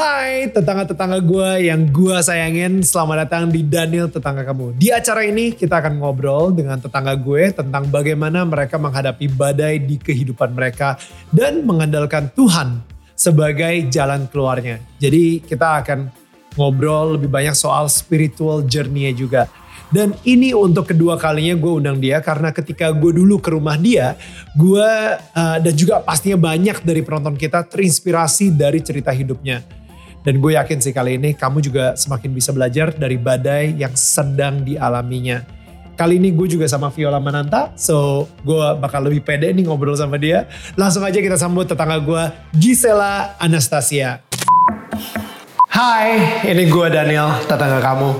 Hai 0.00 0.48
tetangga-tetangga 0.48 1.20
gue 1.20 1.68
yang 1.68 1.84
gue 1.92 2.16
sayangin, 2.24 2.80
selamat 2.80 3.28
datang 3.28 3.52
di 3.52 3.60
Daniel 3.60 4.08
Tetangga 4.08 4.48
Kamu. 4.48 4.72
Di 4.80 4.88
acara 4.88 5.28
ini 5.28 5.52
kita 5.52 5.76
akan 5.76 6.00
ngobrol 6.00 6.56
dengan 6.56 6.80
tetangga 6.80 7.12
gue 7.20 7.52
tentang 7.52 7.84
bagaimana 7.84 8.48
mereka 8.48 8.80
menghadapi 8.80 9.28
badai 9.28 9.76
di 9.76 10.00
kehidupan 10.00 10.56
mereka 10.56 10.96
dan 11.28 11.68
mengandalkan 11.68 12.32
Tuhan 12.32 12.80
sebagai 13.12 13.92
jalan 13.92 14.24
keluarnya. 14.32 14.80
Jadi 14.96 15.44
kita 15.44 15.84
akan 15.84 16.08
ngobrol 16.56 17.20
lebih 17.20 17.28
banyak 17.28 17.52
soal 17.52 17.84
spiritual 17.92 18.64
journey-nya 18.64 19.12
juga. 19.12 19.52
Dan 19.92 20.16
ini 20.24 20.56
untuk 20.56 20.88
kedua 20.88 21.20
kalinya 21.20 21.52
gue 21.60 21.72
undang 21.76 22.00
dia 22.00 22.24
karena 22.24 22.48
ketika 22.56 22.88
gue 22.88 23.20
dulu 23.20 23.36
ke 23.36 23.52
rumah 23.52 23.76
dia, 23.76 24.16
gue 24.56 24.90
uh, 25.36 25.58
dan 25.60 25.74
juga 25.76 26.00
pastinya 26.00 26.40
banyak 26.40 26.80
dari 26.88 27.04
penonton 27.04 27.36
kita 27.36 27.68
terinspirasi 27.68 28.48
dari 28.56 28.80
cerita 28.80 29.12
hidupnya. 29.12 29.79
Dan 30.20 30.36
gue 30.36 30.52
yakin 30.52 30.78
sih 30.84 30.92
kali 30.92 31.16
ini 31.16 31.32
kamu 31.32 31.64
juga 31.64 31.96
semakin 31.96 32.30
bisa 32.36 32.52
belajar 32.52 32.92
dari 32.92 33.16
badai 33.16 33.72
yang 33.76 33.96
sedang 33.96 34.60
dialaminya. 34.60 35.40
Kali 35.96 36.16
ini 36.16 36.32
gue 36.32 36.48
juga 36.48 36.64
sama 36.64 36.88
Viola 36.88 37.20
Mananta, 37.20 37.76
so 37.76 38.24
gue 38.40 38.66
bakal 38.80 39.04
lebih 39.04 39.20
pede 39.20 39.52
nih 39.52 39.68
ngobrol 39.68 39.96
sama 39.96 40.16
dia. 40.16 40.48
Langsung 40.72 41.04
aja 41.04 41.20
kita 41.20 41.36
sambut 41.36 41.68
tetangga 41.68 42.00
gue 42.00 42.22
Gisela 42.56 43.36
Anastasia. 43.36 44.24
Hai, 45.68 46.44
ini 46.48 46.68
gue 46.68 46.86
Daniel, 46.88 47.36
tetangga 47.44 47.84
kamu. 47.84 48.10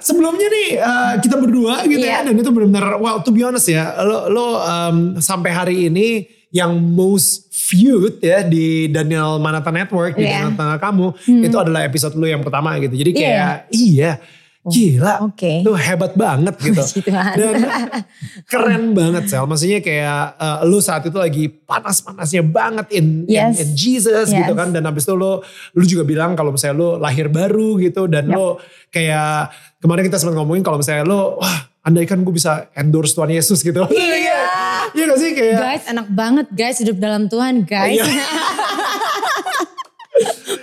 Sebelumnya 0.00 0.48
nih 0.48 0.68
uh, 0.80 1.14
kita 1.20 1.36
berdua 1.36 1.84
gitu 1.84 2.06
yeah. 2.06 2.22
ya 2.22 2.30
dan 2.30 2.34
itu 2.38 2.48
benar-benar 2.48 2.96
wow 3.02 3.20
to 3.20 3.34
be 3.34 3.44
honest 3.44 3.68
ya 3.68 3.92
lo 4.00 4.30
lo 4.30 4.46
um, 4.62 4.96
sampai 5.20 5.50
hari 5.52 5.76
ini 5.92 6.24
yang 6.52 6.76
most 6.76 7.48
viewed 7.48 8.20
ya 8.20 8.44
di 8.44 8.84
Daniel 8.92 9.40
Manata 9.40 9.72
Network 9.72 10.20
di 10.20 10.28
yeah. 10.28 10.52
Daniel 10.52 10.76
kamu 10.76 11.06
hmm. 11.16 11.42
itu 11.48 11.56
adalah 11.56 11.80
episode 11.88 12.12
lo 12.12 12.28
yang 12.28 12.44
pertama 12.44 12.76
gitu. 12.76 12.92
Jadi 12.92 13.10
kayak 13.16 13.72
yeah. 13.72 13.72
iya 13.72 14.12
Gila, 14.62 15.26
okay. 15.26 15.66
lu 15.66 15.74
hebat 15.74 16.14
banget 16.14 16.54
gitu. 16.62 16.78
Dan 17.38 17.66
keren 18.46 18.94
banget 18.94 19.26
Sel. 19.26 19.42
Maksudnya 19.42 19.82
kayak 19.82 20.38
uh, 20.38 20.62
lu 20.62 20.78
saat 20.78 21.02
itu 21.02 21.18
lagi 21.18 21.50
panas-panasnya 21.50 22.46
banget 22.46 22.86
in, 22.94 23.26
yes. 23.26 23.58
in, 23.58 23.66
in 23.66 23.68
Jesus 23.74 24.30
yes. 24.30 24.38
gitu 24.38 24.54
kan. 24.54 24.70
Dan 24.70 24.86
habis 24.86 25.02
itu 25.02 25.18
lu, 25.18 25.42
lu 25.74 25.82
juga 25.82 26.06
bilang 26.06 26.38
kalau 26.38 26.54
misalnya 26.54 26.78
lu 26.78 26.88
lahir 27.02 27.26
baru 27.26 27.74
gitu. 27.82 28.06
Dan 28.06 28.30
yep. 28.30 28.38
lu 28.38 28.46
kayak 28.94 29.50
kemarin 29.82 30.06
kita 30.06 30.22
sempat 30.22 30.38
ngomongin 30.38 30.62
kalau 30.62 30.78
misalnya 30.78 31.10
lu, 31.10 31.42
wah 31.42 31.58
andai 31.82 32.06
kan 32.06 32.22
gue 32.22 32.30
bisa 32.30 32.70
endorse 32.78 33.18
Tuhan 33.18 33.34
Yesus 33.34 33.66
gitu. 33.66 33.82
Iya. 33.90 34.40
Iya 34.92 35.08
gak 35.08 35.20
sih 35.24 35.30
kayak. 35.32 35.56
Guys 35.56 35.84
enak 35.88 36.06
banget 36.12 36.46
guys 36.52 36.76
hidup 36.76 37.00
dalam 37.00 37.24
Tuhan 37.24 37.64
guys. 37.64 37.96
Iya. 37.96 38.04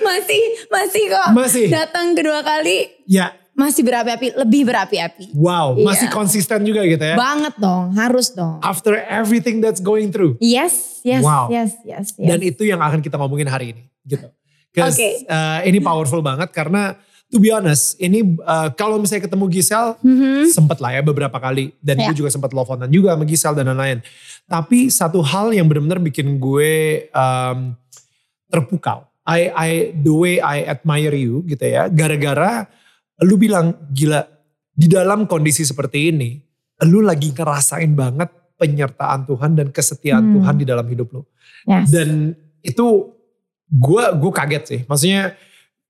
masih 0.06 0.42
masih 0.70 1.04
kok 1.10 1.28
masih 1.34 1.66
datang 1.70 2.14
kedua 2.14 2.46
kali 2.46 2.90
ya 3.10 3.34
masih 3.60 3.84
berapi-api, 3.84 4.40
lebih 4.40 4.64
berapi-api. 4.64 5.36
Wow, 5.36 5.76
iya. 5.76 5.84
masih 5.84 6.08
konsisten 6.08 6.64
juga 6.64 6.88
gitu 6.88 7.04
ya? 7.04 7.20
Banget 7.20 7.60
dong, 7.60 7.92
harus 8.00 8.32
dong. 8.32 8.64
After 8.64 8.96
everything 8.96 9.60
that's 9.60 9.84
going 9.84 10.16
through. 10.16 10.40
Yes, 10.40 11.04
yes, 11.04 11.20
wow. 11.20 11.52
yes, 11.52 11.76
yes, 11.84 12.16
yes. 12.16 12.30
Dan 12.32 12.40
itu 12.40 12.64
yang 12.64 12.80
akan 12.80 13.04
kita 13.04 13.20
ngomongin 13.20 13.52
hari 13.52 13.76
ini, 13.76 13.84
gitu. 14.08 14.32
Oke. 14.80 14.96
Okay. 14.96 15.14
Uh, 15.28 15.60
ini 15.68 15.84
powerful 15.84 16.24
banget 16.24 16.56
karena 16.56 16.96
to 17.30 17.38
be 17.38 17.52
honest, 17.52 18.00
ini 18.00 18.24
uh, 18.42 18.72
kalau 18.74 18.98
misalnya 18.98 19.28
ketemu 19.28 19.46
Gisel, 19.52 19.98
mm-hmm. 20.02 20.50
sempet 20.50 20.78
lah 20.80 20.96
ya 20.96 21.02
beberapa 21.04 21.36
kali. 21.38 21.76
Dan 21.84 22.00
yeah. 22.00 22.10
gue 22.10 22.26
juga 22.26 22.30
sempat 22.32 22.50
teleponan 22.54 22.88
juga 22.88 23.14
sama 23.14 23.26
Gisel 23.28 23.54
dan 23.60 23.70
lain-lain. 23.74 24.00
Tapi 24.50 24.90
satu 24.90 25.20
hal 25.22 25.54
yang 25.54 25.70
benar-benar 25.70 26.02
bikin 26.02 26.40
gue 26.42 27.06
um, 27.12 27.76
terpukau. 28.50 29.06
I, 29.30 29.54
I, 29.54 29.70
the 29.94 30.10
way 30.10 30.42
I 30.42 30.66
admire 30.66 31.14
you 31.14 31.46
gitu 31.46 31.62
ya. 31.62 31.86
Gara-gara 31.86 32.66
lu 33.24 33.36
bilang 33.36 33.76
gila 33.92 34.24
di 34.72 34.88
dalam 34.88 35.28
kondisi 35.28 35.68
seperti 35.68 36.12
ini, 36.12 36.40
lu 36.88 37.04
lagi 37.04 37.36
ngerasain 37.36 37.92
banget 37.92 38.32
penyertaan 38.56 39.28
Tuhan 39.28 39.52
dan 39.56 39.68
kesetiaan 39.72 40.24
hmm. 40.24 40.34
Tuhan 40.40 40.56
di 40.60 40.66
dalam 40.68 40.88
hidup 40.88 41.08
lu. 41.16 41.22
Yes. 41.68 41.92
Dan 41.92 42.36
itu 42.64 43.12
gue 43.68 44.04
gue 44.16 44.32
kaget 44.32 44.64
sih. 44.64 44.82
Maksudnya 44.88 45.36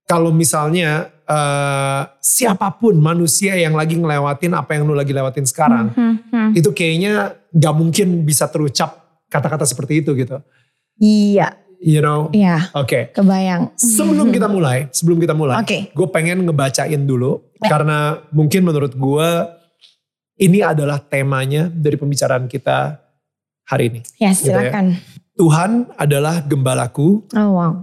kalau 0.10 0.34
misalnya 0.34 1.14
uh, 1.30 2.10
siapa 2.18 2.74
pun 2.82 2.98
manusia 2.98 3.54
yang 3.54 3.78
lagi 3.78 3.94
ngelewatin 3.94 4.58
apa 4.58 4.74
yang 4.74 4.90
lu 4.90 4.98
lagi 4.98 5.14
lewatin 5.14 5.46
sekarang, 5.46 5.94
hmm, 5.94 6.02
hmm, 6.02 6.18
hmm. 6.34 6.50
itu 6.58 6.70
kayaknya 6.74 7.38
gak 7.54 7.76
mungkin 7.78 8.26
bisa 8.26 8.50
terucap 8.50 9.22
kata-kata 9.30 9.70
seperti 9.70 10.02
itu 10.02 10.18
gitu. 10.18 10.42
Iya 10.98 11.69
you 11.80 12.04
know? 12.04 12.28
Iya. 12.36 12.70
Oke. 12.76 12.86
Okay. 12.86 13.04
Kebayang. 13.16 13.74
Sebelum 13.80 14.30
kita 14.30 14.52
mulai, 14.52 14.92
sebelum 14.92 15.18
kita 15.18 15.34
mulai, 15.34 15.64
okay. 15.64 15.90
gue 15.96 16.08
pengen 16.12 16.44
ngebacain 16.46 17.00
dulu 17.08 17.42
karena 17.64 18.20
mungkin 18.36 18.68
menurut 18.68 18.94
gue 18.94 19.30
ini 20.40 20.64
adalah 20.64 21.00
temanya 21.04 21.68
dari 21.68 21.96
pembicaraan 22.00 22.48
kita 22.48 23.00
hari 23.68 23.92
ini. 23.92 24.02
Ya, 24.20 24.32
gitu 24.36 24.52
ya. 24.52 24.60
silakan. 24.60 24.86
ya. 24.96 25.20
Tuhan 25.40 25.72
adalah 25.96 26.44
gembalaku. 26.44 27.24
Oh 27.32 27.50
wow. 27.56 27.74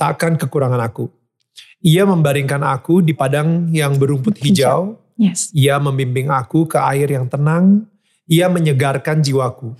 Takkan 0.00 0.40
kekurangan 0.40 0.80
aku. 0.80 1.12
Ia 1.84 2.08
membaringkan 2.08 2.62
aku 2.64 3.04
di 3.04 3.12
padang 3.12 3.68
yang 3.68 4.00
berumput 4.00 4.40
hijau. 4.40 4.96
Yes. 5.20 5.52
Ia 5.52 5.76
membimbing 5.76 6.32
aku 6.32 6.64
ke 6.64 6.80
air 6.80 7.12
yang 7.12 7.28
tenang. 7.28 7.84
Ia 8.24 8.48
menyegarkan 8.48 9.20
jiwaku. 9.20 9.76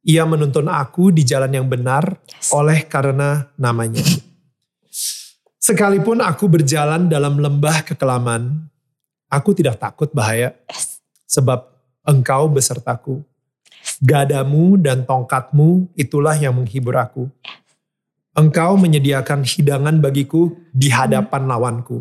Ia 0.00 0.24
menuntun 0.24 0.64
aku 0.64 1.12
di 1.12 1.28
jalan 1.28 1.52
yang 1.52 1.68
benar 1.68 2.16
yes. 2.24 2.56
oleh 2.56 2.88
karena 2.88 3.52
namanya. 3.60 4.00
Sekalipun 5.60 6.24
aku 6.24 6.48
berjalan 6.48 7.04
dalam 7.04 7.36
lembah 7.36 7.84
kekelaman, 7.84 8.64
aku 9.28 9.52
tidak 9.52 9.76
takut 9.76 10.08
bahaya. 10.16 10.56
Yes. 10.72 11.04
Sebab 11.28 11.68
engkau 12.08 12.48
besertaku. 12.48 13.20
Gadamu 14.00 14.80
dan 14.80 15.04
tongkatmu 15.04 15.92
itulah 15.92 16.32
yang 16.32 16.56
menghibur 16.56 16.96
aku. 16.96 17.28
Engkau 18.32 18.80
menyediakan 18.80 19.44
hidangan 19.44 20.00
bagiku 20.00 20.48
di 20.72 20.88
hadapan 20.88 21.44
lawanku. 21.44 22.00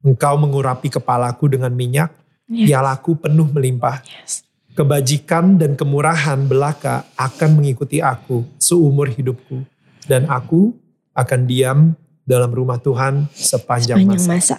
Engkau 0.00 0.40
mengurapi 0.40 0.88
kepalaku 0.88 1.52
dengan 1.52 1.76
minyak, 1.76 2.08
yes. 2.48 2.72
pialaku 2.72 3.20
penuh 3.20 3.52
melimpah. 3.52 4.00
Yes 4.00 4.43
kebajikan 4.74 5.56
dan 5.56 5.78
kemurahan 5.78 6.42
belaka 6.44 7.06
akan 7.14 7.62
mengikuti 7.62 8.02
aku 8.02 8.44
seumur 8.58 9.08
hidupku. 9.08 9.62
Dan 10.04 10.28
aku 10.28 10.74
akan 11.16 11.40
diam 11.48 11.96
dalam 12.26 12.50
rumah 12.52 12.76
Tuhan 12.82 13.30
sepanjang, 13.32 14.04
sepanjang 14.04 14.26
masa. 14.28 14.58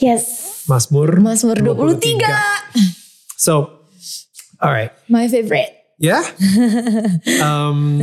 Yes. 0.00 0.24
Mazmur. 0.66 1.20
Mazmur 1.20 1.60
23. 1.60 2.24
23. 2.74 3.38
So, 3.38 3.84
alright. 4.58 4.90
My 5.06 5.28
favorite. 5.28 5.84
Ya. 6.00 6.18
Yeah? 6.18 6.24
um, 7.46 8.02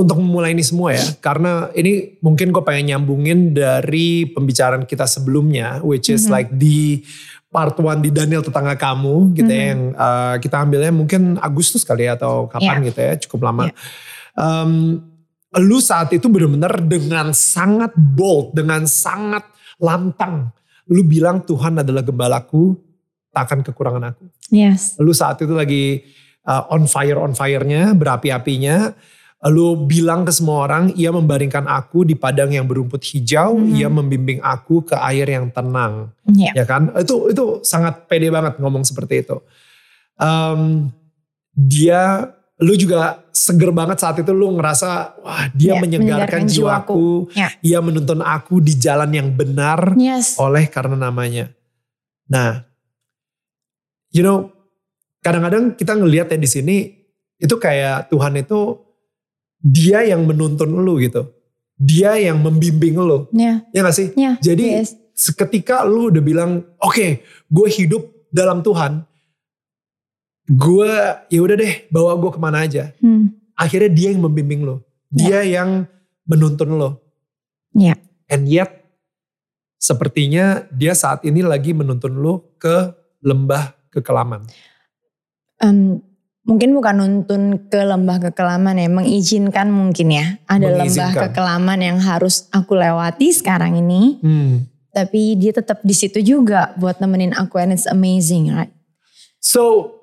untuk 0.00 0.18
memulai 0.18 0.56
ini 0.56 0.66
semua 0.66 0.90
ya, 0.90 1.06
karena 1.22 1.70
ini 1.78 2.18
mungkin 2.18 2.50
gue 2.50 2.62
pengen 2.66 2.96
nyambungin 2.96 3.54
dari 3.54 4.26
pembicaraan 4.26 4.88
kita 4.88 5.06
sebelumnya, 5.06 5.78
which 5.86 6.10
is 6.10 6.26
mm 6.26 6.26
-hmm. 6.26 6.34
like 6.34 6.50
di 6.50 7.06
part 7.50 7.74
one 7.82 7.98
di 7.98 8.14
Daniel 8.14 8.46
tetangga 8.46 8.78
kamu 8.78 9.34
gitu 9.34 9.50
mm 9.50 9.50
-hmm. 9.50 9.58
ya 9.58 9.70
yang 9.74 9.80
uh, 9.98 10.34
kita 10.38 10.56
ambilnya 10.62 10.94
mungkin 10.94 11.36
Agustus 11.42 11.82
kali 11.82 12.06
ya 12.06 12.14
atau 12.14 12.46
kapan 12.46 12.78
yeah. 12.80 12.86
gitu 12.88 13.00
ya 13.02 13.14
cukup 13.26 13.40
lama. 13.50 13.62
Yeah. 13.66 13.76
Um, 14.38 14.72
lu 15.58 15.82
saat 15.82 16.14
itu 16.14 16.30
benar-benar 16.30 16.78
dengan 16.86 17.34
sangat 17.34 17.90
bold, 17.98 18.54
dengan 18.54 18.86
sangat 18.86 19.42
lantang, 19.82 20.54
lu 20.86 21.02
bilang 21.02 21.42
Tuhan 21.42 21.82
adalah 21.82 22.06
gembalaku, 22.06 22.78
takkan 23.34 23.66
kekurangan 23.66 24.14
aku. 24.14 24.30
Yes. 24.54 24.94
Lu 25.02 25.10
saat 25.10 25.42
itu 25.42 25.50
lagi 25.50 26.06
uh, 26.46 26.70
on 26.70 26.86
fire 26.86 27.18
on 27.18 27.34
firenya, 27.34 27.90
berapi-apinya 27.98 28.94
Lu 29.48 29.88
bilang 29.88 30.28
ke 30.28 30.32
semua 30.36 30.68
orang, 30.68 30.92
ia 31.00 31.08
membaringkan 31.08 31.64
aku 31.64 32.04
di 32.04 32.12
padang 32.12 32.52
yang 32.52 32.68
berumput 32.68 33.00
hijau, 33.00 33.56
hmm. 33.56 33.72
ia 33.72 33.88
membimbing 33.88 34.36
aku 34.44 34.84
ke 34.84 34.92
air 35.00 35.24
yang 35.32 35.48
tenang. 35.48 36.12
Yeah. 36.28 36.52
Ya 36.60 36.64
kan? 36.68 36.92
Itu 37.00 37.32
itu 37.32 37.64
sangat 37.64 38.04
pede 38.04 38.28
banget 38.28 38.60
ngomong 38.60 38.84
seperti 38.84 39.24
itu. 39.24 39.40
Um, 40.20 40.92
dia 41.56 42.28
lu 42.60 42.76
juga 42.76 43.24
seger 43.32 43.72
banget 43.72 44.04
saat 44.04 44.20
itu 44.20 44.28
lu 44.36 44.52
ngerasa 44.60 45.16
wah 45.24 45.48
dia 45.56 45.72
yeah, 45.72 45.80
menyegarkan, 45.80 46.44
jiwaku, 46.44 47.32
Yeah. 47.32 47.50
ia 47.64 47.78
menuntun 47.80 48.20
aku 48.20 48.60
di 48.60 48.76
jalan 48.76 49.08
yang 49.08 49.32
benar 49.32 49.96
yes. 49.96 50.36
oleh 50.36 50.68
karena 50.68 51.00
namanya. 51.00 51.48
Nah, 52.28 52.60
you 54.12 54.20
know, 54.20 54.52
kadang-kadang 55.24 55.72
kita 55.72 55.96
ngelihat 55.96 56.28
ya 56.28 56.36
di 56.36 56.48
sini 56.48 56.76
itu 57.40 57.56
kayak 57.56 58.12
Tuhan 58.12 58.36
itu 58.36 58.89
dia 59.60 60.02
yang 60.04 60.24
menuntun 60.24 60.72
lu 60.72 60.96
gitu. 61.00 61.28
dia 61.80 62.12
yang 62.20 62.36
membimbing 62.44 63.00
lo. 63.00 63.32
Yeah. 63.32 63.64
Ya 63.72 63.80
gak 63.80 63.96
sih? 63.96 64.12
Yeah, 64.12 64.36
Jadi 64.44 64.84
yes. 64.84 65.00
ketika 65.32 65.80
lu 65.88 66.12
udah 66.12 66.20
bilang, 66.20 66.68
oke, 66.76 66.92
okay, 66.92 67.24
gue 67.48 67.68
hidup 67.72 68.04
dalam 68.28 68.60
Tuhan, 68.60 69.08
gue 70.44 70.92
ya 71.32 71.40
udah 71.40 71.56
deh 71.56 71.88
bawa 71.88 72.20
gue 72.20 72.30
ke 72.36 72.40
mana 72.40 72.68
aja. 72.68 72.92
Hmm. 73.00 73.32
Akhirnya 73.56 73.88
dia 73.88 74.12
yang 74.12 74.28
membimbing 74.28 74.60
lo, 74.60 74.84
dia 75.08 75.40
yang 75.40 75.88
menuntun 76.28 76.76
lo. 76.76 77.00
Ya. 77.72 77.96
And 78.28 78.44
yet, 78.44 78.84
sepertinya 79.80 80.68
dia 80.68 80.92
saat 80.92 81.24
ini 81.24 81.40
lagi 81.40 81.72
menuntun 81.72 82.20
lo 82.20 82.56
ke 82.60 82.92
lembah 83.24 83.72
kekelaman. 83.88 84.44
Um, 85.64 86.04
mungkin 86.44 86.72
bukan 86.72 86.94
nuntun 86.96 87.42
ke 87.68 87.80
lembah 87.84 88.30
kekelaman 88.30 88.80
ya, 88.80 88.88
mengizinkan 88.88 89.68
mungkin 89.68 90.08
ya. 90.12 90.26
Ada 90.48 90.68
lembah 90.84 91.12
kekelaman 91.28 91.78
yang 91.84 91.98
harus 92.00 92.48
aku 92.50 92.74
lewati 92.76 93.30
sekarang 93.30 93.76
ini. 93.76 94.18
Hmm. 94.24 94.54
Tapi 94.90 95.38
dia 95.38 95.54
tetap 95.54 95.78
di 95.86 95.94
situ 95.94 96.18
juga 96.18 96.74
buat 96.74 96.98
nemenin 96.98 97.30
aku 97.36 97.62
and 97.62 97.76
it's 97.76 97.86
amazing, 97.86 98.50
right? 98.50 98.72
So, 99.38 99.94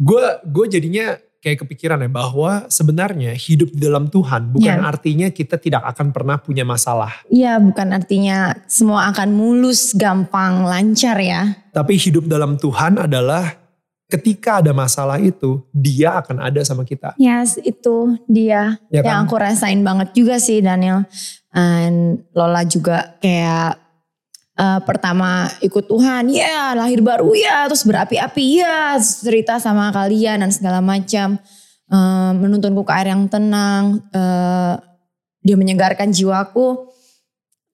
gue 0.00 0.24
gue 0.48 0.66
jadinya 0.66 1.14
kayak 1.40 1.64
kepikiran 1.64 2.04
ya 2.04 2.10
bahwa 2.12 2.68
sebenarnya 2.68 3.32
hidup 3.32 3.72
di 3.72 3.80
dalam 3.80 4.12
Tuhan 4.12 4.52
bukan 4.52 4.76
Ya. 4.76 4.84
artinya 4.84 5.28
kita 5.32 5.56
tidak 5.56 5.84
akan 5.88 6.12
pernah 6.12 6.36
punya 6.36 6.68
masalah. 6.68 7.24
Iya, 7.32 7.56
bukan 7.56 7.96
artinya 7.96 8.52
semua 8.68 9.08
akan 9.08 9.32
mulus, 9.32 9.96
gampang, 9.96 10.68
lancar 10.68 11.16
ya. 11.16 11.56
Tapi 11.72 11.96
hidup 11.96 12.28
dalam 12.28 12.60
Tuhan 12.60 13.00
adalah 13.00 13.59
ketika 14.10 14.58
ada 14.58 14.74
masalah 14.74 15.22
itu, 15.22 15.62
dia 15.70 16.18
akan 16.18 16.42
ada 16.42 16.60
sama 16.66 16.82
kita. 16.82 17.14
Yes, 17.14 17.56
itu 17.62 18.18
dia 18.26 18.76
Ya 18.90 19.06
yang 19.06 19.24
kan? 19.24 19.30
aku 19.30 19.34
rasain 19.38 19.80
banget 19.86 20.10
juga 20.12 20.42
sih 20.42 20.58
Daniel. 20.58 21.06
And 21.54 22.26
Lola 22.34 22.66
juga 22.66 23.14
kayak 23.22 23.78
eh, 24.58 24.80
pertama 24.82 25.46
ikut 25.62 25.86
Tuhan, 25.86 26.28
ya 26.34 26.74
lahir 26.74 27.00
baru 27.00 27.30
ya, 27.32 27.70
terus 27.70 27.86
berapi-api 27.86 28.60
ya, 28.60 28.98
cerita 28.98 29.62
sama 29.62 29.94
kalian 29.94 30.42
dan 30.42 30.50
segala 30.50 30.82
macam. 30.82 31.38
Eh, 31.90 32.32
menuntunku 32.38 32.86
ke 32.86 32.92
air 32.94 33.10
yang 33.14 33.26
tenang, 33.26 33.98
eh, 34.14 34.74
dia 35.42 35.56
menyegarkan 35.58 36.10
jiwaku. 36.14 36.86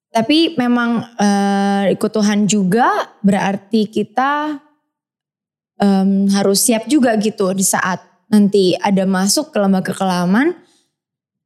Tapi 0.08 0.56
memang 0.56 1.04
eh, 1.20 1.92
ikut 1.92 2.08
Tuhan 2.08 2.48
juga 2.48 2.88
berarti 3.20 3.84
kita 3.92 4.64
em, 5.76 6.28
harus 6.30 6.60
siap 6.60 6.84
juga 6.86 7.14
gitu 7.16 7.52
di 7.52 7.62
saat 7.62 8.00
nanti 8.26 8.74
ada 8.76 9.04
masuk 9.04 9.52
ke 9.52 9.58
lembah 9.58 9.82
kekelaman. 9.82 10.56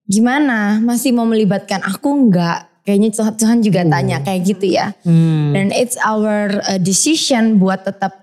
Gimana? 0.05 0.83
Masih 0.83 1.15
mau 1.15 1.25
melibatkan 1.25 1.83
aku 1.83 2.09
enggak? 2.11 2.67
Kayaknya 2.83 3.09
Tuhan, 3.37 3.59
juga 3.63 3.85
Hmm. 3.85 3.93
tanya 3.93 4.17
kayak 4.25 4.41
gitu 4.43 4.67
ya. 4.75 4.91
Hmm. 5.07 5.53
Dan 5.55 5.71
it's 5.71 5.95
our 6.01 6.59
uh, 6.65 6.81
decision 6.81 7.61
buat 7.61 7.85
tetap 7.85 8.19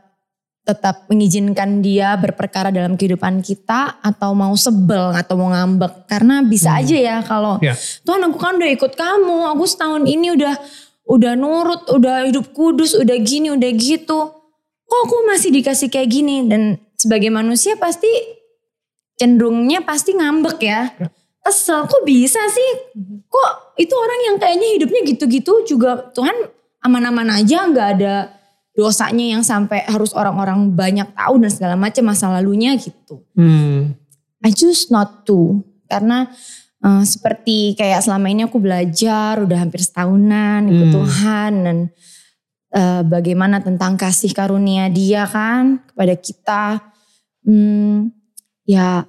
tetap 0.68 1.08
mengizinkan 1.08 1.80
dia 1.80 2.20
berperkara 2.20 2.76
dalam 2.76 3.00
kehidupan 3.00 3.40
kita 3.40 4.04
atau 4.04 4.36
mau 4.36 4.52
sebel 4.52 5.16
atau 5.16 5.40
mau 5.40 5.48
ngambek 5.48 6.12
karena 6.12 6.44
bisa 6.44 6.76
Hmm. 6.76 6.80
aja 6.84 6.98
ya 7.00 7.18
kalau 7.24 7.56
Ya. 7.64 7.72
Tuhan 8.04 8.20
aku 8.28 8.36
kan 8.36 8.60
udah 8.60 8.72
ikut 8.76 8.92
kamu 8.92 9.56
aku 9.56 9.64
setahun 9.64 10.04
ini 10.04 10.36
udah 10.36 10.60
udah 11.08 11.34
nurut 11.40 11.88
udah 11.88 12.28
hidup 12.28 12.52
kudus 12.52 13.00
udah 13.00 13.16
gini 13.16 13.56
udah 13.56 13.72
gitu 13.80 14.37
kok 14.88 15.00
aku 15.04 15.16
masih 15.28 15.52
dikasih 15.52 15.92
kayak 15.92 16.10
gini 16.10 16.48
dan 16.48 16.80
sebagai 16.96 17.28
manusia 17.28 17.76
pasti 17.76 18.08
cenderungnya 19.16 19.84
pasti 19.84 20.14
ngambek 20.14 20.60
ya 20.62 20.82
Ya. 20.98 21.08
kesel 21.44 21.88
kok 21.88 22.04
bisa 22.04 22.40
sih 22.48 22.70
kok 23.24 23.52
itu 23.76 23.94
orang 23.94 24.20
yang 24.32 24.36
kayaknya 24.36 24.68
hidupnya 24.76 25.02
gitu-gitu 25.06 25.64
juga 25.64 26.12
Tuhan 26.12 26.36
aman-aman 26.84 27.40
aja 27.40 27.68
nggak 27.68 27.90
ada 28.00 28.16
dosanya 28.72 29.34
yang 29.38 29.42
sampai 29.42 29.82
harus 29.90 30.14
orang-orang 30.14 30.70
banyak 30.70 31.10
tahu 31.16 31.42
dan 31.42 31.50
segala 31.50 31.74
macam 31.74 32.14
masa 32.14 32.30
lalunya 32.30 32.78
gitu. 32.78 33.26
Hmm. 33.34 33.98
I 34.46 34.54
choose 34.54 34.94
not 34.94 35.26
to 35.26 35.66
karena 35.90 36.30
eh, 36.78 37.02
seperti 37.02 37.74
kayak 37.74 38.06
selama 38.06 38.30
ini 38.30 38.46
aku 38.46 38.62
belajar 38.62 39.42
udah 39.42 39.58
hampir 39.58 39.82
setahunan 39.82 40.68
ikut 40.70 40.88
Hmm. 40.88 40.96
Tuhan 41.00 41.52
dan 41.66 41.78
eh, 42.74 43.02
bagaimana 43.04 43.64
tentang 43.64 43.96
kasih 43.96 44.32
karunia 44.32 44.88
Dia 44.92 45.28
kan 45.28 45.84
kepada 45.92 46.14
kita. 46.18 46.64
Hmm, 47.48 48.12
ya 48.68 49.08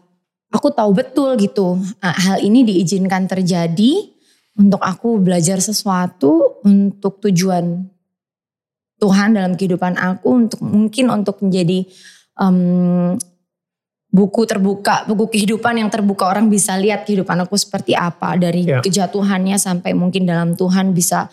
aku 0.55 0.71
tahu 0.71 0.95
betul 0.95 1.35
gitu 1.37 1.77
eh, 1.99 2.17
hal 2.25 2.39
ini 2.41 2.63
diizinkan 2.65 3.27
terjadi 3.27 4.15
untuk 4.59 4.83
aku 4.83 5.19
belajar 5.23 5.59
sesuatu 5.63 6.63
untuk 6.67 7.23
tujuan 7.23 7.87
Tuhan 8.99 9.39
dalam 9.39 9.55
kehidupan 9.55 9.95
aku 9.95 10.29
untuk 10.35 10.59
mungkin 10.59 11.07
untuk 11.15 11.39
menjadi 11.39 11.87
em, 12.43 13.15
buku 14.11 14.43
terbuka, 14.43 15.07
buku 15.07 15.31
kehidupan 15.31 15.79
yang 15.79 15.87
terbuka 15.87 16.27
orang 16.27 16.51
bisa 16.51 16.75
lihat 16.75 17.07
kehidupan 17.07 17.39
aku 17.47 17.55
seperti 17.55 17.95
apa 17.95 18.35
dari 18.35 18.67
Ya. 18.67 18.83
kejatuhannya 18.83 19.55
sampai 19.55 19.95
mungkin 19.95 20.27
dalam 20.27 20.59
Tuhan 20.59 20.91
bisa 20.97 21.31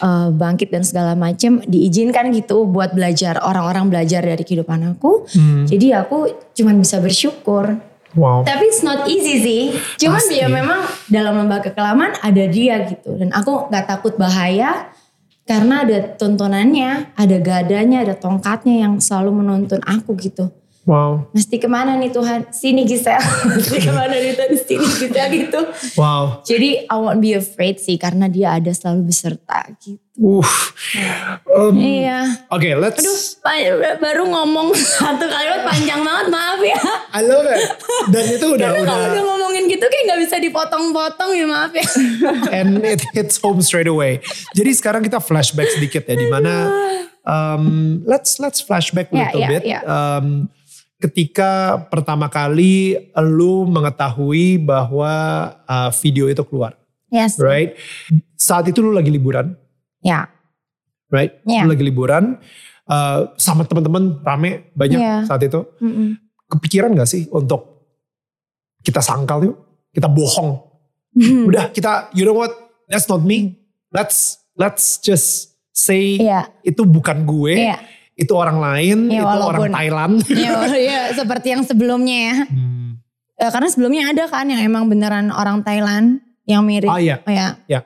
eh, 0.00 0.28
bangkit 0.30 0.68
dan 0.70 0.82
segala 0.86 1.12
macam 1.18 1.62
diizinkan 1.66 2.30
gitu 2.34 2.64
buat 2.66 2.94
belajar 2.94 3.42
orang-orang 3.42 3.90
belajar 3.90 4.22
dari 4.22 4.42
kehidupan 4.42 4.96
aku. 4.96 5.26
Hmm. 5.34 5.64
Jadi 5.66 5.94
aku 5.94 6.30
cuman 6.54 6.78
bisa 6.80 7.02
bersyukur. 7.02 7.78
Wow. 8.16 8.40
Tapi 8.42 8.64
it's 8.72 8.80
not 8.80 9.04
easy 9.04 9.36
sih. 9.38 9.62
Cuman 10.00 10.22
Pasti. 10.22 10.40
ya 10.40 10.48
memang 10.48 10.80
dalam 11.12 11.36
lembaga 11.36 11.68
kekelaman 11.68 12.16
ada 12.24 12.44
dia 12.48 12.88
gitu. 12.88 13.14
Dan 13.20 13.30
aku 13.36 13.68
gak 13.68 13.84
takut 13.84 14.16
bahaya 14.16 14.88
karena 15.48 15.84
ada 15.84 16.16
tontonannya, 16.16 17.16
ada 17.16 17.36
gadanya, 17.40 18.04
ada 18.04 18.12
tongkatnya 18.12 18.84
yang 18.84 19.00
selalu 19.00 19.40
menuntun 19.44 19.80
aku 19.84 20.12
gitu. 20.20 20.52
Wow. 20.88 21.28
Mesti 21.36 21.60
ke 21.60 21.68
mana 21.68 22.00
nih 22.00 22.08
Tuhan? 22.08 22.48
Sini 22.48 22.88
Gisel. 22.88 23.20
Mesti 23.52 23.76
ke 23.76 23.92
mana 23.92 24.16
nih 24.16 24.32
Tuhan? 24.32 24.56
Sini 24.56 24.88
Gisel 24.88 25.28
gitu. 25.36 25.60
Wow. 26.00 26.40
Jadi 26.42 26.88
I 26.88 26.96
won't 26.96 27.20
be 27.20 27.36
afraid 27.36 27.76
sih 27.76 28.00
karena 28.00 28.24
dia 28.24 28.56
ada 28.56 28.72
selalu 28.72 29.12
beserta 29.12 29.68
gitu. 29.76 30.00
Uh. 30.16 30.40
Um, 31.46 31.76
Iya. 31.76 32.48
Oke, 32.48 32.72
let's. 32.72 33.04
Aduh, 33.04 33.20
baru 34.00 34.26
ngomong 34.26 34.72
satu 34.74 35.28
kalimat 35.28 35.62
panjang 35.62 36.00
banget 36.00 36.26
maaf 36.32 36.58
ya. 36.58 36.80
I 37.12 37.20
love 37.20 37.44
it. 37.44 37.60
Dan 38.08 38.24
itu 38.32 38.46
udah 38.48 38.68
Karena 38.72 38.80
udah. 38.82 38.88
kalau 38.88 39.06
udah 39.12 39.24
ngomongin 39.28 39.62
gitu 39.68 39.84
kayak 39.84 40.04
gak 40.08 40.20
bisa 40.24 40.36
dipotong-potong 40.40 41.30
ya 41.36 41.46
maaf 41.46 41.70
ya. 41.70 41.86
and 42.64 42.80
it 42.80 43.04
hits 43.12 43.36
home 43.38 43.60
straight 43.60 43.86
away. 43.86 44.24
Jadi 44.56 44.72
sekarang 44.72 45.04
kita 45.04 45.20
flashback 45.20 45.68
sedikit 45.68 46.08
ya, 46.08 46.16
di 46.16 46.26
mana 46.26 46.66
um, 47.22 47.64
let's 48.08 48.40
let's 48.40 48.58
flashback 48.58 49.12
a 49.12 49.14
Ya, 49.14 49.22
little 49.28 49.42
ya, 49.44 49.48
bit. 49.52 49.62
ya. 49.68 49.80
Um, 49.84 50.48
ketika 50.98 51.78
pertama 51.88 52.26
kali 52.26 52.98
lu 53.16 53.64
mengetahui 53.64 54.58
bahwa 54.58 55.12
uh, 55.64 55.90
video 56.02 56.26
itu 56.26 56.42
keluar, 56.42 56.74
Yes. 57.08 57.38
right? 57.38 57.78
Saat 58.34 58.68
itu 58.68 58.82
lu 58.82 58.90
lagi 58.90 59.08
liburan, 59.08 59.54
Ya. 60.02 60.26
right? 61.08 61.38
Ya. 61.46 61.62
Lu 61.62 61.70
lagi 61.70 61.82
liburan 61.82 62.36
uh, 62.84 63.30
sama 63.38 63.62
teman-teman 63.62 64.18
rame 64.20 64.70
banyak 64.74 64.98
Ya. 64.98 65.22
saat 65.24 65.40
itu. 65.40 65.62
Mm-mm. 65.78 66.18
Kepikiran 66.48 66.92
gak 66.92 67.08
sih 67.08 67.30
untuk 67.30 67.86
kita 68.80 68.98
sangkal 68.98 69.44
yuk, 69.44 69.56
kita 69.90 70.06
bohong, 70.06 70.66
Hmm. 71.08 71.48
udah 71.50 71.72
kita 71.72 72.12
you 72.12 72.22
know 72.22 72.36
what 72.36 72.52
that's 72.86 73.08
not 73.08 73.24
me 73.24 73.56
let's 73.90 74.38
let's 74.54 75.00
just 75.00 75.56
say 75.72 76.20
Iya. 76.20 76.52
itu 76.62 76.84
bukan 76.84 77.24
gue 77.24 77.58
Iya. 77.58 77.80
Itu 78.18 78.34
orang 78.34 78.58
lain 78.58 78.98
Iya, 79.06 79.22
itu 79.22 79.26
orang 79.30 79.38
walaupun- 79.62 79.74
Thailand 79.78 80.14
Iya, 80.26 80.52
iya, 80.90 81.00
seperti 81.14 81.54
yang 81.54 81.62
sebelumnya 81.62 82.18
ya. 82.34 82.36
Hmm. 82.50 82.98
Eh, 83.38 83.50
karena 83.54 83.68
sebelumnya 83.70 84.10
ada 84.10 84.26
kan 84.26 84.50
yang 84.50 84.58
emang 84.58 84.90
beneran 84.90 85.30
orang 85.30 85.62
Thailand 85.62 86.18
yang 86.42 86.66
mirip. 86.66 86.90
oh 86.90 86.98
iya 86.98 87.22
Oh 87.22 87.30
ya. 87.30 87.54
Ya. 87.70 87.80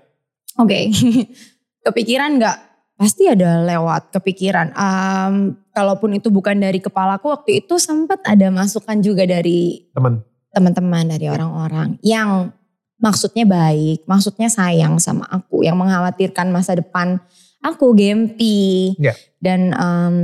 Oke. 0.57 0.89
kepikiran 1.87 2.41
nggak? 2.41 2.59
Pasti 2.97 3.27
ada 3.27 3.61
lewat 3.61 4.15
kepikiran. 4.15 4.73
Em, 4.73 5.35
kalaupun 5.75 6.15
itu 6.15 6.31
bukan 6.31 6.57
dari 6.57 6.79
kepalaku 6.79 7.29
waktu 7.29 7.61
itu 7.61 7.77
sempat 7.77 8.23
ada 8.23 8.49
masukan 8.49 9.03
juga 9.03 9.27
dari 9.27 9.91
teman 9.93 10.23
teman-teman 10.53 11.09
dari 11.09 11.27
orang-orang 11.27 11.97
yang 12.01 12.53
maksudnya 12.97 13.43
baik, 13.43 14.07
maksudnya 14.07 14.47
sayang 14.47 15.03
sama 15.03 15.27
aku, 15.27 15.67
yang 15.67 15.75
mengkhawatirkan 15.75 16.53
masa 16.55 16.79
depan 16.79 17.19
aku, 17.63 17.95
Gempi, 17.95 18.99
Ya. 18.99 19.15
dan 19.39 19.73
em, 19.73 20.17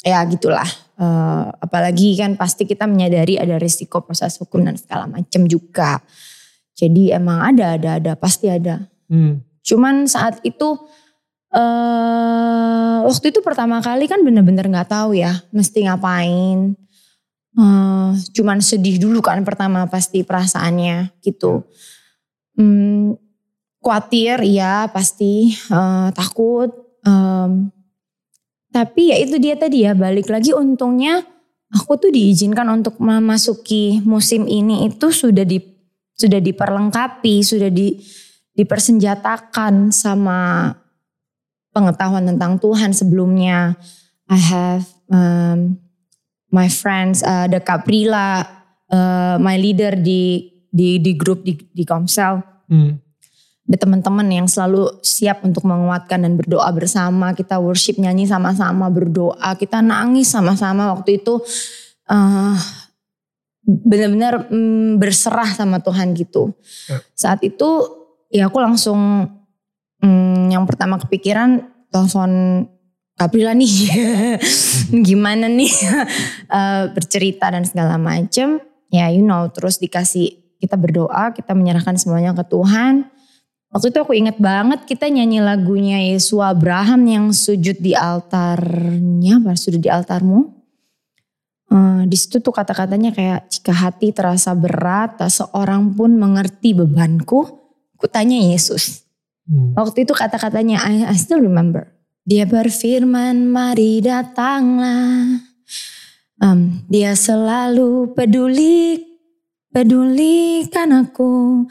ya 0.00 0.24
gitulah. 0.24 0.66
Eh, 1.00 1.44
apalagi 1.64 2.12
kan 2.20 2.36
pasti 2.36 2.68
kita 2.68 2.84
menyadari 2.84 3.40
ada 3.40 3.56
risiko 3.56 4.04
proses 4.04 4.36
hukum 4.36 4.60
dan 4.64 4.76
segala 4.76 5.08
macam 5.08 5.48
juga. 5.48 6.00
Jadi 6.76 7.12
emang 7.12 7.40
ada, 7.40 7.76
ada, 7.76 7.90
ada, 7.96 8.12
pasti 8.16 8.52
ada. 8.52 8.84
Hmm. 9.08 9.40
Cuman 9.64 10.04
saat 10.04 10.40
itu 10.44 10.76
eh 11.50 12.98
waktu 13.02 13.34
itu 13.34 13.42
pertama 13.42 13.82
kali 13.82 14.06
kan 14.06 14.22
bener-bener 14.22 14.70
nggak 14.70 14.92
tahu 14.92 15.16
ya 15.18 15.40
mesti 15.56 15.88
ngapain. 15.88 16.76
Eh 17.56 18.10
cuman 18.36 18.58
sedih 18.60 19.00
dulu 19.00 19.24
kan 19.24 19.40
pertama 19.40 19.88
pasti 19.88 20.20
perasaannya 20.20 21.16
gitu. 21.24 21.64
Hmm, 22.60 23.16
khawatir 23.80 24.44
ya 24.44 24.88
pasti 24.92 25.56
uh, 25.72 26.12
takut 26.12 26.70
um, 27.04 27.72
tapi 28.70 29.10
ya 29.10 29.16
itu 29.18 29.40
dia 29.40 29.56
tadi 29.56 29.88
ya 29.88 29.96
balik 29.96 30.30
lagi 30.30 30.54
untungnya 30.54 31.24
aku 31.72 31.96
tuh 31.96 32.10
diizinkan 32.12 32.68
untuk 32.70 33.00
memasuki 33.00 33.98
musim 34.04 34.46
ini 34.46 34.86
itu 34.86 35.10
sudah 35.10 35.42
di 35.42 35.58
sudah 36.14 36.38
diperlengkapi 36.38 37.40
sudah 37.40 37.72
di 37.72 37.96
dipersenjatakan 38.54 39.88
sama 39.94 40.68
pengetahuan 41.70 42.26
tentang 42.26 42.58
Tuhan 42.58 42.92
sebelumnya. 42.92 43.78
I 44.30 44.38
have 44.38 44.84
um, 45.10 45.80
my 46.52 46.70
friends 46.70 47.22
uh, 47.24 47.50
the 47.50 47.58
Caprila 47.58 48.46
uh, 48.90 49.36
my 49.42 49.58
leader 49.58 49.98
di 49.98 50.50
di 50.70 51.02
di 51.02 51.12
grup 51.18 51.42
di 51.42 51.58
di 51.74 51.82
Komsel. 51.82 52.42
Hmm. 52.70 52.94
Ada 53.70 53.86
teman-teman 53.86 54.26
yang 54.26 54.50
selalu 54.50 54.98
siap 54.98 55.46
untuk 55.46 55.62
menguatkan 55.62 56.26
dan 56.26 56.34
berdoa 56.34 56.66
bersama. 56.74 57.30
Kita 57.38 57.62
worship 57.62 58.02
nyanyi 58.02 58.26
sama-sama 58.26 58.90
berdoa. 58.90 59.54
Kita 59.54 59.78
nangis 59.78 60.26
sama-sama. 60.26 60.90
Waktu 60.90 61.22
itu 61.22 61.38
uh, 62.10 62.58
benar-benar 63.62 64.50
mm, 64.50 64.98
berserah 64.98 65.54
sama 65.54 65.78
Tuhan 65.78 66.18
gitu. 66.18 66.50
Ya. 66.90 66.98
saat 67.14 67.46
itu 67.46 67.86
ya 68.34 68.50
aku 68.50 68.58
langsung 68.58 69.30
mm, 70.02 70.50
yang 70.50 70.66
pertama 70.66 70.98
kepikiran 70.98 71.62
telepon 71.94 72.66
Aprila 73.22 73.54
nih. 73.54 73.70
Gimana 75.06 75.46
nih? 75.46 75.70
Uh, 76.50 76.90
bercerita 76.98 77.54
dan 77.54 77.62
segala 77.62 77.94
macem. 78.02 78.58
Ya 78.90 79.14
you 79.14 79.22
know. 79.22 79.46
Terus 79.54 79.78
dikasih 79.78 80.58
kita 80.58 80.74
berdoa 80.74 81.30
kita 81.30 81.54
menyerahkan 81.54 81.94
semuanya 81.94 82.34
ke 82.34 82.42
Tuhan 82.50 83.19
waktu 83.70 83.94
itu 83.94 83.98
aku 84.02 84.12
inget 84.18 84.36
banget 84.36 84.84
kita 84.86 85.06
nyanyi 85.06 85.38
lagunya 85.40 85.98
Yesus 86.02 86.38
Abraham 86.42 87.06
yang 87.06 87.26
sujud 87.30 87.78
di 87.78 87.96
altarnya 87.96 89.40
apa 89.40 89.54
sujud 89.54 89.80
di 89.80 89.90
altarmu 89.90 90.40
uh, 91.70 92.02
di 92.04 92.16
situ 92.18 92.42
tuh 92.42 92.54
kata-katanya 92.54 93.14
kayak 93.14 93.46
jika 93.48 93.72
hati 93.72 94.10
terasa 94.10 94.52
berat 94.52 95.18
tak 95.18 95.30
seorang 95.30 95.94
pun 95.94 96.18
mengerti 96.18 96.74
bebanku 96.74 97.46
ku 97.94 98.06
tanya 98.10 98.36
Yesus 98.36 99.06
hmm. 99.46 99.78
waktu 99.78 100.02
itu 100.04 100.12
kata-katanya 100.12 100.82
I, 100.82 101.06
I 101.10 101.16
still 101.16 101.40
remember 101.40 101.90
dia 102.30 102.44
berfirman, 102.44 103.48
mari 103.48 104.04
datanglah. 104.04 105.40
Um, 106.38 106.84
dia 106.86 107.18
selalu 107.18 108.12
peduli, 108.14 109.02
pedulikan 109.72 110.94
aku. 110.94 111.66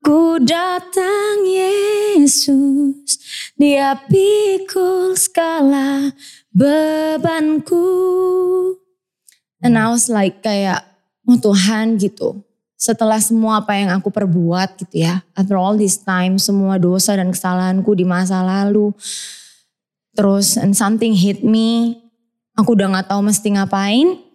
Ku 0.00 0.40
datang 0.40 1.44
Yesus, 1.44 3.20
dia 3.56 3.96
pikul 4.08 5.12
skala 5.16 6.16
bebanku. 6.52 7.84
And 9.60 9.76
I 9.76 9.92
was 9.92 10.08
like 10.08 10.40
kayak, 10.40 10.80
oh 11.28 11.36
Tuhan 11.36 12.00
gitu. 12.00 12.40
Setelah 12.80 13.20
semua 13.20 13.60
apa 13.60 13.76
yang 13.76 13.92
aku 13.92 14.08
perbuat 14.08 14.80
gitu 14.80 15.04
ya. 15.04 15.20
After 15.36 15.60
all 15.60 15.76
this 15.76 16.00
time, 16.00 16.40
semua 16.40 16.80
dosa 16.80 17.12
dan 17.12 17.28
kesalahanku 17.28 17.92
di 17.92 18.08
masa 18.08 18.40
lalu 18.40 18.96
terus 20.14 20.58
and 20.58 20.74
something 20.76 21.14
hit 21.14 21.40
me, 21.40 21.96
aku 22.58 22.74
udah 22.74 23.00
gak 23.00 23.08
tahu 23.08 23.24
mesti 23.24 23.56
ngapain. 23.56 24.29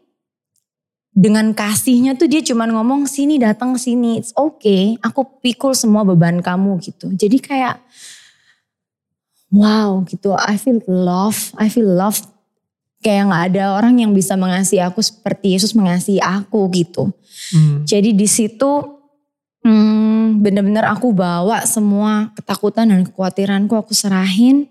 Dengan 1.16 1.56
kasihnya 1.56 2.20
tuh 2.20 2.28
dia 2.28 2.44
cuman 2.44 2.76
ngomong 2.76 3.08
sini 3.08 3.40
datang 3.40 3.80
sini, 3.80 4.20
it's 4.20 4.36
okay, 4.36 5.00
aku 5.00 5.24
pikul 5.40 5.72
semua 5.72 6.04
beban 6.04 6.44
kamu 6.44 6.76
gitu. 6.84 7.08
Jadi 7.16 7.40
kayak 7.40 7.80
wow 9.48 10.04
gitu, 10.04 10.36
I 10.36 10.60
feel 10.60 10.84
love, 10.84 11.56
I 11.56 11.72
feel 11.72 11.88
love. 11.88 12.20
Kayak 13.00 13.32
gak 13.32 13.44
ada 13.54 13.80
orang 13.80 14.02
yang 14.02 14.12
bisa 14.12 14.36
mengasihi 14.36 14.84
aku 14.84 15.00
seperti 15.00 15.56
Yesus 15.56 15.72
mengasihi 15.72 16.20
aku 16.20 16.68
gitu. 16.76 17.16
Hmm. 17.56 17.88
Jadi 17.88 18.12
di 18.12 18.28
situ 18.28 18.84
hmm, 19.64 20.44
bener-bener 20.44 20.84
aku 20.84 21.16
bawa 21.16 21.64
semua 21.64 22.36
ketakutan 22.36 22.92
dan 22.92 23.08
kekhawatiranku 23.08 23.74
aku 23.74 23.96
serahin 23.96 24.68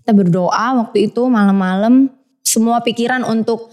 kita 0.00 0.12
berdoa 0.16 0.80
waktu 0.80 1.12
itu 1.12 1.28
malam-malam 1.28 2.08
semua 2.40 2.80
pikiran 2.80 3.24
untuk 3.24 3.68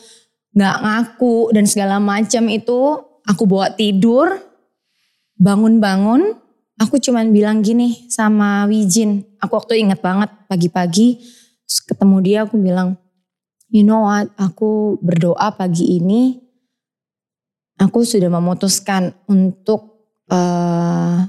nggak 0.58 0.78
ngaku 0.82 1.54
dan 1.54 1.70
segala 1.70 2.02
macam 2.02 2.50
itu 2.50 2.98
aku 3.30 3.44
bawa 3.46 3.70
tidur 3.78 4.42
bangun-bangun 5.38 6.34
aku 6.82 6.98
cuman 6.98 7.30
bilang 7.30 7.62
gini 7.62 8.10
sama 8.10 8.66
Wijin 8.66 9.22
aku 9.38 9.54
waktu 9.54 9.86
inget 9.86 10.02
banget 10.02 10.34
pagi-pagi 10.50 11.22
ketemu 11.86 12.18
dia 12.26 12.40
aku 12.50 12.58
bilang 12.58 12.98
you 13.70 13.86
know 13.86 14.10
what 14.10 14.34
aku 14.42 14.98
berdoa 15.06 15.54
pagi 15.54 16.02
ini 16.02 16.42
aku 17.78 18.02
sudah 18.02 18.34
memutuskan 18.34 19.14
untuk 19.30 20.02
uh, 20.34 21.22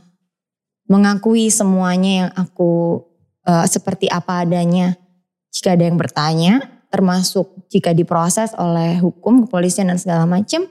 mengakui 0.89 1.53
semuanya 1.53 2.13
yang 2.25 2.31
aku 2.35 3.05
uh, 3.45 3.69
seperti 3.69 4.09
apa 4.09 4.43
adanya. 4.43 4.97
Jika 5.53 5.77
ada 5.77 5.85
yang 5.85 6.01
bertanya, 6.01 6.53
termasuk 6.89 7.53
jika 7.69 7.93
diproses 7.93 8.57
oleh 8.57 8.97
hukum, 9.01 9.45
kepolisian 9.45 9.93
dan 9.93 10.01
segala 10.01 10.25
macam, 10.25 10.65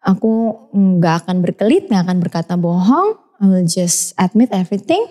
aku 0.00 0.32
nggak 0.72 1.26
akan 1.26 1.36
berkelit, 1.44 1.88
nggak 1.88 2.04
akan 2.08 2.18
berkata 2.20 2.54
bohong. 2.56 3.20
I 3.36 3.44
will 3.52 3.68
just 3.68 4.16
admit 4.16 4.48
everything. 4.56 5.04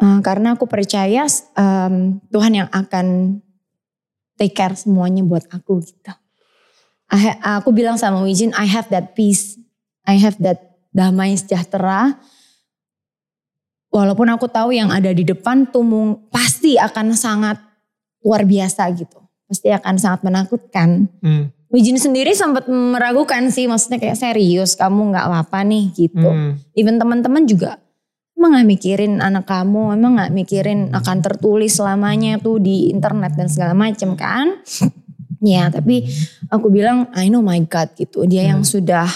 Uh, 0.00 0.22
karena 0.22 0.54
aku 0.54 0.64
percaya 0.70 1.26
um, 1.58 2.22
Tuhan 2.30 2.52
yang 2.56 2.68
akan 2.72 3.38
take 4.38 4.56
care 4.56 4.72
semuanya 4.72 5.20
buat 5.26 5.44
aku 5.52 5.82
gitu. 5.84 6.14
Aku 7.42 7.74
bilang 7.74 7.98
sama 7.98 8.22
Wijin, 8.22 8.54
I 8.54 8.70
have 8.70 8.86
that 8.94 9.18
peace, 9.18 9.58
I 10.06 10.16
have 10.16 10.38
that 10.40 10.78
damai 10.94 11.34
sejahtera 11.34 12.16
walaupun 13.90 14.30
aku 14.30 14.46
tahu 14.46 14.72
yang 14.72 14.88
ada 14.88 15.10
di 15.10 15.26
depan 15.26 15.68
tuh 15.68 15.84
pasti 16.30 16.78
akan 16.78 17.12
sangat 17.12 17.58
luar 18.22 18.46
biasa 18.46 18.86
gitu. 18.94 19.19
Pasti 19.50 19.74
akan 19.74 19.98
sangat 19.98 20.22
menakutkan. 20.22 21.10
Hmm. 21.18 21.50
Wijin 21.70 21.98
sendiri 21.98 22.34
sempat 22.34 22.70
meragukan 22.70 23.50
sih, 23.50 23.66
maksudnya 23.66 23.98
kayak 23.98 24.18
serius 24.18 24.78
kamu 24.78 25.10
nggak 25.10 25.26
apa-apa 25.26 25.66
nih 25.66 25.90
gitu. 25.94 26.30
Hmm. 26.30 26.62
Even 26.78 27.02
teman-teman 27.02 27.46
juga 27.50 27.82
emang 28.38 28.56
gak 28.56 28.68
mikirin 28.72 29.20
anak 29.20 29.44
kamu, 29.44 30.00
emang 30.00 30.16
gak 30.16 30.32
mikirin 30.32 30.88
akan 30.96 31.18
tertulis 31.20 31.76
selamanya 31.76 32.40
tuh 32.40 32.56
di 32.56 32.88
internet 32.88 33.36
dan 33.36 33.52
segala 33.52 33.74
macam 33.74 34.16
kan. 34.16 34.62
ya 35.44 35.68
tapi 35.68 36.08
aku 36.48 36.70
bilang 36.70 37.10
I 37.12 37.28
know 37.28 37.42
my 37.42 37.58
God 37.66 37.92
gitu. 37.98 38.24
Dia 38.24 38.46
hmm. 38.46 38.50
yang 38.54 38.62
sudah 38.64 39.06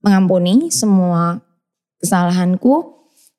mengampuni 0.00 0.70
semua 0.72 1.42
kesalahanku 1.98 2.98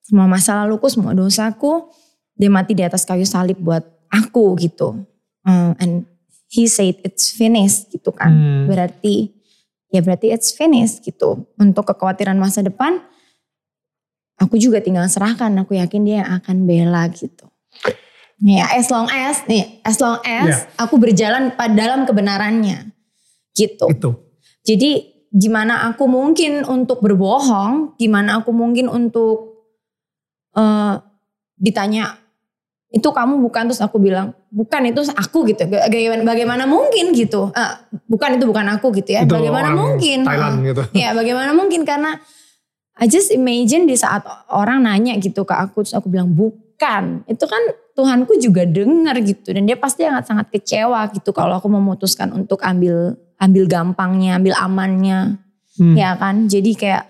semua 0.10 0.26
masa 0.26 0.66
laluku, 0.66 0.90
semua 0.90 1.14
dosaku, 1.14 1.94
dia 2.34 2.50
mati 2.50 2.74
di 2.74 2.82
atas 2.82 3.06
kayu 3.06 3.30
salib 3.30 3.62
buat 3.62 3.86
aku 4.10 4.58
gitu. 4.58 5.06
Um, 5.46 5.78
and 5.78 6.09
he 6.50 6.66
said 6.66 6.98
it's 7.06 7.30
finished 7.30 7.94
gitu 7.94 8.10
kan. 8.10 8.34
Hmm. 8.34 8.66
Berarti 8.66 9.32
ya 9.94 10.02
berarti 10.02 10.34
it's 10.34 10.52
finished 10.52 11.06
gitu. 11.06 11.46
Untuk 11.56 11.86
kekhawatiran 11.88 12.36
masa 12.36 12.66
depan, 12.66 13.00
aku 14.42 14.58
juga 14.58 14.82
tinggal 14.82 15.06
serahkan. 15.06 15.54
Aku 15.62 15.78
yakin 15.78 16.02
dia 16.04 16.26
yang 16.26 16.42
akan 16.42 16.66
bela 16.66 17.06
gitu. 17.14 17.48
Ya, 18.40 18.72
as 18.72 18.88
long 18.88 19.12
as 19.12 19.44
nih, 19.52 19.84
as 19.84 20.00
long 20.00 20.16
as 20.24 20.64
yeah. 20.64 20.80
aku 20.80 20.96
berjalan 20.96 21.52
pada 21.60 21.76
dalam 21.76 22.08
kebenarannya, 22.08 22.88
gitu. 23.52 23.92
Itu. 23.92 24.16
Jadi 24.64 25.12
gimana 25.28 25.92
aku 25.92 26.08
mungkin 26.08 26.64
untuk 26.64 27.04
berbohong, 27.04 28.00
gimana 28.00 28.40
aku 28.40 28.56
mungkin 28.56 28.88
untuk 28.88 29.60
uh, 30.56 31.04
ditanya 31.60 32.16
itu 32.90 33.06
kamu 33.06 33.38
bukan 33.38 33.70
terus 33.70 33.86
aku 33.86 34.02
bilang 34.02 34.34
bukan 34.50 34.90
itu 34.90 35.06
aku 35.14 35.46
gitu. 35.46 35.70
Bagaimana 35.70 36.26
bagaimana 36.26 36.64
mungkin 36.66 37.14
gitu. 37.14 37.54
Uh, 37.54 37.74
bukan 38.10 38.42
itu 38.42 38.50
bukan 38.50 38.66
aku 38.74 38.90
gitu 38.98 39.14
ya. 39.14 39.30
Itu 39.30 39.38
bagaimana 39.38 39.78
mungkin? 39.78 40.26
Thailand 40.26 40.58
uh, 40.58 40.66
gitu. 40.74 40.82
ya 40.98 41.14
bagaimana 41.14 41.54
mungkin? 41.54 41.86
Karena 41.86 42.18
I 42.98 43.06
just 43.06 43.30
imagine 43.30 43.86
di 43.86 43.94
saat 43.94 44.26
orang 44.50 44.90
nanya 44.90 45.14
gitu 45.22 45.46
ke 45.46 45.54
aku 45.54 45.86
terus 45.86 45.94
aku 45.94 46.10
bilang 46.10 46.34
bukan 46.34 47.24
itu 47.30 47.46
kan 47.46 47.62
Tuhanku 47.94 48.42
juga 48.42 48.66
dengar 48.66 49.22
gitu. 49.22 49.54
Dan 49.54 49.70
dia 49.70 49.78
pasti 49.78 50.10
sangat 50.10 50.26
sangat 50.26 50.48
kecewa 50.50 51.06
gitu 51.14 51.30
kalau 51.30 51.62
aku 51.62 51.70
memutuskan 51.70 52.34
untuk 52.34 52.58
ambil 52.66 53.14
ambil 53.38 53.70
gampangnya 53.70 54.42
ambil 54.42 54.58
amannya. 54.58 55.38
Hmm. 55.78 55.96
ya 55.96 56.18
kan? 56.18 56.50
Jadi 56.50 56.76
kayak 56.76 57.06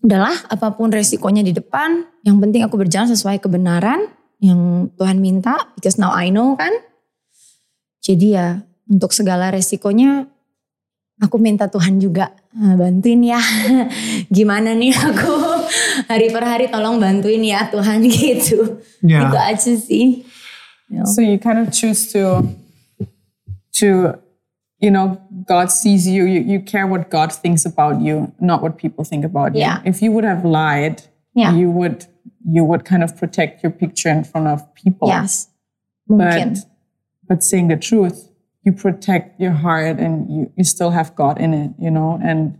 udahlah 0.00 0.34
apa 0.48 0.72
pun 0.72 0.88
resikonya 0.88 1.44
di 1.44 1.52
depan, 1.52 2.02
yang 2.24 2.40
penting 2.40 2.64
aku 2.64 2.80
berjalan 2.80 3.12
sesuai 3.12 3.38
kebenaran 3.38 4.10
yang 4.44 4.92
Tuhan 5.00 5.24
minta, 5.24 5.56
because 5.72 5.96
now 5.96 6.12
I 6.12 6.28
know 6.28 6.52
kan. 6.60 6.72
Jadi 8.04 8.36
ya 8.36 8.60
untuk 8.84 9.16
segala 9.16 9.48
resikonya 9.48 10.28
aku 11.16 11.40
minta 11.40 11.64
Tuhan 11.72 11.96
juga 11.96 12.36
nah, 12.52 12.76
bantuin 12.76 13.24
ya. 13.24 13.40
Gimana 14.36 14.76
nih 14.76 14.92
aku 14.92 15.32
hari 16.12 16.28
per 16.28 16.44
hari 16.44 16.68
tolong 16.68 17.00
bantuin 17.00 17.40
ya 17.40 17.72
Tuhan 17.72 18.04
gitu. 18.12 18.84
Ya. 19.00 19.24
Itu 19.32 19.38
aja 19.40 19.72
sih. 19.80 20.28
Ya. 20.92 21.08
So 21.08 21.24
you 21.24 21.40
kind 21.40 21.56
of 21.64 21.72
choose 21.72 22.12
to 22.12 22.44
to 23.80 24.20
you 24.84 24.92
know 24.92 25.16
God 25.48 25.72
sees 25.72 26.04
you, 26.04 26.28
you 26.28 26.44
you 26.44 26.60
care 26.60 26.84
what 26.84 27.08
God 27.08 27.32
thinks 27.32 27.64
about 27.64 28.04
you, 28.04 28.28
not 28.36 28.60
what 28.60 28.76
people 28.76 29.00
think 29.00 29.24
about 29.24 29.56
Yeah. 29.56 29.80
you. 29.80 29.96
If 29.96 30.04
you 30.04 30.12
would 30.12 30.28
have 30.28 30.44
lied, 30.44 31.00
Yeah. 31.32 31.56
you 31.56 31.72
would 31.72 32.04
you 32.46 32.64
would 32.64 32.84
kind 32.84 33.02
of 33.02 33.16
protect 33.16 33.62
your 33.62 33.72
picture 33.72 34.08
in 34.08 34.24
front 34.24 34.46
of 34.46 34.74
people. 34.74 35.08
Yes. 35.08 35.48
Mungkin. 36.08 36.54
But 36.54 36.58
but 37.26 37.42
saying 37.42 37.68
the 37.68 37.76
truth, 37.76 38.28
you 38.62 38.72
protect 38.72 39.40
your 39.40 39.52
heart 39.52 39.98
and 39.98 40.30
you, 40.30 40.52
you 40.56 40.64
still 40.64 40.90
have 40.90 41.14
God 41.14 41.40
in 41.40 41.54
it, 41.54 41.72
you 41.78 41.90
know, 41.90 42.20
and 42.22 42.58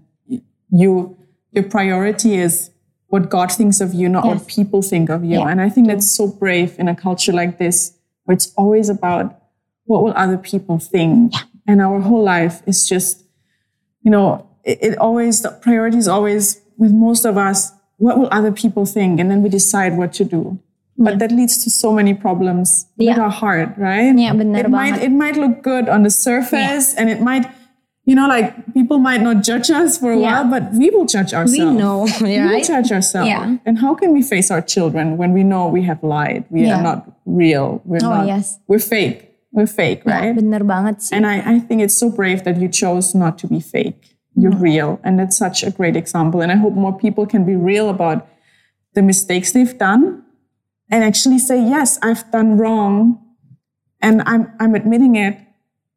you 0.70 1.16
your 1.52 1.64
priority 1.64 2.34
is 2.34 2.70
what 3.08 3.30
God 3.30 3.52
thinks 3.52 3.80
of 3.80 3.94
you, 3.94 4.08
not 4.08 4.24
what 4.26 4.46
people 4.48 4.82
think 4.82 5.08
of 5.08 5.22
you. 5.22 5.38
Yeah. 5.38 5.48
And 5.48 5.60
I 5.60 5.68
think 5.68 5.86
that's 5.86 6.10
so 6.10 6.26
brave 6.26 6.76
in 6.78 6.88
a 6.88 6.96
culture 6.96 7.32
like 7.32 7.58
this, 7.58 7.96
where 8.24 8.34
it's 8.34 8.52
always 8.56 8.88
about 8.88 9.40
what 9.84 10.02
will 10.02 10.14
other 10.16 10.36
people 10.36 10.78
think. 10.78 11.32
And 11.66 11.80
our 11.80 12.00
whole 12.00 12.24
life 12.24 12.62
is 12.66 12.86
just, 12.88 13.22
you 14.02 14.10
know, 14.10 14.48
it, 14.64 14.78
it 14.82 14.98
always 14.98 15.42
the 15.42 15.50
priority 15.50 15.98
is 15.98 16.08
always 16.08 16.60
with 16.76 16.92
most 16.92 17.24
of 17.24 17.38
us, 17.38 17.70
what 17.98 18.18
will 18.18 18.28
other 18.30 18.52
people 18.52 18.84
think? 18.86 19.20
And 19.20 19.30
then 19.30 19.42
we 19.42 19.48
decide 19.48 19.96
what 19.96 20.12
to 20.14 20.24
do. 20.24 20.58
But 20.96 21.18
that 21.18 21.32
leads 21.32 21.62
to 21.64 21.70
so 21.70 21.90
many 21.92 22.14
problems 22.14 22.86
with 22.96 23.08
Yeah. 23.08 23.18
our 23.20 23.30
heart, 23.30 23.74
right? 23.76 24.14
Yeah, 24.14 24.32
benar 24.32 24.60
it 24.62 24.70
might 24.70 25.02
it 25.02 25.10
might 25.10 25.36
look 25.36 25.62
good 25.62 25.88
on 25.90 26.02
the 26.06 26.10
surface 26.10 26.94
and 26.94 27.10
it 27.10 27.18
might 27.20 27.50
you 28.06 28.14
know 28.14 28.28
like 28.28 28.52
people 28.76 28.98
might 29.02 29.18
not 29.24 29.42
judge 29.42 29.70
us 29.74 29.98
for 29.98 30.12
a 30.12 30.18
Yeah. 30.18 30.22
while 30.22 30.44
but 30.54 30.70
we 30.76 30.90
will 30.94 31.06
judge 31.08 31.32
ourselves 31.34 31.58
We 31.58 31.82
know, 31.82 32.06
we 32.22 32.36
will 32.38 32.62
judge 32.62 32.92
ourselves 32.94 33.26
Yeah. 33.26 33.56
and 33.66 33.78
how 33.82 33.94
can 33.98 34.12
we 34.12 34.22
face 34.22 34.52
our 34.54 34.60
children 34.62 35.16
when 35.16 35.32
we 35.32 35.42
know 35.42 35.66
we 35.66 35.82
have 35.88 35.98
lied 36.04 36.44
we 36.52 36.62
Yeah. 36.68 36.78
are 36.78 36.82
not 36.84 37.10
real 37.26 37.80
we're 37.88 38.04
Oh, 38.04 38.22
not 38.22 38.26
yes. 38.28 38.60
we're 38.68 38.78
fake 38.78 39.32
we're 39.56 39.66
fake 39.66 40.04
right 40.06 40.30
bener 40.36 40.62
banget 40.62 41.00
sih. 41.02 41.16
and 41.16 41.24
I, 41.26 41.42
I 41.42 41.58
think 41.64 41.80
it's 41.82 41.96
so 41.96 42.06
brave 42.12 42.44
that 42.44 42.60
you 42.62 42.68
chose 42.68 43.16
not 43.18 43.34
to 43.42 43.48
be 43.48 43.58
fake 43.58 44.13
you're 44.36 44.50
Mm-hmm. 44.52 44.62
real 44.62 45.00
and 45.04 45.18
that's 45.18 45.36
such 45.38 45.62
a 45.62 45.70
great 45.70 45.96
example 45.96 46.40
and 46.42 46.50
i 46.50 46.56
hope 46.56 46.74
more 46.74 46.96
people 46.96 47.24
can 47.26 47.44
be 47.46 47.54
real 47.54 47.88
about 47.88 48.26
the 48.94 49.02
mistakes 49.02 49.52
they've 49.52 49.78
done 49.78 50.22
and 50.90 51.04
actually 51.04 51.38
say 51.38 51.56
yes 51.62 51.98
i've 52.02 52.24
done 52.30 52.58
wrong 52.58 53.18
and 54.02 54.22
i'm 54.26 54.50
i'm 54.60 54.74
admitting 54.74 55.14
it 55.16 55.38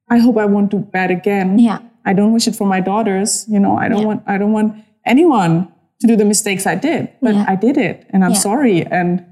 i 0.10 0.18
hope 0.20 0.38
i 0.38 0.46
won't 0.46 0.70
do 0.72 0.80
bad 0.80 1.10
again 1.12 1.58
Yeah. 1.60 1.80
i 2.06 2.14
don't 2.14 2.32
wish 2.34 2.48
it 2.48 2.56
for 2.56 2.68
my 2.68 2.80
daughters 2.80 3.46
you 3.50 3.60
know 3.60 3.76
i 3.78 3.90
don't 3.90 4.02
Yeah. 4.02 4.08
want 4.14 4.22
i 4.28 4.38
don't 4.38 4.54
want 4.54 4.74
anyone 5.06 5.68
to 6.02 6.06
do 6.08 6.16
the 6.16 6.26
mistakes 6.26 6.66
i 6.68 6.76
did 6.76 7.10
but 7.22 7.34
Yeah. 7.36 7.46
i 7.48 7.56
did 7.56 7.78
it 7.78 8.06
and 8.14 8.24
i'm 8.24 8.34
Yeah. 8.38 8.46
sorry 8.50 8.86
and 8.86 9.26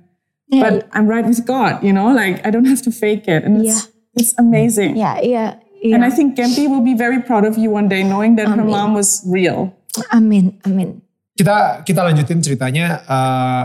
Yeah. 0.49 0.61
but 0.65 0.89
i'm 0.93 1.05
right 1.07 1.25
with 1.25 1.45
god 1.45 1.83
you 1.85 1.93
know 1.93 2.09
like 2.13 2.41
i 2.45 2.49
don't 2.49 2.65
have 2.65 2.81
to 2.89 2.91
fake 2.91 3.27
it 3.29 3.43
and 3.45 3.61
it's, 3.65 3.89
it's 4.17 4.33
amazing 4.37 4.97
Yeah. 4.97 5.21
iya. 5.21 5.45
Iya. 5.85 5.95
and 5.95 6.01
I 6.01 6.09
think 6.09 6.33
Gempi 6.33 6.65
will 6.65 6.81
be 6.81 6.97
very 6.97 7.21
proud 7.21 7.45
of 7.45 7.55
you 7.55 7.69
one 7.69 7.85
day 7.85 8.01
knowing 8.01 8.33
that 8.35 8.49
her 8.49 8.57
Amin. 8.57 8.73
mom 8.73 8.93
was 8.93 9.21
real. 9.25 9.71
Amin, 10.11 10.57
amin. 10.65 10.99
Kita 11.35 11.85
kita 11.85 12.01
lanjutin 12.03 12.41
ceritanya. 12.41 13.05
eh, 13.05 13.63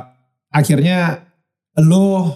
akhirnya 0.51 1.23
lo 1.79 2.35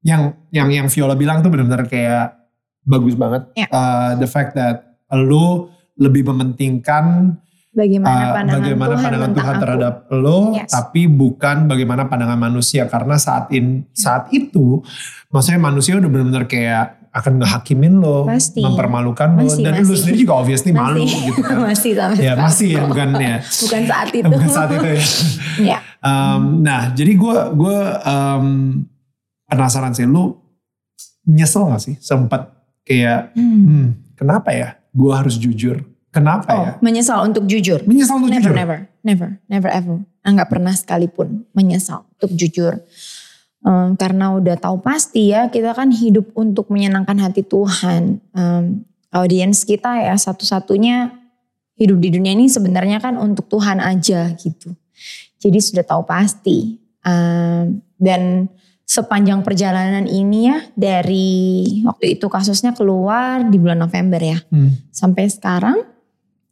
yang 0.00 0.34
yang 0.50 0.70
yang 0.70 0.86
Viola 0.86 1.14
bilang 1.14 1.42
tuh 1.42 1.50
benar-benar 1.50 1.86
kayak 1.86 2.38
bagus 2.82 3.14
banget. 3.14 3.50
Ya. 3.54 3.66
Eh, 3.66 4.10
the 4.18 4.26
fact 4.26 4.54
that 4.54 4.98
lo 5.10 5.70
lebih 5.94 6.26
mementingkan 6.26 7.38
Bagaimana 7.74 8.14
uh, 8.14 8.34
pandangan 8.38 8.62
bagaimana 8.62 8.86
Tuhan 8.94 9.02
pandangan 9.02 9.32
Tuhan 9.34 9.54
aku. 9.54 9.62
terhadap 9.66 9.94
lo, 10.14 10.38
Yes. 10.54 10.70
tapi 10.70 11.10
bukan 11.10 11.66
bagaimana 11.66 12.06
pandangan 12.06 12.38
manusia 12.38 12.86
karena 12.86 13.18
saat 13.18 13.50
in 13.50 13.82
saat 13.90 14.30
itu, 14.30 14.78
maksudnya 15.26 15.58
manusia 15.58 15.98
udah 15.98 16.06
benar-benar 16.06 16.46
kayak 16.46 17.03
akan 17.14 17.38
ngehakimin 17.38 18.02
lo, 18.02 18.26
Pasti. 18.26 18.58
mempermalukan 18.58 19.38
lo, 19.38 19.46
Masih, 19.46 19.62
dan 19.62 19.78
masih. 19.78 19.94
sendiri 19.94 20.16
juga 20.20 20.34
obviously 20.34 20.74
malu 20.74 21.06
Masih. 21.06 21.20
gitu 21.30 21.40
kan. 21.40 21.56
masih 21.70 21.90
sampai 21.94 22.18
ya 22.20 22.32
masih 22.34 22.68
ya 22.74 22.82
bukan 22.84 23.08
ya, 23.14 23.36
Bukan 23.62 23.82
saat 23.86 24.08
itu. 24.10 24.26
bukan 24.26 24.48
saat 24.50 24.68
itu 24.70 24.86
ya. 24.90 25.02
ya. 25.70 25.78
Um, 26.02 26.60
nah 26.60 26.90
jadi 26.90 27.12
gue 27.14 27.36
gue 27.54 27.78
um, 28.02 28.46
penasaran 29.46 29.94
sih, 29.94 30.04
lu 30.04 30.34
nyesel 31.24 31.70
gak 31.70 31.80
sih 31.80 31.94
sempat 31.98 32.50
kayak, 32.82 33.32
hmm, 33.32 34.14
kenapa 34.14 34.50
ya? 34.50 34.68
Gue 34.90 35.10
harus 35.10 35.34
jujur. 35.34 35.80
Kenapa 36.10 36.46
Oh, 36.50 36.62
ya? 36.62 36.72
menyesal 36.78 37.26
untuk 37.26 37.42
jujur. 37.44 37.82
Menyesal 37.82 38.18
untuk 38.18 38.30
Never, 38.30 38.42
jujur. 38.46 38.54
never, 38.54 38.78
never, 39.02 39.28
never 39.46 39.66
ever. 39.66 39.96
Enggak 40.22 40.46
pernah 40.46 40.70
sekalipun 40.70 41.42
menyesal 41.50 42.06
untuk 42.08 42.30
jujur. 42.32 42.78
Em, 43.64 43.96
karena 43.96 44.36
udah 44.36 44.60
tahu 44.60 44.84
pasti 44.84 45.32
ya 45.32 45.48
kita 45.48 45.72
kan 45.72 45.88
hidup 45.88 46.28
untuk 46.36 46.68
menyenangkan 46.68 47.16
hati 47.16 47.40
Tuhan. 47.40 48.20
Em, 48.36 48.84
audiens 49.08 49.64
kita 49.64 50.04
ya 50.04 50.12
satu-satunya 50.20 51.16
hidup 51.80 51.98
di 51.98 52.12
dunia 52.12 52.36
ini 52.36 52.46
sebenarnya 52.46 53.00
kan 53.00 53.16
untuk 53.16 53.48
Tuhan 53.48 53.80
aja 53.80 54.30
gitu. 54.36 54.76
Jadi 55.40 55.58
sudah 55.64 55.84
tahu 55.84 56.04
pasti. 56.04 56.76
Em, 57.04 57.80
dan 57.96 58.52
sepanjang 58.84 59.40
perjalanan 59.40 60.04
ini 60.04 60.52
ya 60.52 60.60
dari 60.76 61.32
waktu 61.88 62.20
itu 62.20 62.28
kasusnya 62.28 62.76
keluar 62.76 63.40
di 63.48 63.56
bulan 63.56 63.80
November 63.80 64.20
ya 64.20 64.36
Hmm. 64.52 64.76
sampai 64.92 65.24
sekarang 65.24 65.80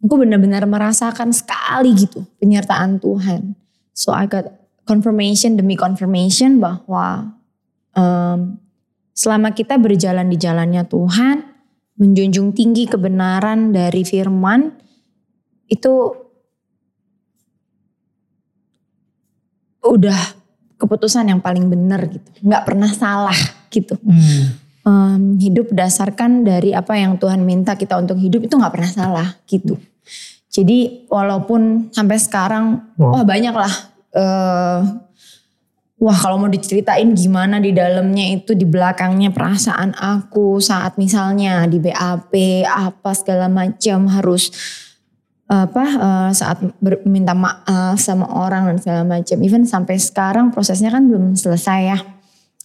aku 0.01 0.15
benar-benar 0.17 0.65
merasakan 0.65 1.29
sekali 1.37 1.93
gitu 1.93 2.25
penyertaan 2.41 2.97
Tuhan. 3.05 3.53
So 3.93 4.17
I 4.17 4.25
got 4.25 4.49
confirmation 4.83 5.55
demi 5.55 5.79
confirmation 5.79 6.59
bahwa 6.59 7.35
em, 7.95 8.59
selama 9.13 9.53
kita 9.53 9.79
berjalan 9.79 10.27
di 10.27 10.37
jalannya 10.37 10.83
Tuhan, 10.89 11.37
menjunjung 12.01 12.57
tinggi 12.57 12.89
kebenaran 12.89 13.71
dari 13.71 14.03
firman, 14.03 14.73
itu 15.69 15.93
udah 19.83 20.21
keputusan 20.79 21.31
yang 21.31 21.39
paling 21.43 21.67
benar 21.71 22.07
gitu. 22.11 22.27
Nggak 22.43 22.65
pernah 22.67 22.91
salah 22.91 23.37
gitu 23.71 23.95
Hmm. 24.03 24.59
em, 24.83 25.23
hidup 25.39 25.71
berdasarkan 25.71 26.43
dari 26.43 26.75
apa 26.75 26.99
yang 26.99 27.17
Tuhan 27.17 27.47
minta 27.47 27.79
kita 27.79 27.97
untuk 27.97 28.19
hidup 28.19 28.43
itu 28.47 28.55
nggak 28.59 28.75
pernah 28.75 28.91
salah 28.91 29.29
gitu. 29.47 29.79
Jadi 30.53 31.07
walaupun 31.09 31.89
sampai 31.95 32.19
sekarang 32.21 32.93
Wow. 32.99 33.23
wah 33.23 33.25
banyak 33.25 33.55
lah. 33.55 33.73
Eh, 34.13 34.81
wah 36.03 36.19
kalau 36.19 36.37
mau 36.37 36.51
diceritain 36.51 37.15
gimana 37.15 37.63
di 37.63 37.71
dalamnya 37.71 38.35
itu 38.35 38.53
di 38.53 38.67
belakangnya 38.67 39.31
perasaan 39.31 39.95
aku 39.95 40.59
saat 40.59 40.99
misalnya 40.99 41.63
di 41.67 41.79
BAP 41.79 42.33
apa 42.67 43.11
segala 43.15 43.47
macam 43.47 44.11
harus 44.11 44.51
apa 45.47 45.85
eh, 45.85 46.31
saat 46.33 46.59
ber- 46.81 47.05
minta 47.05 47.37
maaf 47.37 48.01
sama 48.01 48.25
orang 48.25 48.73
dan 48.73 48.77
segala 48.81 49.03
macam. 49.05 49.37
Even 49.45 49.69
sampai 49.69 50.01
sekarang 50.01 50.49
prosesnya 50.49 50.89
kan 50.89 51.05
belum 51.07 51.37
selesai 51.37 51.81
ya 51.87 51.99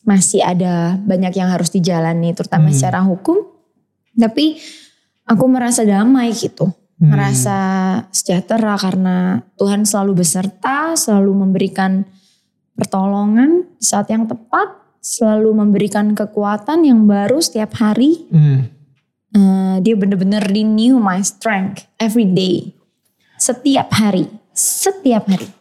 masih 0.07 0.39
ada 0.39 0.95
banyak 1.03 1.35
yang 1.35 1.51
harus 1.51 1.67
dijalani 1.67 2.31
terutama 2.31 2.71
Hmm. 2.71 2.75
secara 2.79 3.03
hukum 3.03 3.43
tapi 4.15 4.55
aku 5.27 5.45
merasa 5.51 5.83
damai 5.83 6.31
gitu 6.31 6.71
Hmm. 6.97 7.13
merasa 7.13 7.59
sejahtera 8.09 8.73
karena 8.73 9.45
Tuhan 9.61 9.85
selalu 9.85 10.25
beserta 10.25 10.97
selalu 10.97 11.45
memberikan 11.45 12.09
pertolongan 12.73 13.69
di 13.77 13.85
saat 13.85 14.09
yang 14.09 14.25
tepat 14.25 14.81
selalu 14.97 15.61
memberikan 15.61 16.17
kekuatan 16.17 16.89
yang 16.89 17.05
baru 17.05 17.37
setiap 17.37 17.77
hari 17.77 18.25
Hmm. 18.33 18.73
Eh, 19.37 19.77
dia 19.85 19.93
bener-bener 19.93 20.41
renew 20.49 20.97
my 20.97 21.21
strength 21.21 21.85
every 22.01 22.25
day 22.25 22.73
setiap 23.37 23.93
hari 23.93 24.25
setiap 24.57 25.29
hari 25.29 25.53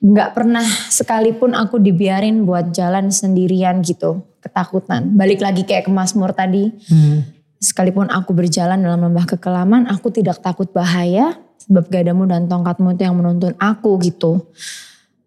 nggak 0.00 0.32
pernah 0.32 0.64
sekalipun 0.88 1.52
aku 1.52 1.76
dibiarin 1.76 2.48
buat 2.48 2.72
jalan 2.72 3.12
sendirian 3.12 3.84
gitu 3.84 4.24
ketakutan 4.40 5.12
balik 5.12 5.44
lagi 5.44 5.68
kayak 5.68 5.84
ke 5.84 5.92
Mazmur 5.92 6.32
tadi 6.32 6.72
Hmm. 6.88 7.28
Sekalipun 7.60 8.08
aku 8.08 8.32
berjalan 8.32 8.80
dalam 8.80 9.04
lembah 9.04 9.28
kekelaman 9.28 9.84
aku 9.86 10.08
tidak 10.08 10.40
takut 10.40 10.72
bahaya 10.72 11.36
sebab 11.60 11.86
gadamu 11.86 12.24
dan 12.24 12.48
tongkatmu 12.48 12.96
itu 12.96 13.04
yang 13.04 13.14
menuntun 13.14 13.52
aku 13.60 14.00
gitu 14.00 14.48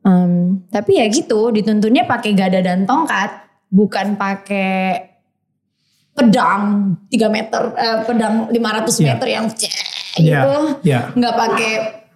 Em, 0.04 0.60
tapi 0.68 1.00
ya 1.00 1.08
gitu 1.08 1.48
dituntunnya 1.48 2.04
pakai 2.04 2.36
gada 2.36 2.60
dan 2.60 2.84
tongkat 2.84 3.32
bukan 3.72 4.20
pakai 4.20 5.00
pedang 6.12 6.94
3 7.08 7.32
meter 7.32 7.62
eh, 7.74 8.00
pedang 8.04 8.52
500 8.52 9.00
Iya. 9.00 9.06
meter 9.08 9.28
yang 9.32 9.46
cek 9.48 9.74
Iya, 10.20 10.44
gitu 10.44 10.54
iya. 10.84 11.00
nggak 11.16 11.36
pakai 11.40 11.72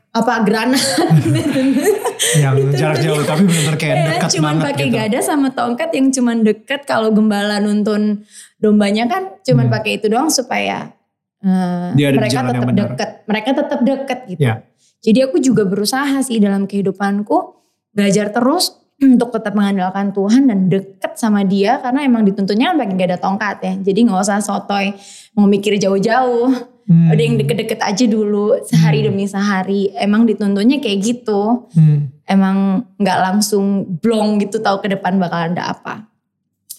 apa 0.09 0.33
granat 0.41 0.81
yang 2.41 2.55
jarak 2.73 2.99
jauh 2.99 3.21
tapi 3.21 3.45
benar-benar 3.45 3.75
kayak 3.75 3.95
Ya, 3.95 4.05
dekat 4.09 4.29
cuman 4.33 4.53
banget 4.55 4.65
pakai 4.67 4.85
gitu. 4.85 4.97
gada 4.97 5.19
sama 5.21 5.47
tongkat 5.51 5.89
yang 5.91 6.07
cuman 6.09 6.37
deket 6.41 6.81
kalau 6.83 7.09
gembala 7.09 7.57
nuntun 7.57 8.23
dombanya 8.57 9.05
kan 9.05 9.37
cuman 9.41 9.67
Hmm. 9.67 9.73
pakai 9.73 9.91
itu 9.95 10.07
doang 10.07 10.29
supaya 10.29 10.95
eh, 11.39 11.87
Dia 11.93 12.09
mereka 12.11 12.41
tetap 12.43 12.63
benar. 12.63 12.77
deket 12.89 13.09
mereka 13.25 13.49
tetap 13.53 13.79
deket 13.81 14.19
gitu 14.27 14.41
Ya. 14.41 14.53
jadi 14.99 15.19
aku 15.25 15.37
juga 15.37 15.63
berusaha 15.63 16.17
sih 16.19 16.37
dalam 16.37 16.65
kehidupanku 16.65 17.53
belajar 17.91 18.29
terus 18.29 18.73
untuk 18.97 19.29
tetap 19.29 19.53
mengandalkan 19.53 20.09
Tuhan 20.09 20.49
dan 20.49 20.65
deket 20.67 21.13
sama 21.15 21.45
dia 21.45 21.77
karena 21.77 22.01
emang 22.01 22.25
dituntutnya 22.25 22.73
kan 22.73 22.77
pengen 22.79 22.97
gak 22.97 23.07
ada 23.07 23.19
tongkat 23.19 23.57
ya. 23.61 23.73
Jadi 23.83 23.99
nggak 24.05 24.25
usah 24.25 24.41
sotoy 24.41 24.89
mau 25.33 25.45
mikir 25.45 25.77
jauh-jauh. 25.77 26.49
Hmm. 26.87 27.11
Ada 27.11 27.19
yang 27.19 27.35
deket-deket 27.35 27.83
aja 27.83 28.05
dulu 28.07 28.63
sehari 28.63 29.03
demi 29.03 29.27
sehari. 29.27 29.91
Emang 29.99 30.23
dituntutnya 30.23 30.79
kayak 30.79 30.99
gitu. 31.03 31.67
Hmm. 31.75 32.15
Emang 32.23 32.87
nggak 32.95 33.19
langsung 33.27 33.83
blong 33.99 34.39
gitu 34.39 34.63
tahu 34.63 34.79
ke 34.79 34.95
depan 34.95 35.19
bakal 35.19 35.51
ada 35.51 35.75
apa. 35.75 36.07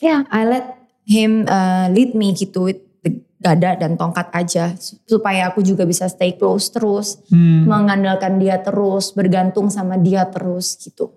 Ya, 0.01 0.25
I 0.33 0.49
let 0.49 0.67
him 1.05 1.45
uh, 1.45 1.93
lead 1.93 2.17
me 2.17 2.33
gitu 2.33 2.73
with 2.73 2.81
the 3.05 3.21
gada 3.39 3.77
dan 3.79 3.95
tongkat 3.95 4.33
aja 4.35 4.75
supaya 5.07 5.53
aku 5.53 5.63
juga 5.63 5.85
bisa 5.85 6.09
stay 6.09 6.35
close 6.35 6.73
terus, 6.73 7.21
Hmm. 7.31 7.69
mengandalkan 7.69 8.41
dia 8.41 8.59
terus, 8.59 9.13
bergantung 9.13 9.69
sama 9.69 10.01
dia 10.01 10.25
terus 10.27 10.75
gitu. 10.81 11.13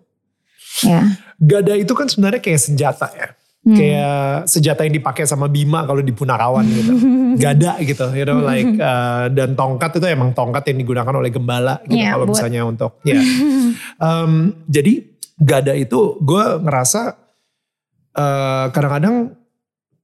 Ya. 0.83 1.15
Gada 1.39 1.73
itu 1.79 1.91
kan 1.95 2.05
sebenarnya 2.11 2.41
kayak 2.43 2.61
senjata 2.61 3.07
ya. 3.15 3.33
Hmm. 3.61 3.77
Kayak 3.77 4.49
senjata 4.49 4.81
yang 4.81 4.97
dipakai 4.97 5.29
sama 5.29 5.45
Bima 5.45 5.85
kalau 5.85 6.01
di 6.01 6.09
Punarawan 6.09 6.65
gitu. 6.65 6.97
Gada 7.45 7.77
gitu, 7.79 8.09
you 8.11 8.25
know 8.25 8.41
like 8.41 8.65
uh, 8.73 9.29
dan 9.29 9.53
tongkat 9.53 10.01
itu 10.01 10.05
emang 10.09 10.33
tongkat 10.33 10.65
yang 10.73 10.81
digunakan 10.81 11.13
oleh 11.13 11.29
gembala 11.29 11.77
gitu 11.85 12.01
Iya, 12.01 12.17
kalau 12.17 12.25
buat- 12.25 12.41
misalnya 12.41 12.61
untuk 12.65 12.97
ya. 13.05 13.21
Um, 14.01 14.65
jadi 14.65 15.05
gada 15.37 15.71
itu 15.71 16.17
gue 16.19 16.45
ngerasa 16.59 17.13
uh, 18.13 18.65
kadang-kadang 18.69 19.37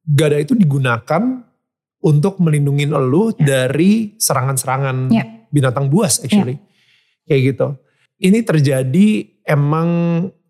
gada 0.06 0.38
itu 0.38 0.54
digunakan 0.54 1.44
untuk 2.00 2.38
melindungi 2.38 2.88
elu 2.88 3.34
dari 3.36 4.16
serangan-serangan 4.16 5.10
Ya. 5.10 5.26
binatang 5.50 5.90
buas 5.90 6.22
actually. 6.22 6.62
Kayak 7.26 7.42
gitu. 7.52 7.68
Ini 8.22 8.40
terjadi 8.42 9.08
emang 9.44 9.90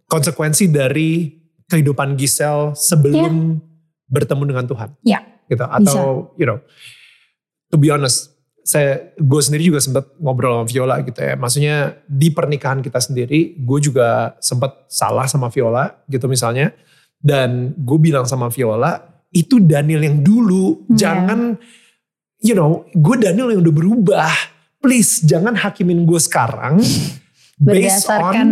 konsekuensi 0.05 0.67
dari 0.67 1.31
kehidupan 1.67 2.15
Giselle 2.15 2.73
sebelum 2.75 3.59
bertemu 4.07 4.43
dengan 4.47 4.65
Tuhan. 4.65 4.89
Ya. 5.03 5.19
Gitu. 5.47 5.63
Atau 5.63 6.31
you 6.39 6.47
know, 6.47 6.59
to 7.71 7.75
be 7.79 7.91
honest, 7.91 8.31
saya 8.67 9.15
gue 9.15 9.41
sendiri 9.43 9.71
juga 9.71 9.79
sempat 9.79 10.11
ngobrol 10.19 10.59
sama 10.59 10.67
Viola 10.67 10.95
gitu 10.99 11.19
ya. 11.23 11.39
Maksudnya 11.39 11.75
di 12.03 12.27
pernikahan 12.31 12.83
kita 12.83 12.99
sendiri, 12.99 13.55
gue 13.55 13.79
juga 13.79 14.35
sempat 14.43 14.87
salah 14.91 15.23
sama 15.23 15.47
Viola 15.47 16.03
gitu 16.11 16.27
misalnya. 16.27 16.75
Dan 17.17 17.71
gue 17.79 17.97
bilang 17.97 18.27
sama 18.27 18.51
Viola, 18.51 19.23
itu 19.31 19.63
Daniel 19.63 20.03
yang 20.03 20.19
dulu, 20.21 20.83
Iya. 20.91 20.95
jangan, 20.99 21.39
you 22.43 22.53
know, 22.53 22.83
gue 22.91 23.15
Daniel 23.17 23.55
yang 23.55 23.63
udah 23.63 23.75
berubah. 23.75 24.35
Please 24.83 25.25
jangan 25.25 25.57
hakimin 25.57 26.05
gue 26.05 26.19
sekarang 26.21 26.77
based 27.57 28.05
on 28.11 28.19
Berdasarkan 28.21 28.47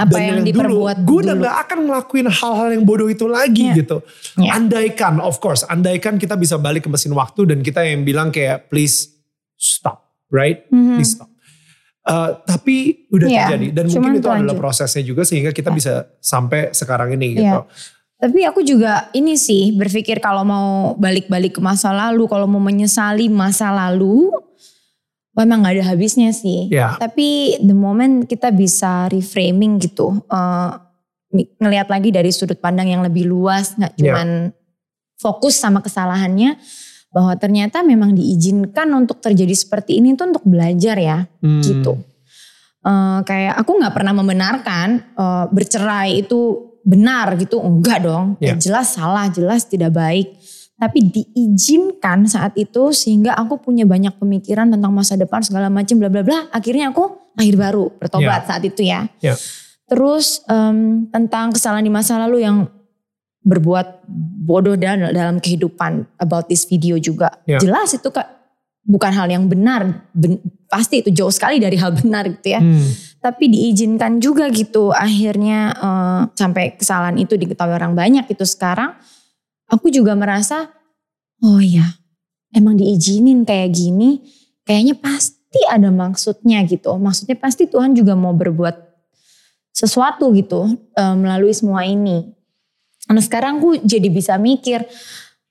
apa 0.00 0.10
Daniel 0.10 0.34
yang 0.34 0.46
diperbuat 0.46 0.96
Gue 1.00 1.18
udah 1.20 1.34
dulu. 1.34 1.44
gak 1.44 1.56
akan 1.60 1.78
ngelakuin 1.84 2.26
hal-hal 2.26 2.68
yang 2.70 2.82
bodoh 2.82 3.06
itu 3.06 3.26
lagi 3.26 3.66
Iya. 3.66 3.78
gitu. 3.78 3.96
Iya. 4.36 4.50
Andaikan, 4.54 5.14
of 5.18 5.36
course, 5.36 5.62
andaikan 5.64 6.16
kita 6.16 6.34
bisa 6.34 6.56
balik 6.56 6.84
ke 6.84 6.90
mesin 6.90 7.12
waktu 7.12 7.44
dan 7.44 7.60
kita 7.60 7.80
yang 7.80 8.02
bilang 8.02 8.28
kayak 8.28 8.66
please 8.66 9.12
stop, 9.54 10.00
right? 10.28 10.64
Mhm. 10.68 10.96
Please 10.96 11.12
stop. 11.14 11.28
Uh, 12.00 12.32
tapi 12.42 13.06
udah 13.08 13.28
Iya, 13.28 13.40
terjadi 13.46 13.66
dan 13.72 13.84
cuman 13.86 14.00
mungkin 14.08 14.12
itu 14.16 14.24
adalah 14.24 14.36
lanjut. 14.40 14.50
Iya. 14.50 14.58
prosesnya 14.58 15.02
juga 15.02 15.22
sehingga 15.22 15.50
kita 15.50 15.68
bisa 15.70 15.92
sampai 16.18 16.72
sekarang 16.72 17.12
ini 17.12 17.36
gitu. 17.36 17.60
Tapi 18.16 18.40
aku 18.42 18.60
juga 18.60 19.08
ini 19.10 19.32
sih 19.34 19.72
berpikir 19.72 20.16
kalau 20.18 20.40
mau 20.42 20.68
balik-balik 20.94 21.56
ke 21.56 21.60
masa 21.60 21.88
lalu, 21.90 22.24
kalau 22.24 22.44
mau 22.44 22.58
menyesali 22.58 23.28
masa 23.28 23.68
lalu, 23.70 24.28
memang 25.34 25.62
gak 25.62 25.74
ada 25.78 25.84
habisnya 25.94 26.34
sih. 26.34 26.66
Ya. 26.68 26.98
Tapi 26.98 27.60
the 27.62 27.76
moment 27.76 28.26
kita 28.26 28.50
bisa 28.50 29.06
reframing 29.08 29.78
gitu, 29.78 30.18
eh, 30.26 30.70
ngelihat 31.30 31.86
lagi 31.86 32.10
dari 32.10 32.34
sudut 32.34 32.58
pandang 32.58 32.90
yang 32.90 33.06
lebih 33.06 33.30
luas, 33.30 33.78
nggak 33.78 33.94
Ya. 33.94 34.18
cuman 34.18 34.50
fokus 35.14 35.54
sama 35.54 35.78
kesalahannya, 35.78 36.58
bahwa 37.10 37.34
ternyata 37.38 37.82
memang 37.82 38.14
diizinkan 38.14 38.86
untuk 38.94 39.18
terjadi 39.18 39.50
seperti 39.54 39.98
ini 39.98 40.14
tuh 40.14 40.30
untuk 40.30 40.46
belajar 40.46 40.94
ya 40.98 41.26
Hmm. 41.42 41.62
gitu. 41.62 41.98
Eh, 42.80 43.18
kayak 43.22 43.54
aku 43.60 43.70
nggak 43.78 43.94
pernah 43.94 44.14
membenarkan 44.16 44.88
eh, 45.14 45.44
bercerai 45.54 46.22
itu 46.26 46.70
benar 46.80 47.36
gitu, 47.36 47.60
enggak 47.60 48.02
dong. 48.02 48.34
Ya. 48.40 48.56
Jelas 48.56 48.96
salah, 48.96 49.28
jelas 49.30 49.68
tidak 49.68 49.92
baik. 49.94 50.32
Tapi 50.80 50.98
diizinkan 51.04 52.24
saat 52.24 52.56
itu 52.56 52.88
sehingga 52.90 53.36
aku 53.36 53.60
punya 53.60 53.84
banyak 53.84 54.16
pemikiran 54.16 54.72
tentang 54.72 54.90
masa 54.90 55.12
depan 55.14 55.44
segala 55.44 55.68
macam 55.68 56.00
bla 56.00 56.08
bla 56.08 56.24
bla. 56.24 56.48
Akhirnya 56.48 56.88
aku 56.88 57.04
lahir 57.36 57.54
baru, 57.54 57.92
bertobat 58.00 58.48
saat 58.48 58.64
itu 58.64 58.80
ya. 58.82 59.04
Ya. 59.20 59.36
Terus 59.84 60.40
em, 60.48 61.04
tentang 61.12 61.52
kesalahan 61.52 61.84
di 61.84 61.92
masa 61.92 62.16
lalu 62.16 62.42
yang 62.42 62.64
berbuat 63.40 64.04
bodoh 64.40 64.76
dan 64.76 65.12
dalam 65.12 65.40
kehidupan 65.40 66.04
about 66.16 66.44
this 66.46 66.64
video 66.64 66.96
juga 66.96 67.32
Ya. 67.48 67.56
jelas 67.56 67.92
itu 67.92 68.08
kak 68.08 68.28
bukan 68.84 69.12
hal 69.12 69.28
yang 69.28 69.48
benar 69.48 70.08
Ben- 70.12 70.40
pasti 70.68 71.00
itu 71.00 71.08
jauh 71.08 71.32
sekali 71.32 71.56
dari 71.56 71.76
hal 71.76 71.92
benar 71.96 72.28
gitu 72.28 72.52
ya 72.52 72.60
Hmm. 72.60 72.84
tapi 73.20 73.48
diizinkan 73.48 74.20
juga 74.20 74.48
gitu 74.52 74.92
akhirnya 74.92 75.72
eh, 75.72 76.20
sampai 76.36 76.76
kesalahan 76.76 77.16
itu 77.16 77.36
diketahui 77.36 77.72
orang 77.72 77.96
banyak 77.96 78.28
itu 78.28 78.44
sekarang 78.44 78.92
aku 79.70 79.88
juga 79.88 80.18
merasa 80.18 80.68
oh 81.40 81.62
ya 81.62 81.86
emang 82.52 82.76
diizinin 82.76 83.46
kayak 83.46 83.70
gini 83.72 84.20
kayaknya 84.66 84.98
pasti 84.98 85.62
ada 85.70 85.88
maksudnya 85.88 86.66
gitu 86.66 86.90
maksudnya 86.98 87.38
pasti 87.38 87.70
Tuhan 87.70 87.94
juga 87.94 88.18
mau 88.18 88.34
berbuat 88.34 88.76
sesuatu 89.70 90.34
gitu 90.34 90.66
eh, 90.98 91.14
melalui 91.16 91.54
semua 91.54 91.86
ini 91.86 92.40
Nah 93.10 93.22
sekarang 93.22 93.58
aku 93.58 93.82
jadi 93.82 94.08
bisa 94.12 94.38
mikir, 94.38 94.86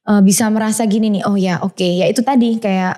eh, 0.08 0.22
bisa 0.24 0.48
merasa 0.48 0.88
gini 0.88 1.12
nih, 1.20 1.24
oh 1.28 1.36
ya 1.36 1.60
oke 1.60 1.84
ya 1.84 2.08
itu 2.08 2.24
tadi 2.24 2.56
kayak 2.62 2.96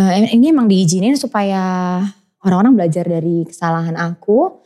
eh, 0.00 0.32
ini 0.34 0.50
emang 0.50 0.66
diizinin 0.66 1.14
supaya 1.14 2.02
orang-orang 2.42 2.82
belajar 2.84 3.06
dari 3.06 3.46
kesalahan 3.46 3.94
aku 3.94 4.64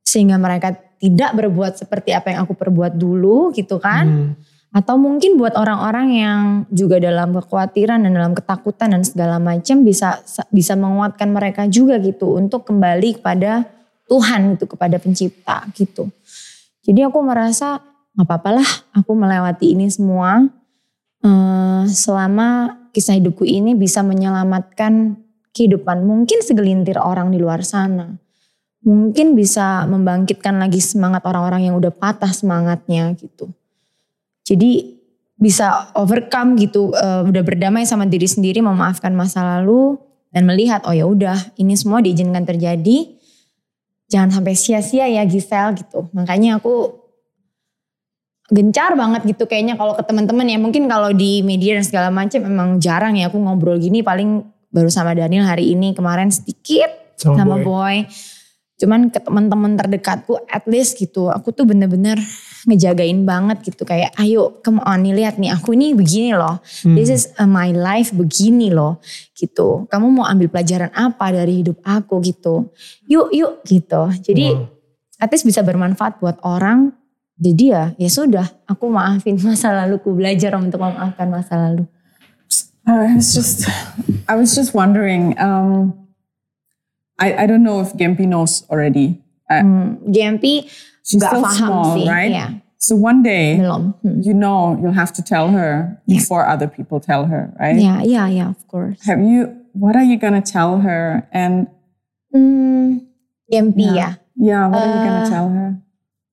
sehingga 0.00 0.40
mereka 0.40 0.72
tidak 0.98 1.36
berbuat 1.36 1.78
seperti 1.78 2.16
apa 2.16 2.32
yang 2.32 2.48
aku 2.48 2.56
perbuat 2.56 2.96
dulu 2.96 3.52
gitu 3.52 3.76
kan. 3.76 4.06
Hmm. 4.06 4.32
Atau 4.68 5.00
mungkin 5.00 5.40
buat 5.40 5.56
orang-orang 5.56 6.08
yang 6.12 6.40
juga 6.68 7.00
dalam 7.00 7.32
kekhawatiran 7.32 8.04
dan 8.04 8.12
dalam 8.12 8.36
ketakutan 8.36 8.92
dan 8.92 9.02
segala 9.02 9.40
macam 9.40 9.80
bisa 9.80 10.20
bisa 10.52 10.76
menguatkan 10.76 11.32
mereka 11.32 11.64
juga 11.64 11.96
gitu 11.96 12.36
untuk 12.36 12.68
kembali 12.68 13.16
kepada 13.16 13.64
Tuhan 14.08 14.56
gitu 14.56 14.68
kepada 14.68 15.00
pencipta 15.00 15.64
gitu. 15.72 16.12
Jadi 16.84 17.00
aku 17.00 17.18
merasa 17.24 17.80
nggak 18.12 18.26
apa-apa 18.28 18.50
lah 18.60 18.70
aku 18.92 19.12
melewati 19.16 19.72
ini 19.72 19.88
semua 19.88 20.44
eh, 21.24 21.82
selama 21.88 22.76
kisah 22.92 23.16
hidupku 23.16 23.48
ini 23.48 23.72
bisa 23.72 24.04
menyelamatkan 24.04 25.16
kehidupan 25.52 26.04
mungkin 26.04 26.44
segelintir 26.44 27.00
orang 27.00 27.32
di 27.32 27.38
luar 27.40 27.64
sana. 27.64 28.16
Mungkin 28.84 29.34
bisa 29.34 29.84
membangkitkan 29.90 30.56
lagi 30.56 30.78
semangat 30.78 31.26
orang-orang 31.26 31.68
yang 31.68 31.74
udah 31.76 31.90
patah 31.90 32.30
semangatnya 32.30 33.10
gitu. 33.18 33.50
Jadi 34.48 34.96
bisa 35.36 35.92
overcome 35.94 36.56
gitu, 36.56 36.96
eh, 36.96 37.22
udah 37.28 37.42
berdamai 37.44 37.84
sama 37.84 38.08
diri 38.08 38.24
sendiri, 38.24 38.64
memaafkan 38.64 39.12
masa 39.12 39.44
lalu 39.44 40.00
dan 40.32 40.48
melihat 40.48 40.82
oh 40.88 40.96
ya 40.96 41.04
udah 41.04 41.36
ini 41.60 41.76
semua 41.76 42.00
diizinkan 42.00 42.48
terjadi. 42.48 43.14
Jangan 44.08 44.40
sampai 44.40 44.56
sia-sia 44.56 45.04
ya 45.04 45.22
Giselle 45.28 45.76
gitu. 45.76 46.08
Makanya 46.16 46.56
aku 46.56 46.96
gencar 48.48 48.96
banget 48.96 49.28
gitu 49.28 49.44
kayaknya 49.44 49.76
kalau 49.76 49.92
ke 49.92 50.00
teman-teman 50.08 50.48
ya 50.48 50.56
mungkin 50.56 50.88
kalau 50.88 51.12
di 51.12 51.44
media 51.44 51.76
dan 51.76 51.84
segala 51.84 52.08
macam 52.08 52.40
emang 52.40 52.80
jarang 52.80 53.12
ya 53.12 53.28
aku 53.28 53.36
ngobrol 53.36 53.76
gini 53.76 54.00
paling 54.00 54.40
baru 54.72 54.88
sama 54.88 55.12
Daniel 55.12 55.44
hari 55.44 55.76
ini 55.76 55.92
kemarin 55.92 56.32
sedikit 56.32 56.88
Sama 57.20 57.44
sama, 57.44 57.54
Boy. 57.60 57.64
boy. 57.64 57.96
Cuman 58.78 59.10
ke 59.10 59.18
teman-teman 59.18 59.74
terdekatku 59.74 60.38
at 60.46 60.62
least 60.70 60.94
gitu. 61.02 61.26
Aku 61.34 61.50
tuh 61.50 61.66
bener-bener 61.66 62.14
ngejagain 62.66 63.26
banget 63.26 63.62
gitu 63.66 63.82
kayak 63.82 64.14
ayo 64.22 64.62
come 64.62 64.78
on 64.86 65.02
nih 65.02 65.14
lihat 65.14 65.34
nih 65.38 65.50
aku 65.50 65.74
ini 65.74 65.98
begini 65.98 66.38
loh. 66.38 66.62
Hmm. 66.86 66.94
This 66.94 67.10
is 67.10 67.22
uh, 67.38 67.50
my 67.50 67.74
life 67.74 68.14
begini 68.14 68.70
loh 68.70 69.02
gitu. 69.34 69.90
Kamu 69.90 70.22
mau 70.22 70.26
ambil 70.30 70.46
pelajaran 70.46 70.94
apa 70.94 71.34
dari 71.34 71.66
hidup 71.66 71.82
aku 71.82 72.22
gitu. 72.22 72.70
Yuk 73.10 73.34
yuk 73.34 73.52
gitu. 73.66 74.14
Jadi 74.22 74.46
Wow. 74.54 74.70
at 75.18 75.28
least 75.34 75.42
bisa 75.42 75.66
bermanfaat 75.66 76.22
buat 76.22 76.38
orang. 76.46 76.94
Jadi 77.38 77.64
ya 77.74 77.94
ya 77.98 78.10
sudah 78.10 78.46
aku 78.70 78.86
maafin 78.86 79.34
masa 79.46 79.74
laluku 79.74 80.14
belajar 80.14 80.54
untuk 80.54 80.78
memaafkan 80.78 81.26
masa 81.26 81.58
lalu. 81.58 81.82
I 82.88 83.12
was 83.20 83.36
just, 83.36 83.68
I 84.24 84.32
was 84.32 84.56
just 84.56 84.72
wondering. 84.72 85.36
Um, 85.36 86.07
I 87.18 87.44
I 87.44 87.46
don't 87.46 87.62
know 87.62 87.80
if 87.80 87.92
Gempi 87.94 88.26
knows 88.26 88.64
already. 88.70 89.18
Uh, 89.50 89.62
Hmm, 89.62 89.88
GMP 90.12 90.68
she's 91.02 91.24
still 91.24 91.44
small, 91.48 91.96
sih. 91.98 92.06
right? 92.06 92.30
Iya, 92.30 92.46
So 92.78 92.94
one 92.94 93.22
day. 93.26 93.58
Hmm. 93.58 94.22
you 94.22 94.30
know, 94.34 94.78
you'll 94.78 94.94
have 94.94 95.10
to 95.18 95.22
tell 95.22 95.50
her 95.50 95.98
Yeah. 96.06 96.22
before 96.22 96.46
other 96.46 96.68
people 96.70 97.00
tell 97.02 97.26
her, 97.26 97.50
right? 97.58 97.74
Yeah, 97.74 98.02
yeah, 98.06 98.26
yeah, 98.30 98.48
of 98.54 98.62
course. 98.70 99.02
Have 99.08 99.18
you? 99.18 99.50
What 99.74 99.96
are 99.98 100.06
you 100.06 100.14
gonna 100.18 100.42
tell 100.44 100.80
her? 100.86 101.26
And 101.34 101.66
Hmm, 102.30 103.08
GMP 103.50 103.82
Yeah. 103.88 103.94
ya. 103.96 104.08
Yeah, 104.38 104.62
what 104.70 104.84
are 104.84 104.92
you 104.92 105.00
gonna 105.02 105.24
Uh, 105.24 105.30
tell 105.32 105.48
her? 105.50 105.80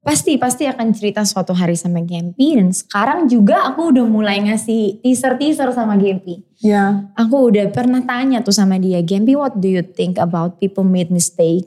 Pasti, 0.06 0.38
pasti 0.38 0.70
akan 0.70 0.94
cerita 0.94 1.26
suatu 1.26 1.50
hari 1.50 1.74
sama 1.74 1.98
Gempi 2.06 2.54
dan 2.54 2.70
sekarang 2.70 3.26
juga 3.26 3.66
aku 3.66 3.90
udah 3.90 4.06
mulai 4.06 4.38
ngasih 4.38 5.02
teaser-teaser 5.02 5.74
sama 5.74 5.98
Gempi. 5.98 6.46
Yeah. 6.62 7.10
Aku 7.18 7.50
udah 7.50 7.74
pernah 7.74 8.06
tanya 8.06 8.46
tuh 8.46 8.54
sama 8.54 8.78
dia, 8.78 9.02
Gempi 9.02 9.34
what 9.34 9.58
do 9.58 9.66
you 9.66 9.82
think 9.82 10.22
about 10.22 10.62
people 10.62 10.86
made 10.86 11.10
mistake? 11.10 11.66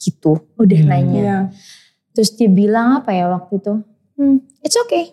Gitu, 0.00 0.40
udah 0.56 0.80
Hmm. 0.80 0.88
nanya. 0.88 1.20
Yeah. 1.20 1.42
Terus 2.16 2.32
dia 2.32 2.48
bilang 2.48 3.04
apa 3.04 3.12
ya 3.12 3.28
waktu 3.28 3.60
itu? 3.60 3.74
Hmm, 4.16 4.40
it's 4.64 4.80
okay. 4.80 5.12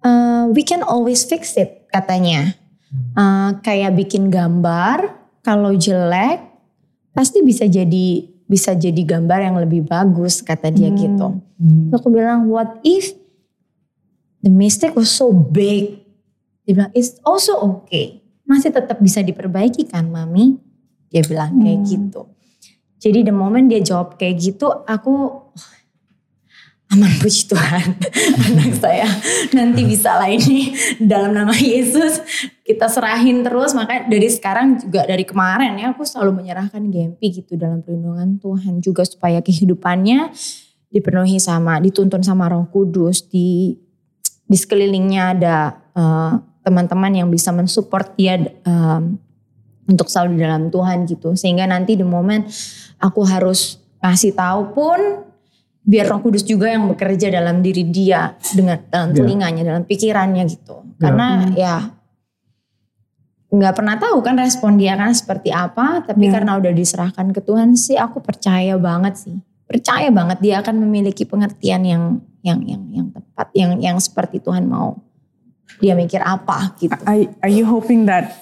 Uh, 0.00 0.48
we 0.56 0.64
can 0.64 0.80
always 0.80 1.20
fix 1.28 1.52
it 1.60 1.84
katanya. 1.92 2.56
Uh, 3.12 3.60
kayak 3.60 3.92
bikin 3.92 4.32
gambar, 4.32 5.12
kalau 5.44 5.76
jelek 5.76 6.48
pasti 7.12 7.44
bisa 7.44 7.68
jadi 7.68 8.24
bisa 8.48 8.72
jadi 8.72 8.96
gambar 8.98 9.38
yang 9.44 9.56
lebih 9.60 9.84
bagus 9.84 10.40
kata 10.40 10.72
dia 10.72 10.88
Hmm. 10.88 10.96
gitu. 10.96 11.28
Terus 11.60 12.00
aku 12.00 12.08
bilang 12.08 12.48
what 12.48 12.80
if 12.80 13.12
the 14.40 14.48
mistake 14.48 14.96
was 14.96 15.12
so 15.12 15.28
big? 15.30 16.00
Dia 16.64 16.72
bilang 16.74 16.92
it's 16.96 17.20
also 17.22 17.54
okay. 17.60 18.24
Masih 18.42 18.72
tetap 18.72 18.96
bisa 18.98 19.20
diperbaiki 19.20 19.84
kan 19.84 20.08
mami? 20.08 20.56
Dia 21.12 21.20
bilang 21.22 21.60
kayak 21.60 21.78
Hmm. 21.78 21.86
gitu. 21.86 22.20
Jadi 22.98 23.22
the 23.22 23.34
moment 23.36 23.68
dia 23.68 23.78
jawab 23.78 24.16
kayak 24.16 24.40
gitu 24.40 24.66
aku 24.82 25.12
"Oh, 25.28 25.44
aman 26.88 27.12
puji 27.20 27.52
Tuhan. 27.52 28.00
Anak 28.48 28.72
saya 28.80 29.08
nanti 29.52 29.84
bisa 29.84 30.16
lah 30.16 30.28
ini 30.28 30.72
dalam 30.96 31.36
nama 31.36 31.52
Yesus. 31.52 32.24
Kita 32.64 32.88
serahin 32.88 33.44
terus 33.44 33.76
makanya 33.76 34.08
dari 34.08 34.28
sekarang 34.32 34.80
juga 34.80 35.04
dari 35.04 35.24
kemarin 35.24 35.76
ya 35.76 35.92
aku 35.92 36.04
selalu 36.04 36.44
menyerahkan 36.44 36.80
Gempi 36.88 37.44
gitu 37.44 37.60
dalam 37.60 37.84
perlindungan 37.84 38.40
Tuhan 38.40 38.80
juga 38.80 39.04
supaya 39.04 39.44
kehidupannya 39.44 40.32
dipenuhi 40.88 41.36
sama 41.36 41.76
dituntun 41.80 42.24
sama 42.24 42.48
Roh 42.48 42.64
Kudus. 42.72 43.20
Di 43.28 43.76
di 44.48 44.56
sekelilingnya 44.56 45.22
ada 45.36 45.56
eh, 45.92 46.32
teman-teman 46.64 47.12
yang 47.12 47.28
bisa 47.28 47.52
mensupport 47.52 48.16
dia 48.16 48.40
em, 48.64 49.16
untuk 49.88 50.08
selalu 50.08 50.36
di 50.36 50.40
dalam 50.40 50.72
Tuhan 50.72 51.04
gitu. 51.04 51.36
Sehingga 51.36 51.68
nanti 51.68 51.96
the 51.96 52.04
moment 52.04 52.48
aku 53.00 53.24
harus 53.28 53.80
ngasih 54.00 54.32
tahu 54.36 54.72
pun 54.72 55.27
biar 55.84 56.06
Roh 56.10 56.20
Kudus 56.20 56.44
juga 56.44 56.68
yang 56.70 56.88
bekerja 56.90 57.30
dalam 57.32 57.60
diri 57.60 57.86
dia 57.88 58.34
dengan 58.52 58.78
dalam 58.90 59.10
Ya. 59.12 59.16
telinganya 59.16 59.62
dalam 59.64 59.82
pikirannya 59.88 60.44
gitu 60.46 60.84
karena 60.98 61.48
ya 61.54 61.76
nggak 63.48 63.74
pernah 63.80 63.96
tahu 63.96 64.20
kan 64.20 64.36
respon 64.36 64.76
dia 64.76 64.92
kan 64.92 65.08
seperti 65.16 65.48
apa 65.48 66.04
tapi 66.04 66.28
Ya. 66.28 66.36
karena 66.36 66.60
udah 66.60 66.68
diserahkan 66.68 67.32
ke 67.32 67.40
Tuhan 67.40 67.72
sih 67.80 67.96
aku 67.96 68.20
percaya 68.20 68.76
banget 68.76 69.16
sih 69.16 69.36
percaya 69.64 70.12
banget 70.12 70.38
dia 70.44 70.60
akan 70.60 70.76
memiliki 70.84 71.24
pengertian 71.24 71.80
yang 71.84 72.02
yang 72.44 72.60
yang 72.64 72.82
yang 72.92 73.06
tepat 73.08 73.48
yang 73.56 73.70
yang 73.80 73.96
seperti 73.96 74.44
Tuhan 74.44 74.68
mau 74.68 75.00
dia 75.80 75.96
mikir 75.96 76.20
apa 76.20 76.76
gitu 76.76 76.92
Are, 77.08 77.24
are 77.40 77.52
you 77.52 77.64
hoping 77.64 78.04
that 78.04 78.36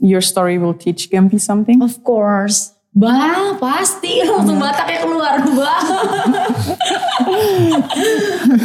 your 0.00 0.20
story 0.20 0.56
will 0.56 0.72
teach 0.76 1.12
Gempi 1.12 1.36
something? 1.36 1.84
Of 1.84 2.00
course. 2.00 2.72
Bah, 2.90 3.54
pasti 3.62 4.18
langsung 4.26 4.58
Bataknya 4.58 4.98
keluar. 5.06 5.34
Bah. 5.56 5.82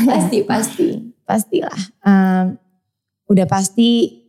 pasti, 0.10 0.38
pasti. 0.42 0.88
Pastilah. 1.26 1.82
Em, 2.06 2.58
udah 3.30 3.48
pasti 3.50 4.22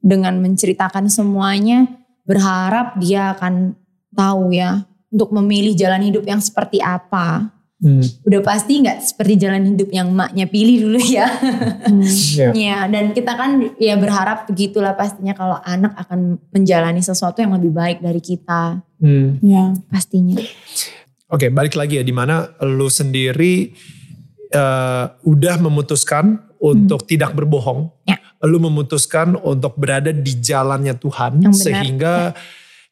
dengan 0.00 0.40
menceritakan 0.40 1.08
semuanya 1.08 1.88
berharap 2.24 2.96
dia 3.00 3.36
akan 3.36 3.76
tahu 4.12 4.52
ya 4.52 4.84
untuk 5.12 5.32
memilih 5.32 5.76
jalan 5.76 6.04
hidup 6.04 6.24
yang 6.24 6.40
seperti 6.40 6.80
apa. 6.80 7.55
Hmm. 7.76 8.00
Udah 8.24 8.40
pasti 8.40 8.80
nggak 8.80 9.04
seperti 9.04 9.36
jalan 9.36 9.76
hidup 9.76 9.92
yang 9.92 10.08
maknya 10.08 10.48
pilih 10.48 10.88
dulu 10.88 11.00
ya. 11.02 11.28
Ya. 12.36 12.50
Ya, 12.52 12.78
dan 12.88 13.12
kita 13.12 13.36
kan 13.36 13.72
ya 13.76 13.96
berharap 14.00 14.48
begitulah 14.48 14.96
pastinya 14.96 15.36
kalau 15.36 15.60
anak 15.60 15.92
akan 15.96 16.40
menjalani 16.52 17.00
sesuatu 17.00 17.40
yang 17.44 17.52
lebih 17.56 17.72
baik 17.72 17.98
dari 18.00 18.20
kita 18.20 18.80
Hmm. 18.96 19.36
Yeah. 19.44 19.76
pastinya. 19.92 20.40
Oke, 21.28 21.52
balik 21.52 21.76
lagi 21.76 22.00
ya 22.00 22.04
di 22.06 22.16
mana 22.16 22.48
lu 22.64 22.88
sendiri 22.88 23.68
eh, 24.48 25.04
udah 25.20 25.54
memutuskan 25.60 26.38
untuk 26.56 27.04
tidak 27.04 27.36
berbohong. 27.36 27.92
Ya. 28.08 28.16
Lu 28.40 28.56
memutuskan 28.56 29.36
untuk 29.36 29.76
berada 29.76 30.12
di 30.12 30.32
jalannya 30.32 30.96
Tuhan 30.96 31.44
Yang 31.44 31.54
benar. 31.60 31.60
sehingga 31.60 32.14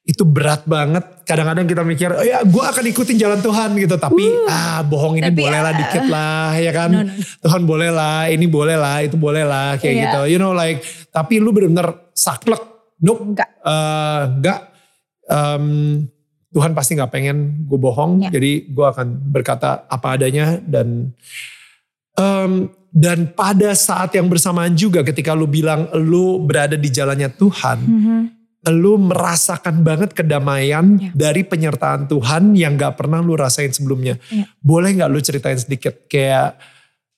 itu 0.04 0.20
berat 0.28 0.68
banget. 0.68 1.24
Kadang-kadang 1.24 1.64
kita 1.64 1.80
mikir, 1.80 2.12
oh 2.12 2.20
ya 2.20 2.44
gue 2.44 2.60
akan 2.60 2.84
ikutin 2.92 3.16
jalan 3.16 3.40
Tuhan 3.40 3.72
gitu. 3.80 3.96
Tapi 3.96 4.24
ah 4.44 4.84
bohong 4.84 5.16
ini 5.16 5.32
boleh 5.32 5.60
lah 5.64 5.72
ah, 5.72 5.76
dikit 5.80 6.04
lah 6.12 6.52
ya 6.60 6.72
kan. 6.76 6.90
no, 6.92 7.00
no. 7.08 7.12
Tuhan 7.40 7.62
boleh 7.64 7.88
lah, 7.88 8.28
ini 8.28 8.44
boleh 8.44 8.76
lah, 8.76 9.00
itu 9.00 9.16
boleh 9.16 9.48
lah 9.48 9.80
kayak 9.80 9.94
Iya. 9.96 10.02
gitu. 10.04 10.20
You 10.28 10.38
know 10.38 10.52
like, 10.52 10.84
tapi 11.08 11.40
lu 11.40 11.56
bener-bener 11.56 12.12
saklek. 12.12 12.60
Nope. 13.00 13.32
Enggak. 13.32 13.48
Eh, 13.64 14.22
enggak. 14.38 14.60
Em, 15.24 15.64
Tuhan 16.52 16.70
pasti 16.76 16.94
nggak 16.94 17.10
pengen 17.10 17.66
gue 17.66 17.80
bohong, 17.80 18.22
Ya. 18.22 18.30
jadi 18.30 18.68
gue 18.68 18.86
akan 18.86 19.32
berkata 19.32 19.88
apa 19.88 20.20
adanya 20.20 20.60
dan 20.62 21.10
em, 22.14 22.52
dan 22.94 23.32
pada 23.34 23.74
saat 23.74 24.14
yang 24.14 24.30
bersamaan 24.30 24.76
juga 24.78 25.02
ketika 25.02 25.34
lu 25.34 25.50
bilang 25.50 25.90
lu 25.98 26.38
berada 26.44 26.78
di 26.78 26.86
jalannya 26.86 27.26
Tuhan, 27.34 27.78
lu 28.72 28.96
merasakan 28.96 29.84
banget 29.84 30.16
kedamaian 30.16 30.96
Ya. 30.96 31.10
dari 31.12 31.44
penyertaan 31.44 32.08
Tuhan 32.08 32.56
yang 32.56 32.78
gak 32.78 32.96
pernah 32.96 33.20
lu 33.20 33.36
rasain 33.36 33.72
sebelumnya. 33.72 34.16
Ya. 34.32 34.48
Boleh 34.64 34.96
gak 34.96 35.10
lu 35.10 35.20
ceritain 35.20 35.58
sedikit 35.58 36.08
kayak 36.08 36.56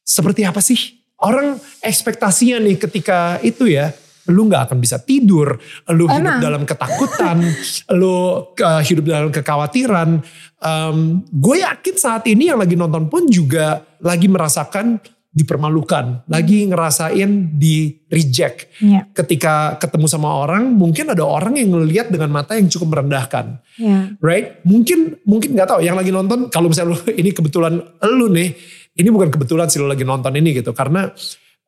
seperti 0.02 0.42
apa 0.42 0.58
sih 0.58 0.78
orang 1.22 1.58
ekspektasinya 1.80 2.58
nih 2.62 2.76
ketika 2.78 3.38
itu 3.42 3.70
ya? 3.70 3.94
Lu 4.26 4.50
gak 4.50 4.70
akan 4.74 4.82
bisa 4.82 4.98
tidur, 4.98 5.54
lu 5.94 6.10
hidup 6.10 6.34
Emang. 6.34 6.42
dalam 6.42 6.62
ketakutan, 6.66 7.38
lu 7.98 8.42
uh, 8.58 8.82
hidup 8.82 9.06
dalam 9.06 9.30
kekhawatiran. 9.30 10.18
Um, 10.58 11.22
gue 11.30 11.62
yakin 11.62 11.94
saat 11.94 12.26
ini 12.26 12.50
yang 12.50 12.58
lagi 12.58 12.74
nonton 12.74 13.06
pun 13.06 13.30
juga 13.30 13.86
lagi 14.02 14.26
merasakan 14.26 14.98
dipermalukan, 15.36 16.24
lagi 16.32 16.64
ngerasain 16.64 17.60
di 17.60 17.92
reject. 18.08 18.72
Ya. 18.80 19.04
ketika 19.12 19.76
ketemu 19.76 20.08
sama 20.08 20.32
orang 20.32 20.72
mungkin 20.72 21.12
ada 21.12 21.24
orang 21.24 21.60
yang 21.60 21.76
ngelihat 21.76 22.08
dengan 22.08 22.32
mata 22.32 22.56
yang 22.56 22.72
cukup 22.72 22.96
merendahkan. 22.96 23.60
Ya. 23.76 24.16
right? 24.24 24.64
Mungkin 24.64 25.20
mungkin 25.28 25.52
nggak 25.52 25.68
tahu 25.76 25.80
yang 25.84 26.00
lagi 26.00 26.08
nonton 26.08 26.48
kalau 26.48 26.72
misalnya 26.72 26.96
lu 26.96 27.00
ini 27.20 27.36
kebetulan 27.36 27.76
lu 28.16 28.32
nih 28.32 28.56
ini 28.96 29.08
bukan 29.12 29.28
kebetulan 29.28 29.68
sih 29.68 29.76
lu 29.76 29.84
lagi 29.84 30.08
nonton 30.08 30.32
ini 30.32 30.56
gitu 30.56 30.72
karena 30.72 31.12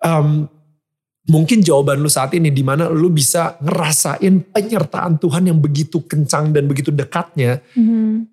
em, 0.01 0.49
mungkin 1.29 1.61
jawaban 1.61 2.01
lu 2.01 2.09
saat 2.09 2.33
ini 2.33 2.49
di 2.49 2.65
mana 2.65 2.89
lu 2.89 3.13
bisa 3.13 3.61
ngerasain 3.61 4.49
penyertaan 4.49 5.21
Tuhan 5.21 5.45
yang 5.53 5.61
begitu 5.61 6.09
kencang 6.09 6.57
dan 6.57 6.65
begitu 6.65 6.89
dekatnya 6.89 7.61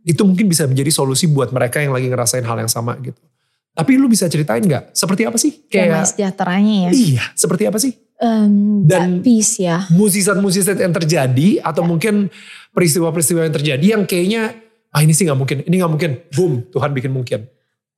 itu 0.08 0.22
mungkin 0.24 0.48
bisa 0.48 0.64
menjadi 0.64 0.96
solusi 0.96 1.28
buat 1.28 1.52
mereka 1.52 1.84
yang 1.84 1.92
lagi 1.92 2.08
ngerasain 2.08 2.48
hal 2.48 2.56
yang 2.56 2.72
sama 2.72 2.96
gitu 3.04 3.20
tapi 3.76 4.00
lu 4.00 4.08
bisa 4.08 4.26
ceritain 4.26 4.64
nggak 4.64 4.96
seperti 4.96 5.28
apa 5.28 5.36
sih 5.36 5.52
Damai 5.68 5.70
kayak 5.70 6.04
sejahteranya 6.08 6.76
ya. 6.88 6.90
iya 6.92 7.24
seperti 7.36 7.68
apa 7.68 7.78
sih 7.78 7.94
Em, 8.16 8.88
Dan- 8.88 9.20
peace 9.20 9.60
ya. 9.60 9.84
musisat-musisat 9.92 10.80
yang 10.80 10.96
terjadi 10.96 11.60
atau 11.60 11.84
mungkin 11.84 12.32
peristiwa-peristiwa 12.72 13.44
yang 13.44 13.52
terjadi 13.54 13.86
yang 13.86 14.04
kayaknya 14.08 14.56
ah 14.90 15.04
ini 15.04 15.12
sih 15.12 15.28
nggak 15.28 15.36
mungkin, 15.36 15.58
ini 15.68 15.76
nggak 15.76 15.92
mungkin, 15.92 16.12
boom 16.32 16.64
Tuhan 16.72 16.96
bikin 16.96 17.12
mungkin. 17.12 17.44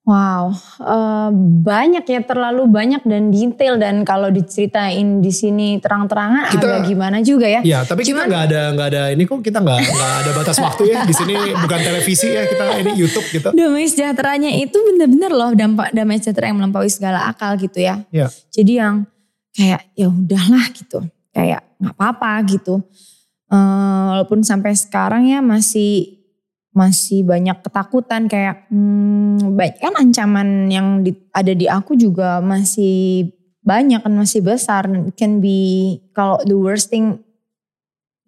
Wow, 0.07 0.55
eh, 0.79 1.29
banyak 1.67 2.07
ya 2.07 2.23
terlalu 2.23 2.63
banyak 2.71 3.03
dan 3.03 3.27
detail 3.27 3.75
dan 3.75 4.07
kalau 4.07 4.31
diceritain 4.31 5.19
di 5.19 5.35
sini 5.35 5.83
terang-terangan 5.83 6.47
Kita- 6.47 6.63
agak 6.63 6.81
gimana 6.87 7.19
juga 7.19 7.43
ya. 7.43 7.59
Ya, 7.59 7.83
tapi 7.83 8.07
kita 8.07 8.23
Cuman- 8.23 8.31
nggak 8.31 8.43
ada 8.47 8.61
nggak 8.71 8.87
ada 8.87 9.03
ini 9.11 9.27
kok 9.27 9.43
kita 9.43 9.59
nggak 9.59 9.79
nggak 9.83 10.13
ada 10.23 10.31
batas 10.31 10.57
waktu 10.63 10.95
ya 10.95 11.03
di 11.03 11.11
sini 11.11 11.35
bukan 11.59 11.79
televisi 11.83 12.31
ya 12.31 12.47
kita 12.47 12.63
ini 12.87 12.91
YouTube 12.95 13.27
gitu. 13.35 13.51
Damai 13.51 13.83
sejahteranya 13.83 14.55
itu 14.55 14.79
bener-bener 14.79 15.31
loh 15.35 15.51
dampak 15.51 15.91
damai 15.91 16.23
sejahtera 16.23 16.55
yang 16.55 16.63
melampaui 16.63 16.87
segala 16.87 17.27
akal 17.27 17.59
gitu 17.59 17.83
ya. 17.83 17.99
Ya, 18.07 18.31
Jadi 18.55 18.79
yang 18.79 19.03
kayak 19.51 19.91
ya 19.91 20.07
udahlah 20.07 20.71
gitu, 20.71 21.03
kayak 21.35 21.67
nggak 21.83 21.93
apa-apa 21.99 22.47
gitu. 22.47 22.79
Eh, 23.51 24.03
walaupun 24.15 24.39
sampai 24.39 24.71
sekarang 24.71 25.27
ya 25.27 25.43
masih 25.43 26.16
masih 26.77 27.25
banyak 27.25 27.57
ketakutan 27.65 28.29
kayak 28.29 28.69
hmm, 28.69 29.57
baik 29.57 29.81
kan 29.81 29.97
ancaman 29.97 30.69
yang 30.69 31.01
di- 31.01 31.17
ada 31.33 31.49
di 31.57 31.65
aku 31.65 31.97
juga 31.97 32.37
masih 32.37 33.33
banyak 33.65 34.05
kan 34.05 34.13
masih 34.13 34.45
besar 34.45 34.85
it 35.09 35.17
can 35.17 35.41
be 35.41 35.97
kalau 36.13 36.37
the 36.45 36.53
worst 36.53 36.93
thing 36.93 37.17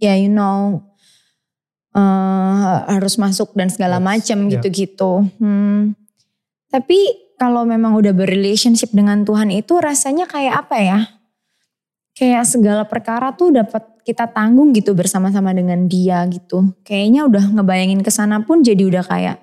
ya 0.02 0.18
you 0.18 0.34
know 0.34 0.82
eh, 1.94 2.78
harus 2.90 3.22
masuk 3.22 3.54
dan 3.54 3.70
segala 3.70 4.02
macam 4.02 4.50
yeah. 4.50 4.58
gitu-gitu. 4.58 5.30
Hmm, 5.38 5.94
tapi 6.74 7.30
kalau 7.40 7.64
memang 7.64 7.96
udah 7.96 8.12
berrelationship 8.12 8.92
dengan 8.92 9.24
Tuhan 9.24 9.50
itu 9.50 9.80
rasanya 9.80 10.28
kayak 10.28 10.68
apa 10.68 10.78
ya? 10.80 11.00
Kayak 12.14 12.44
segala 12.52 12.84
perkara 12.84 13.32
tuh 13.32 13.56
dapat 13.56 13.99
kita 14.10 14.26
tanggung 14.26 14.74
gitu 14.74 14.98
bersama-sama 14.98 15.54
dengan 15.54 15.86
dia 15.86 16.26
gitu. 16.26 16.74
Kayaknya 16.82 17.30
udah 17.30 17.44
ngebayangin 17.62 18.02
ke 18.02 18.10
sana 18.10 18.42
pun 18.42 18.66
jadi 18.66 18.82
udah 18.90 19.06
kayak 19.06 19.38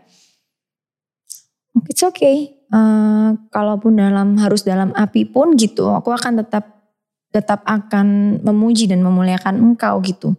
it's 1.86 2.02
okay. 2.02 2.56
Eh, 2.66 3.28
kalaupun 3.54 3.94
dalam 3.94 4.34
harus 4.42 4.66
dalam 4.66 4.90
api 4.90 5.22
pun 5.30 5.54
gitu, 5.54 5.86
aku 5.86 6.10
akan 6.10 6.42
tetap 6.42 6.76
tetap 7.30 7.62
akan 7.68 8.40
memuji 8.42 8.90
dan 8.90 9.04
memuliakan 9.06 9.60
engkau 9.60 10.02
gitu. 10.02 10.34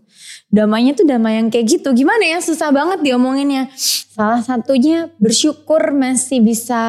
Damainya 0.51 0.97
tuh 0.97 1.05
damai 1.07 1.39
yang 1.39 1.47
kayak 1.47 1.77
gitu. 1.77 1.93
Gimana 1.93 2.25
ya 2.25 2.41
susah 2.41 2.73
banget 2.73 3.05
diomonginnya. 3.05 3.69
Salah 4.11 4.41
satunya 4.41 5.07
bersyukur 5.21 5.93
masih 5.93 6.41
bisa 6.41 6.81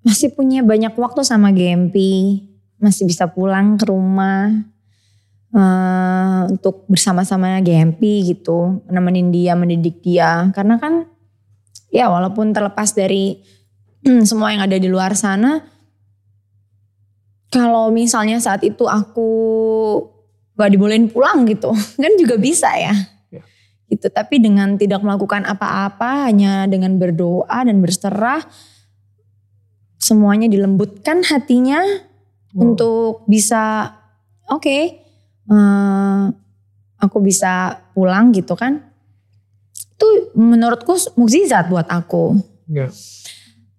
masih 0.00 0.32
punya 0.32 0.64
banyak 0.64 0.96
waktu 0.96 1.22
sama 1.22 1.52
Gempi. 1.52 2.48
Masih 2.80 3.04
bisa 3.04 3.28
pulang 3.28 3.76
ke 3.76 3.84
rumah. 3.84 4.48
Uh, 5.50 6.46
untuk 6.46 6.86
bersama-sama 6.86 7.58
Gempi 7.58 8.22
gitu. 8.22 8.86
Nemenin 8.86 9.34
dia, 9.34 9.58
mendidik 9.58 9.98
dia. 9.98 10.46
Karena 10.54 10.78
kan 10.78 11.10
ya 11.90 12.06
walaupun 12.06 12.54
terlepas 12.54 12.94
dari 12.94 13.42
semua 14.28 14.54
yang 14.54 14.62
ada 14.62 14.78
di 14.78 14.86
luar 14.86 15.18
sana 15.18 15.58
kalau 17.50 17.90
misalnya 17.90 18.38
saat 18.38 18.62
itu 18.62 18.86
aku 18.86 19.28
gak 20.54 20.70
dibolehin 20.70 21.10
pulang 21.10 21.44
gitu, 21.50 21.74
kan 22.02 22.12
juga 22.16 22.38
bisa 22.38 22.70
ya. 22.78 22.94
ya. 23.28 23.42
Gitu. 23.90 24.06
Tapi 24.06 24.38
dengan 24.38 24.78
tidak 24.78 25.02
melakukan 25.02 25.42
apa-apa, 25.44 26.30
hanya 26.30 26.70
dengan 26.70 26.94
berdoa 26.96 27.66
dan 27.66 27.82
berserah, 27.82 28.46
semuanya 29.98 30.46
dilembutkan 30.46 31.26
hatinya 31.26 31.82
wow. 32.54 32.62
untuk 32.62 33.26
bisa, 33.26 33.98
oke, 34.46 34.62
okay, 34.62 34.99
uh, 35.50 35.56
eh, 35.56 36.24
aku 37.02 37.18
bisa 37.20 37.82
pulang 37.92 38.30
gitu 38.30 38.54
kan. 38.54 38.80
Itu 39.98 40.32
menurutku 40.38 40.96
mukjizat 41.18 41.68
buat 41.68 41.90
aku. 41.90 42.38
Ya. 42.70 42.88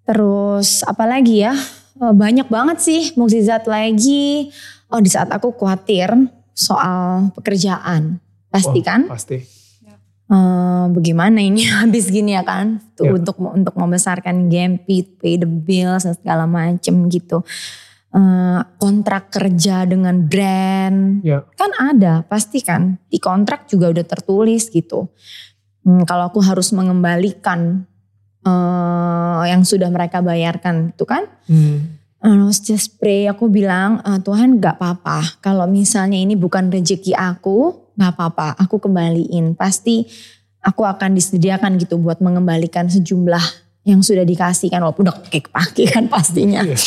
Terus 0.06 0.84
apalagi 0.84 1.48
ya? 1.48 1.56
Oh, 2.02 2.14
banyak 2.14 2.50
banget 2.52 2.78
sih 2.84 3.02
mukjizat 3.16 3.66
lagi. 3.66 4.52
Oh 4.92 5.00
di 5.00 5.08
saat 5.08 5.32
aku 5.32 5.56
khawatir 5.56 6.12
soal 6.52 7.32
pekerjaan. 7.34 8.20
Pasti 8.52 8.80
oh, 8.82 8.86
kan? 8.86 9.02
Pasti. 9.08 9.62
Uh, 10.32 10.88
bagaimana 10.96 11.44
ini 11.44 11.68
habis 11.84 12.08
gini 12.12 12.36
ya 12.36 12.44
kan? 12.44 12.80
Tuh 12.96 13.12
yeah. 13.12 13.16
untuk 13.20 13.36
untuk 13.40 13.76
membesarkan 13.76 14.48
Gempi, 14.48 15.04
pay 15.04 15.36
the 15.36 15.48
bills 15.48 16.08
dan 16.08 16.16
segala 16.16 16.48
macem 16.48 17.08
gitu. 17.12 17.44
Uh, 18.12 18.60
kontrak 18.76 19.32
kerja 19.32 19.88
dengan 19.88 20.28
brand 20.28 21.24
yeah. 21.24 21.48
kan 21.56 21.72
ada 21.80 22.28
pasti 22.28 22.60
kan 22.60 23.00
di 23.08 23.24
kontrak 23.24 23.72
juga 23.72 23.88
udah 23.88 24.04
tertulis 24.04 24.68
gitu. 24.68 25.08
Hmm, 25.88 26.04
kalau 26.04 26.28
aku 26.28 26.44
harus 26.44 26.76
mengembalikan 26.76 27.88
uh, 28.44 29.48
yang 29.48 29.64
sudah 29.64 29.88
mereka 29.88 30.20
bayarkan 30.20 30.92
itu 30.92 31.08
kan. 31.08 31.24
Hmm. 31.48 31.98
Just 32.52 33.02
pray, 33.02 33.26
aku 33.26 33.50
bilang 33.50 33.98
uh, 34.06 34.22
Tuhan 34.22 34.62
gak 34.62 34.78
apa-apa. 34.78 35.42
Kalau 35.42 35.66
misalnya 35.66 36.22
ini 36.22 36.38
bukan 36.38 36.70
rezeki 36.70 37.18
aku, 37.18 37.90
gak 37.98 38.14
apa-apa. 38.14 38.62
Aku 38.62 38.78
kembaliin. 38.78 39.58
Pasti 39.58 40.06
aku 40.62 40.86
akan 40.86 41.18
disediakan 41.18 41.82
gitu 41.82 41.98
buat 41.98 42.22
mengembalikan 42.22 42.86
sejumlah 42.86 43.71
yang 43.82 44.06
sudah 44.06 44.22
dikasihkan 44.22 44.82
walaupun 44.82 45.10
udah 45.10 45.18
kepake 45.30 45.90
kan 45.90 46.06
pastinya. 46.06 46.62
Yeah. 46.62 46.82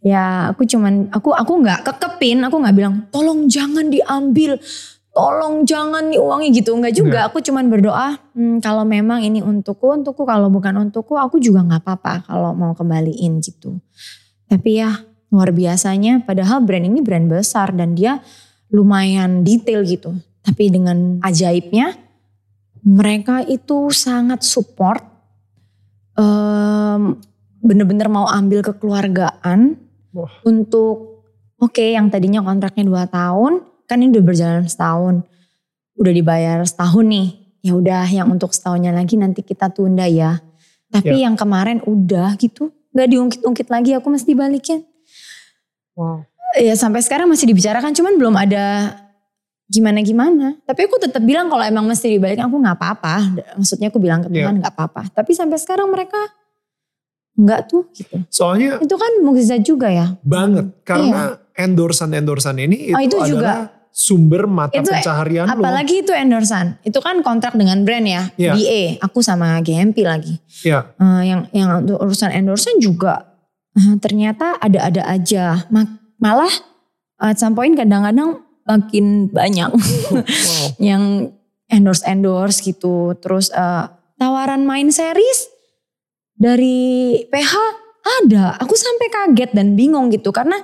Ya 0.00 0.24
aku 0.54 0.62
cuman 0.62 1.10
aku 1.10 1.34
aku 1.34 1.52
nggak 1.60 1.82
kekepin, 1.84 2.44
aku 2.46 2.62
nggak 2.62 2.76
bilang 2.76 2.94
tolong 3.10 3.50
jangan 3.50 3.90
diambil 3.90 4.56
tolong 5.16 5.64
jangan 5.64 6.12
nih 6.12 6.20
uangnya 6.20 6.50
gitu 6.60 6.76
enggak 6.76 6.92
juga 6.92 7.24
aku 7.24 7.40
cuman 7.40 7.72
berdoa 7.72 8.20
hmm, 8.36 8.60
kalau 8.60 8.84
memang 8.84 9.24
ini 9.24 9.40
untukku 9.40 9.88
untukku 9.88 10.28
kalau 10.28 10.52
bukan 10.52 10.76
untukku 10.76 11.16
aku 11.16 11.40
juga 11.40 11.64
nggak 11.64 11.80
apa-apa 11.80 12.28
kalau 12.28 12.52
mau 12.52 12.76
kembaliin 12.76 13.40
gitu 13.40 13.80
tapi 14.44 14.84
ya 14.84 14.92
luar 15.32 15.56
biasanya 15.56 16.20
padahal 16.20 16.60
brand 16.60 16.84
ini 16.84 17.00
brand 17.00 17.32
besar 17.32 17.72
dan 17.72 17.96
dia 17.96 18.20
lumayan 18.68 19.40
detail 19.40 19.80
gitu 19.88 20.12
tapi 20.44 20.68
dengan 20.68 21.16
ajaibnya 21.24 21.96
mereka 22.84 23.40
itu 23.48 23.88
sangat 23.88 24.44
support 24.44 25.15
um, 26.16 27.20
bener-bener 27.62 28.08
mau 28.10 28.26
ambil 28.28 28.64
kekeluargaan 28.64 29.76
Wah. 30.16 30.32
untuk 30.42 31.24
oke 31.60 31.76
okay, 31.76 31.96
yang 31.96 32.08
tadinya 32.08 32.40
kontraknya 32.42 32.84
dua 32.84 33.04
tahun 33.08 33.76
kan 33.86 34.02
ini 34.02 34.18
udah 34.18 34.24
berjalan 34.26 34.64
setahun, 34.66 35.22
udah 35.96 36.12
dibayar 36.12 36.58
setahun 36.66 37.06
nih. 37.06 37.28
Ya 37.62 37.72
udah 37.74 38.06
yang 38.06 38.30
untuk 38.30 38.54
setahunnya 38.54 38.94
lagi 38.94 39.18
nanti 39.18 39.42
kita 39.42 39.70
tunda 39.70 40.06
ya. 40.06 40.38
Tapi 40.90 41.22
ya. 41.22 41.26
yang 41.26 41.34
kemarin 41.34 41.82
udah 41.82 42.38
gitu, 42.38 42.70
nggak 42.94 43.08
diungkit-ungkit 43.10 43.66
lagi, 43.70 43.90
aku 43.98 44.06
mesti 44.10 44.34
balikin. 44.38 44.86
Wow. 45.98 46.22
Ya 46.58 46.78
sampai 46.78 47.02
sekarang 47.02 47.26
masih 47.26 47.50
dibicarakan, 47.50 47.90
cuman 47.90 48.14
belum 48.18 48.34
ada 48.38 48.94
gimana-gimana. 49.66 50.62
Tapi 50.62 50.80
aku 50.86 50.96
tetap 51.02 51.22
bilang 51.26 51.50
kalau 51.50 51.62
emang 51.66 51.86
mesti 51.86 52.06
dibalikin, 52.06 52.46
aku 52.46 52.56
nggak 52.62 52.76
apa-apa. 52.78 53.16
Maksudnya 53.58 53.90
aku 53.90 53.98
bilang 53.98 54.22
ke 54.22 54.30
ya. 54.30 54.46
Tuhan 54.46 54.62
nggak 54.62 54.72
ya. 54.72 54.76
apa-apa. 54.78 55.02
Tapi 55.10 55.30
sampai 55.34 55.58
sekarang 55.58 55.90
mereka 55.90 56.18
nggak 57.36 57.60
tuh 57.68 57.84
gitu. 57.92 58.16
Soalnya 58.32 58.80
itu 58.80 58.96
kan 58.96 59.12
mukjizat 59.20 59.60
juga 59.60 59.92
ya. 59.92 60.16
Banget 60.24 60.72
karena 60.86 61.36
iya. 61.36 61.62
endorsan-endorsan 61.68 62.56
ini 62.62 62.90
itu, 62.90 62.96
oh, 62.96 63.02
itu 63.02 63.18
juga 63.36 63.76
sumber 63.96 64.44
mata 64.44 64.76
itu, 64.76 64.92
pencaharian 64.92 65.48
apalagi 65.48 65.96
lo. 65.96 66.02
itu 66.04 66.12
endorsan 66.12 66.76
itu 66.84 67.00
kan 67.00 67.24
kontrak 67.24 67.56
dengan 67.56 67.80
brand 67.80 68.04
ya 68.04 68.28
yeah. 68.36 68.52
BA 68.52 69.00
aku 69.00 69.24
sama 69.24 69.56
GMP 69.64 70.04
lagi 70.04 70.36
yeah. 70.60 70.92
Iya. 71.00 71.00
uh, 71.00 71.22
yang 71.24 71.40
yang 71.56 71.68
urusan 71.88 72.28
endorsan 72.28 72.76
juga 72.76 73.24
uh, 73.72 73.96
ternyata 73.96 74.60
ada-ada 74.60 75.00
aja 75.00 75.64
malah 76.20 76.52
at 77.16 77.40
some 77.40 77.56
point 77.56 77.72
kadang-kadang 77.72 78.44
makin 78.66 79.30
banyak 79.30 79.70
wow. 79.70 80.22
yang 80.90 81.30
endorse 81.70 82.02
endorse 82.06 82.58
gitu 82.62 83.14
terus 83.22 83.50
uh, 83.54 83.90
tawaran 84.18 84.66
main 84.66 84.90
series 84.90 85.46
dari 86.36 87.22
PH 87.30 87.54
ada 88.22 88.54
aku 88.60 88.74
sampai 88.76 89.08
kaget 89.10 89.50
dan 89.54 89.74
bingung 89.74 90.10
gitu 90.12 90.30
karena 90.30 90.58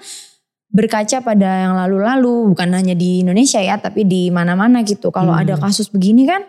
berkaca 0.72 1.20
pada 1.20 1.68
yang 1.68 1.74
lalu-lalu 1.76 2.54
bukan 2.54 2.70
hanya 2.72 2.96
di 2.96 3.20
Indonesia 3.20 3.60
ya 3.60 3.76
tapi 3.76 4.08
di 4.08 4.32
mana-mana 4.32 4.80
gitu 4.82 5.12
kalau 5.12 5.36
hmm. 5.36 5.42
ada 5.44 5.54
kasus 5.60 5.92
begini 5.92 6.24
kan 6.24 6.42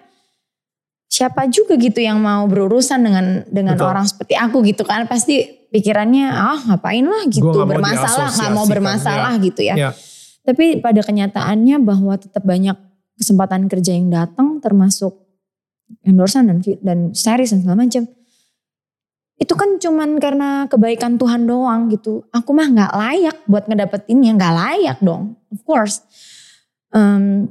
siapa 1.11 1.45
juga 1.51 1.77
gitu 1.77 2.01
yang 2.01 2.17
mau 2.17 2.47
berurusan 2.49 3.03
dengan 3.03 3.25
dengan 3.51 3.77
Betul. 3.77 3.89
orang 3.93 4.05
seperti 4.09 4.33
aku 4.33 4.65
gitu 4.65 4.81
kan 4.87 5.05
pasti 5.05 5.45
pikirannya 5.69 6.31
ah 6.31 6.57
ngapain 6.71 7.05
lah 7.05 7.27
gitu 7.29 7.53
bermasalah 7.53 8.31
nggak 8.33 8.51
mau 8.55 8.65
bermasalah 8.65 9.33
ya. 9.37 9.43
gitu 9.43 9.61
ya. 9.61 9.75
ya 9.77 9.91
tapi 10.43 10.83
pada 10.83 10.99
kenyataannya 10.99 11.79
bahwa 11.79 12.19
tetap 12.19 12.43
banyak 12.43 12.75
kesempatan 13.15 13.71
kerja 13.71 13.95
yang 13.95 14.11
datang 14.11 14.59
termasuk 14.59 15.15
endorsan 16.03 16.51
dan 16.51 16.59
dan 16.83 16.99
series 17.15 17.55
dan 17.55 17.63
segala 17.63 17.87
macam 17.87 18.03
itu 19.43 19.53
kan 19.57 19.75
cuman 19.81 20.21
karena 20.21 20.69
kebaikan 20.69 21.17
Tuhan 21.17 21.49
doang 21.49 21.89
gitu. 21.89 22.23
Aku 22.31 22.53
mah 22.53 22.69
nggak 22.69 22.91
layak 22.93 23.37
buat 23.49 23.65
ngedapetinnya, 23.65 24.31
nggak 24.39 24.53
layak 24.55 24.97
dong, 25.01 25.35
of 25.49 25.59
course. 25.65 25.99
Um, 26.93 27.49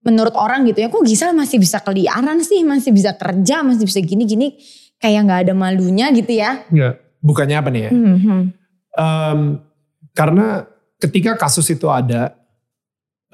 menurut 0.00 0.32
orang 0.38 0.64
gitu 0.64 0.80
ya, 0.80 0.88
kok 0.88 1.02
Gisel 1.04 1.36
masih 1.36 1.60
bisa 1.60 1.82
keliaran 1.82 2.40
sih, 2.40 2.62
masih 2.62 2.94
bisa 2.94 3.12
kerja, 3.18 3.60
masih 3.60 3.84
bisa 3.84 4.00
gini-gini, 4.00 4.56
kayak 4.96 5.28
nggak 5.28 5.40
ada 5.50 5.52
malunya 5.52 6.08
gitu 6.14 6.30
ya? 6.40 6.64
Ya, 6.72 6.96
bukannya 7.20 7.56
apa 7.58 7.68
nih 7.68 7.82
ya? 7.82 7.90
Mm 7.90 8.16
-hmm. 8.16 8.40
um, 8.96 9.40
karena 10.14 10.69
ketika 11.00 11.34
kasus 11.40 11.66
itu 11.72 11.88
ada, 11.88 12.36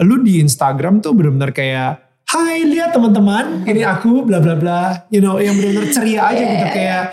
lu 0.00 0.22
di 0.22 0.38
Instagram 0.38 1.02
tuh 1.02 1.12
benar-benar 1.12 1.50
kayak 1.50 2.06
Hai 2.26 2.66
lihat 2.66 2.90
teman-teman, 2.90 3.62
ini 3.70 3.86
aku 3.86 4.26
bla 4.26 4.42
bla 4.42 4.58
bla, 4.58 5.06
you 5.14 5.22
know 5.22 5.38
yang 5.38 5.54
benar-benar 5.54 5.94
ceria 5.94 6.26
aja 6.26 6.42
gitu 6.42 6.66
kayak 6.74 7.04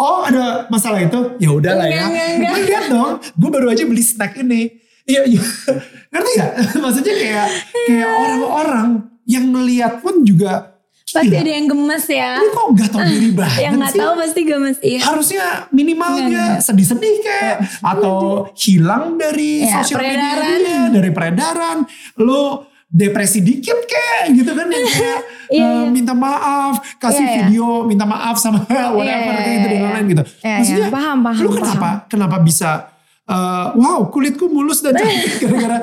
oh 0.00 0.24
ada 0.24 0.64
masalah 0.72 1.04
itu? 1.04 1.36
Ya 1.36 1.52
udahlah 1.52 1.84
ya. 1.92 2.08
Gue 2.40 2.60
lihat 2.64 2.88
dong 2.88 3.20
gue 3.20 3.50
baru 3.52 3.68
aja 3.68 3.84
beli 3.84 4.00
snack 4.00 4.40
ini. 4.40 4.72
Iya 5.04 5.28
iya. 5.28 5.44
Ngerti 6.12 6.30
gak 6.40 6.52
maksudnya 6.82 7.14
kayak 7.20 7.48
kayak 7.84 8.10
orang-orang 8.16 8.88
yang 9.28 9.44
ngeliat 9.52 10.00
pun 10.00 10.24
juga 10.24 10.71
Pasti 11.12 11.36
ada 11.36 11.52
yang 11.52 11.66
gemes 11.68 12.04
ya. 12.08 12.40
Ini 12.40 12.48
kok 12.50 12.66
gak 12.72 12.88
tau 12.88 13.02
diri 13.04 13.30
banget 13.38 13.60
Yang 13.60 13.74
gak 13.76 13.92
tau 14.00 14.12
pasti 14.16 14.40
gemes 14.48 14.78
iya. 14.80 15.00
Harusnya 15.04 15.44
minimalnya 15.68 16.44
sedih-sedih 16.64 17.14
kayak. 17.20 17.56
Atau 17.84 18.48
hilang 18.56 19.20
dari 19.20 19.68
ya, 19.68 19.84
sosial 19.84 20.00
media 20.00 20.88
Dari 20.88 21.10
peredaran. 21.12 21.84
Lo 22.16 22.72
depresi 22.92 23.40
dikit 23.40 23.88
kayak 23.88 24.36
gitu 24.36 24.52
kan 24.52 24.68
yang 24.68 24.84
kayak 24.84 25.20
yeah, 25.56 25.80
uh, 25.80 25.88
minta 25.88 26.12
maaf 26.12 26.76
kasih 27.00 27.24
yeah, 27.24 27.24
iya. 27.24 27.36
video 27.48 27.64
yeah. 27.64 27.88
minta 27.88 28.04
maaf 28.04 28.36
sama 28.36 28.60
whatever 28.68 29.32
yeah, 29.32 29.40
kayak 29.40 29.56
gitu 29.56 29.68
dengan 29.72 29.90
lain 29.96 30.06
gitu 30.12 30.24
yeah, 30.44 30.56
maksudnya 30.60 30.84
yeah. 30.84 30.92
paham 30.92 31.18
paham 31.24 31.40
lu 31.40 31.50
kenapa 31.56 31.80
paham. 31.80 31.96
kenapa 32.12 32.36
bisa 32.44 32.70
uh, 33.32 33.72
wow 33.80 34.12
kulitku 34.12 34.44
mulus 34.52 34.84
dan 34.84 34.92
cantik 34.92 35.40
gara-gara 35.40 35.80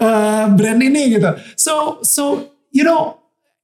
uh, 0.00 0.44
brand 0.56 0.80
ini 0.80 1.02
gitu 1.12 1.30
so 1.60 2.00
so 2.00 2.55
you 2.76 2.84
know 2.84 3.16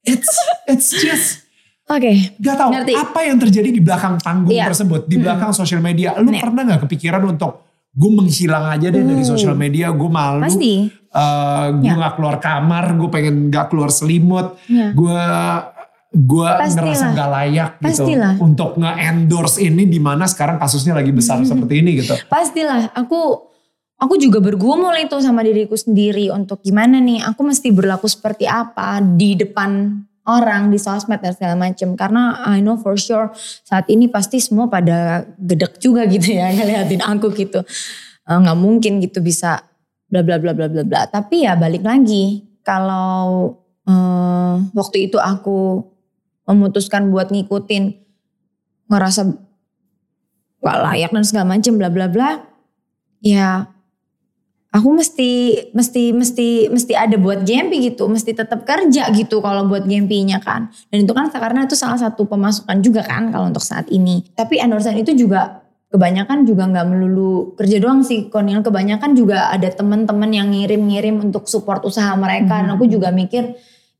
it's 0.03 0.33
it's 0.65 0.89
just 0.91 1.27
Oke. 1.85 2.15
Gak 2.39 2.55
tahu 2.55 2.71
Ngerti. 2.71 2.93
apa 2.95 3.19
yang 3.21 3.37
terjadi 3.37 3.69
di 3.69 3.77
belakang 3.77 4.15
panggung 4.17 4.49
Iya. 4.49 4.71
tersebut, 4.71 5.03
di 5.03 5.19
belakang 5.19 5.51
sosial 5.51 5.77
media. 5.77 6.15
Lu 6.15 6.31
Iya. 6.31 6.39
pernah 6.39 6.63
nggak 6.63 6.87
kepikiran 6.87 7.21
untuk 7.27 7.59
gue 7.91 8.07
menghilang 8.09 8.71
aja 8.71 8.87
deh 8.87 9.03
dari 9.03 9.19
Uh. 9.19 9.27
sosial 9.27 9.51
media, 9.53 9.91
gue 9.91 10.07
malu. 10.09 10.41
Pasti. 10.41 10.87
Eh, 10.87 11.65
gue 11.75 11.83
Iya. 11.83 11.93
nggak 11.93 12.13
keluar 12.15 12.39
kamar, 12.39 12.95
gue 12.95 13.09
pengen 13.11 13.51
nggak 13.51 13.67
keluar 13.67 13.91
selimut, 13.91 14.55
Iya. 14.65 14.95
gue 14.95 15.19
gue 16.13 16.45
ngerasa 16.47 17.05
nggak 17.11 17.29
layak 17.31 17.71
gitu 17.81 18.05
Pastilah. 18.05 18.33
untuk 18.39 18.77
nge-endorse 18.77 19.57
ini 19.59 19.83
di 19.83 19.97
mana 19.97 20.23
sekarang 20.23 20.55
kasusnya 20.55 20.93
lagi 20.93 21.11
besar 21.11 21.41
Hmm. 21.41 21.49
seperti 21.51 21.73
ini 21.81 21.99
gitu. 21.99 22.15
Pastilah. 22.29 22.95
Aku 22.95 23.49
aku 24.03 24.19
juga 24.19 24.43
bergumul 24.43 24.91
itu 24.99 25.15
sama 25.23 25.39
diriku 25.47 25.79
sendiri 25.79 26.27
untuk 26.35 26.59
gimana 26.59 26.99
nih. 26.99 27.23
Aku 27.31 27.47
mesti 27.47 27.71
berlaku 27.71 28.11
seperti 28.11 28.43
apa 28.43 28.99
di 28.99 29.39
depan 29.39 30.03
orang 30.27 30.67
di 30.67 30.75
sosmed 30.75 31.23
dan 31.23 31.31
segala 31.31 31.55
macam. 31.55 31.95
Karena 31.95 32.43
I 32.43 32.59
know 32.59 32.75
for 32.75 32.99
sure 32.99 33.31
saat 33.63 33.87
ini 33.87 34.11
pasti 34.11 34.43
semua 34.43 34.67
pada 34.67 35.23
gedek 35.39 35.79
juga 35.79 36.03
gitu 36.03 36.35
ya 36.35 36.51
ngeliatin 36.55 36.99
aku 36.99 37.31
gitu. 37.31 37.63
Eh, 38.27 38.37
nggak 38.37 38.59
mungkin 38.59 38.99
gitu 38.99 39.23
bisa 39.23 39.63
bla 40.11 40.19
bla 40.19 40.35
bla 40.35 40.51
bla 40.51 40.67
bla 40.67 40.83
bla. 40.83 41.07
Tapi 41.07 41.47
ya 41.47 41.55
balik 41.55 41.87
lagi 41.87 42.43
kalau 42.67 43.55
eh, 43.87 44.55
waktu 44.75 45.07
itu 45.07 45.15
aku 45.15 45.79
memutuskan 46.43 47.07
buat 47.07 47.31
ngikutin 47.31 48.03
ngerasa 48.91 49.31
gak 50.63 50.79
layak 50.79 51.11
dan 51.11 51.23
segala 51.23 51.55
macam 51.55 51.73
bla 51.79 51.87
bla 51.91 52.07
bla 52.11 52.29
ya 53.23 53.72
aku 54.73 54.89
mesti 54.89 55.31
mesti 55.71 56.09
mesti 56.11 56.47
mesti 56.73 56.93
ada 56.97 57.15
buat 57.21 57.45
Gempi 57.45 57.93
gitu. 57.93 58.09
Mesti 58.09 58.33
tetap 58.33 58.65
kerja 58.65 59.07
gitu 59.13 59.39
kalau 59.39 59.69
buat 59.69 59.85
Gempinya 59.85 60.41
kan. 60.41 60.73
Dan 60.89 61.05
itu 61.05 61.13
kan 61.13 61.29
karena 61.29 61.69
itu 61.69 61.77
salah 61.77 62.01
satu 62.01 62.25
pemasukan 62.25 62.81
juga 62.81 63.05
kan 63.05 63.29
kalau 63.29 63.53
untuk 63.53 63.61
saat 63.61 63.85
ini. 63.93 64.25
Tapi 64.33 64.57
endorsement 64.57 64.97
itu 64.97 65.13
juga 65.13 65.61
kebanyakan 65.93 66.41
juga 66.49 66.65
nggak 66.65 66.85
melulu 66.89 67.53
kerja 67.53 67.77
doang 67.77 68.01
sih 68.01 68.33
Konil. 68.33 68.65
Kebanyakan 68.65 69.13
juga 69.13 69.53
ada 69.53 69.69
teman-teman 69.69 70.29
yang 70.33 70.49
ngirim-ngirim 70.49 71.21
untuk 71.21 71.45
support 71.45 71.85
usaha 71.85 72.09
mereka. 72.17 72.65
Dan 72.65 72.73
aku 72.73 72.89
juga 72.89 73.13
mikir 73.13 73.53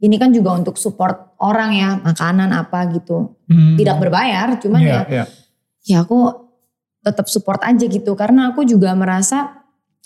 ini 0.04 0.18
kan 0.18 0.34
juga 0.34 0.58
untuk 0.58 0.76
support 0.76 1.38
orang 1.40 1.72
ya 1.78 1.90
makanan 2.02 2.50
apa 2.50 2.90
gitu. 2.92 3.38
Hmm. 3.46 3.78
tidak 3.78 4.02
berbayar 4.02 4.58
cuman 4.58 4.82
Iya, 4.82 4.90
ya 4.90 5.02
iya. 5.06 5.26
ya 5.86 5.98
aku 6.02 6.50
tetap 7.06 7.30
support 7.30 7.62
aja 7.62 7.86
gitu. 7.86 8.18
Karena 8.18 8.50
aku 8.50 8.66
juga 8.66 8.90
merasa 8.98 9.63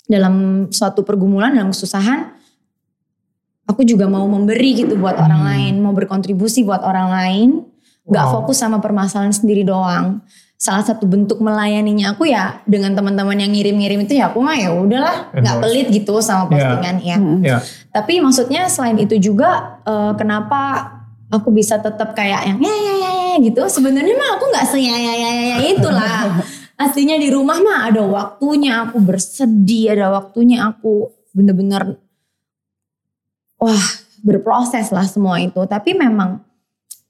dalam 0.08 0.34
suatu 0.68 1.04
pergumulan 1.04 1.52
dalam 1.52 1.70
kesusahan 1.70 2.32
aku 3.68 3.84
juga 3.84 4.08
mau 4.08 4.24
memberi 4.24 4.72
gitu 4.74 4.96
buat 4.96 5.14
orang 5.14 5.40
Hmm. 5.40 5.48
lain 5.52 5.74
mau 5.78 5.92
berkontribusi 5.92 6.64
buat 6.64 6.80
orang 6.80 7.08
lain 7.08 7.48
nggak 8.08 8.24
Wow. 8.24 8.32
fokus 8.40 8.56
sama 8.58 8.80
permasalahan 8.80 9.30
sendiri 9.30 9.62
doang 9.62 10.24
salah 10.56 10.82
satu 10.82 11.06
bentuk 11.06 11.38
melayaninya 11.38 12.16
aku 12.16 12.26
ya 12.26 12.64
dengan 12.64 12.90
teman-teman 12.90 13.36
yang 13.36 13.52
ngirim-ngirim 13.52 14.02
itu 14.02 14.16
ya 14.16 14.32
aku 14.32 14.40
mah 14.40 14.56
ya 14.56 14.72
udahlah 14.72 15.30
nggak 15.30 15.56
pelit 15.60 15.86
gitu 15.88 16.18
sama 16.18 16.48
Iya. 16.48 16.50
postingan 16.50 16.96
ya 16.98 17.16
Mm. 17.16 17.40
Iya. 17.44 17.58
tapi 17.88 18.12
maksudnya 18.18 18.66
selain 18.66 18.96
itu 18.96 19.14
juga 19.22 19.78
eh, 19.84 20.12
kenapa 20.16 20.90
aku 21.28 21.52
bisa 21.52 21.76
tetap 21.76 22.16
kayak 22.16 22.40
yang 22.42 22.58
ya 22.58 22.72
ya 22.72 22.94
ya 22.96 23.10
ya 23.12 23.36
gitu. 23.38 23.60
Sebenarnya 23.68 24.16
mah 24.16 24.30
aku 24.34 24.48
nggak 24.48 24.64
se 24.64 24.80
ya 24.80 24.96
ya 24.96 25.12
ya 25.14 25.30
ya 25.30 25.44
ya 25.52 25.56
itulah. 25.68 26.18
Aslinya 26.78 27.18
di 27.18 27.26
rumah 27.34 27.58
mah 27.58 27.90
ada 27.90 28.06
waktunya 28.06 28.86
aku 28.86 29.02
bersedih, 29.02 29.98
ada 29.98 30.14
waktunya 30.14 30.62
aku 30.62 31.10
bener-bener 31.34 31.98
wah 33.58 33.84
berproses 34.22 34.94
lah 34.94 35.02
semua 35.02 35.42
itu. 35.42 35.58
Tapi 35.66 35.98
memang 35.98 36.38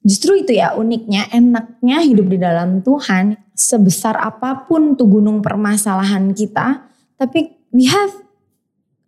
justru 0.01 0.41
itu 0.41 0.57
ya 0.57 0.73
uniknya, 0.73 1.29
enaknya 1.29 2.01
hidup 2.01 2.27
di 2.33 2.39
dalam 2.41 2.81
Tuhan. 2.81 3.37
Sebesar 3.53 4.17
apa 4.17 4.65
pun 4.65 4.97
tuh 4.97 5.11
gunung 5.11 5.45
permasalahan 5.45 6.33
kita, 6.33 6.89
tapi 7.19 7.59
we 7.75 7.91
have 7.91 8.15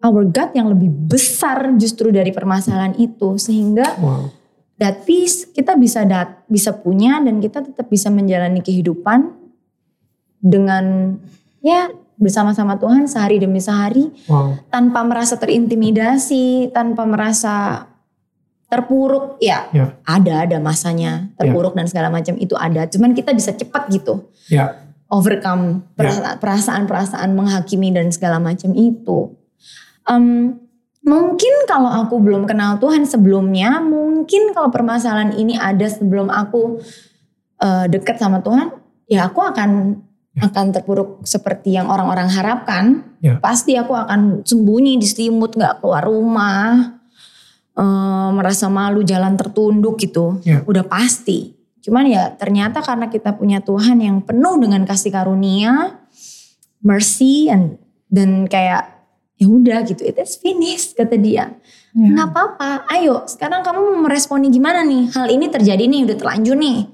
our 0.04 0.28
God 0.28 0.52
yang 0.52 0.68
lebih 0.68 0.90
besar 0.90 1.72
justru 1.80 2.12
dari 2.12 2.34
permasalahan 2.34 2.98
itu 3.00 3.40
sehingga 3.40 3.96
Wow. 3.96 4.28
that 4.76 5.06
peace 5.08 5.48
kita 5.48 5.78
bisa 5.78 6.02
dat 6.02 6.44
bisa 6.50 6.74
punya 6.74 7.22
dan 7.22 7.38
kita 7.38 7.62
tetap 7.64 7.86
bisa 7.88 8.10
menjalani 8.10 8.58
kehidupan 8.58 9.39
dengan 10.40 11.16
ya 11.60 11.88
bersama-sama 12.16 12.76
Tuhan 12.76 13.04
sehari 13.06 13.36
demi 13.36 13.60
sehari 13.60 14.12
Wow. 14.26 14.60
tanpa 14.68 15.00
merasa 15.00 15.36
terintimidasi, 15.36 16.68
tanpa 16.68 17.04
merasa 17.04 17.86
terpuruk 18.66 19.40
ya 19.40 19.66
Ya. 19.70 19.98
ada 20.04 20.46
ada 20.46 20.56
masanya 20.58 21.26
terpuruk 21.34 21.74
dan 21.74 21.90
segala 21.90 22.06
macam 22.06 22.36
itu 22.36 22.54
ada 22.54 22.86
cuman 22.86 23.12
kita 23.12 23.32
bisa 23.32 23.50
cepat 23.50 23.90
gitu 23.90 24.30
Ya. 24.46 24.78
overcome 25.08 25.82
Ya. 25.82 25.96
perasa- 25.96 26.36
perasaan-perasaan 26.38 27.30
menghakimi 27.32 27.90
dan 27.90 28.08
segala 28.08 28.38
macam 28.38 28.70
itu. 28.72 29.34
Em, 30.06 30.54
mungkin 31.02 31.54
kalau 31.66 31.90
aku 31.90 32.22
belum 32.22 32.46
kenal 32.46 32.78
Tuhan 32.78 33.02
sebelumnya, 33.04 33.82
mungkin 33.82 34.54
kalau 34.54 34.70
permasalahan 34.70 35.34
ini 35.34 35.56
ada 35.56 35.88
sebelum 35.88 36.30
aku 36.30 36.78
eh, 37.58 37.86
dekat 37.88 38.16
sama 38.16 38.38
Tuhan, 38.40 38.70
ya 39.04 39.26
aku 39.26 39.42
akan 39.42 40.00
akan 40.40 40.66
terpuruk 40.72 41.22
seperti 41.22 41.76
yang 41.76 41.92
orang-orang 41.92 42.28
harapkan. 42.32 43.14
Ya. 43.20 43.36
Pasti 43.38 43.76
aku 43.76 43.92
akan 43.92 44.42
sembunyi 44.42 44.96
di 44.96 45.06
selimut, 45.06 45.54
nggak 45.54 45.84
keluar 45.84 46.08
rumah, 46.08 46.96
eh, 47.76 48.28
merasa 48.32 48.72
malu 48.72 49.04
jalan 49.04 49.36
tertunduk 49.36 50.00
gitu. 50.00 50.40
Ya. 50.42 50.64
Udah 50.64 50.82
pasti. 50.84 51.56
Cuman 51.80 52.08
ya 52.08 52.32
ternyata 52.36 52.84
karena 52.84 53.08
kita 53.08 53.36
punya 53.36 53.64
Tuhan 53.64 54.00
yang 54.04 54.20
penuh 54.20 54.60
dengan 54.60 54.84
kasih 54.84 55.12
karunia, 55.12 56.00
mercy 56.84 57.48
and 57.48 57.80
dan 58.12 58.44
kayak 58.50 59.00
ya 59.40 59.48
udah 59.48 59.80
gitu 59.88 60.04
it 60.04 60.20
is 60.20 60.36
finished 60.36 60.92
kata 60.92 61.16
dia. 61.16 61.56
Ya. 61.96 62.06
Nggak 62.12 62.28
apa-apa, 62.30 62.70
ayo 62.92 63.24
sekarang 63.24 63.64
kamu 63.64 63.80
mau 63.80 63.98
meresponi 64.06 64.52
gimana 64.52 64.84
nih? 64.84 65.10
Hal 65.16 65.26
ini 65.32 65.48
terjadi 65.48 65.80
nih 65.88 66.06
udah 66.06 66.16
terlanjur 66.20 66.56
nih. 66.60 66.86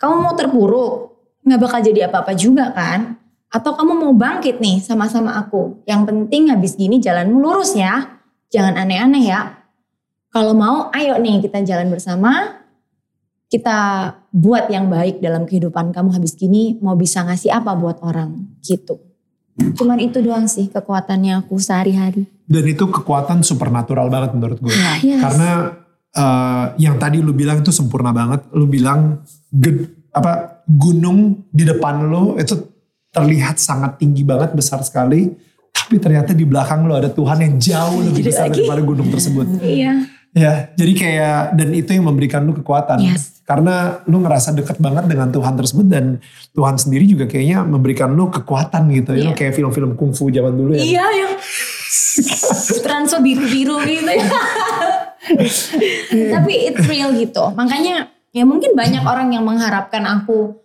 Kamu 0.00 0.14
mau 0.18 0.34
terpuruk, 0.34 1.11
nggak 1.42 1.60
bakal 1.60 1.80
jadi 1.82 2.06
apa-apa 2.10 2.32
juga 2.38 2.70
kan? 2.74 3.18
Atau 3.52 3.76
kamu 3.76 3.92
mau 4.00 4.14
bangkit 4.16 4.64
nih 4.64 4.80
sama-sama 4.80 5.36
aku? 5.36 5.84
Yang 5.84 6.02
penting 6.08 6.48
habis 6.48 6.72
gini 6.78 6.96
jalanmu 7.02 7.36
lurus 7.36 7.76
ya. 7.76 8.18
Jangan 8.48 8.80
aneh-aneh 8.80 9.28
ya. 9.28 9.60
Kalau 10.32 10.56
mau 10.56 10.88
ayo 10.96 11.20
nih 11.20 11.44
kita 11.44 11.60
jalan 11.60 11.92
bersama. 11.92 12.62
Kita 13.52 14.08
buat 14.32 14.72
yang 14.72 14.88
baik 14.88 15.20
dalam 15.20 15.44
kehidupan 15.44 15.92
kamu 15.92 16.16
habis 16.16 16.32
gini 16.32 16.80
mau 16.80 16.96
bisa 16.96 17.20
ngasih 17.20 17.52
apa 17.52 17.76
buat 17.76 18.00
orang 18.00 18.56
gitu. 18.64 18.96
Cuman 19.76 20.00
itu 20.00 20.24
doang 20.24 20.48
sih 20.48 20.72
kekuatannya 20.72 21.44
aku 21.44 21.60
sehari-hari. 21.60 22.24
Dan 22.48 22.64
itu 22.64 22.88
kekuatan 22.88 23.44
supernatural 23.44 24.08
banget 24.08 24.32
menurut 24.32 24.56
gue. 24.56 24.72
Yes. 25.04 25.20
Karena 25.20 25.76
eh, 26.16 26.64
yang 26.80 26.96
tadi 26.96 27.20
lu 27.20 27.36
bilang 27.36 27.60
itu 27.60 27.68
sempurna 27.68 28.16
banget. 28.16 28.48
Lu 28.56 28.64
bilang 28.64 29.20
ged- 29.52 30.00
apa 30.12 30.61
gunung 30.78 31.44
di 31.52 31.64
depan 31.68 32.08
lu 32.08 32.36
itu 32.40 32.56
terlihat 33.12 33.60
sangat 33.60 34.00
tinggi 34.00 34.24
banget, 34.24 34.56
besar 34.56 34.80
sekali. 34.80 35.28
Tapi 35.72 36.00
ternyata 36.00 36.32
di 36.32 36.44
belakang 36.48 36.84
lu 36.84 36.96
ada 36.96 37.12
Tuhan 37.12 37.40
yang 37.40 37.54
jauh 37.60 38.00
lebih 38.00 38.28
besar 38.28 38.48
lagi. 38.48 38.64
daripada 38.64 38.80
gunung 38.80 39.08
tersebut. 39.12 39.46
Iya. 39.60 39.92
Ya, 40.32 40.72
jadi 40.72 40.92
kayak 40.96 41.40
dan 41.60 41.68
itu 41.76 41.92
yang 41.92 42.08
memberikan 42.08 42.40
lu 42.40 42.56
kekuatan. 42.56 43.04
Yes. 43.04 43.44
Karena 43.44 44.00
lu 44.08 44.24
ngerasa 44.24 44.56
deket 44.56 44.80
banget 44.80 45.04
dengan 45.04 45.28
Tuhan 45.28 45.52
tersebut 45.60 45.84
dan 45.92 46.24
Tuhan 46.56 46.80
sendiri 46.80 47.04
juga 47.04 47.28
kayaknya 47.28 47.68
memberikan 47.68 48.08
lu 48.16 48.32
kekuatan 48.32 48.88
gitu. 48.96 49.12
Ya, 49.12 49.28
Iya. 49.28 49.32
kayak 49.36 49.52
film-film 49.52 49.92
kungfu 49.92 50.32
zaman 50.32 50.56
dulu 50.56 50.72
ya. 50.72 50.80
Iya 50.80 51.04
yang 51.20 51.32
transfer 52.80 53.20
biru-biru 53.20 53.76
gitu 53.84 54.08
ya. 54.08 54.24
Tapi 56.32 56.52
it's 56.72 56.84
real 56.88 57.12
gitu. 57.12 57.44
Makanya 57.52 58.08
ya 58.32 58.48
mungkin 58.48 58.72
banyak 58.72 59.04
orang 59.04 59.36
yang 59.36 59.44
mengharapkan 59.44 60.04
aku 60.08 60.61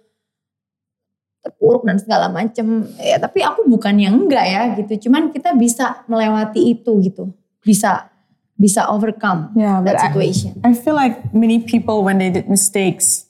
terpuruk 1.47 1.87
dan 1.87 1.95
segala 1.95 2.27
macem. 2.27 2.83
Ya 2.99 3.15
tapi 3.17 3.39
aku 3.39 3.63
bukan 3.65 3.95
yang 3.95 4.27
enggak 4.27 4.43
ya 4.43 4.61
gitu. 4.75 5.07
Cuman 5.07 5.31
kita 5.31 5.55
bisa 5.55 6.03
melewati 6.11 6.75
itu 6.75 6.91
gitu. 7.01 7.31
Bisa 7.63 8.11
bisa 8.57 8.89
overcome 8.89 9.53
Yeah, 9.53 9.79
that 9.85 9.95
I- 9.95 10.11
situation. 10.11 10.59
I 10.65 10.73
feel 10.75 10.97
like 10.97 11.31
many 11.31 11.63
people 11.63 12.03
when 12.03 12.17
they 12.19 12.27
did 12.27 12.49
mistakes, 12.49 13.29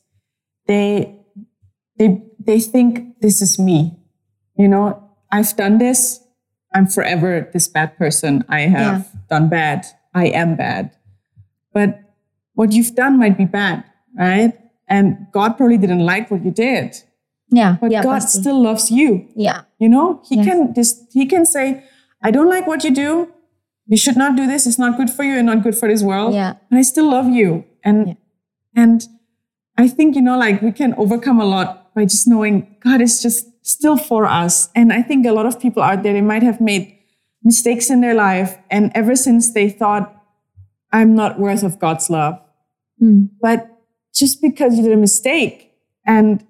they 0.65 1.13
they 1.99 2.23
they 2.39 2.57
think 2.59 3.19
this 3.21 3.43
is 3.43 3.59
me. 3.59 3.93
You 4.57 4.67
know, 4.71 4.97
I've 5.29 5.53
done 5.53 5.77
this. 5.77 6.23
I'm 6.73 6.87
forever 6.87 7.47
this 7.53 7.67
bad 7.67 7.95
person. 7.99 8.43
I 8.49 8.67
have 8.71 9.07
done 9.29 9.47
bad. 9.49 9.85
I 10.15 10.31
am 10.33 10.55
bad. 10.55 10.91
But 11.73 12.01
what 12.55 12.71
you've 12.73 12.95
done 12.95 13.19
might 13.19 13.37
be 13.37 13.45
bad, 13.45 13.83
right? 14.17 14.53
And 14.87 15.27
God 15.31 15.57
probably 15.59 15.77
didn't 15.77 16.01
like 16.05 16.31
what 16.31 16.43
you 16.43 16.51
did. 16.51 16.95
Ya, 17.49 17.77
But 17.79 17.91
ya 17.91 18.01
God 18.03 18.19
pasti. 18.21 18.39
still 18.41 18.61
loves 18.61 18.91
you. 18.91 19.25
Yeah. 19.35 19.61
You 19.79 19.89
know, 19.89 20.21
He 20.27 20.35
Yes. 20.35 20.45
can 20.45 20.73
just 20.73 21.07
He 21.13 21.25
can 21.25 21.45
say, 21.45 21.83
I 22.21 22.31
don't 22.31 22.49
like 22.49 22.67
what 22.67 22.83
you 22.83 22.91
do. 22.91 23.27
You 23.87 23.95
should 23.97 24.17
not 24.17 24.35
do 24.35 24.45
this. 24.47 24.67
It's 24.67 24.77
not 24.79 24.97
good 24.97 25.09
for 25.09 25.23
you 25.23 25.37
and 25.37 25.45
not 25.45 25.63
good 25.63 25.75
for 25.75 25.87
this 25.87 26.03
world 26.03 26.33
Yeah. 26.33 26.53
but 26.69 26.77
I 26.79 26.81
still 26.83 27.09
love 27.09 27.29
you. 27.29 27.63
And 27.83 28.07
Yeah. 28.07 28.13
and 28.75 29.07
I 29.77 29.87
think, 29.87 30.15
you 30.15 30.21
know, 30.21 30.37
like 30.37 30.61
we 30.61 30.71
can 30.71 30.93
overcome 30.97 31.39
a 31.39 31.45
lot 31.45 31.93
by 31.95 32.03
just 32.03 32.27
knowing 32.27 32.67
God 32.83 32.99
is 33.01 33.21
just 33.21 33.45
still 33.63 33.95
for 33.97 34.25
us. 34.25 34.69
And 34.75 34.91
I 34.91 35.01
think 35.03 35.25
a 35.25 35.31
lot 35.31 35.45
of 35.45 35.59
people 35.59 35.83
out 35.83 36.01
there, 36.03 36.13
they 36.13 36.21
might 36.21 36.43
have 36.43 36.59
made 36.59 36.93
mistakes 37.43 37.89
in 37.89 38.01
their 38.01 38.13
life. 38.15 38.57
And 38.69 38.91
ever 38.95 39.15
since 39.15 39.53
they 39.53 39.69
thought, 39.69 40.11
I'm 40.91 41.15
not 41.15 41.39
worth 41.39 41.63
of 41.63 41.79
God's 41.79 42.09
love. 42.09 42.39
Hmm. 42.99 43.25
But 43.41 43.67
just 44.13 44.41
because 44.41 44.77
you 44.77 44.83
did 44.83 44.93
a 44.93 44.97
mistake 44.97 45.71
and 46.05 46.43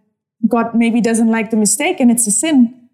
God 0.45 0.75
maybe 0.77 1.01
doesn't 1.01 1.31
like 1.31 1.49
the 1.49 1.57
mistake 1.57 1.99
and 1.99 2.11
it's 2.11 2.27
a 2.27 2.31
sin, 2.31 2.89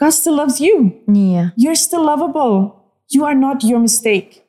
God 0.00 0.16
still 0.16 0.40
loves 0.40 0.60
you. 0.60 0.96
Iya. 1.04 1.52
You're 1.60 1.76
still 1.76 2.08
lovable. 2.08 2.80
You 3.12 3.28
are 3.28 3.36
not 3.36 3.60
your 3.60 3.82
mistake. 3.82 4.48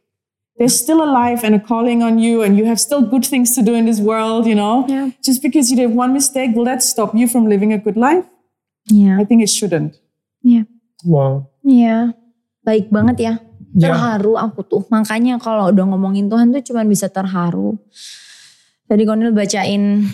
There's 0.56 0.78
still 0.78 1.02
a 1.02 1.10
life 1.10 1.42
and 1.42 1.58
a 1.58 1.60
calling 1.60 2.06
on 2.06 2.22
you, 2.22 2.46
and 2.46 2.54
you 2.54 2.70
have 2.70 2.78
still 2.78 3.02
good 3.02 3.26
things 3.26 3.58
to 3.58 3.66
do 3.66 3.74
in 3.74 3.90
this 3.90 3.98
world, 3.98 4.46
you 4.46 4.54
know? 4.54 4.86
Yeah. 4.86 5.10
Just 5.26 5.42
because 5.42 5.74
you 5.74 5.76
did 5.76 5.90
one 5.98 6.14
mistake, 6.14 6.54
will 6.54 6.70
that 6.70 6.86
stop 6.86 7.18
you 7.18 7.26
from 7.26 7.50
living 7.50 7.74
a 7.74 7.82
good 7.82 7.98
life? 7.98 8.30
Iya. 8.94 9.18
I 9.18 9.26
think 9.26 9.42
it 9.42 9.50
shouldn't. 9.50 9.98
Iya. 10.46 10.70
Wow. 11.02 11.50
Iya. 11.66 12.14
Baik 12.62 12.94
banget 12.94 13.18
ya. 13.18 13.34
Ya. 13.74 13.90
Terharu 13.90 14.38
aku 14.38 14.62
tuh. 14.62 14.84
Makanya 14.94 15.42
kalau 15.42 15.74
udah 15.74 15.86
ngomongin 15.90 16.30
Tuhan 16.30 16.54
tuh 16.54 16.62
cuman 16.62 16.86
bisa 16.86 17.10
terharu. 17.10 17.82
Tadi 18.86 19.02
Konil 19.02 19.34
bacain 19.34 20.06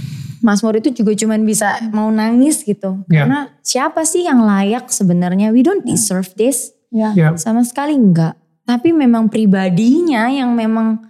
Mazmur 0.42 0.78
itu 0.78 0.94
juga 0.94 1.18
cuman 1.18 1.42
bisa 1.44 1.80
mau 1.90 2.10
nangis 2.14 2.62
gitu. 2.62 3.02
Ya. 3.10 3.26
Karena 3.26 3.40
siapa 3.66 4.06
sih 4.06 4.26
yang 4.26 4.46
layak 4.46 4.90
sebenarnya? 4.90 5.50
We 5.50 5.66
don't 5.66 5.84
deserve 5.84 6.34
this. 6.38 6.74
Yeah. 6.94 7.14
Ya. 7.18 7.30
Sama 7.38 7.66
sekali 7.66 7.98
enggak. 7.98 8.38
Tapi 8.68 8.92
memang 8.92 9.32
pribadinya 9.32 10.28
yang 10.28 10.52
memang 10.54 11.08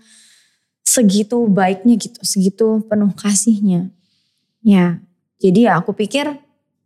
segitu 0.86 1.45
baiknya 1.49 1.97
gitu. 1.97 2.19
Segitu 2.21 2.67
penuh 2.86 3.11
kasihnya. 3.13 3.89
Ya. 4.63 5.01
Jadi 5.38 5.69
ya 5.69 5.78
aku 5.78 5.93
pikir 5.93 6.34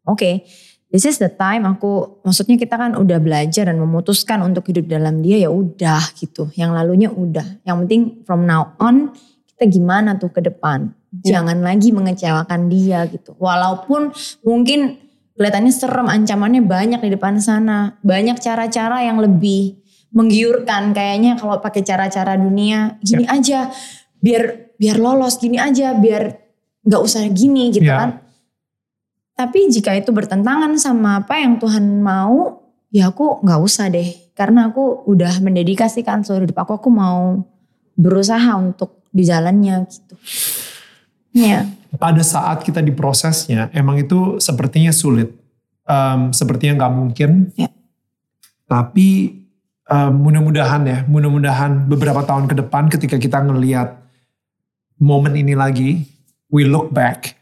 oke 0.03 0.43
this 0.91 1.07
is 1.07 1.15
the 1.23 1.31
time 1.31 1.63
aku 1.63 2.19
maksudnya 2.21 2.59
kita 2.59 2.75
kan 2.75 2.99
udah 2.99 3.17
belajar 3.23 3.71
dan 3.71 3.79
memutuskan 3.79 4.43
untuk 4.43 4.67
hidup 4.67 4.91
dalam 4.91 5.23
dia 5.23 5.47
ya 5.47 5.49
udah 5.49 6.03
gitu. 6.19 6.51
Yang 6.59 6.71
lalunya 6.75 7.09
udah. 7.09 7.63
Yang 7.63 7.77
penting 7.87 8.01
from 8.27 8.43
now 8.43 8.75
on 8.77 9.15
kita 9.55 9.71
gimana 9.71 10.19
tuh 10.19 10.29
ke 10.29 10.43
depan. 10.43 10.91
Ya. 11.11 11.39
Jangan 11.43 11.59
lagi 11.59 11.91
mengecewakan 11.91 12.71
dia 12.71 13.03
gitu. 13.11 13.35
Walaupun 13.35 14.15
mungkin 14.47 14.95
kelihatannya 15.35 15.73
serem 15.75 16.07
ancamannya 16.07 16.63
banyak 16.63 17.03
di 17.03 17.09
depan 17.11 17.35
sana. 17.43 17.99
Banyak 17.99 18.39
cara-cara 18.39 19.03
yang 19.03 19.19
lebih 19.19 19.75
menggiurkan 20.15 20.91
kayaknya 20.95 21.35
kalau 21.35 21.59
pakai 21.59 21.83
cara-cara 21.83 22.35
dunia 22.35 22.99
gini 23.03 23.23
aja 23.27 23.71
biar 24.19 24.75
biar 24.75 24.99
lolos 24.99 25.39
gini 25.39 25.55
aja 25.55 25.95
biar 25.95 26.35
nggak 26.83 27.01
usah 27.03 27.27
gini 27.31 27.71
gitu 27.75 27.87
Ya. 27.87 27.97
kan. 28.07 28.09
Tapi 29.35 29.71
jika 29.71 29.95
itu 29.97 30.11
bertentangan 30.13 30.75
sama 30.77 31.23
apa 31.23 31.39
yang 31.39 31.57
Tuhan 31.57 32.03
mau, 32.03 32.61
ya 32.93 33.09
aku 33.09 33.41
nggak 33.41 33.59
usah 33.63 33.89
deh. 33.89 34.31
Karena 34.37 34.69
aku 34.69 35.07
udah 35.09 35.41
mendedikasikan 35.41 36.23
seluruh 36.23 36.45
hidup 36.47 36.61
aku, 36.61 36.77
aku 36.77 36.89
mau 36.93 37.41
berusaha 37.97 38.51
untuk 38.55 39.01
di 39.11 39.25
jalannya 39.25 39.87
gitu. 39.89 40.15
Ya, 41.31 41.63
pada 41.93 42.19
saat 42.21 42.59
kita 42.61 42.79
di 42.79 42.91
prosesnya 42.91 43.71
emang 43.71 43.95
itu 43.97 44.35
sepertinya 44.37 44.91
sulit 44.91 45.31
Em, 45.81 46.29
sepertinya 46.29 46.77
nggak 46.77 46.93
mungkin 46.93 47.31
Ya. 47.53 47.67
tapi 48.65 49.39
em, 49.83 50.11
mudah-mudahan 50.13 50.81
ya 50.83 50.99
mudah-mudahan 51.05 51.83
beberapa 51.85 52.21
tahun 52.21 52.45
ke 52.45 52.55
depan 52.57 52.87
ketika 52.87 53.15
kita 53.15 53.41
ngelihat 53.41 53.97
momen 54.97 55.33
ini 55.33 55.51
lagi 55.51 56.05
we 56.47 56.63
look 56.63 56.91
back 56.91 57.35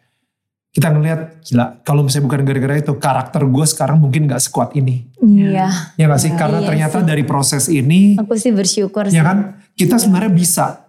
kita 0.69 0.87
ngelihat 0.87 1.41
gila 1.43 1.81
kalau 1.83 2.01
misalnya 2.01 2.25
bukan 2.25 2.41
gara-gara 2.41 2.75
itu 2.77 2.93
karakter 2.95 3.41
gue 3.43 3.65
sekarang 3.67 3.97
mungkin 3.99 4.25
nggak 4.25 4.39
sekuat 4.39 4.73
ini 4.73 5.05
iya. 5.19 5.69
ya 5.93 6.07
nggak 6.07 6.21
sih 6.21 6.31
karena 6.33 6.61
Iya 6.61 6.67
ternyata 6.69 6.97
sih. 7.01 7.05
dari 7.05 7.23
proses 7.25 7.63
ini 7.67 8.15
Aku 8.15 8.33
sih 8.33 8.49
bersyukur 8.49 9.09
sih. 9.09 9.17
ya 9.17 9.25
kan 9.25 9.59
kita 9.73 9.97
sebenarnya 9.97 10.31
bisa 10.31 10.88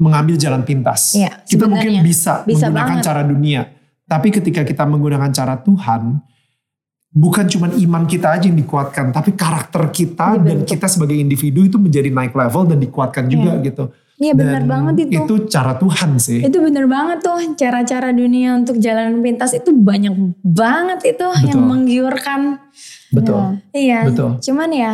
mengambil 0.00 0.34
jalan 0.36 0.62
pintas. 0.62 1.14
Iya, 1.14 1.42
kita 1.44 1.68
mungkin 1.68 2.00
bisa, 2.02 2.42
Bisa 2.42 2.68
menggunakan 2.68 2.98
banget. 2.98 3.04
cara 3.04 3.22
dunia. 3.22 3.60
Tapi 4.08 4.28
ketika 4.28 4.62
kita 4.66 4.84
menggunakan 4.84 5.30
cara 5.32 5.56
Tuhan, 5.62 6.20
bukan 7.12 7.44
cuma 7.48 7.68
iman 7.70 8.02
kita 8.08 8.34
aja 8.34 8.48
yang 8.48 8.56
dikuatkan, 8.56 9.12
tapi 9.12 9.36
karakter 9.36 9.92
kita 9.92 10.40
dan 10.40 10.64
Dibentuk. 10.64 10.68
kita 10.68 10.86
sebagai 10.88 11.16
individu 11.16 11.64
itu 11.64 11.76
menjadi 11.76 12.08
naik 12.08 12.32
level 12.32 12.66
dan 12.68 12.78
dikuatkan 12.80 13.24
juga 13.28 13.60
gitu. 13.60 13.84
Iya 14.22 14.38
benar 14.38 14.62
Dan 14.62 14.70
banget 14.70 14.94
itu. 15.10 15.18
Itu 15.26 15.34
cara 15.50 15.74
Tuhan 15.74 16.10
sih. 16.22 16.46
Itu 16.46 16.62
bener 16.62 16.86
banget 16.86 17.26
tuh 17.26 17.42
cara-cara 17.58 18.14
dunia 18.14 18.54
untuk 18.54 18.78
jalan 18.78 19.18
pintas 19.18 19.50
itu 19.50 19.74
banyak 19.74 20.14
banget 20.46 21.18
itu 21.18 21.26
yang 21.50 21.58
Betul. 21.58 21.66
menggiurkan. 21.66 22.40
Betul. 23.10 23.42
Iya. 23.74 24.06
Betul. 24.06 24.38
Cuman 24.38 24.70
ya 24.70 24.92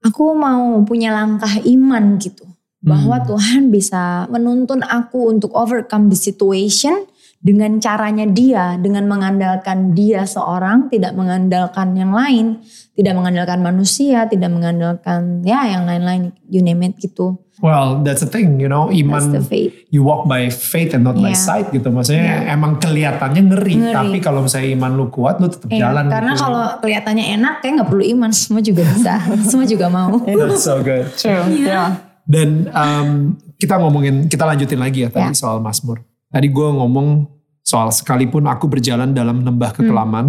aku 0.00 0.24
mau 0.32 0.80
punya 0.88 1.12
langkah 1.12 1.52
iman 1.68 2.16
gitu. 2.16 2.48
Bahwa 2.86 3.18
Hmm. 3.18 3.26
Tuhan 3.26 3.62
bisa 3.68 4.30
menuntun 4.30 4.80
aku 4.80 5.26
untuk 5.26 5.50
overcome 5.52 6.06
the 6.06 6.14
situation 6.14 7.10
dengan 7.36 7.76
caranya 7.76 8.22
dia. 8.24 8.78
Dengan 8.78 9.10
mengandalkan 9.10 9.90
dia 9.90 10.22
seorang, 10.22 10.86
tidak 10.86 11.12
mengandalkan 11.12 11.92
yang 11.92 12.14
lain. 12.14 12.62
Tidak 12.94 13.12
mengandalkan 13.12 13.60
manusia, 13.60 14.24
tidak 14.24 14.48
mengandalkan 14.48 15.42
ya 15.42 15.66
yang 15.66 15.84
lain-lain. 15.84 16.30
You 16.46 16.62
name 16.62 16.80
it 16.82 16.94
gitu. 16.96 17.42
Well, 17.56 18.04
that's 18.04 18.20
the 18.20 18.28
thing, 18.28 18.60
you 18.60 18.68
know, 18.68 18.92
iman 18.92 19.40
faith. 19.42 19.72
you 19.88 20.04
walk 20.04 20.28
by 20.28 20.46
faith 20.46 20.92
and 20.92 21.02
not 21.02 21.16
by 21.16 21.32
Iya. 21.32 21.40
sight 21.40 21.66
gitu. 21.72 21.88
Maksudnya 21.88 22.46
emang 22.46 22.76
kelihatannya 22.76 23.48
ngeri, 23.48 23.74
Ngeri. 23.80 23.96
tapi 23.96 24.16
kalau 24.20 24.44
misalnya 24.44 24.76
iman 24.76 24.92
lu 24.92 25.08
kuat, 25.08 25.40
lu 25.40 25.48
tetap 25.48 25.72
Iya, 25.72 25.88
jalan. 25.88 26.04
karena 26.06 26.32
gitu. 26.36 26.42
kalau 26.44 26.64
kelihatannya 26.78 27.24
enak 27.34 27.54
kayak 27.58 27.72
nggak 27.80 27.88
perlu 27.88 28.04
iman, 28.12 28.30
semua 28.30 28.60
juga 28.60 28.84
bisa, 28.86 29.14
semua 29.48 29.64
juga 29.64 29.86
mau. 29.88 30.20
That's 30.20 30.62
so 30.62 30.84
good. 30.84 31.08
True. 31.16 31.48
Yeah. 31.50 32.05
Dan 32.26 32.66
um, 32.68 33.08
kita 33.54 33.78
ngomongin, 33.78 34.26
kita 34.26 34.42
lanjutin 34.42 34.82
lagi 34.82 35.06
ya 35.06 35.10
tadi 35.10 35.30
Ya. 35.30 35.38
soal 35.38 35.62
Mazmur. 35.62 36.02
Tadi 36.26 36.50
gue 36.50 36.68
ngomong 36.74 37.30
soal 37.62 37.94
sekalipun 37.94 38.50
aku 38.50 38.66
berjalan 38.66 39.14
dalam 39.14 39.46
lembah 39.46 39.70
Hmm. 39.70 39.78
kekelaman, 39.86 40.26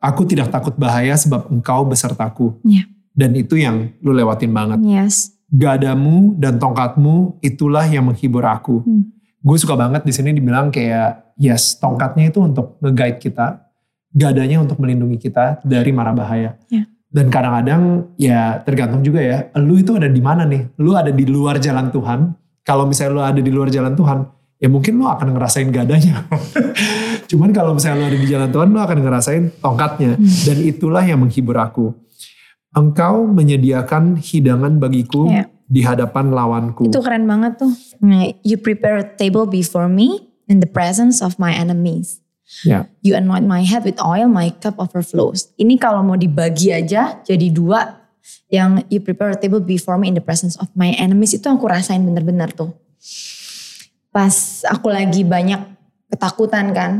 aku 0.00 0.24
tidak 0.24 0.48
takut 0.48 0.72
bahaya 0.74 1.12
sebab 1.14 1.52
engkau 1.52 1.84
besertaku. 1.84 2.56
Iya. 2.64 2.88
Dan 3.12 3.36
itu 3.36 3.60
yang 3.60 3.92
lu 4.00 4.16
lewatin 4.16 4.48
banget. 4.50 4.80
Yes. 4.80 5.36
Gadamu 5.52 6.32
dan 6.40 6.56
tongkatmu 6.56 7.44
itulah 7.44 7.84
yang 7.84 8.08
menghibur 8.08 8.48
aku. 8.48 8.80
Hmm. 8.80 9.12
Gue 9.44 9.56
suka 9.60 9.76
banget 9.76 10.00
di 10.02 10.12
sini 10.16 10.32
dibilang 10.32 10.72
kayak 10.72 11.36
yes 11.36 11.76
tongkatnya 11.76 12.32
itu 12.32 12.40
untuk 12.40 12.80
nge-guide 12.80 13.20
kita, 13.20 13.60
gadanya 14.10 14.64
untuk 14.64 14.80
melindungi 14.80 15.20
kita 15.20 15.60
dari 15.60 15.92
mara 15.92 16.16
bahaya. 16.16 16.56
Ya. 16.72 16.88
Dan 17.12 17.28
kadang-kadang 17.28 18.08
ya 18.16 18.56
tergantung 18.64 19.04
juga 19.04 19.20
ya, 19.20 19.38
lu 19.60 19.76
itu 19.76 19.92
ada 19.92 20.08
di 20.08 20.24
mana 20.24 20.48
nih? 20.48 20.72
Lu 20.80 20.96
ada 20.96 21.12
di 21.12 21.28
luar 21.28 21.60
jalan 21.60 21.92
Tuhan. 21.92 22.32
Kalau 22.64 22.88
misalnya 22.88 23.12
lu 23.12 23.20
ada 23.20 23.40
di 23.44 23.52
luar 23.52 23.68
jalan 23.68 23.92
Tuhan, 23.92 24.18
ya 24.56 24.72
mungkin 24.72 24.96
lu 24.96 25.04
akan 25.04 25.36
ngerasain 25.36 25.68
gadanya. 25.68 26.24
Cuman 27.30 27.52
kalau 27.52 27.76
misalnya 27.76 28.00
lu 28.00 28.06
ada 28.08 28.16
di 28.16 28.28
jalan 28.32 28.48
Tuhan, 28.48 28.68
lu 28.72 28.80
akan 28.80 28.98
ngerasain 29.04 29.44
tongkatnya. 29.60 30.16
Dan 30.16 30.56
itulah 30.64 31.04
yang 31.04 31.20
menghibur 31.20 31.60
aku. 31.60 31.92
Engkau 32.72 33.28
menyediakan 33.28 34.16
hidangan 34.16 34.80
bagiku 34.80 35.28
Ya. 35.28 35.44
di 35.68 35.84
hadapan 35.84 36.32
lawanku. 36.32 36.88
Itu 36.88 37.04
keren 37.04 37.28
banget 37.28 37.60
tuh. 37.60 37.72
Nah, 38.00 38.32
You 38.40 38.56
prepare 38.56 39.04
a 39.04 39.06
table 39.06 39.44
before 39.44 39.84
me 39.84 40.32
in 40.48 40.64
the 40.64 40.70
presence 40.70 41.20
of 41.20 41.36
my 41.36 41.52
enemies. 41.52 42.21
Ya. 42.62 42.84
You 43.00 43.16
anoint 43.16 43.48
my 43.48 43.64
head 43.64 43.82
with 43.82 43.96
oil, 43.98 44.28
my 44.28 44.52
cup 44.60 44.76
overflows. 44.76 45.50
Ini 45.56 45.80
kalau 45.80 46.04
mau 46.04 46.14
dibagi 46.14 46.70
aja 46.70 47.18
jadi 47.24 47.48
dua. 47.48 47.98
Yang 48.52 48.86
you 48.92 49.00
prepare 49.02 49.34
a 49.34 49.38
table 49.40 49.58
before 49.58 49.98
me 49.98 50.06
in 50.06 50.14
the 50.14 50.22
presence 50.22 50.54
of 50.60 50.68
my 50.76 50.94
enemies 50.94 51.34
itu 51.34 51.42
aku 51.48 51.66
rasain 51.66 52.04
bener-bener 52.04 52.52
tuh. 52.52 52.70
Pas 54.12 54.62
aku 54.68 54.92
lagi 54.92 55.24
banyak 55.24 55.58
ketakutan 56.06 56.70
kan. 56.70 56.92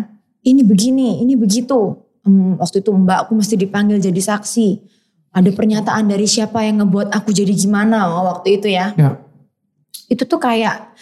Ini 0.43 0.65
begini, 0.67 1.23
ini 1.23 1.37
begitu. 1.39 1.95
Hmm, 2.25 2.59
waktu 2.59 2.81
itu 2.83 2.91
mbak 2.91 3.29
aku 3.29 3.39
mesti 3.39 3.55
dipanggil 3.55 4.01
jadi 4.01 4.19
saksi. 4.19 4.81
Ada 5.33 5.49
pernyataan 5.53 6.09
dari 6.11 6.27
siapa 6.27 6.65
yang 6.65 6.83
ngebuat 6.83 7.13
aku 7.15 7.33
jadi 7.33 7.53
gimana 7.55 8.05
waktu 8.37 8.61
itu 8.61 8.69
ya 8.69 8.93
Ya. 9.01 9.17
itu 10.13 10.29
tuh 10.29 10.37
kayak 10.37 10.93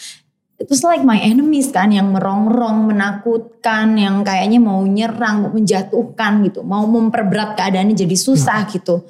it 0.61 0.69
was 0.69 0.85
like 0.85 1.01
my 1.01 1.17
enemies 1.17 1.73
kan 1.73 1.89
yang 1.89 2.13
merongrong, 2.13 2.93
menakutkan, 2.93 3.97
yang 3.97 4.21
kayaknya 4.21 4.61
mau 4.61 4.85
nyerang, 4.85 5.49
mau 5.49 5.53
menjatuhkan 5.57 6.45
gitu, 6.45 6.61
mau 6.61 6.85
memperberat 6.85 7.57
keadaannya 7.57 7.97
jadi 7.97 8.17
susah 8.21 8.69
gitu. 8.69 9.01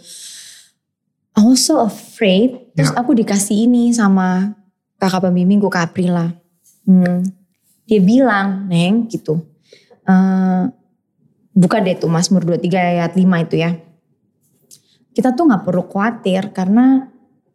I 1.35 1.43
was 1.43 1.67
so 1.67 1.83
afraid. 1.83 2.71
Terus 2.79 2.95
aku 2.95 3.19
dikasih 3.19 3.67
ini 3.67 3.91
sama 3.91 4.55
kakak 5.03 5.27
pembimbingku 5.27 5.67
Kak 5.67 5.91
Aprila. 5.91 6.31
Hmm, 6.87 7.27
dia 7.83 7.99
bilang, 7.99 8.71
Neng 8.71 9.11
gitu. 9.11 9.43
eh, 10.07 10.65
buka 11.51 11.77
deh 11.83 11.99
tuh 11.99 12.11
Mazmur 12.11 12.47
23 12.47 12.99
ayat 12.99 13.13
5 13.19 13.47
itu 13.47 13.57
ya. 13.59 13.75
Kita 15.11 15.35
tuh 15.35 15.51
gak 15.51 15.67
perlu 15.67 15.87
khawatir 15.91 16.55
karena 16.55 17.11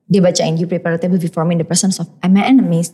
dia 0.06 0.22
bacain 0.22 0.60
you 0.60 0.68
prepare 0.68 0.96
a 0.96 1.02
table 1.02 1.18
before 1.18 1.48
me 1.48 1.56
in 1.56 1.64
the 1.64 1.68
presence 1.68 1.98
of 1.98 2.08
my 2.22 2.43
enemies. 2.43 2.91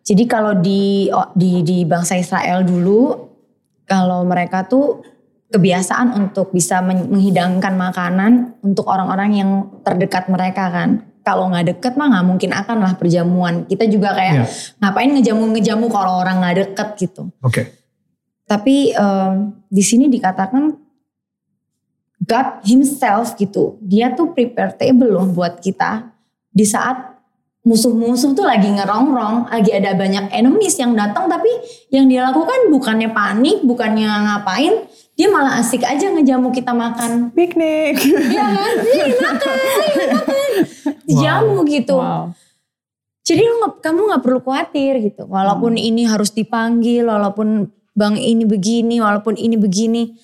Jadi 0.00 0.24
kalau 0.24 0.56
di 0.56 1.06
oh, 1.12 1.28
di 1.36 1.60
di 1.60 1.84
bangsa 1.84 2.16
Israel 2.16 2.64
dulu 2.64 3.28
kalau 3.84 4.24
mereka 4.24 4.64
tuh 4.64 5.02
kebiasaan 5.50 6.14
untuk 6.14 6.54
bisa 6.54 6.78
men- 6.80 7.10
menghidangkan 7.10 7.74
makanan 7.74 8.32
untuk 8.62 8.86
orang-orang 8.86 9.30
yang 9.34 9.50
terdekat 9.82 10.30
mereka 10.30 10.70
kan. 10.70 11.04
Kalau 11.20 11.52
nggak 11.52 11.76
deket 11.76 11.92
mah 12.00 12.08
nggak 12.16 12.26
mungkin 12.26 12.50
akan 12.54 12.78
lah 12.80 12.94
perjamuan. 12.96 13.68
Kita 13.68 13.84
juga 13.90 14.16
kayak 14.16 14.36
Iya. 14.40 14.44
ngapain 14.80 15.10
ngejamu-ngejamu 15.12 15.86
kalau 15.92 16.22
orang 16.22 16.40
nggak 16.40 16.56
deket 16.64 16.88
gitu. 16.96 17.22
Oke. 17.44 17.62
Tapi 18.48 18.96
em, 18.96 19.32
di 19.68 19.82
sini 19.84 20.08
dikatakan 20.08 20.74
God 22.20 22.48
Himself 22.64 23.34
gitu, 23.36 23.80
dia 23.80 24.12
tuh 24.12 24.32
prepare 24.36 24.76
table 24.76 25.08
loh 25.08 25.26
buat 25.28 25.58
kita 25.58 26.08
di 26.52 26.68
saat 26.68 27.09
musuh-musuh 27.60 28.32
tuh 28.32 28.48
lagi 28.48 28.72
ngerongrong, 28.72 29.52
lagi 29.52 29.70
ada 29.76 29.92
banyak 29.92 30.32
enemies 30.32 30.80
yang 30.80 30.96
datang, 30.96 31.28
tapi 31.28 31.48
yang 31.92 32.08
dia 32.08 32.24
lakukan 32.24 32.72
bukannya 32.72 33.12
panik, 33.12 33.60
bukannya 33.60 34.08
ngapain, 34.08 34.88
dia 35.12 35.28
malah 35.28 35.60
asik 35.60 35.84
aja 35.84 36.08
ngejamu 36.08 36.48
kita 36.56 36.72
makan. 36.72 37.28
Picnic. 37.36 38.00
Iya 38.00 38.44
kan? 38.48 38.74
Iya 38.80 39.04
makan, 39.12 39.56
iya 39.60 40.04
makan. 40.08 40.50
Dijamu 41.04 41.56
gitu. 41.68 42.00
Wow. 42.00 42.32
Jadi 43.20 43.44
nggak- 43.44 43.84
kamu 43.84 44.00
nggak 44.08 44.22
perlu 44.24 44.40
khawatir 44.40 44.92
gitu. 45.04 45.28
Walaupun 45.28 45.76
ini 45.76 46.08
harus 46.08 46.32
dipanggil, 46.32 47.04
walaupun 47.04 47.68
bang 47.92 48.16
ini 48.16 48.48
begini, 48.48 48.96
walaupun 49.04 49.36
ini 49.36 49.60
begini, 49.60 50.16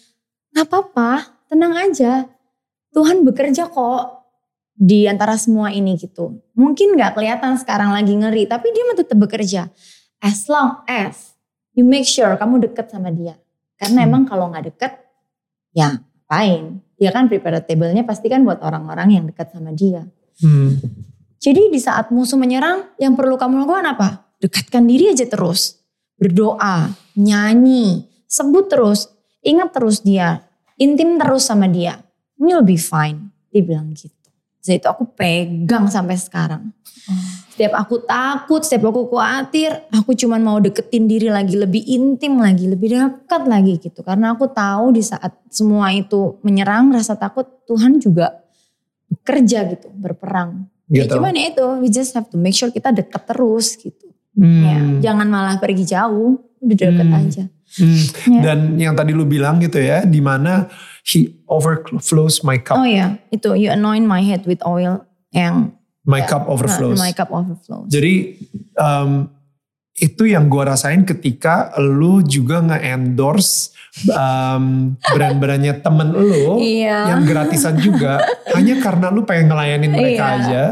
nggak 0.57 0.65
apa-apa, 0.73 1.45
tenang 1.53 1.77
aja. 1.77 2.25
Tuhan 2.97 3.29
bekerja 3.29 3.69
kok 3.69 4.26
di 4.77 5.09
antara 5.09 5.41
semua 5.41 5.73
ini 5.73 5.97
gitu. 5.97 6.37
Mungkin 6.53 6.95
nggak 7.01 7.17
kelihatan 7.17 7.57
sekarang 7.57 7.97
lagi 7.97 8.13
ngeri, 8.13 8.45
tapi 8.45 8.69
dia 8.77 8.85
tetap 8.93 9.17
bekerja. 9.17 9.73
As 10.21 10.45
long 10.53 10.85
as 10.85 11.37
you 11.73 11.85
make 11.89 12.05
sure 12.05 12.37
kamu 12.37 12.69
deket 12.71 12.93
sama 12.93 13.09
dia. 13.09 13.41
Karena 13.81 14.05
Hmm. 14.05 14.09
emang 14.09 14.23
kalau 14.29 14.53
nggak 14.53 14.65
deket, 14.73 14.93
ya 15.73 15.97
ngapain? 15.97 16.81
Dia 16.97 17.13
kan 17.13 17.29
prepare 17.29 17.61
table-nya 17.61 18.05
pasti 18.09 18.29
kan 18.33 18.41
buat 18.45 18.61
orang-orang 18.65 19.21
yang 19.21 19.25
dekat 19.29 19.53
sama 19.53 19.73
dia. 19.77 20.05
Hmm. 20.41 20.81
Jadi 21.37 21.69
di 21.69 21.81
saat 21.81 22.09
musuh 22.09 22.41
menyerang, 22.41 22.97
yang 22.97 23.13
perlu 23.13 23.37
kamu 23.37 23.65
lakukan 23.65 23.85
apa? 23.85 24.09
Dekatkan 24.41 24.89
diri 24.89 25.13
aja 25.13 25.29
terus. 25.29 25.77
Berdoa, 26.17 26.97
nyanyi, 27.21 28.09
sebut 28.25 28.73
terus, 28.73 29.13
ingat 29.45 29.77
terus 29.77 30.01
dia, 30.01 30.49
intim 30.81 31.21
terus 31.21 31.45
sama 31.45 31.69
dia. 31.69 32.01
You'll 32.41 32.65
be 32.65 32.81
fine. 32.81 33.37
Dia 33.53 33.61
bilang 33.61 33.93
gitu. 33.93 34.16
Itu 34.75 34.91
aku 34.91 35.07
pegang 35.15 35.87
sampai 35.87 36.19
sekarang. 36.19 36.75
Setiap 37.55 37.73
aku 37.79 38.03
takut, 38.03 38.61
setiap 38.61 38.91
aku 38.91 39.07
khawatir, 39.09 39.87
aku 39.89 40.13
cuman 40.13 40.43
mau 40.43 40.59
deketin 40.59 41.07
diri 41.07 41.31
lagi, 41.31 41.55
lebih 41.57 41.81
intim 41.87 42.37
lagi, 42.37 42.67
lebih 42.67 42.93
dekat 42.93 43.47
lagi 43.47 43.79
gitu. 43.79 44.03
Karena 44.03 44.35
aku 44.35 44.51
tahu 44.51 44.93
di 44.93 45.01
saat 45.01 45.33
semua 45.49 45.89
itu 45.95 46.37
menyerang, 46.43 46.93
rasa 46.93 47.17
takut, 47.17 47.47
Tuhan 47.65 47.97
juga 48.03 48.43
bekerja 49.09 49.71
gitu, 49.73 49.89
berperang. 49.95 50.67
Ya, 50.91 51.07
Gitu. 51.07 51.19
cuman 51.19 51.35
ya 51.35 51.51
itu, 51.51 51.67
we 51.83 51.89
just 51.89 52.13
have 52.13 52.27
to 52.29 52.37
make 52.39 52.55
sure 52.55 52.71
kita 52.71 52.91
dekat 52.93 53.23
terus 53.27 53.75
gitu. 53.79 54.07
Hmm. 54.37 54.63
Ya, 54.63 54.79
jangan 55.11 55.27
malah 55.27 55.57
pergi 55.57 55.83
jauh, 55.89 56.37
udah 56.61 56.77
deket 56.77 57.07
Hmm. 57.09 57.19
aja. 57.25 57.45
Hmm. 57.77 58.03
Ya. 58.37 58.41
Dan 58.53 58.59
yang 58.77 58.95
tadi 58.95 59.11
lu 59.17 59.25
bilang 59.27 59.59
gitu 59.59 59.81
ya, 59.81 60.05
di 60.05 60.21
mana 60.21 60.69
he 61.07 61.39
overflows 61.47 62.43
my 62.43 62.59
cup, 62.59 62.83
Oh 62.83 62.89
ya, 62.89 63.15
itu 63.31 63.55
you 63.55 63.71
anoint 63.71 64.05
my 64.05 64.21
head 64.21 64.43
with 64.45 64.59
oil 64.67 65.07
yang 65.31 65.71
my 66.03 66.23
ya, 66.23 66.27
cup 66.27 66.51
overflows. 66.51 66.99
My 66.99 67.15
cup 67.15 67.31
overflows. 67.31 67.87
Jadi 67.87 68.43
um, 68.75 69.31
itu 69.97 70.29
yang 70.29 70.51
gue 70.53 70.61
rasain 70.61 71.09
ketika 71.09 71.73
lu 71.81 72.21
juga 72.21 72.61
nge-endorse 72.61 73.73
um, 74.13 74.93
brand-brandnya 75.01 75.81
temen 75.81 76.13
lu 76.13 76.61
Iya. 76.61 77.17
yang 77.17 77.25
gratisan 77.25 77.81
juga 77.81 78.21
hanya 78.59 78.77
karena 78.85 79.09
lu 79.09 79.25
pengen 79.25 79.49
ngelayanin 79.49 79.93
mereka 79.97 80.25
Iya. 80.27 80.37
aja 80.37 80.65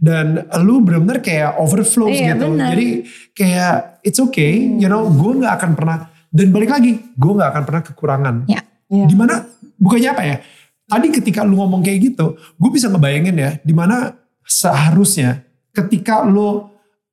dan 0.00 0.48
lu 0.64 0.80
bener-bener 0.80 1.20
kayak 1.20 1.60
overflows 1.60 2.16
Iya, 2.16 2.32
gitu. 2.40 2.46
bener. 2.48 2.66
Jadi 2.72 2.88
kayak 3.36 3.74
it's 4.00 4.16
okay, 4.16 4.56
you 4.56 4.88
know, 4.88 5.12
gue 5.12 5.32
nggak 5.44 5.60
akan 5.60 5.70
pernah 5.76 6.08
dan 6.32 6.46
balik 6.48 6.70
lagi, 6.72 6.92
gue 7.20 7.32
nggak 7.36 7.50
akan 7.52 7.62
pernah 7.68 7.82
kekurangan. 7.84 8.34
Ya. 8.48 8.64
Yeah. 8.88 9.06
Di 9.06 9.14
mana 9.14 9.44
bukannya 9.80 10.10
apa 10.12 10.22
ya? 10.22 10.36
Tadi 10.84 11.06
ketika 11.10 11.40
lu 11.42 11.56
ngomong 11.56 11.80
kayak 11.80 12.12
gitu, 12.12 12.34
gue 12.36 12.70
bisa 12.70 12.86
ngebayangin 12.86 13.34
ya, 13.34 13.50
di 13.62 13.72
mana 13.72 14.12
seharusnya 14.44 15.42
ketika 15.70 16.22
lu 16.22 16.66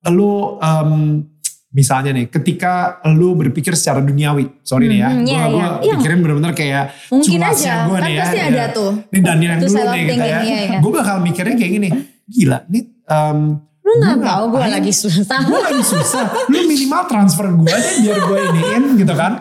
lu 0.08 0.58
um, 0.58 1.22
misalnya 1.70 2.10
nih, 2.12 2.26
ketika 2.28 2.98
lu 3.12 3.36
berpikir 3.36 3.78
secara 3.78 4.02
duniawi, 4.02 4.50
sorry 4.64 4.88
nih 4.88 5.00
ya, 5.00 5.10
Mhm, 5.12 5.22
gue 5.22 5.30
iya, 5.30 5.44
gua 5.46 5.62
iya. 5.62 5.70
Iya. 5.78 5.94
pikirin 6.00 6.20
bener-bener 6.20 6.52
kayak 6.52 6.86
Mungkin 7.14 7.40
aja, 7.40 7.74
gua 7.86 7.98
kan 7.98 8.04
nih 8.04 8.14
ya, 8.14 8.22
pasti 8.24 8.38
ya. 8.38 8.46
ada 8.50 8.66
tuh. 8.74 8.92
Ini 9.08 9.20
Daniel 9.22 9.50
yang 9.52 9.62
dulu 9.62 9.68
nih 9.68 9.78
gitu 9.78 9.94
thinking, 9.94 10.20
ya. 10.20 10.40
iya, 10.42 10.58
iya. 10.66 10.80
Gue 10.82 10.92
bakal 10.92 11.16
mikirnya 11.22 11.56
kayak 11.56 11.72
gini, 11.72 11.90
gila 12.26 12.60
nih 12.68 12.84
um, 13.08 13.40
Lu 13.88 13.94
nggak 14.04 14.20
tahu 14.20 14.44
gue 14.52 14.64
lagi 14.68 14.92
susah. 14.92 15.40
gue 15.48 15.60
lagi 15.64 15.80
susah. 15.80 16.26
Lu 16.52 16.60
minimal 16.68 17.04
transfer 17.08 17.46
gue 17.48 17.72
aja 17.72 17.92
biar 18.04 18.18
gue 18.20 18.38
iniin 18.52 18.84
gitu 19.00 19.14
kan. 19.16 19.32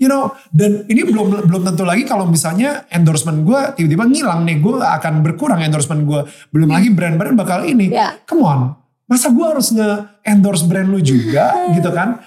You 0.00 0.08
know, 0.08 0.32
dan 0.50 0.84
ini 0.86 1.04
belum 1.04 1.46
belum 1.46 1.62
tentu 1.64 1.82
lagi 1.82 2.02
kalau 2.02 2.26
misalnya 2.26 2.84
endorsement 2.88 3.42
gue 3.42 3.60
tiba-tiba 3.76 4.04
ngilang 4.04 4.42
nih, 4.42 4.58
gue 4.58 4.76
akan 4.78 5.22
berkurang 5.22 5.60
endorsement 5.60 6.02
gue. 6.02 6.20
Belum 6.50 6.68
lagi 6.68 6.90
brand-brand 6.90 7.34
bakal 7.34 7.62
ini. 7.62 7.92
Ya. 7.92 8.16
Come 8.24 8.42
on, 8.42 8.60
masa 9.06 9.30
gue 9.30 9.46
harus 9.46 9.70
nge-endorse 9.70 10.64
brand 10.66 10.88
lu 10.90 10.98
juga 10.98 11.54
gitu 11.76 11.90
kan? 11.90 12.18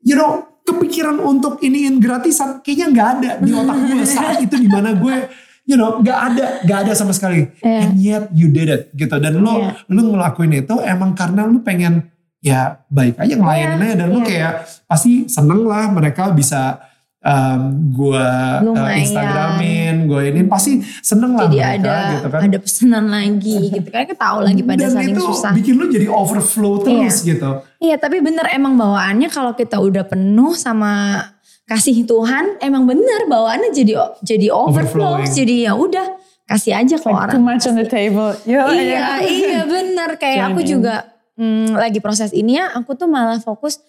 You 0.00 0.14
know, 0.14 0.46
kepikiran 0.62 1.18
untuk 1.18 1.62
iniin 1.62 2.02
gratisan 2.02 2.58
kayaknya 2.60 2.86
nggak 2.90 3.08
ada 3.18 3.30
di 3.38 3.50
otak 3.50 3.76
gue 3.86 4.02
saat 4.18 4.38
itu 4.42 4.58
di 4.58 4.66
mana 4.66 4.98
gue 4.98 5.16
you 5.62 5.74
know 5.74 5.98
nggak 5.98 6.18
ada 6.30 6.44
nggak 6.62 6.78
ada 6.86 6.92
sama 6.94 7.10
sekali 7.10 7.46
Iya. 7.58 7.78
and 7.82 7.92
yet 7.98 8.24
you 8.34 8.50
did 8.50 8.66
it 8.66 8.90
gitu 8.94 9.14
dan 9.18 9.38
lu 9.38 9.50
Iya. 9.62 9.78
lu 9.86 10.10
ngelakuin 10.10 10.54
itu 10.58 10.74
emang 10.82 11.14
karena 11.14 11.46
lu 11.46 11.62
pengen 11.62 12.10
ya 12.46 12.78
baik 12.86 13.18
aja 13.18 13.34
ngelayanin 13.34 13.74
Iya, 13.76 13.86
aja 13.90 13.94
dan 13.98 14.08
lu 14.08 14.20
iya. 14.22 14.26
kayak 14.26 14.52
pasti 14.86 15.26
seneng 15.26 15.66
lah 15.66 15.90
mereka 15.90 16.30
bisa 16.30 16.78
um, 17.18 17.60
gua 17.90 18.62
uh, 18.62 18.94
instagramin 18.94 20.06
gue 20.06 20.22
ini 20.30 20.40
pasti 20.46 20.78
seneng 21.02 21.34
lah 21.34 21.50
Jadi 21.50 21.58
mereka 21.58 21.74
ada 21.82 21.96
gitu 22.14 22.26
kan 22.30 22.40
ada 22.46 22.58
pesanan 22.62 23.04
lagi 23.10 23.58
gitu. 23.74 23.88
Kan 23.90 24.02
kita 24.06 24.14
tahu 24.16 24.38
lagi 24.42 24.60
pada 24.62 24.78
dan 24.78 24.90
saling 24.94 25.10
itu 25.10 25.22
susah. 25.26 25.50
bikin 25.52 25.74
lu 25.74 25.84
jadi 25.90 26.06
overflow 26.06 26.74
terus 26.80 27.16
gitu 27.20 27.50
Iya 27.76 27.96
tapi 27.98 28.22
bener 28.22 28.46
emang 28.54 28.78
bawaannya 28.78 29.26
kalau 29.26 29.52
kita 29.52 29.76
udah 29.76 30.06
penuh 30.06 30.54
sama 30.54 31.18
kasih 31.66 32.06
Tuhan 32.06 32.62
emang 32.62 32.86
bener 32.86 33.26
bawaannya 33.26 33.74
jadi 33.74 33.92
jadi 34.22 34.54
overflow 34.54 35.18
jadi 35.26 35.66
ya 35.66 35.74
udah 35.74 36.14
kasih 36.46 36.78
aja 36.78 36.94
ke 36.94 37.10
Like 37.10 37.34
too 37.34 37.42
orang. 37.42 37.42
much 37.42 37.66
on 37.66 37.74
the 37.74 37.82
table. 37.82 38.30
Yeah, 38.46 38.70
Iya 38.70 39.06
iya 39.26 39.60
bener 39.66 40.14
kayak 40.14 40.54
aku 40.54 40.62
juga 40.62 41.15
mm, 41.36 41.76
lagi 41.76 42.00
proses 42.00 42.32
ini 42.32 42.58
ya 42.58 42.72
aku 42.74 42.96
tuh 42.96 43.08
malah 43.08 43.40
fokus 43.40 43.80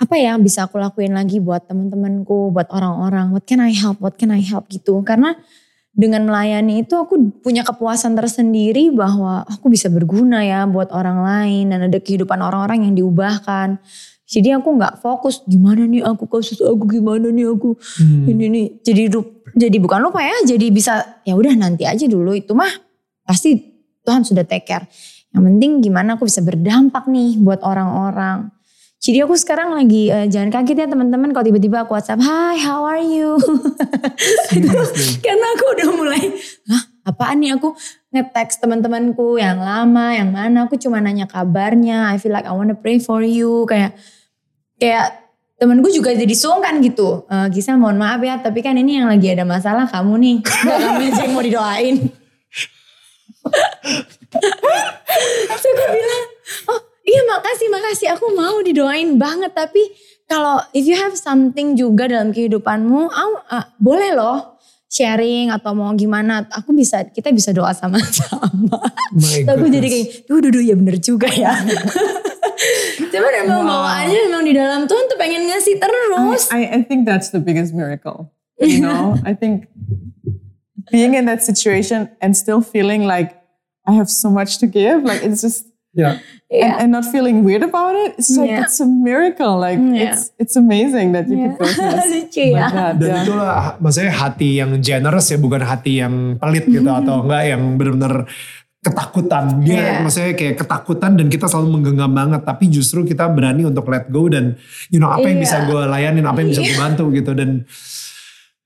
apa 0.00 0.16
ya 0.16 0.32
yang 0.32 0.40
bisa 0.40 0.64
aku 0.64 0.80
lakuin 0.80 1.12
lagi 1.12 1.38
buat 1.44 1.68
teman-temanku 1.68 2.54
buat 2.56 2.72
orang-orang 2.72 3.36
what 3.36 3.44
can 3.44 3.60
I 3.60 3.76
help 3.76 4.00
what 4.00 4.16
can 4.16 4.32
I 4.32 4.40
help 4.40 4.72
gitu 4.72 5.04
karena 5.04 5.36
dengan 5.90 6.22
melayani 6.24 6.86
itu 6.86 6.94
aku 6.94 7.42
punya 7.42 7.66
kepuasan 7.66 8.14
tersendiri 8.14 8.94
bahwa 8.94 9.42
aku 9.42 9.68
bisa 9.68 9.90
berguna 9.90 10.40
ya 10.46 10.62
buat 10.64 10.94
orang 10.94 11.18
lain 11.20 11.74
dan 11.74 11.90
ada 11.90 11.98
kehidupan 11.98 12.38
orang-orang 12.38 12.86
yang 12.86 12.94
diubahkan. 12.94 13.82
Jadi 14.30 14.54
aku 14.54 14.78
nggak 14.78 15.02
fokus 15.02 15.42
gimana 15.42 15.90
nih 15.90 16.06
aku 16.06 16.30
kasus 16.30 16.62
aku 16.62 16.86
gimana 16.86 17.34
nih 17.34 17.50
aku 17.50 17.74
Hmm. 17.98 18.30
ini 18.30 18.46
nih 18.46 18.66
jadi 18.86 19.10
jadi 19.58 19.76
bukan 19.82 19.98
lupa 20.06 20.22
ya 20.22 20.38
jadi 20.46 20.70
bisa 20.70 21.18
ya 21.26 21.34
udah 21.34 21.58
nanti 21.58 21.82
aja 21.82 22.06
dulu 22.06 22.38
itu 22.38 22.54
mah 22.54 22.70
pasti 23.26 23.58
Tuhan 24.06 24.22
sudah 24.22 24.46
take 24.46 24.70
care. 24.70 24.86
Yang 25.30 25.42
penting 25.46 25.70
gimana 25.82 26.18
aku 26.18 26.26
bisa 26.26 26.42
berdampak 26.42 27.06
nih 27.06 27.38
buat 27.38 27.62
orang-orang. 27.62 28.50
Jadi 29.00 29.24
aku 29.24 29.32
sekarang 29.32 29.72
lagi 29.72 30.12
eh, 30.12 30.28
jangan 30.28 30.52
kaget 30.52 30.84
ya 30.84 30.86
teman-teman 30.92 31.32
kalau 31.32 31.48
tiba-tiba 31.48 31.88
aku 31.88 31.96
WhatsApp, 31.96 32.20
"Hi, 32.20 32.60
how 32.60 32.84
are 32.84 33.00
you?" 33.00 33.40
Karena 35.24 35.46
aku 35.56 35.64
udah 35.72 35.88
mulai, 35.96 36.20
hah 36.68 36.82
apaan 37.08 37.40
nih 37.40 37.56
aku 37.56 37.72
nge-text 38.12 38.60
teman-temanku 38.60 39.40
yang 39.40 39.56
lama, 39.56 40.12
yang 40.12 40.28
mana 40.28 40.68
aku 40.68 40.76
cuma 40.76 41.00
nanya 41.00 41.24
kabarnya. 41.24 42.12
I 42.12 42.20
feel 42.20 42.34
like 42.34 42.44
I 42.44 42.52
wanna 42.52 42.76
pray 42.76 43.00
for 43.00 43.24
you. 43.24 43.64
Kayak 43.64 43.96
kayak 44.76 45.32
temenku 45.56 45.88
juga 45.88 46.12
jadi 46.12 46.36
sungkan 46.36 46.84
gitu. 46.84 47.24
Eh 47.32 47.48
Gisel 47.56 47.80
mohon 47.80 47.96
maaf 47.96 48.20
ya, 48.20 48.36
tapi 48.36 48.60
kan 48.60 48.76
ini 48.76 49.00
yang 49.00 49.08
lagi 49.08 49.32
ada 49.32 49.48
masalah 49.48 49.88
kamu 49.88 50.12
nih. 50.20 50.36
Gak 50.68 50.76
kamu 50.76 51.00
aja 51.08 51.20
yang 51.24 51.32
mau 51.32 51.40
didoain. 51.40 51.96
Terus 54.30 55.64
aku 55.64 55.84
bilang, 55.90 56.24
oh 56.70 56.80
iya 57.02 57.22
makasih 57.26 57.68
makasih 57.68 58.08
aku 58.14 58.26
mau 58.34 58.56
didoain 58.62 59.18
banget. 59.18 59.52
Tapi 59.52 59.82
kalau 60.30 60.62
if 60.70 60.86
you 60.86 60.94
have 60.94 61.18
something 61.18 61.74
juga 61.74 62.06
dalam 62.06 62.30
kehidupanmu, 62.30 63.10
au- 63.10 63.42
ah, 63.50 63.74
boleh 63.82 64.14
loh 64.14 64.58
sharing 64.90 65.54
atau 65.54 65.74
mau 65.74 65.90
gimana. 65.94 66.46
Aku 66.50 66.74
bisa, 66.74 67.06
kita 67.06 67.30
bisa 67.30 67.54
doa 67.54 67.70
sama-sama. 67.74 68.78
Aku 69.46 69.66
jadi 69.70 69.86
kayak, 69.86 70.06
duh 70.26 70.38
duh 70.42 70.50
duh 70.50 70.62
ya 70.62 70.74
bener 70.74 70.98
juga 70.98 71.30
ya. 71.30 71.54
Cuman 73.10 73.32
emang 73.42 73.66
bawaannya 73.66 74.18
emang 74.30 74.42
di 74.46 74.52
dalam 74.54 74.86
Tuhan 74.86 75.04
tuh 75.10 75.18
pengen 75.18 75.48
ngasih 75.50 75.80
terus. 75.82 76.46
I, 76.52 76.78
I 76.78 76.80
think 76.86 77.06
that's 77.08 77.30
the 77.34 77.42
biggest 77.42 77.74
miracle. 77.74 78.30
You 78.60 78.84
know, 78.84 79.16
I 79.28 79.32
think 79.32 79.66
being 80.92 81.14
in 81.16 81.24
that 81.26 81.42
situation 81.42 82.12
and 82.20 82.36
still 82.36 82.60
feeling 82.60 83.08
like 83.08 83.39
I 83.88 83.92
have 83.96 84.08
so 84.08 84.28
much 84.28 84.58
to 84.60 84.66
give, 84.66 85.02
like 85.02 85.22
it's 85.22 85.40
just 85.40 85.66
Ya. 85.90 86.22
and, 86.46 86.86
and 86.86 86.88
not 86.94 87.02
feeling 87.02 87.42
weird 87.42 87.66
about 87.66 87.98
it. 87.98 88.14
It's 88.14 88.30
like 88.38 88.46
Yeah. 88.46 88.62
it's 88.62 88.78
a 88.78 88.86
miracle. 88.86 89.58
Like 89.58 89.74
Yeah. 89.82 90.14
it's 90.14 90.30
it's 90.38 90.54
amazing 90.54 91.18
that 91.18 91.26
you 91.26 91.50
Yeah. 91.50 91.58
through 91.58 91.74
this 91.74 92.06
Lucu 92.14 92.46
ya. 92.54 92.70
that. 92.70 92.94
Dan 93.02 93.10
yeah. 93.10 93.22
itulah 93.26 93.48
maksudnya 93.82 94.14
hati 94.14 94.62
yang 94.62 94.70
generous 94.78 95.34
ya 95.34 95.38
bukan 95.42 95.66
hati 95.66 95.98
yang 95.98 96.38
pelit 96.38 96.70
gitu 96.70 96.86
atau 96.86 97.26
enggak 97.26 97.42
yang 97.42 97.74
benar-benar 97.74 98.22
ketakutan. 98.80 99.60
Dia 99.60 99.74
Yeah. 99.74 99.98
maksudnya 100.00 100.32
kayak 100.38 100.56
ketakutan 100.56 101.12
dan 101.18 101.26
kita 101.26 101.50
selalu 101.50 101.68
menggenggam 101.74 102.12
banget 102.14 102.42
tapi 102.46 102.70
justru 102.70 103.02
kita 103.02 103.26
berani 103.28 103.66
untuk 103.66 103.90
let 103.90 104.06
go 104.08 104.30
dan 104.30 104.56
you 104.88 104.96
know 104.96 105.10
apa 105.10 105.26
yang 105.26 105.42
Iya. 105.42 105.44
bisa 105.44 105.56
gue 105.66 105.82
layanin, 105.84 106.24
apa 106.24 106.38
yang 106.38 106.48
bisa 106.48 106.62
gue 106.62 106.78
bantu 106.78 107.10
gitu 107.10 107.34
dan 107.34 107.66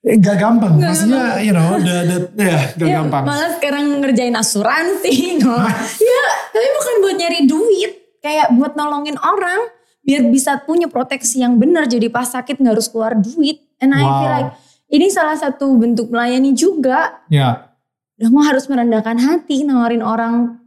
gak 0.05 0.37
gampang. 0.37 0.77
Maksudnya 0.77 1.41
you 1.41 1.51
know, 1.51 1.75
the, 1.77 1.97
the, 2.05 2.17
ya 2.37 2.59
gak 2.73 2.85
Ya, 2.85 2.95
gampang. 3.01 3.25
malah 3.25 3.51
sekarang 3.57 3.85
ngerjain 3.99 4.35
asuransi. 4.35 5.15
No. 5.41 5.57
ya, 5.97 6.23
tapi 6.51 6.67
bukan 6.71 6.95
buat 7.01 7.17
nyari 7.17 7.41
duit. 7.45 7.93
Kayak 8.21 8.53
buat 8.53 8.73
nolongin 8.75 9.17
orang. 9.17 9.69
Biar 10.01 10.21
bisa 10.29 10.61
punya 10.61 10.85
proteksi 10.87 11.41
yang 11.41 11.57
benar. 11.57 11.85
Jadi 11.85 12.09
pas 12.09 12.25
sakit 12.27 12.57
gak 12.57 12.77
harus 12.77 12.87
keluar 12.87 13.13
duit. 13.15 13.65
And 13.79 13.91
I 13.91 14.01
Wow. 14.01 14.13
feel 14.15 14.31
like 14.31 14.51
ini 14.91 15.07
salah 15.09 15.35
satu 15.35 15.73
bentuk 15.75 16.09
melayani 16.09 16.53
juga. 16.53 17.25
Ya. 17.27 17.73
Udah 18.15 18.29
mau 18.29 18.45
harus 18.45 18.69
merendahkan 18.69 19.17
hati. 19.17 19.65
Nawarin 19.65 20.05
orang. 20.05 20.61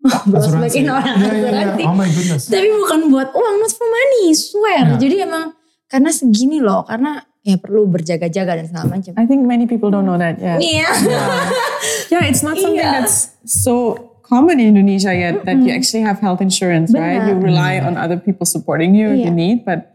Bikin 0.64 0.88
orang 0.88 1.14
Iya, 1.14 1.28
iya, 1.28 1.30
iya. 1.30 1.48
asuransi. 1.70 1.82
Oh 1.86 1.94
my 1.94 2.08
goodness. 2.08 2.42
Tapi 2.48 2.68
bukan 2.72 3.00
buat 3.08 3.30
uang, 3.30 3.54
not 3.56 3.70
for 3.70 3.84
money, 3.84 4.32
swear. 4.32 4.96
Jadi 4.96 5.14
emang 5.20 5.52
karena 5.86 6.10
segini 6.10 6.58
loh, 6.58 6.82
karena 6.82 7.20
ya 7.40 7.56
perlu 7.56 7.88
berjaga-jaga 7.88 8.52
dan 8.60 8.66
segala 8.68 8.86
macam. 8.92 9.12
I 9.16 9.24
think 9.24 9.48
many 9.48 9.64
people 9.64 9.88
don't 9.88 10.04
know 10.04 10.20
that 10.20 10.36
yet. 10.36 10.60
Iya. 10.60 10.88
Yeah, 12.12 12.28
it's 12.28 12.44
not 12.44 12.56
something 12.62 12.76
Yeah. 12.76 13.00
that's 13.00 13.32
so 13.48 13.96
common 14.22 14.60
in 14.60 14.76
Indonesia 14.76 15.10
yet 15.10 15.42
that 15.44 15.58
you 15.58 15.72
actually 15.72 16.04
have 16.04 16.20
health 16.20 16.38
insurance, 16.38 16.92
right? 16.92 17.18
You 17.26 17.34
Benar. 17.40 17.48
rely 17.50 17.74
on 17.80 17.96
other 17.96 18.20
people 18.20 18.44
supporting 18.44 18.92
you 18.94 19.10
if 19.10 19.24
you 19.24 19.32
Iya. 19.32 19.40
need, 19.40 19.58
but 19.64 19.90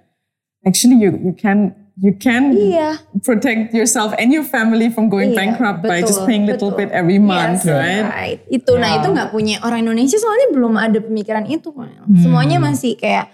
actually 0.65 0.97
you 0.97 1.13
you 1.21 1.31
can 1.31 1.71
you 1.95 2.11
can 2.11 2.51
Iya. 2.51 2.99
protect 3.23 3.71
yourself 3.71 4.11
and 4.19 4.33
your 4.33 4.43
family 4.43 4.91
from 4.91 5.07
going 5.07 5.31
Iya, 5.31 5.39
bankrupt 5.39 5.87
by 5.87 6.03
just 6.03 6.19
betul, 6.19 6.27
paying 6.27 6.43
little 6.43 6.73
betul. 6.75 6.81
bit 6.83 6.89
every 6.91 7.21
month, 7.21 7.63
Yes, 7.63 7.71
right? 7.71 8.43
Itu, 8.51 8.75
nah 8.75 8.89
Yeah. 8.91 8.99
itu 8.99 9.07
nggak 9.15 9.29
punya 9.31 9.55
orang 9.63 9.87
Indonesia 9.87 10.17
soalnya 10.19 10.51
belum 10.51 10.75
ada 10.75 10.99
pemikiran 10.99 11.47
itu. 11.47 11.71
Hmm. 11.71 11.95
Semuanya 12.19 12.59
masih 12.59 12.99
kayak, 12.99 13.31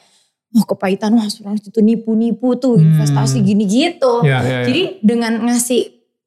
oh 0.52 0.66
kepahitan, 0.66 1.16
wah 1.16 1.24
asuransi 1.24 1.72
itu 1.72 1.80
nipu-nipu 1.80 2.56
tuh, 2.56 2.76
investasi 2.76 3.40
gini 3.40 3.64
gitu. 3.64 4.20
Hmm. 4.20 4.28
Ya, 4.28 4.40
ya, 4.42 4.50
ya. 4.62 4.66
Jadi 4.68 4.82
dengan 5.00 5.40
ngasih 5.48 5.82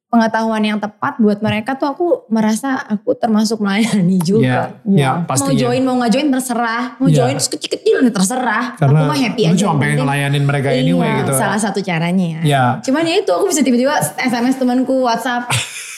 pengetahuan 0.05 0.63
yang 0.63 0.79
tepat 0.79 1.19
buat 1.19 1.43
mereka 1.43 1.75
tuh 1.75 1.91
aku 1.91 2.07
merasa 2.31 2.79
aku 2.79 3.13
termasuk 3.13 3.59
melayani 3.59 4.15
Ya, 4.15 4.23
juga. 4.23 4.59
ya 4.87 5.11
Mau 5.19 5.27
pastinya. 5.27 5.59
join 5.59 5.81
mau 5.83 5.99
nggak 5.99 6.11
join 6.13 6.27
terserah, 6.31 6.83
mau 6.97 7.07
Iya. 7.09 7.15
join 7.19 7.35
kecil-kecil 7.35 7.97
terserah. 8.09 8.79
Karena 8.79 9.03
aku 9.03 9.11
mah 9.11 9.19
happy 9.19 9.41
aja. 9.43 9.57
cuma 9.59 9.73
pengen 9.75 9.97
ngelayanin 9.99 10.43
mereka 10.45 10.69
anyway 10.71 11.09
iya, 11.09 11.19
gitu. 11.19 11.31
Salah 11.35 11.59
satu 11.59 11.79
caranya 11.83 12.25
ya. 12.25 12.41
Ya. 12.47 12.63
Cuman 12.79 13.03
ya 13.03 13.19
itu 13.19 13.31
aku 13.33 13.51
bisa 13.51 13.59
tiba-tiba 13.59 13.91
SMS 14.15 14.55
temanku 14.55 15.03
WhatsApp. 15.03 15.51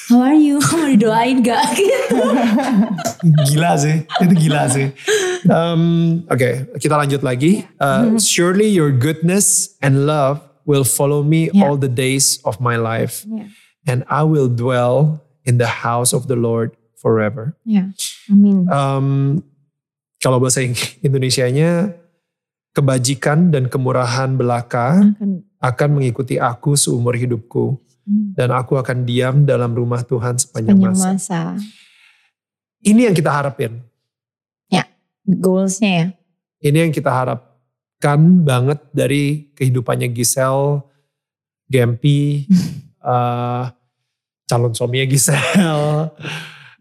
How 0.07 0.23
are 0.23 0.37
you? 0.37 0.63
Mau 0.63 0.87
didoain 0.87 1.43
gak? 1.43 1.63
Gitu. 1.77 2.15
gila 3.51 3.75
sih, 3.75 4.07
itu 4.23 4.33
gila 4.47 4.63
sih. 4.71 4.87
Um, 5.49 6.23
Oke, 6.31 6.71
kita 6.79 6.95
lanjut 6.95 7.19
lagi. 7.21 7.67
Uh, 7.75 8.15
Surely 8.15 8.71
your 8.71 8.93
goodness 8.93 9.75
and 9.83 10.07
love 10.07 10.39
will 10.63 10.87
follow 10.87 11.23
me 11.23 11.51
Yeah. 11.51 11.67
all 11.67 11.75
the 11.75 11.91
days 11.91 12.39
of 12.43 12.59
my 12.59 12.79
life, 12.79 13.27
Ya, 13.27 13.51
and 13.83 14.07
I 14.07 14.23
will 14.23 14.47
dwell 14.47 15.19
in 15.43 15.59
the 15.59 15.83
house 15.83 16.15
of 16.15 16.31
the 16.31 16.39
Lord 16.39 16.71
forever. 16.95 17.55
ya. 17.67 17.91
Amin. 18.31 18.67
Um, 18.71 19.07
kalau 20.19 20.39
bahasa 20.39 20.63
Indonesianya, 20.99 21.95
kebajikan 22.71 23.49
dan 23.51 23.67
kemurahan 23.67 24.35
belaka 24.35 25.01
Akan 25.03 25.43
akan 25.57 25.89
mengikuti 25.99 26.37
aku 26.37 26.77
seumur 26.77 27.17
hidupku. 27.17 27.79
Dan 28.07 28.55
aku 28.55 28.79
akan 28.79 29.03
diam 29.03 29.43
dalam 29.43 29.75
rumah 29.75 30.01
Tuhan 30.01 30.39
sepanjang 30.39 30.79
panjang 30.79 30.95
masa. 30.95 31.11
masa. 31.11 31.41
Ini 32.81 33.11
yang 33.11 33.15
kita 33.17 33.31
harapin. 33.33 33.83
Goalsnya 35.27 35.91
ya. 35.91 36.07
Ini 36.63 36.87
yang 36.87 36.93
kita 36.95 37.11
harapkan 37.11 38.19
banget 38.47 38.79
dari 38.95 39.51
kehidupannya 39.51 40.07
Giselle, 40.15 40.87
Gempi, 41.67 42.47
eh, 43.11 43.63
calon 44.47 44.71
suaminya 44.71 45.05
Giselle, 45.11 46.15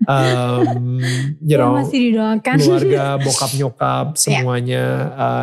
um, 0.07 1.03
you 1.43 1.59
know, 1.59 1.77
masih 1.77 2.11
didoakan. 2.11 2.57
keluarga, 2.57 3.05
bokap, 3.21 3.51
nyokap, 3.59 4.07
semuanya. 4.23 4.85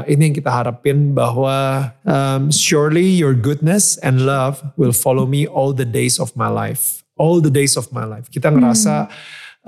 eh, 0.08 0.16
ini 0.16 0.32
yang 0.32 0.36
kita 0.36 0.52
harapin 0.52 1.12
bahwa 1.12 1.92
um, 2.08 2.50
surely 2.50 3.06
your 3.06 3.36
goodness 3.36 4.00
and 4.02 4.24
love 4.24 4.64
will 4.80 4.96
follow 4.96 5.28
me 5.28 5.46
all 5.46 5.76
the 5.76 5.88
days 5.88 6.18
of 6.18 6.34
my 6.34 6.48
life. 6.50 7.04
All 7.20 7.38
the 7.44 7.54
days 7.54 7.78
of 7.78 7.92
my 7.94 8.08
life. 8.08 8.26
Kita 8.34 8.50
ngerasa 8.50 9.06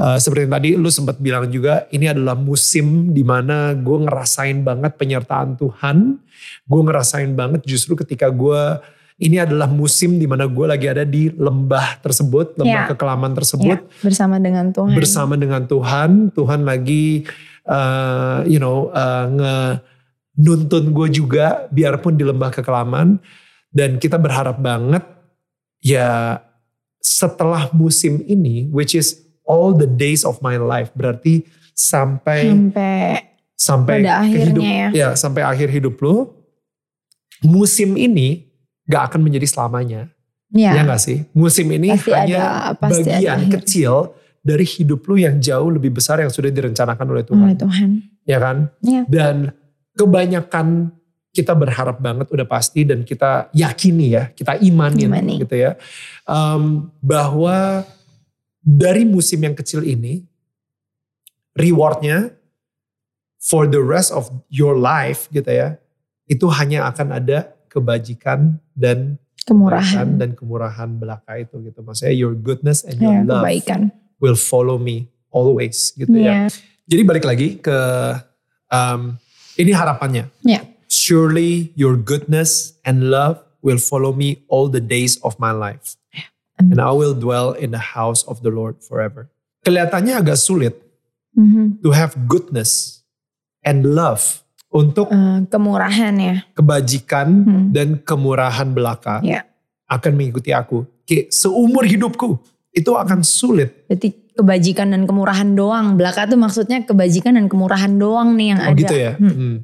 uh, 0.02 0.18
seperti 0.18 0.50
yang 0.50 0.54
tadi 0.58 0.70
lu 0.74 0.90
sempat 0.90 1.22
bilang 1.22 1.46
juga, 1.52 1.86
ini 1.94 2.10
adalah 2.10 2.34
musim 2.34 3.14
di 3.14 3.22
mana 3.22 3.78
gue 3.78 3.98
ngerasain 4.02 4.66
banget 4.66 4.98
penyertaan 4.98 5.54
Tuhan. 5.60 6.18
Gue 6.66 6.82
ngerasain 6.82 7.32
banget 7.38 7.62
justru 7.70 7.94
ketika 7.94 8.34
gue 8.34 8.82
ini 9.16 9.40
adalah 9.40 9.72
musim 9.72 10.20
di 10.20 10.28
mana 10.28 10.44
gue 10.44 10.66
lagi 10.68 10.92
ada 10.92 11.08
di 11.08 11.32
lembah 11.32 12.04
tersebut, 12.04 12.60
lembah 12.60 12.84
Ya. 12.84 12.92
kekelaman 12.92 13.32
tersebut 13.32 13.80
Ya, 13.80 14.04
bersama 14.04 14.36
dengan 14.44 14.76
Tuhan. 14.76 14.92
bersama 14.92 15.34
dengan 15.40 15.64
Tuhan. 15.64 16.36
Tuhan 16.36 16.68
lagi 16.68 17.24
uh, 17.64 18.44
you 18.44 18.60
know 18.60 18.92
uh, 18.92 19.26
nge 19.32 19.56
nuntun 20.36 20.92
gue 20.92 21.08
juga 21.16 21.64
biarpun 21.72 22.20
di 22.20 22.28
lembah 22.28 22.52
kekelaman 22.52 23.16
dan 23.72 23.96
kita 23.96 24.20
berharap 24.20 24.60
banget 24.60 25.08
ya 25.80 26.44
setelah 27.00 27.72
musim 27.72 28.20
ini 28.28 28.68
which 28.68 28.92
is 28.92 29.16
all 29.48 29.72
the 29.72 29.88
days 29.88 30.28
of 30.28 30.36
my 30.44 30.60
life 30.60 30.92
berarti 30.92 31.48
sampai 31.72 32.52
sampai 32.52 33.00
sampai 33.56 33.96
pada 34.04 34.28
ke 34.28 34.44
hidup 34.44 34.60
akhirnya 34.60 34.84
ya 34.92 35.08
sampai 35.16 35.48
akhir 35.48 35.72
hidup 35.72 35.96
lo 36.04 36.36
musim 37.40 37.96
ini 37.96 38.44
gak 38.86 39.02
akan 39.10 39.20
menjadi 39.22 39.46
selamanya 39.46 40.02
ya, 40.50 40.72
ya 40.72 40.82
gak 40.84 41.02
sih 41.02 41.26
musim 41.32 41.66
ini 41.70 41.92
Pasti 41.92 42.12
hanya 42.12 42.42
ada- 42.72 42.78
pasti 42.78 43.02
ada 43.04 43.18
bagian 43.18 43.40
akhir. 43.42 43.52
kecil 43.60 43.94
dari 44.40 44.62
hidup 44.64 45.02
lu 45.04 45.18
yang 45.18 45.36
jauh 45.38 45.70
lebih 45.70 45.90
besar 45.90 46.20
yang 46.20 46.30
sudah 46.30 46.50
direncanakan 46.50 47.06
oleh 47.08 47.24
Tuhan 47.24 47.44
oleh 47.44 47.58
Tuhan. 47.58 47.90
ya 48.24 48.38
kan 48.38 48.58
Ya. 48.80 49.02
dan 49.06 49.52
kebanyakan 49.94 50.94
kita 51.32 51.52
berharap 51.52 52.00
banget 52.00 52.30
udah 52.30 52.46
pasti 52.46 52.84
dan 52.84 53.02
kita 53.02 53.50
yakini 53.52 54.14
ya 54.14 54.30
kita 54.30 54.56
imanin 54.58 55.10
Imani. 55.10 55.42
gitu 55.42 55.56
ya 55.58 55.76
em, 56.24 56.64
bahwa 57.00 57.84
dari 58.62 59.04
musim 59.04 59.40
yang 59.40 59.54
kecil 59.54 59.82
ini 59.82 60.24
rewardnya 61.54 62.36
for 63.40 63.66
the 63.66 63.80
rest 63.80 64.12
of 64.12 64.28
your 64.48 64.76
life 64.76 65.28
gitu 65.30 65.48
ya 65.48 65.78
itu 66.26 66.46
hanya 66.50 66.86
akan 66.86 67.16
ada 67.16 67.55
kebajikan 67.76 68.56
dan 68.72 69.20
Kemurahan. 69.44 70.16
dan 70.18 70.34
kemurahan 70.34 70.90
belaka 70.90 71.38
itu 71.38 71.60
gitu 71.62 71.84
maksudnya 71.84 72.16
your 72.16 72.34
goodness 72.34 72.82
and 72.82 72.98
your 72.98 73.14
Ya, 73.14 73.22
love 73.22 73.44
kebaikan. 73.44 73.92
will 74.18 74.34
follow 74.34 74.80
me 74.80 75.06
always 75.30 75.92
gitu 75.94 76.16
ya 76.16 76.48
Ya. 76.48 76.56
jadi 76.88 77.02
balik 77.04 77.28
lagi 77.28 77.60
ke 77.60 77.78
um, 78.72 79.20
ini 79.56 79.72
harapannya. 79.72 80.28
Ya. 80.42 80.64
Surely 80.88 81.72
your 81.76 81.96
goodness 81.96 82.76
and 82.84 83.08
love 83.08 83.40
will 83.60 83.78
follow 83.78 84.12
me 84.12 84.44
all 84.48 84.68
the 84.68 84.80
days 84.80 85.18
of 85.22 85.36
my 85.38 85.50
life. 85.50 85.96
Amin. 86.56 86.76
And 86.76 86.80
I 86.80 86.92
will 86.92 87.14
dwell 87.14 87.52
in 87.52 87.72
the 87.72 87.82
house 87.98 88.24
of 88.26 88.40
the 88.42 88.50
Lord 88.50 88.80
forever. 88.80 89.28
Kelihatannya 89.62 90.16
agak 90.16 90.38
sulit 90.38 90.76
Mhm. 91.34 91.82
to 91.84 91.92
have 91.92 92.16
goodness 92.26 93.02
and 93.62 93.96
love 93.98 94.45
untuk 94.76 95.08
Eh, 95.08 95.40
kemurahan 95.48 96.12
ya. 96.20 96.44
kebajikan 96.52 97.28
Hmm. 97.48 97.66
dan 97.72 98.04
kemurahan 98.04 98.68
belaka 98.70 99.24
Ya. 99.24 99.48
akan 99.88 100.12
mengikuti 100.14 100.52
aku. 100.52 100.84
Kayak 101.08 101.32
seumur 101.32 101.88
hidupku 101.88 102.36
itu 102.70 102.92
akan 102.92 103.24
sulit. 103.24 103.88
Berarti 103.88 104.36
kebajikan 104.36 104.92
dan 104.92 105.08
kemurahan 105.08 105.48
doang. 105.48 105.96
Belaka 105.96 106.28
tuh 106.28 106.36
maksudnya 106.36 106.84
kebajikan 106.84 107.40
dan 107.40 107.48
kemurahan 107.48 107.94
doang 107.96 108.36
nih 108.36 108.48
yang 108.52 108.60
Oh 108.60 108.68
ada. 108.68 108.76
gitu 108.76 108.96
ya. 108.96 109.12
Hmm. 109.16 109.32
Hmm. 109.32 109.56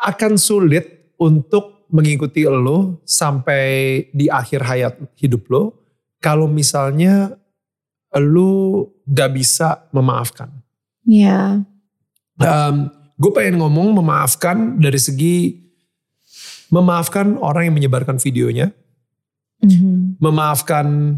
Akan 0.00 0.40
sulit 0.40 1.12
untuk 1.20 1.84
mengikuti 1.90 2.44
lo 2.44 3.00
sampai 3.04 3.64
di 4.12 4.28
akhir 4.28 4.60
hayat 4.62 4.94
hidup 5.16 5.48
lo 5.48 5.62
kalau 6.16 6.46
misalnya 6.46 7.36
lo 8.14 8.88
gak 9.04 9.32
bisa 9.34 9.84
memaafkan. 9.90 10.48
Ya. 11.04 11.60
Um, 12.38 12.88
gue 13.18 13.30
pengen 13.34 13.58
ngomong 13.58 13.98
memaafkan 13.98 14.78
dari 14.78 14.96
segi 14.96 15.36
memaafkan 16.68 17.40
orang 17.40 17.66
yang 17.72 17.76
menyebarkan 17.80 18.20
videonya, 18.20 18.68
Mhm. 19.58 20.20
memaafkan 20.20 21.16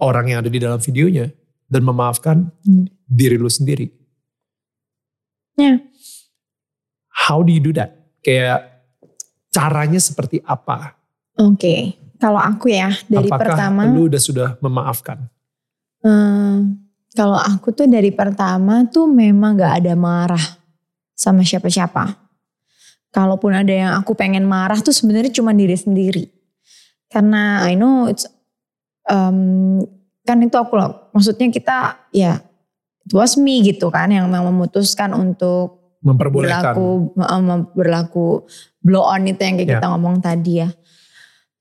orang 0.00 0.24
yang 0.26 0.38
ada 0.42 0.50
di 0.50 0.58
dalam 0.58 0.80
videonya, 0.80 1.28
dan 1.68 1.84
memaafkan 1.84 2.48
Hmm. 2.64 2.88
diri 3.04 3.36
lu 3.36 3.52
sendiri. 3.52 3.92
Ya. 5.54 5.78
How 7.12 7.44
do 7.44 7.52
you 7.52 7.60
do 7.60 7.70
that? 7.76 8.00
Kayak 8.24 8.82
caranya 9.52 10.00
seperti 10.00 10.40
apa? 10.42 10.96
Oke, 11.36 11.94
kalau 12.16 12.40
aku 12.40 12.72
ya 12.72 12.96
dari 13.06 13.28
Apakah 13.28 13.52
pertama, 13.52 13.84
lu 13.92 14.08
udah 14.08 14.20
sudah 14.20 14.48
memaafkan? 14.64 15.28
eh, 16.02 16.56
kalau 17.14 17.38
aku 17.38 17.70
tuh 17.70 17.86
dari 17.86 18.10
pertama 18.10 18.88
tuh 18.90 19.06
memang 19.06 19.54
gak 19.54 19.84
ada 19.84 19.94
marah 19.94 20.46
sama 21.22 21.46
siapa-siapa. 21.46 22.18
Kalaupun 23.14 23.54
ada 23.54 23.70
yang 23.70 23.92
aku 23.94 24.18
pengen 24.18 24.42
marah 24.42 24.82
tuh 24.82 24.90
sebenarnya 24.90 25.30
cuma 25.30 25.54
diri 25.54 25.78
sendiri. 25.78 26.26
Karena 27.06 27.62
I 27.62 27.78
know 27.78 28.10
it's 28.10 28.26
um, 29.06 29.78
kan 30.24 30.42
itu 30.42 30.56
aku 30.58 30.74
loh. 30.74 31.12
Maksudnya 31.14 31.46
kita 31.52 31.76
ya 32.10 32.42
it 33.04 33.12
was 33.12 33.38
me 33.38 33.62
gitu 33.62 33.92
kan 33.92 34.10
yang 34.10 34.26
memutuskan 34.26 35.14
untuk 35.14 35.78
Memperbolehkan. 36.02 36.74
berlaku 36.74 37.14
berlaku 37.76 38.26
blow 38.82 39.06
on 39.06 39.22
itu 39.30 39.38
yang 39.38 39.54
kayak 39.54 39.68
Ya. 39.68 39.74
kita 39.78 39.86
ngomong 39.94 40.18
tadi 40.18 40.52
ya. 40.58 40.68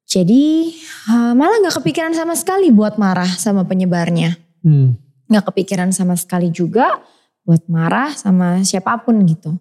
Jadi 0.08 0.72
eh, 1.08 1.34
malah 1.36 1.62
nggak 1.62 1.78
kepikiran 1.78 2.12
sama 2.12 2.34
sekali 2.34 2.68
buat 2.72 2.96
marah 2.98 3.30
sama 3.30 3.64
penyebarnya, 3.64 4.36
Hmm. 4.66 4.98
nggak 5.30 5.52
kepikiran 5.52 5.92
sama 5.92 6.16
sekali 6.16 6.50
juga 6.52 7.00
buat 7.46 7.66
marah 7.66 8.14
sama 8.14 8.62
siapa 8.62 9.02
pun 9.02 9.22
gitu. 9.26 9.58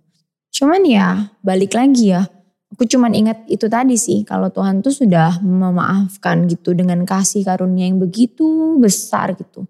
Cuman 0.52 0.82
ya 0.84 1.32
balik 1.40 1.72
lagi 1.72 2.12
ya, 2.12 2.28
aku 2.74 2.84
cuman 2.84 3.14
ingat 3.16 3.46
itu 3.48 3.66
tadi 3.66 3.96
sih 3.96 4.22
kalau 4.26 4.52
Tuhan 4.52 4.84
tuh 4.84 4.92
sudah 4.92 5.40
memaafkan 5.40 6.44
gitu 6.50 6.76
dengan 6.76 7.02
kasih 7.08 7.46
karunia 7.46 7.88
yang 7.88 7.98
begitu 7.98 8.76
besar 8.76 9.32
gitu. 9.38 9.64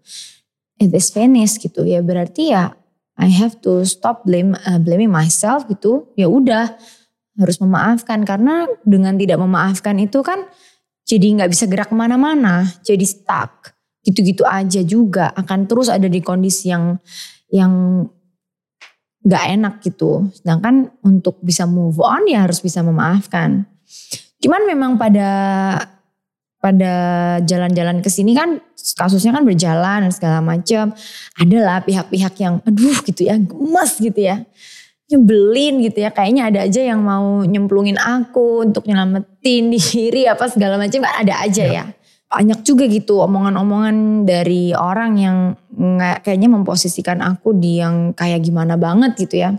It 0.80 0.90
is 0.96 1.12
finished 1.12 1.61
gitu 1.61 1.84
ya 1.84 2.00
berarti 2.00 2.56
ya 2.56 2.72
I 3.20 3.28
have 3.28 3.61
to 3.68 3.84
stop 3.84 4.24
blame 4.24 4.56
uh, 4.64 4.80
blaming 4.80 5.12
myself 5.12 5.68
gitu. 5.68 6.08
Ya 6.16 6.26
udah 6.26 6.72
harus 7.36 7.56
memaafkan 7.61 8.24
karena 8.24 8.64
dengan 8.84 9.16
tidak 9.20 9.38
memaafkan 9.40 9.96
itu 10.00 10.24
kan 10.24 10.48
jadi 11.04 11.40
nggak 11.40 11.50
bisa 11.50 11.64
gerak 11.66 11.88
ke 11.90 11.96
mana-mana, 11.96 12.68
jadi 12.86 13.02
stuck 13.02 13.74
gitu-gitu 14.00 14.48
aja 14.48 14.80
juga 14.80 15.28
akan 15.36 15.68
terus 15.68 15.92
ada 15.92 16.08
di 16.08 16.24
kondisi 16.24 16.72
yang 16.72 16.96
yang 17.51 18.07
nggak 19.20 19.44
enak 19.61 19.74
gitu. 19.84 20.30
Sedangkan 20.32 20.88
untuk 21.05 21.38
bisa 21.44 21.68
move 21.68 22.01
on 22.01 22.24
ya 22.26 22.48
harus 22.48 22.64
bisa 22.64 22.80
memaafkan. 22.80 23.68
Cuman 24.40 24.64
memang 24.64 24.96
pada 24.96 25.28
pada 26.61 26.92
jalan-jalan 27.40 28.05
ke 28.05 28.12
sini 28.12 28.36
kan 28.36 28.61
kasusnya 28.76 29.32
kan 29.32 29.44
berjalan 29.44 30.09
dan 30.09 30.12
segala 30.12 30.38
macam. 30.40 30.92
Adalah 31.36 31.84
pihak-pihak 31.84 32.34
yang 32.40 32.64
aduh 32.64 32.98
gitu 33.05 33.28
ya, 33.28 33.36
gemes 33.36 33.92
gitu 34.01 34.20
ya. 34.20 34.44
Nyebelin 35.11 35.82
gitu 35.82 36.07
ya, 36.07 36.14
kayaknya 36.14 36.55
ada 36.55 36.61
aja 36.62 36.80
yang 36.86 37.03
mau 37.03 37.42
nyemplungin 37.42 37.98
aku 37.98 38.62
untuk 38.62 38.86
nyelamatin 38.86 39.74
diri 39.74 40.30
apa 40.30 40.46
segala 40.46 40.78
macam 40.78 41.03
ada 41.03 41.34
aja 41.42 41.64
ya. 41.66 41.84
Banyak 42.30 42.62
juga 42.62 42.86
gitu 42.86 43.18
omongan-omongan 43.26 44.22
dari 44.22 44.70
orang 44.70 45.12
yang 45.18 45.38
nggak 45.74 46.22
kayaknya 46.22 46.46
memposisikan 46.46 47.18
aku 47.26 47.58
di 47.58 47.82
yang 47.82 48.14
kayak 48.14 48.46
gimana 48.46 48.78
banget 48.78 49.18
gitu 49.18 49.42
ya. 49.42 49.58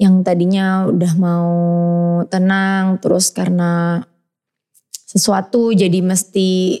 Yang 0.00 0.24
tadinya 0.24 0.88
udah 0.88 1.12
mau 1.20 1.52
tenang 2.32 2.96
terus 2.96 3.28
karena 3.28 4.00
sesuatu 4.88 5.76
jadi 5.76 6.00
mesti 6.00 6.80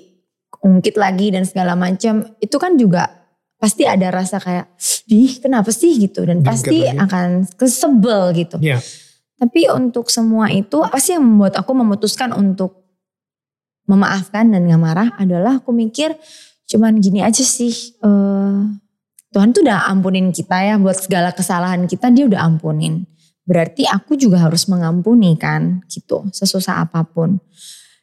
ungkit 0.64 0.96
lagi 0.96 1.28
dan 1.28 1.44
segala 1.44 1.76
macam 1.76 2.24
itu 2.40 2.56
kan 2.56 2.80
juga 2.80 3.22
pasti 3.60 3.86
ada 3.86 4.10
rasa 4.10 4.40
kayak 4.40 4.74
ih 5.06 5.38
kenapa 5.38 5.70
sih 5.70 5.94
gitu 6.00 6.26
dan 6.26 6.42
pasti 6.42 6.82
lagi. 6.82 6.98
akan 6.98 7.28
kesebel 7.54 8.34
gitu. 8.34 8.56
Iya. 8.58 8.80
Tapi 9.38 9.70
untuk 9.70 10.10
semua 10.10 10.50
itu 10.50 10.82
apa 10.82 10.98
sih 10.98 11.14
yang 11.18 11.26
membuat 11.26 11.58
aku 11.58 11.74
memutuskan 11.74 12.30
untuk 12.34 12.81
memaafkan 13.86 14.50
dan 14.50 14.68
gak 14.68 14.82
marah 14.82 15.08
adalah 15.18 15.58
aku 15.58 15.74
mikir 15.74 16.14
cuman 16.70 17.02
gini 17.02 17.20
aja 17.20 17.42
sih 17.42 17.98
eh, 18.00 18.60
Tuhan 19.32 19.56
tuh 19.56 19.64
udah 19.64 19.88
ampunin 19.88 20.28
kita 20.28 20.60
ya 20.60 20.76
buat 20.76 21.08
segala 21.08 21.32
kesalahan 21.32 21.88
kita 21.88 22.12
dia 22.12 22.28
udah 22.28 22.44
ampunin. 22.44 23.08
Berarti 23.42 23.88
aku 23.88 24.14
juga 24.14 24.44
harus 24.44 24.68
mengampuni 24.68 25.34
kan 25.40 25.82
gitu 25.88 26.28
sesusah 26.30 26.84
apa 26.84 27.02
pun. 27.08 27.40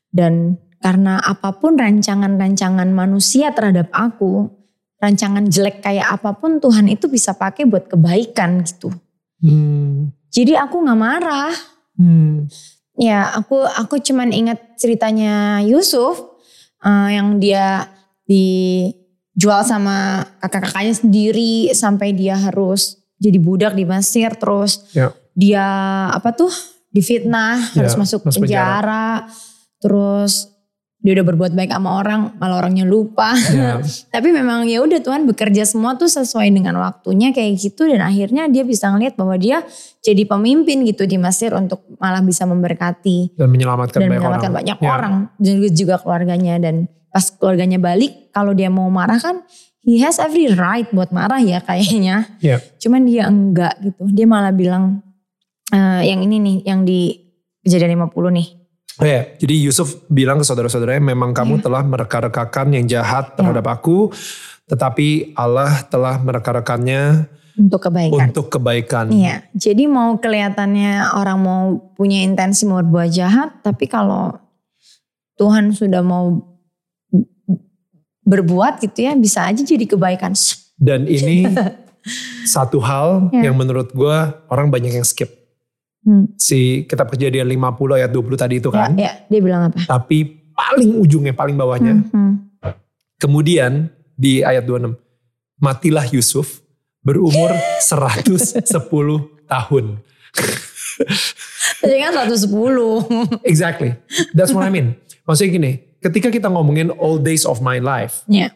Dan 0.10 0.58
karena 0.82 1.22
apa 1.22 1.54
pun 1.54 1.78
rancangan-rancangan 1.78 2.90
manusia 2.90 3.54
terhadap 3.54 3.94
aku, 3.94 4.50
rancangan 4.98 5.46
jelek 5.48 5.86
kayak 5.86 6.10
apa 6.18 6.34
pun 6.34 6.58
Tuhan 6.58 6.90
itu 6.90 7.06
bisa 7.06 7.38
pakai 7.38 7.70
buat 7.70 7.86
kebaikan 7.88 8.66
gitu. 8.66 8.90
Hmm. 9.40 10.10
Jadi 10.34 10.58
aku 10.58 10.82
nggak 10.82 11.00
marah. 11.00 11.54
Hmm. 11.94 12.50
Ya 13.00 13.32
aku 13.32 13.64
aku 13.64 14.04
cuman 14.04 14.30
ingat 14.30 14.76
ceritanya 14.76 15.64
Yusuf 15.64 16.20
eh, 16.84 17.10
yang 17.16 17.40
dia 17.40 17.88
dijual 18.28 19.64
sama 19.64 20.28
kakak-kakaknya 20.44 20.94
sendiri 20.94 21.54
sampai 21.72 22.12
dia 22.12 22.36
harus 22.36 23.00
jadi 23.16 23.40
budak 23.40 23.74
di 23.74 23.88
Mesir 23.88 24.36
terus 24.36 24.84
Ya. 24.92 25.16
dia 25.32 25.66
apa 26.12 26.36
tuh 26.36 26.52
difitnah 26.92 27.72
Ya, 27.72 27.84
harus 27.88 27.96
masuk, 27.96 28.28
masuk 28.28 28.44
penjara. 28.44 29.28
terus 29.80 30.52
dia 31.00 31.16
udah 31.16 31.26
berbuat 31.26 31.52
baik 31.54 31.72
sama 31.72 31.96
orang 31.96 32.36
malah 32.36 32.60
orangnya 32.60 32.84
lupa 32.84 33.32
Ya. 33.50 33.80
tapi 34.14 34.30
memang 34.30 34.68
ya 34.68 34.80
udah 34.80 35.00
Tuhan 35.00 35.24
bekerja 35.24 35.64
semua 35.64 35.96
tuh 35.96 36.08
sesuai 36.08 36.50
dengan 36.50 36.76
waktunya 36.76 37.32
kayak 37.32 37.56
gitu 37.56 37.88
dan 37.88 38.02
akhirnya 38.02 38.46
dia 38.46 38.62
bisa 38.62 38.88
ngeliat 38.88 39.16
bahwa 39.16 39.36
dia 39.36 39.64
jadi 40.00 40.24
pemimpin 40.24 40.84
gitu 40.84 41.04
di 41.04 41.16
Mesir 41.16 41.52
untuk 41.52 41.88
malah 41.96 42.20
bisa 42.20 42.44
memberkati 42.44 43.34
Dan 43.34 43.48
menyelamatkan 43.48 43.96
dan 43.96 44.06
banyak 44.06 44.20
menyelamatkan 44.20 44.44
orang. 44.46 44.60
banyak 44.60 44.78
Ya. 44.78 44.90
orang 44.90 45.14
dan 45.36 45.54
juga 45.70 45.96
keluarganya 45.98 46.56
dan 46.60 46.76
pas 47.08 47.26
keluarganya 47.28 47.80
balik 47.80 48.30
kalau 48.30 48.52
dia 48.52 48.68
mau 48.68 48.86
marah 48.86 49.18
kan 49.18 49.40
he 49.80 49.98
has 49.98 50.20
every 50.20 50.52
right 50.52 50.92
buat 50.92 51.10
marah 51.10 51.40
ya 51.40 51.58
kayaknya 51.60 52.28
Ya. 52.38 52.60
cuman 52.76 53.08
dia 53.08 53.24
enggak 53.26 53.80
gitu 53.80 54.04
dia 54.06 54.28
malah 54.28 54.52
bilang 54.52 55.00
eh, 55.70 56.02
yang 56.06 56.20
ini 56.20 56.38
nih 56.38 56.58
yang 56.66 56.84
di 56.84 57.24
kejadian 57.62 57.96
50 58.04 58.36
nih 58.36 58.48
Oh 59.00 59.08
ya, 59.08 59.32
jadi 59.40 59.56
Yusuf 59.64 60.04
bilang 60.12 60.44
ke 60.44 60.46
saudara-saudaranya, 60.46 61.00
memang 61.00 61.32
kamu 61.32 61.64
telah 61.64 61.80
mereka-rekakan 61.82 62.76
yang 62.76 62.84
jahat 62.84 63.32
terhadap 63.40 63.64
aku, 63.72 64.12
tetapi 64.68 65.32
Allah 65.40 65.88
telah 65.88 66.20
mereka-rekannya 66.20 67.32
untuk 67.56 67.88
kebaikan 67.88 68.28
untuk 68.28 68.48
kebaikan. 68.52 69.06
Iya, 69.12 69.44
jadi 69.52 69.88
mau 69.88 70.20
kelihatannya 70.20 71.16
orang 71.16 71.40
mau 71.40 71.64
punya 71.96 72.24
intensi 72.24 72.68
mau 72.68 72.84
berbuat 72.84 73.12
jahat, 73.12 73.64
tapi 73.64 73.88
kalau 73.88 74.36
Tuhan 75.36 75.72
sudah 75.72 76.04
mau 76.04 76.36
berbuat 78.24 78.84
gitu 78.84 79.08
ya, 79.08 79.16
bisa 79.16 79.48
aja 79.48 79.64
jadi 79.64 79.88
kebaikan. 79.88 80.36
Dan 80.76 81.08
ini 81.08 81.48
satu 82.48 82.80
hal 82.80 83.32
Ya. 83.32 83.48
yang 83.52 83.56
menurut 83.56 83.92
gue 83.92 84.18
orang 84.48 84.68
banyak 84.68 84.96
yang 84.96 85.08
skip. 85.08 85.39
Hmm. 86.00 86.32
Si 86.40 86.88
kitab 86.88 87.12
kejadian 87.12 87.44
50 87.46 88.00
ayat 88.00 88.10
20 88.10 88.36
tadi 88.36 88.56
itu 88.58 88.70
Ya, 88.72 88.88
kan. 88.88 88.92
ya, 88.96 89.12
dia 89.28 89.40
bilang 89.44 89.68
apa? 89.68 89.80
Tapi 89.84 90.18
paling 90.52 90.96
ujungnya, 90.98 91.36
paling 91.36 91.56
bawahnya. 91.56 91.94
Hmm, 92.08 92.12
hmm. 92.12 92.34
Kemudian 93.18 93.92
di 94.16 94.40
ayat 94.42 94.64
26. 94.64 94.96
Matilah 95.60 96.08
Yusuf 96.08 96.64
berumur 97.00 97.52
110 97.84 98.64
tahun. 99.44 99.86
Tadi 101.80 101.96
kan 102.00 102.12
110. 102.16 102.48
Exactly. 103.44 103.96
That's 104.32 104.52
what 104.52 104.64
I 104.64 104.72
mean. 104.72 104.96
Maksudnya 105.24 105.52
gini, 105.52 105.72
ketika 106.00 106.28
kita 106.28 106.48
ngomongin 106.48 106.92
all 106.96 107.20
days 107.20 107.44
of 107.44 107.60
my 107.60 107.80
life, 107.80 108.24
ya. 108.26 108.52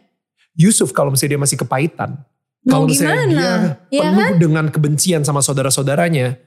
Yusuf 0.56 0.92
kalau 0.92 1.12
misalnya 1.12 1.36
dia 1.36 1.42
masih 1.42 1.58
kepahitan, 1.58 2.24
Mau 2.64 2.72
kalau 2.72 2.86
misalnya 2.88 3.26
gimana? 3.26 3.70
dia 3.90 4.00
Iya 4.00 4.02
penuh 4.08 4.32
dengan 4.40 4.66
kebencian 4.70 5.22
sama 5.24 5.40
saudara-saudaranya, 5.40 6.40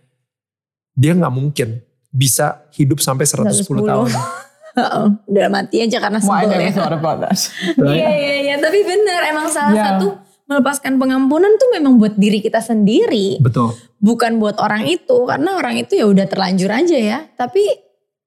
dia 0.97 1.13
nggak 1.13 1.31
mungkin 1.31 1.79
bisa 2.09 2.65
hidup 2.73 2.99
sampai 2.99 3.23
110, 3.23 3.63
110. 3.63 3.85
tahun. 3.85 4.11
Heeh, 4.77 5.05
Udah 5.27 5.49
mati 5.49 5.77
aja 5.79 5.97
karena 5.99 6.19
Well, 6.19 6.29
I 6.29 6.43
sebel 6.43 6.51
never 6.51 6.61
ya. 6.63 6.73
thought 6.75 6.93
about 6.95 7.19
that. 7.19 7.37
Right? 7.79 7.97
Iya, 7.97 8.11
iya, 8.13 8.35
iya. 8.43 8.55
Tapi 8.57 8.79
benar 8.83 9.21
emang 9.27 9.47
salah 9.47 9.73
Ya. 9.73 9.85
satu 9.91 10.21
melepaskan 10.47 10.97
pengampunan 10.97 11.53
tuh 11.55 11.69
memang 11.71 11.97
buat 11.97 12.15
diri 12.15 12.39
kita 12.39 12.61
sendiri. 12.61 13.39
Betul. 13.39 13.73
bukan 13.99 14.37
buat 14.37 14.57
orang 14.57 14.85
itu 14.85 15.25
karena 15.25 15.57
orang 15.57 15.77
itu 15.77 15.97
ya 15.97 16.05
udah 16.05 16.25
terlanjur 16.25 16.69
aja 16.69 16.95
ya 16.95 17.19
tapi 17.33 17.65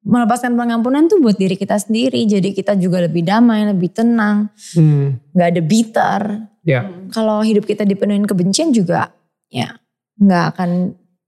melepaskan 0.01 0.53
pengampunan 0.53 1.05
tuh 1.05 1.19
buat 1.19 1.35
diri 1.35 1.53
kita 1.53 1.77
sendiri 1.77 2.25
jadi 2.25 2.49
kita 2.49 2.73
juga 2.73 2.99
lebih 2.99 3.21
damai 3.21 3.63
lebih 3.63 3.93
tenang 3.93 4.49
Hmm, 4.73 5.21
nggak 5.29 5.47
ada 5.47 5.61
bitter 5.61 6.21
ya. 6.63 6.81
kalau 7.09 7.41
hidup 7.41 7.63
kita 7.63 7.83
dipenuhin 7.83 8.25
kebencian 8.25 8.73
juga 8.73 9.13
ya 9.47 9.77
nggak 10.17 10.45
akan 10.51 10.69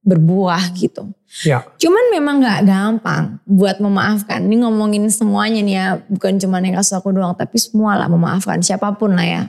berbuah 0.02 0.74
gitu. 0.74 1.14
Ya. 1.46 1.64
Cuman 1.78 2.12
memang 2.12 2.42
nggak 2.42 2.62
gampang 2.66 3.40
buat 3.46 3.78
memaafkan. 3.78 4.44
Ini 4.44 4.66
ngomongin 4.66 5.08
semuanya 5.08 5.62
nih 5.62 5.76
ya, 5.78 5.88
bukan 6.10 6.42
cuma 6.42 6.60
yang 6.60 6.76
kasus 6.78 6.98
aku 6.98 7.14
doang, 7.14 7.38
tapi 7.38 7.56
semua 7.62 7.96
lah 7.96 8.10
memaafkan 8.10 8.60
siapa 8.60 8.92
pun 8.98 9.14
lah 9.14 9.26
ya. 9.26 9.44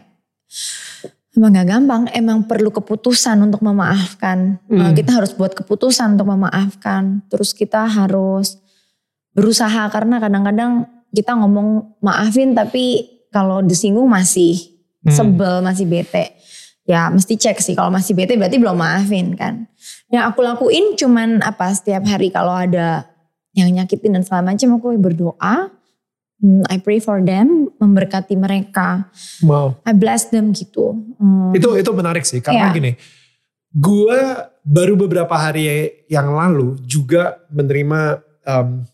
Emang 1.32 1.56
gak 1.56 1.64
gampang, 1.64 2.02
emang 2.12 2.44
perlu 2.44 2.68
keputusan 2.68 3.40
untuk 3.40 3.64
memaafkan. 3.64 4.60
Hmm. 4.68 4.80
Uh, 4.84 4.92
Kita 4.92 5.16
harus 5.16 5.32
buat 5.32 5.56
keputusan 5.56 6.20
untuk 6.20 6.28
memaafkan. 6.28 7.24
Terus 7.32 7.56
kita 7.56 7.88
harus 7.88 8.60
berusaha 9.32 9.88
karena 9.88 10.20
kadang-kadang 10.20 10.84
kita 11.08 11.32
ngomong 11.32 11.96
maafin 12.04 12.52
tapi 12.52 13.08
kalau 13.32 13.64
disinggung 13.64 14.12
masih 14.12 14.72
Hmm. 15.02 15.10
sebel, 15.10 15.64
masih 15.64 15.88
bete. 15.88 16.36
Ya 16.86 17.10
mesti 17.10 17.34
cek 17.34 17.58
sih 17.58 17.74
kalau 17.74 17.90
masih 17.90 18.14
bete 18.14 18.38
berarti 18.38 18.60
belum 18.60 18.78
maafin 18.78 19.34
kan. 19.34 19.66
Yang 20.12 20.24
aku 20.28 20.40
lakuin 20.44 20.84
cuman 20.94 21.40
apa 21.40 21.72
setiap 21.72 22.04
hari 22.04 22.28
kalau 22.28 22.52
ada 22.52 23.08
yang 23.56 23.72
nyakitin 23.72 24.12
dan 24.12 24.22
segala 24.22 24.52
macam 24.52 24.76
aku 24.76 24.92
berdoa. 25.00 25.72
Hmm, 26.42 26.66
I 26.68 26.82
pray 26.82 26.98
for 26.98 27.22
them, 27.22 27.70
memberkati 27.78 28.34
mereka. 28.34 29.06
Wow. 29.40 29.78
I 29.86 29.94
bless 29.94 30.28
them 30.28 30.52
gitu. 30.52 30.92
Hmm, 31.16 31.54
Itu 31.56 31.78
itu 31.78 31.90
menarik 31.94 32.26
sih 32.26 32.42
karena 32.42 32.68
Iya. 32.68 32.76
gini. 32.76 32.92
Gue 33.72 34.20
baru 34.60 35.00
beberapa 35.00 35.32
hari 35.32 36.04
yang 36.10 36.34
lalu 36.34 36.76
juga 36.84 37.40
menerima 37.48 38.20
em, 38.44 38.84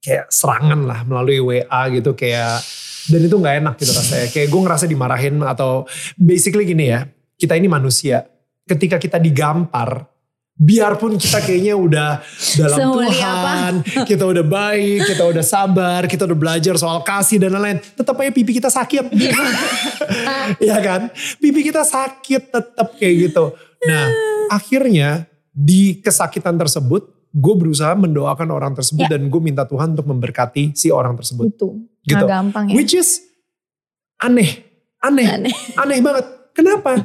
kayak 0.00 0.30
serangan 0.32 0.80
lah 0.86 1.02
melalui 1.04 1.42
WA 1.42 1.82
gitu 1.92 2.14
kayak 2.14 2.62
dan 3.10 3.20
itu 3.20 3.36
nggak 3.36 3.56
enak 3.60 3.74
gitu 3.76 3.92
rasanya. 3.92 4.26
Kayak 4.32 4.48
gue 4.48 4.60
ngerasa 4.64 4.84
dimarahin 4.86 5.36
atau 5.44 5.84
basically 6.16 6.64
gini 6.64 6.88
ya. 6.88 7.04
Kita 7.36 7.52
ini 7.52 7.66
manusia. 7.66 8.22
Ketika 8.64 8.96
kita 8.96 9.18
digampar, 9.18 10.06
biarpun 10.58 11.14
kita 11.14 11.38
kayaknya 11.38 11.78
udah 11.78 12.10
dalam 12.58 12.76
Semulia 12.76 13.14
Tuhan, 13.14 13.72
kita 14.04 14.24
udah 14.26 14.42
baik, 14.42 15.06
kita 15.06 15.22
udah 15.22 15.44
sabar, 15.46 16.02
kita 16.04 16.26
udah 16.26 16.34
belajar 16.34 16.74
soal 16.74 17.00
kasih 17.00 17.38
dan 17.38 17.54
lain-lain, 17.54 17.78
tetap 17.78 18.18
aja 18.18 18.28
pipi 18.28 18.52
kita 18.52 18.66
sakit. 18.68 19.06
Iya 20.58 20.80
kan? 20.80 21.12
Pipi 21.38 21.60
kita 21.62 21.84
sakit 21.84 22.42
tetap 22.48 22.96
kayak 22.96 23.14
gitu. 23.28 23.52
Nah 23.84 24.08
akhirnya 24.48 25.28
di 25.52 26.00
kesakitan 26.00 26.56
tersebut, 26.56 27.04
gue 27.28 27.54
berusaha 27.54 27.92
mendoakan 27.92 28.48
orang 28.48 28.72
tersebut 28.72 29.04
Ya. 29.04 29.14
dan 29.14 29.28
gue 29.28 29.38
minta 29.38 29.62
Tuhan 29.62 29.92
untuk 29.92 30.08
memberkati 30.08 30.72
si 30.72 30.88
orang 30.88 31.14
tersebut. 31.14 31.52
Itu 31.52 31.68
Gitu. 32.00 32.16
nggak 32.16 32.28
gampang 32.28 32.64
ya. 32.72 32.74
Which 32.74 32.96
is 32.96 33.20
aneh, 34.18 34.64
aneh, 34.98 35.28
Aneh. 35.28 35.54
aneh 35.76 35.98
banget. 36.00 36.24
Kenapa? 36.56 37.04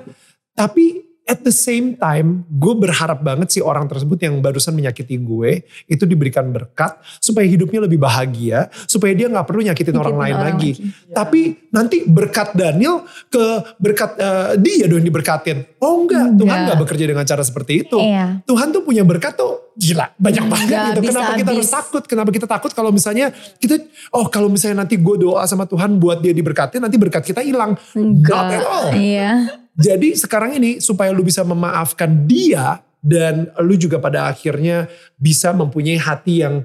Tapi 0.55 1.03
at 1.23 1.39
the 1.43 1.51
same 1.55 1.95
time, 1.95 2.43
gue 2.51 2.73
berharap 2.75 3.23
banget 3.23 3.55
si 3.55 3.59
orang 3.63 3.87
tersebut 3.87 4.19
yang 4.19 4.43
barusan 4.43 4.75
menyakiti 4.75 5.15
gue 5.15 5.63
itu 5.87 6.03
diberikan 6.03 6.51
berkat 6.51 6.99
supaya 7.23 7.47
hidupnya 7.47 7.83
lebih 7.87 7.99
bahagia, 7.99 8.67
supaya 8.85 9.15
dia 9.15 9.31
nggak 9.31 9.47
perlu 9.47 9.63
nyakitin 9.63 9.95
orang 9.95 10.15
Nyakitin 10.15 10.23
lain 10.23 10.35
orang 10.35 10.47
lagi. 10.59 10.71
lagi. 10.75 11.11
Tapi 11.15 11.41
nanti 11.71 11.97
berkat 12.03 12.55
Daniel 12.55 13.07
ke 13.31 13.45
berkat 13.79 14.19
eh, 14.19 14.49
dia 14.59 14.85
dong 14.91 14.99
yang 14.99 15.07
diberkatin. 15.07 15.57
Oh 15.79 16.03
enggak, 16.03 16.35
Tuhan 16.35 16.43
Enggak. 16.43 16.63
nggak 16.67 16.79
bekerja 16.83 17.05
dengan 17.07 17.25
cara 17.25 17.43
seperti 17.43 17.73
itu. 17.87 17.97
Iya. 17.99 18.43
Tuhan 18.43 18.75
tuh 18.75 18.83
punya 18.83 19.07
berkat 19.07 19.39
tuh 19.39 19.72
gila 19.73 20.13
banyak 20.21 20.45
banget 20.45 20.67
Nggak 20.69 20.85
gitu. 20.85 21.01
Kenapa 21.09 21.31
kita 21.33 21.51
harus 21.51 21.65
habis. 21.65 21.77
takut? 21.81 22.03
Kenapa 22.05 22.29
kita 22.29 22.47
takut 22.49 22.71
kalau 22.71 22.91
misalnya 22.93 23.33
kita 23.57 23.81
oh 24.13 24.29
kalau 24.29 24.47
misalnya 24.47 24.85
nanti 24.85 25.01
gue 25.01 25.15
doa 25.17 25.43
sama 25.49 25.65
Tuhan 25.65 25.97
buat 25.97 26.21
dia 26.21 26.29
diberkati 26.31 26.77
nanti 26.77 26.97
berkat 27.01 27.25
kita 27.25 27.41
hilang. 27.41 27.73
Not 27.97 28.47
at 28.53 28.63
all. 28.65 28.87
Iya. 28.93 29.49
Jadi 29.73 30.13
sekarang 30.13 30.61
ini 30.61 30.77
supaya 30.77 31.09
lu 31.09 31.25
bisa 31.25 31.41
memaafkan 31.41 32.29
dia 32.29 32.85
dan 33.01 33.49
lu 33.59 33.73
juga 33.73 33.97
pada 33.97 34.29
akhirnya 34.29 34.85
bisa 35.17 35.49
mempunyai 35.51 35.97
hati 35.97 36.45
yang 36.45 36.61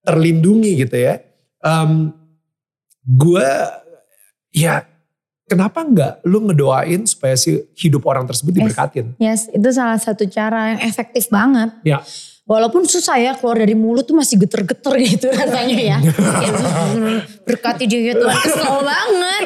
terlindungi 0.00 0.88
gitu 0.88 0.96
ya. 0.96 1.20
Um, 1.60 2.16
gue 3.04 3.50
ya 4.52 4.88
kenapa 5.44 5.80
enggak 5.84 6.20
lu 6.28 6.44
ngedoain 6.44 7.04
supaya 7.08 7.36
si 7.36 7.56
hidup 7.76 8.04
orang 8.04 8.24
tersebut 8.28 8.52
Yes. 8.52 8.58
diberkatin? 8.60 9.06
Yes, 9.16 9.40
itu 9.48 9.68
salah 9.72 9.96
satu 10.00 10.24
cara 10.28 10.76
yang 10.76 10.80
efektif 10.84 11.28
banget. 11.28 11.72
Ya. 11.84 12.00
Walaupun 12.48 12.82
susah 12.82 13.20
ya 13.20 13.36
keluar 13.36 13.60
dari 13.60 13.76
mulut 13.76 14.02
tuh 14.02 14.16
masih 14.16 14.40
geter-geter 14.40 14.94
gitu 14.98 15.28
rasanya 15.36 15.76
ya. 15.76 15.96
Ya, 16.00 16.50
Berkati 17.44 17.84
dia 17.84 18.00
ya 18.02 18.14
Tuhan 18.16 18.38
kesel 18.38 18.76
banget. 18.88 19.44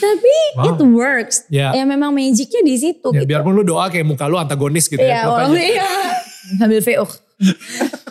Tapi 0.00 0.34
Wow. 0.54 0.64
it 0.66 0.80
works. 0.82 1.36
Ya. 1.46 1.72
Ya 1.72 1.84
memang 1.84 2.08
magicnya 2.10 2.60
di 2.60 2.74
situ 2.74 3.08
Ya, 3.10 3.20
gitu. 3.20 3.28
biarpun 3.28 3.52
lu 3.52 3.62
doa 3.62 3.86
kayak 3.86 4.04
muka 4.04 4.24
lu 4.26 4.36
antagonis 4.36 4.88
gitu 4.88 4.98
ya. 4.98 5.22
Iya, 5.22 5.22
walaupun 5.26 5.56
aja. 5.56 5.68
iya. 5.68 5.88
Sambil 6.56 6.80
VO. 6.80 7.04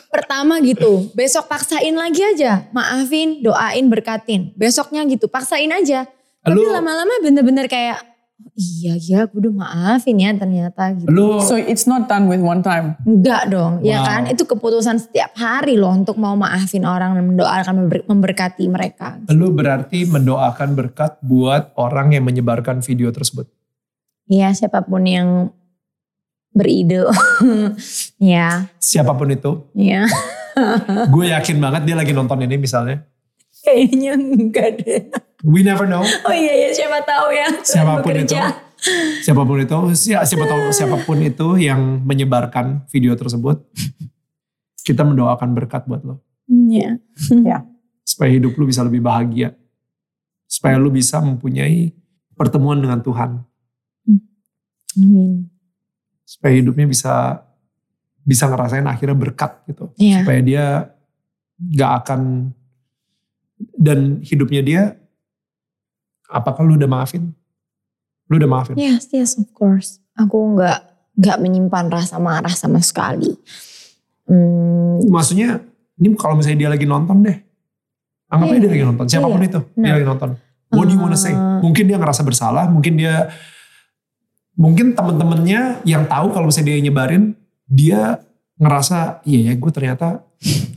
Pertama 0.07 0.59
gitu, 0.59 1.09
besok 1.11 1.47
paksain 1.47 1.91
lagi 1.91 2.21
aja. 2.21 2.67
Maafin, 2.69 3.39
doain, 3.39 3.85
berkatin. 3.87 4.51
Besoknya 4.53 5.01
gitu, 5.03 5.25
paksain 5.25 5.67
aja. 5.67 6.05
Tapi 6.41 6.61
lama-lama 6.61 7.21
bener-bener 7.21 7.65
kayak, 7.65 7.97
"Oh, 8.01 8.10
iya 8.51 8.93
ya 8.95 9.19
gue 9.25 9.39
udah 9.39 9.53
maafin 9.55 10.15
ya 10.15 10.31
ternyata 10.31 10.93
gitu. 10.93 11.07
Lu 11.07 11.39
So 11.39 11.55
it's 11.55 11.83
not 11.83 12.05
done 12.05 12.25
with 12.25 12.39
one 12.39 12.59
time. 12.59 12.99
Enggak 13.03 13.47
dong, 13.47 13.79
ya 13.81 13.99
Wow. 13.99 14.05
kan? 14.05 14.21
Itu 14.27 14.43
keputusan 14.43 14.99
setiap 14.99 15.33
hari 15.33 15.75
loh 15.75 15.89
untuk 15.89 16.15
mau 16.15 16.33
maafin 16.33 16.83
orang 16.83 17.13
dan 17.13 17.25
mendoakan 17.27 17.73
member- 17.77 18.05
memberkati 18.05 18.65
mereka. 18.65 19.17
lu 19.27 19.49
berarti 19.49 20.03
mendoakan 20.03 20.69
berkat 20.73 21.17
buat 21.19 21.71
orang 21.75 22.11
yang 22.11 22.23
menyebarkan 22.23 22.79
video 22.79 23.09
tersebut. 23.09 23.47
Iya, 24.25 24.51
siapa 24.51 24.81
pun 24.81 25.03
yang 25.03 25.51
beride. 26.51 27.07
ya, 28.19 28.67
Siapa 28.77 29.11
pun 29.11 29.27
itu. 29.27 29.71
ya. 29.73 30.03
Gue 31.07 31.31
yakin 31.31 31.57
banget 31.57 31.81
dia 31.87 31.95
lagi 31.95 32.11
nonton 32.11 32.39
ini 32.39 32.55
misalnya. 32.55 33.07
Kayaknya 33.61 34.13
enggak 34.15 34.69
deh. 34.79 35.01
We 35.41 35.61
never 35.61 35.85
know. 35.85 36.05
Oh 36.27 36.33
iya 36.33 36.53
ya, 36.53 36.69
siapa 36.71 37.01
tahu 37.01 37.27
ya. 37.33 37.47
Siapa 37.61 37.93
pun 37.99 38.13
itu. 38.13 38.33
Bekerja. 38.33 38.43
Siapa 39.21 39.41
pun 39.41 39.57
itu. 39.57 39.77
si- 39.93 40.13
Siapa 40.13 40.45
tahu 40.45 40.61
siapa 40.69 40.97
pun 41.01 41.17
itu 41.19 41.57
yang 41.57 42.01
menyebarkan 42.01 42.85
video 42.87 43.13
tersebut. 43.13 43.61
Kita 44.87 45.01
mendoakan 45.01 45.49
berkat 45.53 45.85
buat 45.85 46.01
lo. 46.01 46.21
Iya. 46.45 46.97
Supaya 48.11 48.29
hidup 48.31 48.53
lu 48.53 48.65
bisa 48.65 48.81
lebih 48.81 49.01
bahagia. 49.01 49.53
Supaya 50.45 50.77
lu 50.77 50.89
bisa 50.89 51.21
mempunyai 51.21 51.93
pertemuan 52.33 52.77
dengan 52.77 52.99
Tuhan. 52.99 53.41
Amin. 54.97 55.47
Supaya 56.25 56.53
hidupnya 56.53 56.85
bisa 56.85 57.45
bisa 58.21 58.45
ngerasain 58.45 58.85
akhirnya 58.85 59.17
berkat 59.17 59.65
gitu. 59.65 59.89
Iya. 59.97 60.21
supaya 60.21 60.39
dia 60.41 60.65
gak 61.57 61.91
akan 62.05 62.21
dan 63.77 64.21
hidupnya 64.21 64.61
dia 64.61 64.81
apakah 66.31 66.63
lu 66.63 66.79
udah 66.79 66.87
maafin? 66.87 67.35
Lu 68.31 68.39
udah 68.39 68.47
maafin? 68.47 68.79
Yes, 68.79 69.11
yes 69.11 69.35
of 69.35 69.51
course. 69.51 69.99
Aku 70.15 70.55
nggak 70.55 70.79
nggak 71.19 71.37
menyimpan 71.37 71.91
rasa 71.91 72.15
marah 72.17 72.55
sama 72.55 72.79
sekali. 72.79 73.27
Hmm, 74.25 75.03
Maksudnya 75.11 75.59
ini 75.99 76.15
kalau 76.15 76.39
misalnya 76.39 76.65
dia 76.65 76.69
lagi 76.71 76.87
nonton 76.87 77.19
deh. 77.21 77.37
Anggap 78.31 78.47
aja 78.47 78.55
Iya. 78.55 78.61
dia 78.63 78.71
lagi 78.71 78.85
nonton. 78.87 79.05
Siapa 79.11 79.27
pun 79.27 79.41
Iya. 79.43 79.49
itu 79.51 79.59
dia 79.75 79.83
Nah. 79.83 79.95
lagi 79.99 80.07
nonton. 80.07 80.29
What 80.71 80.87
do 80.87 80.95
you 80.95 81.01
wanna 81.03 81.19
say? 81.19 81.35
Uh, 81.35 81.59
Mungkin 81.59 81.83
dia 81.83 81.99
ngerasa 81.99 82.23
bersalah. 82.23 82.71
Mungkin 82.71 82.95
dia 82.95 83.27
mungkin 84.55 84.95
temen-temennya 84.95 85.83
yang 85.83 86.07
tahu 86.07 86.31
kalau 86.31 86.47
misalnya 86.47 86.71
dia 86.71 86.79
nyebarin 86.81 87.35
dia 87.67 88.19
ngerasa 88.55 89.19
iya 89.25 89.51
ya 89.51 89.53
gue 89.57 89.71
ternyata 89.73 90.23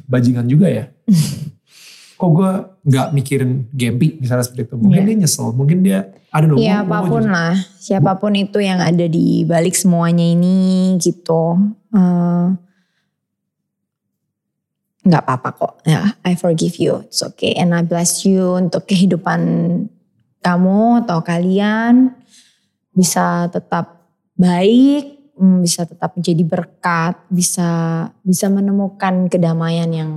bajingan 0.07 0.50
juga 0.50 0.66
ya. 0.66 0.90
Kok 2.15 2.31
gue 2.31 2.51
nggak 2.85 3.09
mikirin 3.11 3.67
Gempi 3.71 4.19
misalnya 4.19 4.45
seperti 4.45 4.71
itu. 4.71 4.77
Mungkin 4.77 5.01
Iya. 5.03 5.09
dia 5.09 5.17
nyesel. 5.19 5.47
Mungkin 5.51 5.79
dia 5.83 5.99
I 6.31 6.43
don't 6.43 6.51
know. 6.51 6.59
ya 6.59 6.83
gua- 6.83 6.87
gua 6.87 6.99
apa 6.99 7.09
pun 7.09 7.23
jujur. 7.23 7.31
lah, 7.31 7.55
siapa 7.79 8.12
pun 8.19 8.33
itu 8.35 8.59
yang 8.59 8.79
ada 8.79 9.07
di 9.07 9.43
balik 9.43 9.75
semuanya 9.75 10.23
ini 10.23 10.59
gitu. 10.99 11.55
Eh, 11.95 12.47
nggak 15.05 15.23
apa-apa 15.23 15.49
kok. 15.53 15.73
Ya, 15.85 16.17
I 16.25 16.33
forgive 16.35 16.81
you. 16.81 17.05
It's 17.05 17.21
okay. 17.21 17.53
And 17.55 17.71
I 17.71 17.85
bless 17.85 18.25
you 18.25 18.57
untuk 18.57 18.89
kehidupan 18.89 19.41
kamu 20.41 21.05
atau 21.05 21.21
kalian 21.21 22.17
bisa 22.91 23.47
tetap 23.47 24.09
baik, 24.35 25.35
mm, 25.37 25.61
bisa 25.61 25.85
tetap 25.85 26.17
menjadi 26.17 26.43
berkat, 26.43 27.15
bisa 27.29 27.69
bisa 28.25 28.49
menemukan 28.49 29.29
kedamaian 29.29 29.91
yang 29.93 30.12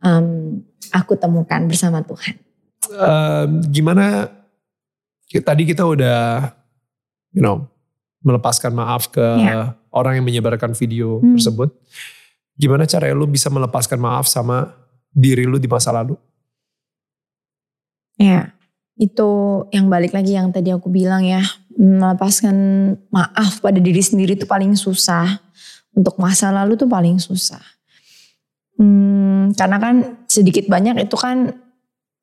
em, 0.00 0.62
aku 0.90 1.16
temukan 1.16 1.62
bersama 1.64 2.02
Tuhan. 2.02 2.34
Em, 2.86 3.50
gimana 3.66 4.30
tadi 5.26 5.62
kita 5.66 5.82
udah 5.82 6.52
you 7.30 7.42
know 7.42 7.66
melepaskan 8.22 8.74
maaf 8.74 9.10
ke 9.10 9.22
Ya. 9.22 9.74
orang 9.90 10.18
yang 10.18 10.26
menyebarkan 10.26 10.74
video 10.74 11.18
Hmm. 11.22 11.38
tersebut. 11.38 11.70
Gimana 12.56 12.88
cara 12.88 13.12
lu 13.12 13.28
bisa 13.28 13.52
melepaskan 13.52 14.00
maaf 14.00 14.26
sama 14.26 14.72
diri 15.12 15.44
lu 15.44 15.60
di 15.60 15.68
masa 15.68 15.92
lalu? 15.92 16.16
Ya, 18.16 18.56
itu 18.96 19.28
yang 19.76 19.92
balik 19.92 20.16
lagi 20.16 20.32
yang 20.34 20.48
tadi 20.48 20.72
aku 20.72 20.88
bilang 20.88 21.20
ya, 21.20 21.44
melepaskan 21.76 22.56
maaf 23.12 23.60
pada 23.60 23.76
diri 23.76 24.00
sendiri 24.00 24.34
itu 24.34 24.48
paling 24.48 24.72
susah. 24.76 25.40
untuk 25.96 26.20
masa 26.20 26.52
lalu 26.52 26.76
tuh 26.76 26.84
paling 26.84 27.16
susah. 27.16 27.64
Hmm, 28.76 29.56
karena 29.56 29.76
kan 29.80 29.96
sedikit 30.28 30.68
banyak 30.68 31.00
itu 31.00 31.16
kan 31.16 31.56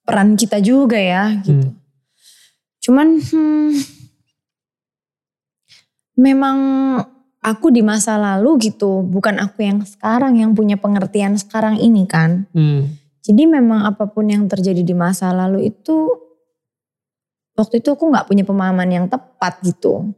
peran 0.06 0.38
kita 0.38 0.62
juga 0.62 1.00
ya 1.02 1.42
gitu. 1.42 1.74
Hmm. 1.74 1.82
Cuman 2.84 3.08
hmm, 3.18 3.70
memang 6.20 6.58
aku 7.42 7.74
di 7.74 7.82
masa 7.82 8.20
lalu 8.20 8.70
gitu, 8.72 9.02
bukan 9.02 9.40
aku 9.42 9.66
yang 9.66 9.80
sekarang 9.82 10.38
yang 10.38 10.54
punya 10.54 10.78
pengertian 10.78 11.40
sekarang 11.40 11.80
ini 11.80 12.06
kan. 12.06 12.46
Hmm. 12.54 12.92
Jadi 13.24 13.48
memang 13.48 13.88
apa 13.88 14.12
pun 14.12 14.28
yang 14.28 14.46
terjadi 14.52 14.84
di 14.84 14.92
masa 14.92 15.32
lalu 15.32 15.72
itu 15.72 16.12
waktu 17.56 17.80
itu 17.80 17.96
aku 17.96 18.12
nggak 18.12 18.28
punya 18.28 18.44
pemahaman 18.44 18.90
yang 18.92 19.06
tepat 19.08 19.64
gitu. 19.64 20.12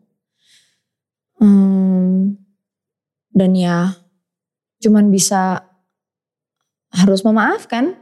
Hmm, 1.38 2.40
dan 3.36 3.52
ya 3.54 3.94
cuman 4.80 5.12
bisa 5.12 5.68
harus 6.96 7.22
memaafkan. 7.22 8.00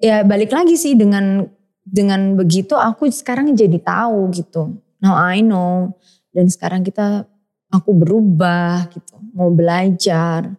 Ya 0.00 0.24
balik 0.24 0.52
lagi 0.52 0.76
sih 0.76 0.96
dengan 0.96 1.48
dengan 1.84 2.36
begitu 2.36 2.76
aku 2.76 3.08
sekarang 3.08 3.52
jadi 3.56 3.80
tahu 3.80 4.28
gitu. 4.32 4.80
Now 5.00 5.16
I 5.16 5.40
know 5.40 5.96
dan 6.30 6.48
sekarang 6.48 6.84
kita 6.84 7.24
aku 7.70 7.90
berubah 7.96 8.90
gitu, 8.92 9.16
mau 9.32 9.48
belajar. 9.48 10.50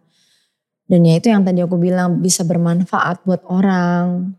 Dan 0.88 1.08
ya 1.08 1.16
itu 1.16 1.32
yang 1.32 1.46
tadi 1.46 1.64
aku 1.64 1.80
bilang 1.80 2.20
bisa 2.20 2.44
bermanfaat 2.44 3.24
buat 3.24 3.40
orang. 3.48 4.36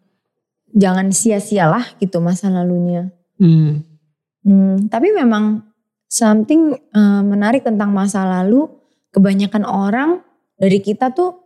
Jangan 0.73 1.13
sia-sialah 1.13 1.97
gitu 2.01 2.21
masa 2.21 2.49
lalunya. 2.49 3.09
Hmm. 3.37 3.81
Hmm, 4.43 4.91
tapi 4.91 5.15
memang 5.15 5.63
something 6.09 6.77
uh, 6.93 7.23
menarik 7.23 7.63
tentang 7.63 7.95
masa 7.95 8.25
lalu, 8.27 8.69
kebanyakan 9.13 9.63
orang 9.63 10.09
dari 10.57 10.77
kita 10.83 11.09
tuh 11.15 11.42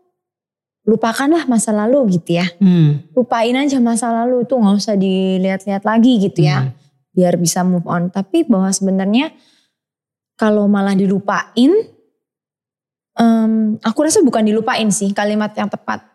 lupakanlah 0.87 1.43
masa 1.51 1.75
lalu 1.75 2.17
gitu 2.17 2.39
ya. 2.39 2.47
Hmm. 2.63 3.03
Lupain 3.11 3.51
aja 3.51 3.75
masa 3.83 4.07
lalu 4.07 4.47
tuh 4.47 4.55
nggak 4.63 4.75
usah 4.79 4.95
dilihat-lihat 4.95 5.83
lagi 5.83 6.15
gitu 6.23 6.47
ya. 6.47 6.63
Hmm. 6.63 6.71
Biar 7.11 7.35
bisa 7.35 7.67
move 7.67 7.83
on. 7.83 8.07
Tapi 8.07 8.47
bahwa 8.47 8.71
sebenarnya 8.71 9.35
kalau 10.39 10.71
malah 10.71 10.95
dilupain, 10.95 11.71
em, 13.19 13.75
aku 13.83 13.99
rasa 13.99 14.23
bukan 14.23 14.47
dilupain 14.47 14.87
sih 14.87 15.11
kalimat 15.11 15.51
yang 15.59 15.67
tepat. 15.67 16.07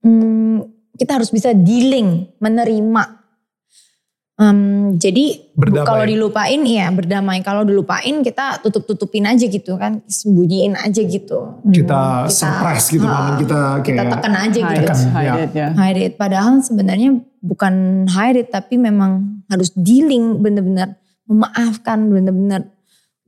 Hmm, 0.00 0.64
kita 0.96 1.20
harus 1.20 1.28
bisa 1.28 1.52
dealing, 1.52 2.32
menerima. 2.40 3.23
Em, 4.34 4.98
jadi 4.98 5.46
Berdamai. 5.54 5.86
kalau 5.86 6.04
dilupain 6.10 6.60
iya 6.66 6.90
berdamai. 6.90 7.38
Kalau 7.46 7.62
dilupain 7.62 8.18
kita 8.18 8.58
tutup-tutupin 8.66 9.30
aja 9.30 9.46
gitu 9.46 9.78
kan, 9.78 10.02
sembunyiin 10.10 10.74
aja 10.74 11.00
gitu. 11.06 11.62
Hmm, 11.62 11.70
Kita 11.70 12.26
suppress 12.26 12.90
gitu, 12.90 13.06
Maman. 13.06 13.38
Kita 13.38 13.78
kita 13.86 14.02
kayak- 14.02 14.12
tekan 14.18 14.34
aja 14.34 14.58
Hide, 14.58 14.66
gitu. 14.74 14.82
Tekan, 14.90 14.98
hide 15.14 15.22
ya. 15.30 15.34
it, 15.38 15.50
yeah. 15.54 15.70
hide 15.78 16.00
it. 16.02 16.12
Padahal 16.18 16.58
sebenarnya 16.58 17.14
bukan 17.38 17.74
hide 18.10 18.42
it 18.42 18.48
tapi 18.50 18.74
memang 18.74 19.38
harus 19.46 19.70
dealing 19.78 20.42
bener-bener 20.42 20.98
memaafkan 21.30 22.02
bener-bener 22.10 22.74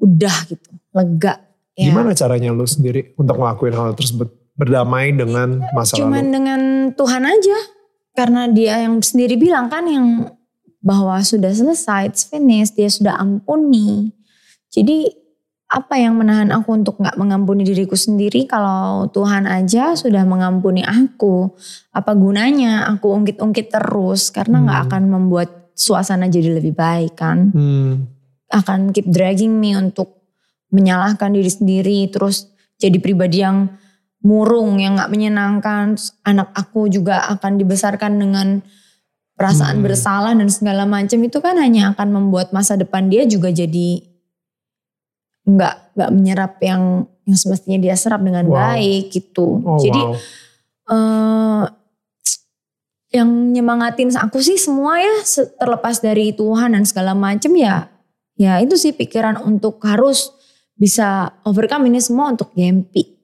udah 0.03 0.37
gitu 0.51 0.75
lega. 0.91 1.39
Ya. 1.79 1.95
Gimana 1.95 2.19
caranya 2.19 2.51
lu 2.51 2.67
sendiri 2.67 3.15
untuk 3.15 3.39
ngelakuin 3.39 3.79
hal 3.79 3.95
tersebut? 3.95 4.27
Berdamai 4.57 5.13
dengan 5.13 5.61
masa 5.71 6.01
Cuman 6.01 6.19
lalu. 6.25 6.35
dengan 6.35 6.61
Tuhan 6.97 7.23
aja 7.23 7.59
karena 8.11 8.49
dia 8.49 8.81
yang 8.83 8.99
sendiri 8.99 9.37
bilang 9.37 9.69
kan 9.69 9.85
yang 9.85 10.33
bahwa 10.85 11.19
sudah 11.25 11.51
selesai, 11.51 12.13
it's 12.13 12.25
finished, 12.27 12.77
dia 12.79 12.91
sudah 12.91 13.17
ampuni. 13.19 14.13
Jadi 14.71 15.09
apa 15.67 15.99
yang 15.99 16.15
menahan 16.15 16.55
aku 16.55 16.79
untuk 16.79 17.03
nggak 17.03 17.19
mengampuni 17.19 17.67
diriku 17.67 17.99
sendiri 17.99 18.47
kalau 18.47 19.11
Tuhan 19.11 19.51
aja 19.51 19.99
sudah 19.99 20.23
mengampuni 20.23 20.87
aku? 20.87 21.51
Apa 21.91 22.15
gunanya 22.15 22.87
aku 22.87 23.11
ungkit-ungkit 23.11 23.75
terus 23.75 24.31
karena 24.31 24.63
nggak 24.63 24.79
Hmm. 24.79 24.87
akan 24.91 25.03
membuat 25.11 25.49
suasana 25.75 26.31
jadi 26.31 26.55
lebih 26.55 26.77
baik 26.79 27.19
kan? 27.19 27.51
Hmm. 27.51 28.07
Akan 28.47 28.95
keep 28.95 29.11
dragging 29.11 29.59
me 29.59 29.75
untuk 29.75 30.23
menyalahkan 30.71 31.35
diri 31.35 31.51
sendiri 31.51 31.99
terus 32.15 32.47
jadi 32.79 33.03
pribadi 33.03 33.43
yang 33.43 33.75
murung 34.23 34.83
yang 34.83 34.99
nggak 34.99 35.11
menyenangkan 35.11 35.95
Terus 35.95 36.15
anak 36.27 36.51
aku 36.55 36.91
juga 36.91 37.27
akan 37.31 37.59
dibesarkan 37.59 38.13
dengan 38.19 38.63
perasaan 39.37 39.79
Hmm. 39.79 39.85
bersalah 39.85 40.33
dan 40.33 40.49
segala 40.49 40.89
macam 40.89 41.21
itu 41.21 41.39
kan 41.39 41.61
hanya 41.61 41.93
akan 41.93 42.09
membuat 42.11 42.51
masa 42.51 42.75
depan 42.75 43.07
dia 43.07 43.29
juga 43.29 43.53
jadi 43.53 44.01
nggak 45.47 45.75
nggak 45.95 46.11
menyerap 46.11 46.53
yang 46.59 47.05
yang 47.23 47.37
semestinya 47.37 47.79
dia 47.79 47.95
serap 47.95 48.25
dengan 48.25 48.49
Wow. 48.49 48.57
baik 48.57 49.05
gitu 49.13 49.61
Oh, 49.63 49.79
jadi 49.79 50.01
wow. 50.01 50.17
eh 50.89 51.65
yang 53.15 53.29
nyemangatin 53.55 54.11
aku 54.19 54.43
sih 54.43 54.59
semua 54.59 54.99
ya 54.99 55.15
terlepas 55.57 56.03
dari 56.03 56.35
Tuhan 56.35 56.75
dan 56.75 56.83
segala 56.83 57.15
macam 57.15 57.55
ya 57.55 57.87
ya 58.35 58.59
itu 58.59 58.75
sih 58.75 58.93
pikiran 58.93 59.41
untuk 59.41 59.79
harus 59.87 60.35
bisa 60.75 61.33
overcome 61.47 61.89
ini 61.89 62.05
semua 62.05 62.29
untuk 62.29 62.53
Gempi. 62.53 63.17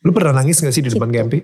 Lu 0.00 0.14
pernah 0.14 0.40
nangis 0.40 0.62
gak 0.62 0.72
sih 0.72 0.80
di 0.80 0.88
depan 0.88 1.10
Gitu. 1.10 1.16
Gempi? 1.20 1.38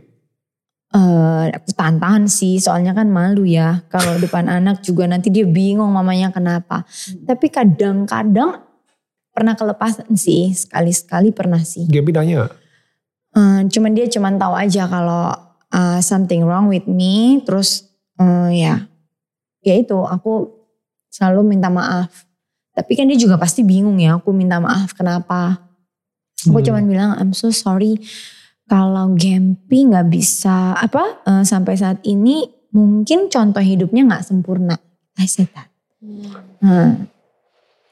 Eh 0.94 1.44
aku 1.50 1.74
tahan-tahan 1.74 2.30
sih 2.30 2.62
soalnya 2.62 2.94
kan 2.94 3.10
malu 3.10 3.42
ya 3.42 3.82
kalau 3.90 4.14
depan 4.22 4.46
anak 4.46 4.78
juga 4.86 5.10
nanti 5.10 5.26
dia 5.28 5.42
bingung 5.42 5.90
mamanya 5.90 6.30
kenapa. 6.30 6.86
Tapi 7.26 7.50
kadang-kadang 7.50 8.62
pernah 9.34 9.58
kelepasan 9.58 10.14
sih 10.14 10.54
sekali-sekali 10.54 11.34
pernah 11.34 11.58
sih. 11.58 11.90
Gempi 11.90 12.14
nanya 12.14 12.46
gak? 12.46 12.52
Eh, 13.34 13.60
cuman 13.66 13.90
dia 13.98 14.06
cuman 14.06 14.38
tahu 14.38 14.54
aja 14.54 14.86
kalau 14.86 15.34
uh, 15.74 15.98
something 15.98 16.46
wrong 16.46 16.70
with 16.70 16.86
me 16.86 17.42
terus 17.42 17.90
eh, 18.22 18.62
ya 18.62 18.86
ya 19.66 19.74
itu 19.74 19.98
aku 19.98 20.54
selalu 21.10 21.58
minta 21.58 21.66
maaf 21.66 22.30
tapi 22.70 22.94
kan 22.94 23.10
dia 23.10 23.18
juga 23.18 23.34
pasti 23.34 23.66
bingung 23.66 23.98
ya 23.98 24.22
aku 24.22 24.30
minta 24.30 24.62
maaf 24.62 24.94
kenapa 24.94 25.58
aku 26.46 26.62
Hmm. 26.62 26.66
cuman 26.70 26.84
bilang 26.86 27.10
I'm 27.18 27.32
so 27.34 27.50
sorry 27.50 27.98
kalau 28.64 29.12
Gempi 29.14 29.84
nggak 29.88 30.08
bisa 30.08 30.72
apa 30.76 31.24
eh, 31.24 31.44
sampai 31.44 31.74
saat 31.76 32.00
ini 32.08 32.48
mungkin 32.74 33.28
contoh 33.30 33.60
hidupnya 33.60 34.02
nggak 34.08 34.24
sempurna. 34.24 34.76
I 35.14 35.28
said 35.30 35.52
that. 35.54 35.70
Nah, 36.64 37.06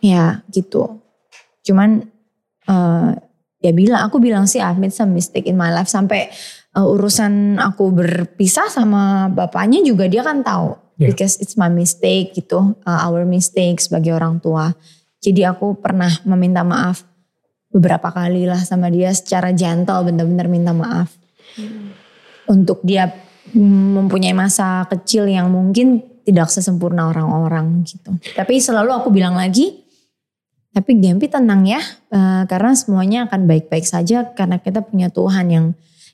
ya 0.02 0.42
gitu. 0.50 1.00
Cuman 1.62 2.08
eh, 2.66 3.10
ya 3.62 3.72
bilang 3.72 4.00
aku 4.08 4.18
bilang 4.18 4.48
sih 4.48 4.58
I've 4.58 4.80
made 4.80 4.96
some 4.96 5.12
mistake 5.12 5.46
in 5.46 5.60
my 5.60 5.70
life. 5.70 5.88
Sampai 5.88 6.32
uh, 6.74 6.88
urusan 6.88 7.60
aku 7.60 7.92
berpisah 7.92 8.66
sama 8.72 9.28
bapaknya 9.30 9.84
juga 9.84 10.08
dia 10.08 10.24
kan 10.24 10.40
tahu. 10.42 10.82
Yeah. 11.00 11.08
because 11.08 11.40
it's 11.40 11.56
my 11.56 11.72
mistake 11.72 12.36
gitu 12.36 12.76
uh, 12.84 13.00
our 13.08 13.24
mistake 13.24 13.80
sebagai 13.80 14.12
orang 14.14 14.38
tua. 14.38 14.76
Jadi 15.22 15.46
aku 15.46 15.78
pernah 15.78 16.10
meminta 16.26 16.66
maaf 16.66 17.06
beberapa 17.72 18.12
kali 18.12 18.44
lah 18.44 18.60
sama 18.60 18.92
dia 18.92 19.10
secara 19.16 19.50
gentle 19.56 20.04
bener-bener 20.04 20.46
minta 20.46 20.76
maaf. 20.76 21.08
Untuk 22.46 22.84
dia 22.84 23.08
mempunyai 23.56 24.36
masa 24.36 24.84
kecil 24.86 25.26
yang 25.26 25.48
mungkin 25.48 26.04
tidak 26.22 26.52
sesempurna 26.52 27.10
orang-orang 27.10 27.82
gitu. 27.82 28.14
Tapi 28.36 28.62
selalu 28.62 28.94
aku 28.94 29.08
bilang 29.10 29.34
lagi 29.34 29.82
tapi 30.72 30.96
Gempi 30.96 31.28
tenang 31.28 31.68
ya, 31.68 31.84
eh, 32.08 32.42
karena 32.48 32.72
semuanya 32.72 33.28
akan 33.28 33.44
baik-baik 33.44 33.84
saja 33.84 34.32
karena 34.32 34.56
kita 34.56 34.80
punya 34.80 35.12
Tuhan 35.12 35.52
yang 35.52 35.66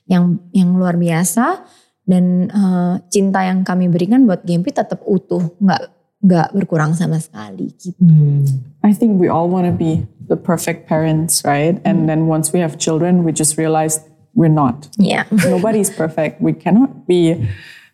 yang 0.03 0.35
yang 0.51 0.75
luar 0.75 0.99
biasa 0.99 1.63
dan 2.03 2.51
eh, 2.51 2.95
cinta 3.07 3.47
yang 3.47 3.63
kami 3.63 3.87
berikan 3.87 4.27
buat 4.27 4.43
Gempi 4.43 4.75
tetap 4.75 4.99
utuh, 5.07 5.55
nggak 5.63 5.98
nggak 6.19 6.51
berkurang 6.51 6.91
sama 6.95 7.19
sekali 7.19 7.71
gitu. 7.79 8.03
Hmm. 8.03 8.43
I 8.83 8.91
think 8.91 9.19
we 9.19 9.31
all 9.31 9.47
want 9.47 9.67
to 9.67 9.75
be 9.75 10.03
the 10.27 10.35
perfect 10.35 10.87
parents, 10.87 11.41
right? 11.43 11.79
And 11.87 12.07
then 12.07 12.27
once 12.27 12.51
we 12.51 12.59
have 12.59 12.77
children, 12.77 13.23
we 13.23 13.31
just 13.31 13.57
realize 13.57 14.03
we're 14.35 14.51
not. 14.51 14.87
Yeah. 14.99 15.23
Nobody's 15.47 15.89
perfect. 15.89 16.41
We 16.41 16.53
cannot 16.53 17.07
be 17.07 17.47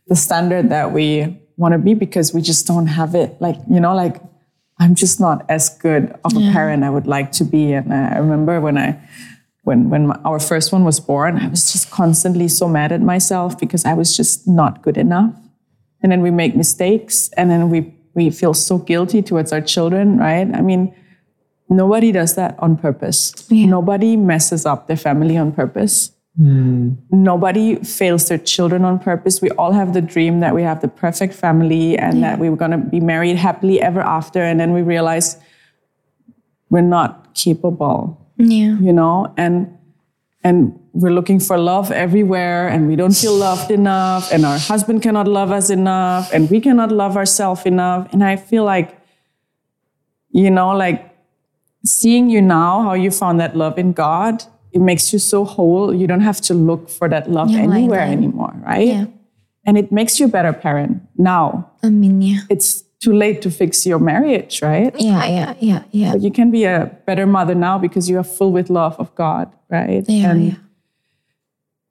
the 0.07 0.15
standard 0.15 0.69
that 0.69 0.91
we 0.91 1.37
want 1.57 1.73
to 1.73 1.79
be 1.79 1.93
because 1.93 2.33
we 2.33 2.41
just 2.41 2.67
don't 2.67 2.87
have 2.87 3.15
it. 3.15 3.39
Like, 3.39 3.55
you 3.69 3.79
know, 3.79 3.95
like 3.95 4.21
I'm 4.79 4.95
just 4.95 5.19
not 5.19 5.45
as 5.49 5.69
good 5.69 6.13
of 6.25 6.35
a 6.35 6.51
parent 6.51 6.83
I 6.83 6.89
would 6.89 7.07
like 7.07 7.31
to 7.39 7.45
be. 7.45 7.73
And 7.73 7.93
I 7.93 8.17
remember 8.17 8.59
when 8.59 8.77
I, 8.77 8.99
when, 9.63 9.89
when 9.89 10.07
my, 10.07 10.19
our 10.25 10.39
first 10.39 10.73
one 10.73 10.83
was 10.83 10.99
born, 10.99 11.37
I 11.39 11.47
was 11.47 11.71
just 11.71 11.89
constantly 11.89 12.47
so 12.47 12.67
mad 12.67 12.91
at 12.91 13.01
myself 13.01 13.57
because 13.57 13.85
I 13.85 13.93
was 13.93 14.15
just 14.15 14.47
not 14.47 14.81
good 14.81 14.97
enough. 14.97 15.33
And 16.03 16.11
then 16.11 16.21
we 16.21 16.29
make 16.29 16.55
mistakes 16.55 17.29
and 17.37 17.49
then 17.49 17.69
we, 17.69 17.95
we 18.15 18.29
feel 18.29 18.53
so 18.53 18.77
guilty 18.77 19.21
towards 19.21 19.51
our 19.53 19.61
children, 19.61 20.17
right? 20.17 20.47
I 20.53 20.61
mean, 20.61 20.95
nobody 21.69 22.11
does 22.11 22.35
that 22.35 22.55
on 22.59 22.77
purpose. 22.77 23.33
Yeah. 23.49 23.67
Nobody 23.67 24.15
messes 24.15 24.65
up 24.65 24.87
their 24.87 24.97
family 24.97 25.37
on 25.37 25.51
purpose 25.51 26.15
hmm. 26.37 26.93
nobody 27.11 27.75
fails 27.75 28.27
their 28.27 28.37
children 28.37 28.83
on 28.83 28.99
purpose. 28.99 29.41
We 29.41 29.49
all 29.51 29.71
have 29.71 29.93
the 29.93 30.01
dream 30.01 30.39
that 30.41 30.53
we 30.53 30.63
have 30.63 30.81
the 30.81 30.87
perfect 30.87 31.33
family 31.33 31.97
and 31.97 32.23
that 32.23 32.39
we 32.39 32.49
were 32.49 32.57
going 32.57 32.71
to 32.71 32.77
be 32.77 32.99
married 32.99 33.37
happily 33.37 33.81
ever 33.81 34.01
after. 34.01 34.41
And 34.41 34.59
then 34.59 34.73
we 34.73 34.81
realize 34.81 35.37
we're 36.69 36.81
not 36.81 37.33
capable 37.35 38.19
Yeah. 38.37 38.77
you 38.79 38.93
know, 38.93 39.33
and 39.37 39.77
and 40.43 40.79
we're 40.95 41.11
looking 41.11 41.39
for 41.43 41.57
love 41.59 41.91
everywhere 41.91 42.71
and 42.71 42.87
we 42.87 42.95
don't 42.95 43.11
feel 43.23 43.35
loved 43.35 43.67
enough 43.69 44.31
and 44.31 44.45
our 44.47 44.57
husband 44.57 45.03
cannot 45.03 45.27
love 45.27 45.51
us 45.51 45.67
enough 45.69 46.31
and 46.31 46.47
we 46.49 46.59
cannot 46.63 46.87
love 46.91 47.17
ourselves 47.19 47.65
enough 47.67 48.07
and 48.13 48.23
i 48.23 48.35
feel 48.39 48.63
like 48.63 48.95
you 50.31 50.49
know 50.49 50.71
like 50.71 51.11
seeing 51.83 52.29
you 52.29 52.41
now 52.41 52.81
how 52.87 52.93
you 52.93 53.11
found 53.11 53.39
that 53.39 53.55
love 53.55 53.77
in 53.77 53.91
god 53.93 54.43
it 54.71 54.81
makes 54.81 55.11
you 55.13 55.19
so 55.19 55.43
whole 55.43 55.93
you 55.93 56.07
don't 56.07 56.21
have 56.23 56.39
to 56.41 56.53
look 56.53 56.89
for 56.89 57.07
that 57.09 57.29
love 57.29 57.49
Yeah, 57.51 57.67
anywhere 57.67 58.01
anymore 58.01 58.53
right 58.65 58.87
Yeah. 58.87 59.05
and 59.67 59.77
it 59.77 59.91
makes 59.91 60.19
you 60.19 60.25
a 60.27 60.29
better 60.31 60.53
parent 60.53 61.01
now 61.17 61.71
Amin 61.83 62.21
ya. 62.21 62.37
it's 62.49 62.83
too 63.03 63.13
late 63.13 63.41
to 63.43 63.51
fix 63.51 63.85
your 63.85 63.99
marriage 63.99 64.61
right 64.63 64.95
yeah 64.99 65.25
yeah 65.27 65.53
yeah 65.59 65.81
iya. 65.93 66.09
but 66.15 66.21
you 66.23 66.31
can 66.31 66.49
be 66.51 66.63
a 66.63 66.87
better 67.05 67.27
mother 67.27 67.53
now 67.53 67.77
because 67.77 68.09
you 68.09 68.17
are 68.17 68.23
full 68.25 68.51
with 68.51 68.69
love 68.71 68.95
of 68.97 69.13
god 69.15 69.51
right 69.69 70.07
Iya, 70.07 70.31
and 70.31 70.41
iya. 70.41 70.55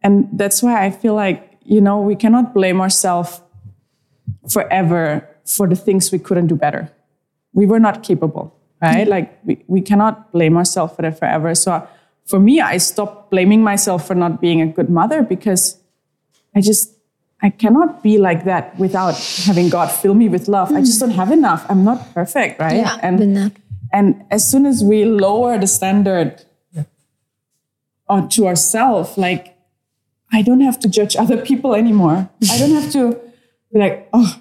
And 0.05 0.29
that's 0.33 0.63
why 0.63 0.85
I 0.85 0.91
feel 0.91 1.15
like, 1.15 1.59
you 1.65 1.81
know, 1.81 1.99
we 1.99 2.15
cannot 2.15 2.53
blame 2.53 2.81
ourselves 2.81 3.41
forever 4.49 5.27
for 5.47 5.67
the 5.67 5.75
things 5.75 6.13
we 6.13 6.19
couldn't 6.19 6.49
do 6.49 6.55
better. 6.55 6.93
We 7.55 7.65
were 7.65 7.81
not 7.81 8.03
capable, 8.03 8.55
right? 8.83 9.09
Like 9.09 9.39
we, 9.45 9.65
we 9.67 9.81
cannot 9.81 10.31
blame 10.31 10.59
ourselves 10.59 10.95
for 10.95 11.03
that 11.03 11.19
forever. 11.19 11.55
So 11.55 11.89
for 12.27 12.39
me, 12.39 12.61
I 12.61 12.77
stopped 12.77 13.31
blaming 13.31 13.63
myself 13.63 14.07
for 14.07 14.15
not 14.15 14.41
being 14.43 14.61
a 14.61 14.67
good 14.67 14.91
mother 14.91 15.23
because 15.23 15.79
I 16.55 16.61
just 16.61 16.93
I 17.43 17.51
cannot 17.51 18.03
be 18.03 18.19
like 18.19 18.45
that 18.45 18.79
without 18.79 19.17
having 19.45 19.69
God 19.69 19.91
fill 19.91 20.15
me 20.15 20.29
with 20.29 20.49
love. 20.49 20.73
I 20.73 20.81
just 20.81 21.01
don't 21.01 21.11
have 21.13 21.31
enough. 21.33 21.65
I'm 21.69 21.85
not 21.85 22.13
perfect, 22.15 22.61
right? 22.61 22.85
Iya, 22.85 22.99
and 23.03 23.19
benar. 23.19 23.53
and 23.93 24.25
as 24.31 24.49
soon 24.49 24.67
as 24.67 24.85
we 24.85 25.05
lower 25.05 25.59
the 25.59 25.67
standard 25.67 26.45
uh, 28.09 28.27
to 28.29 28.47
ourselves, 28.47 29.19
like 29.19 29.54
I 30.33 30.43
don't 30.43 30.61
have 30.63 30.79
to 30.81 30.89
judge 30.89 31.17
other 31.17 31.37
people 31.39 31.75
anymore. 31.75 32.29
I 32.51 32.59
don't 32.59 32.73
have 32.73 32.91
to 32.93 33.21
be 33.73 33.79
like, 33.79 34.09
oh, 34.13 34.41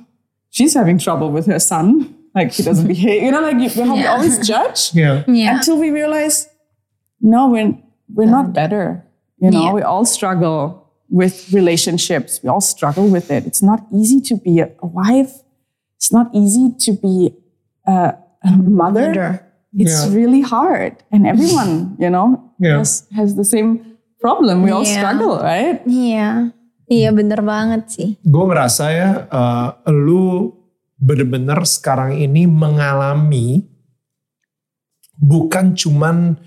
she's 0.50 0.74
having 0.74 0.98
trouble 0.98 1.32
with 1.32 1.46
her 1.46 1.60
son. 1.60 2.16
Like 2.36 2.52
he 2.54 2.64
doesn't 2.64 2.88
behave. 2.88 3.22
You 3.24 3.32
know, 3.32 3.42
like 3.42 3.58
you, 3.62 3.70
how 3.84 3.94
we 3.94 4.02
Yeah. 4.02 4.14
always 4.14 4.40
judge 4.48 4.92
Yeah. 4.96 5.24
Iya. 5.28 5.52
until 5.56 5.78
we 5.78 5.92
realize, 5.92 6.50
no, 7.22 7.48
we're 7.50 7.78
we're 8.10 8.30
not 8.30 8.54
better. 8.54 9.06
You 9.38 9.52
know, 9.52 9.64
Yeah. 9.66 9.74
we 9.74 9.82
all 9.84 10.06
struggle 10.06 10.90
with 11.10 11.54
relationships. 11.54 12.40
We 12.42 12.50
all 12.50 12.62
struggle 12.62 13.08
with 13.08 13.30
it. 13.30 13.46
It's 13.46 13.62
not 13.62 13.86
easy 13.94 14.20
to 14.22 14.36
be 14.36 14.60
a, 14.60 14.72
a 14.82 14.88
wife. 14.88 15.32
It's 15.98 16.12
not 16.12 16.28
easy 16.34 16.74
to 16.86 16.92
be 16.94 17.36
a, 17.86 18.16
a 18.44 18.52
mother. 18.58 19.14
Mother. 19.14 19.46
It's 19.76 20.06
Yeah. 20.06 20.14
really 20.16 20.42
hard, 20.42 21.02
and 21.12 21.26
everyone, 21.26 21.96
you 22.00 22.10
know, 22.10 22.42
Yeah. 22.60 22.78
has 22.78 23.06
has 23.16 23.36
the 23.36 23.46
same 23.46 23.93
problem. 24.24 24.64
We 24.64 24.72
all 24.72 24.88
Yeah. 24.88 24.96
struggle, 24.96 25.44
right? 25.44 25.84
Iya. 25.84 26.56
Iya 26.88 27.10
bener 27.12 27.44
banget 27.44 27.92
sih. 27.92 28.10
Gue 28.24 28.44
ngerasa 28.48 28.84
ya, 28.90 29.10
eh, 29.28 29.68
lu 29.92 30.56
bener-bener 30.96 31.60
sekarang 31.68 32.16
ini 32.16 32.48
mengalami 32.48 33.68
bukan 35.14 35.76
cuman 35.76 36.40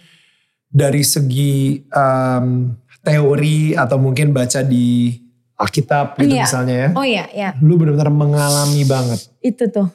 dari 0.67 1.01
segi 1.01 1.85
em, 1.87 2.73
teori 3.01 3.73
atau 3.73 3.97
mungkin 3.97 4.33
baca 4.33 4.61
di 4.61 5.15
Alkitab 5.57 6.21
gitu 6.21 6.37
Iya. 6.37 6.43
misalnya 6.45 6.77
ya. 6.77 6.89
Oh 6.93 7.07
iya, 7.07 7.25
iya. 7.33 7.51
Lu 7.61 7.77
bener-bener 7.77 8.13
mengalami 8.13 8.85
banget. 8.85 9.25
Itu 9.41 9.73
tuh 9.73 9.89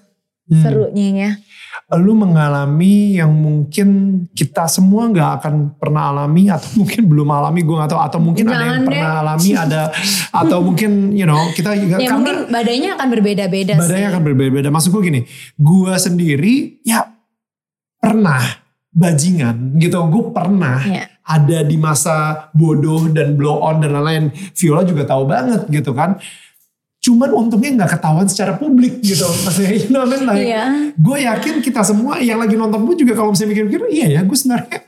Hmm. 0.51 0.59
serunya 0.59 1.07
ya. 1.07 1.31
Lu 1.93 2.11
mengalami 2.13 3.15
yang 3.15 3.31
mungkin 3.31 3.87
kita 4.29 4.67
semua 4.67 5.07
nggak 5.07 5.31
akan 5.39 5.53
pernah 5.75 6.11
alami 6.11 6.47
atau 6.47 6.67
mungkin 6.79 7.01
belum 7.05 7.27
alami 7.27 7.59
gue 7.61 7.71
gak 7.73 7.89
tahu 7.89 8.01
atau 8.01 8.19
mungkin 8.19 8.43
ada 8.45 8.51
yang 8.51 8.59
Jangan 8.59 8.79
deh. 8.81 8.87
pernah 8.87 9.11
alami 9.17 9.49
ada 9.53 9.81
atau 10.41 10.57
mungkin 10.61 10.91
you 11.11 11.23
know 11.23 11.39
kita 11.51 11.71
juga 11.73 11.95
Ya 11.97 12.11
mungkin 12.11 12.47
badannya 12.47 12.89
akan 12.93 13.07
berbeda-beda 13.09 13.73
sih. 13.73 13.81
badannya 13.81 14.07
akan 14.09 14.21
berbeda-beda. 14.21 14.67
Maksud 14.69 14.89
gue 14.89 15.01
gini, 15.01 15.21
gue 15.55 15.93
sendiri 15.97 16.55
ya 16.81 17.07
pernah 17.97 18.43
bajingan 18.91 19.55
gitu. 19.77 19.95
Gue 20.07 20.31
pernah 20.31 20.79
Iya. 20.81 21.05
ada 21.21 21.59
di 21.63 21.75
masa 21.75 22.17
bodoh 22.51 23.07
dan 23.07 23.35
blow 23.35 23.59
on 23.59 23.79
dan 23.79 23.93
lain-lain. 23.93 24.25
Viola 24.51 24.83
juga 24.83 25.03
tahu 25.05 25.23
banget 25.25 25.67
gitu 25.69 25.91
kan. 25.91 26.19
Cuman 27.01 27.33
untungnya 27.33 27.81
nggak 27.81 27.97
ketahuan 27.97 28.29
secara 28.29 28.61
publik 28.61 29.01
gitu. 29.01 29.25
Maksudnya 29.25 29.73
you 29.73 29.89
know 29.89 30.05
I 30.05 30.09
mean? 30.13 30.21
Like, 30.21 30.45
Iya. 30.45 30.63
Gue 30.93 31.17
yakin 31.25 31.55
kita 31.65 31.81
semua 31.81 32.21
yang 32.21 32.37
lagi 32.37 32.53
nonton 32.53 32.85
pun 32.85 32.93
juga 32.93 33.17
kalau 33.17 33.33
misalnya 33.33 33.57
mikir-mikir, 33.57 33.81
iya 33.89 34.07
ya 34.17 34.21
gue 34.21 34.37
sebenarnya 34.37 34.85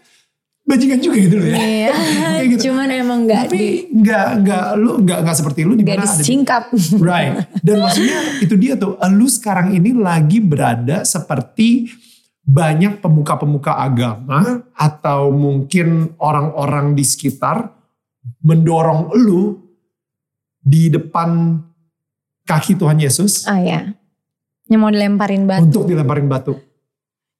bajingan 0.64 1.00
juga 1.04 1.18
gitu 1.20 1.36
loh 1.42 1.48
ya. 1.50 1.58
Iya. 1.58 1.92
Gitu. 2.54 2.70
Cuman 2.70 2.88
emang 2.92 3.20
nggak 3.24 3.48
Tapi 3.48 3.58
di 3.58 3.68
nggak 4.04 4.28
nggak 4.44 4.66
lu 4.78 4.92
nggak 5.02 5.20
nggak 5.26 5.38
seperti 5.42 5.60
lu 5.64 5.74
di 5.74 5.84
mana 5.88 6.04
ada 6.04 6.20
disingkap. 6.20 6.64
Right. 7.00 7.50
Dan 7.66 7.82
maksudnya 7.82 8.20
itu 8.44 8.56
dia 8.62 8.78
tuh. 8.78 9.00
Lu 9.16 9.28
sekarang 9.32 9.74
ini 9.74 9.96
lagi 9.96 10.38
berada 10.44 11.02
seperti 11.08 11.88
banyak 12.44 13.00
pemuka-pemuka 13.00 13.80
agama 13.80 14.68
atau 14.76 15.32
mungkin 15.32 16.20
orang-orang 16.20 16.92
di 16.92 17.04
sekitar 17.08 17.72
mendorong 18.44 19.16
lu 19.16 19.56
di 20.60 20.92
depan 20.92 21.60
kaki 22.44 22.76
Tuhan 22.76 23.00
Yesus 23.00 23.46
Ah 23.46 23.60
ya. 23.60 23.94
Yang 24.68 24.80
mau 24.80 24.92
dilemparin 24.92 25.44
batu. 25.44 25.64
untuk 25.64 25.84
dilemparin 25.86 26.28
batu. 26.28 26.54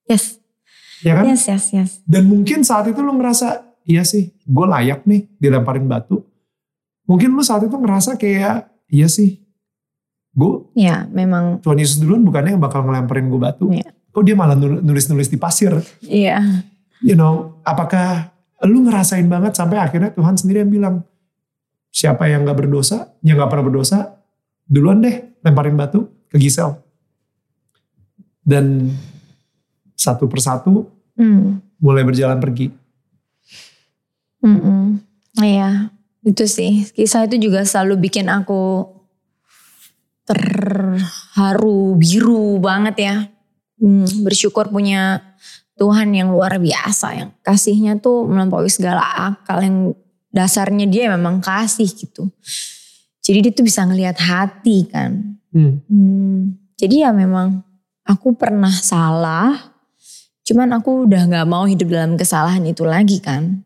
Yes. 0.04 0.36
Ya 1.00 1.20
kan? 1.20 1.24
Yes, 1.28 1.44
yes, 1.48 1.64
yes. 1.72 1.90
Dan 2.04 2.28
mungkin 2.28 2.64
saat 2.64 2.88
itu 2.88 3.00
lu 3.00 3.12
ngerasa, 3.16 3.60
iya 3.84 4.04
sih 4.04 4.32
gue 4.40 4.66
layak 4.66 5.04
nih 5.04 5.28
dilemparin 5.36 5.84
batu. 5.84 6.24
Mungkin 7.04 7.32
lu 7.32 7.44
saat 7.44 7.64
itu 7.64 7.76
ngerasa 7.76 8.16
kayak, 8.16 8.68
iya 8.88 9.08
sih 9.08 9.40
gue 10.34 10.66
Ya, 10.74 11.06
memang 11.12 11.60
Tuhan 11.60 11.78
Yesus 11.78 12.02
duluan 12.02 12.24
bukannya 12.24 12.56
yang 12.56 12.62
bakal 12.62 12.82
ngelemparin 12.84 13.28
gue 13.28 13.40
batu. 13.40 13.64
Iya. 13.70 13.88
Kok 14.10 14.24
dia 14.24 14.34
malah 14.34 14.54
nul- 14.54 14.80
nulis-nulis 14.80 15.28
di 15.28 15.36
pasir. 15.36 15.74
iya. 16.02 16.40
You 17.04 17.12
know, 17.14 17.60
apakah 17.62 18.32
lu 18.64 18.80
ngerasain 18.88 19.28
banget 19.28 19.52
sampai 19.52 19.76
akhirnya 19.76 20.08
Tuhan 20.10 20.40
sendiri 20.40 20.64
yang 20.64 20.72
bilang, 20.72 20.94
siapa 21.92 22.26
yang 22.26 22.48
gak 22.48 22.64
berdosa, 22.64 23.12
yang 23.20 23.36
gak 23.36 23.50
pernah 23.52 23.66
berdosa, 23.68 24.23
duluan 24.64 25.00
deh 25.04 25.36
lemparin 25.44 25.76
batu 25.76 26.08
ke 26.28 26.36
Gisel. 26.40 26.76
Dan 28.44 28.92
satu 29.96 30.28
persatu 30.28 30.90
Hmm. 31.14 31.62
mulai 31.78 32.02
berjalan 32.02 32.42
pergi. 32.42 32.74
Iya, 35.38 35.94
itu 36.26 36.44
sih. 36.46 36.86
Kisah 36.90 37.26
itu 37.26 37.38
juga 37.38 37.62
selalu 37.62 38.06
bikin 38.06 38.26
aku 38.30 38.86
terharu, 40.26 41.96
biru 41.96 42.58
banget 42.58 42.96
ya. 42.98 43.16
Hmm, 43.78 44.06
bersyukur 44.24 44.70
punya 44.70 45.20
Tuhan 45.74 46.14
yang 46.14 46.30
luar 46.30 46.56
biasa, 46.62 47.06
yang 47.18 47.30
kasihnya 47.42 47.98
tuh 47.98 48.24
melampaui 48.30 48.70
segala 48.70 49.02
akal, 49.34 49.58
yang 49.60 49.78
dasarnya 50.30 50.86
dia 50.86 51.10
memang 51.10 51.42
kasih 51.42 51.90
gitu. 51.90 52.30
Jadi 53.24 53.38
dia 53.48 53.52
tuh 53.56 53.64
bisa 53.64 53.80
ngelihat 53.88 54.20
hati 54.20 54.84
kan. 54.84 55.40
Hmm. 55.48 55.80
Hmm, 55.88 56.60
jadi 56.76 57.08
ya 57.08 57.10
memang 57.16 57.64
aku 58.04 58.36
pernah 58.36 58.68
salah, 58.68 59.72
cuman 60.44 60.76
aku 60.76 61.08
udah 61.08 61.24
nggak 61.24 61.48
mau 61.48 61.64
hidup 61.64 61.88
dalam 61.88 62.20
kesalahan 62.20 62.60
itu 62.68 62.84
lagi 62.84 63.16
kan. 63.24 63.64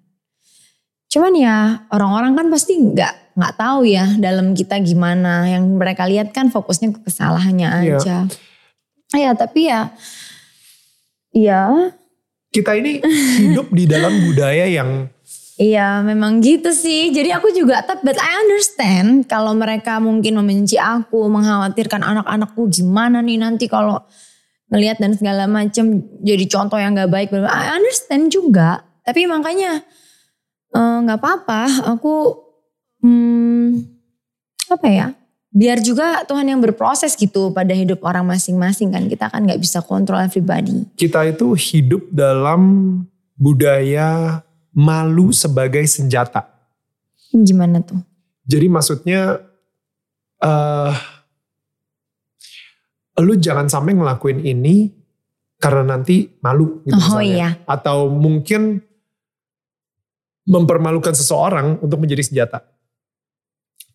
Cuman 1.10 1.32
ya 1.34 1.88
orang-orang 1.90 2.38
kan 2.38 2.46
pasti 2.52 2.78
nggak 2.78 3.34
nggak 3.34 3.54
tahu 3.58 3.88
ya 3.88 4.06
dalam 4.20 4.54
kita 4.54 4.78
gimana. 4.78 5.48
Yang 5.50 5.64
mereka 5.74 6.06
lihat 6.06 6.30
kan 6.30 6.54
fokusnya 6.54 6.94
ke 6.94 7.00
kesalahannya 7.08 7.68
Iya. 7.82 7.96
aja. 7.98 8.16
Ya 9.16 9.30
tapi 9.32 9.66
ya, 9.72 9.90
ya 11.32 11.90
Kita 12.48 12.76
ini 12.76 13.00
hidup 13.40 13.72
di 13.72 13.84
dalam 13.88 14.12
budaya 14.24 14.68
yang 14.68 15.08
Iya 15.58 16.06
memang 16.06 16.38
gitu 16.38 16.70
sih. 16.70 17.10
Jadi 17.10 17.34
aku 17.34 17.50
juga 17.50 17.82
tapi 17.82 18.06
but 18.06 18.14
I 18.14 18.46
understand 18.46 19.26
kalau 19.26 19.58
mereka 19.58 19.98
mungkin 19.98 20.38
membenci 20.38 20.78
aku, 20.78 21.26
mengkhawatirkan 21.26 21.98
anak-anakku 21.98 22.70
gimana 22.70 23.18
nih 23.18 23.42
nanti 23.42 23.66
kalau 23.66 23.98
ngelihat 24.70 25.02
dan 25.02 25.18
segala 25.18 25.50
macam 25.50 25.98
jadi 26.22 26.44
contoh 26.46 26.78
yang 26.78 26.94
gak 26.94 27.10
baik. 27.10 27.34
I 27.34 27.74
understand 27.74 28.30
juga. 28.30 28.86
Tapi 29.02 29.26
makanya 29.26 29.82
eh, 30.78 30.96
nggak 31.02 31.18
apa-apa. 31.18 31.90
Aku 31.98 32.38
hmm, 33.02 33.82
apa 34.70 34.86
ya? 34.86 35.06
Biar 35.50 35.82
juga 35.82 36.22
Tuhan 36.22 36.54
yang 36.54 36.62
berproses 36.62 37.18
gitu 37.18 37.50
pada 37.50 37.74
hidup 37.74 37.98
orang 38.06 38.22
masing-masing 38.30 38.94
kan. 38.94 39.10
Kita 39.10 39.26
kan 39.26 39.42
nggak 39.42 39.58
bisa 39.58 39.82
kontrol 39.82 40.22
everybody. 40.22 40.86
kita 40.94 41.26
itu 41.26 41.50
hidup 41.58 42.06
dalam 42.14 43.02
budaya 43.34 44.38
malu 44.78 45.34
sebagai 45.34 45.82
senjata. 45.90 46.46
Gimana 47.34 47.82
tuh? 47.82 47.98
Jadi 48.46 48.66
maksudnya 48.70 49.42
eh 50.38 50.94
lu 53.18 53.34
jangan 53.34 53.66
sampai 53.66 53.98
ngelakuin 53.98 54.46
ini 54.46 54.94
karena 55.58 55.98
nanti 55.98 56.38
malu 56.38 56.86
gitu 56.86 56.94
Oh 56.94 57.18
misalnya. 57.18 57.26
iya. 57.26 57.48
Atau 57.66 58.06
mungkin 58.14 58.78
mempermalukan 60.46 61.12
seseorang 61.12 61.82
untuk 61.82 61.98
menjadi 61.98 62.22
senjata. 62.22 62.62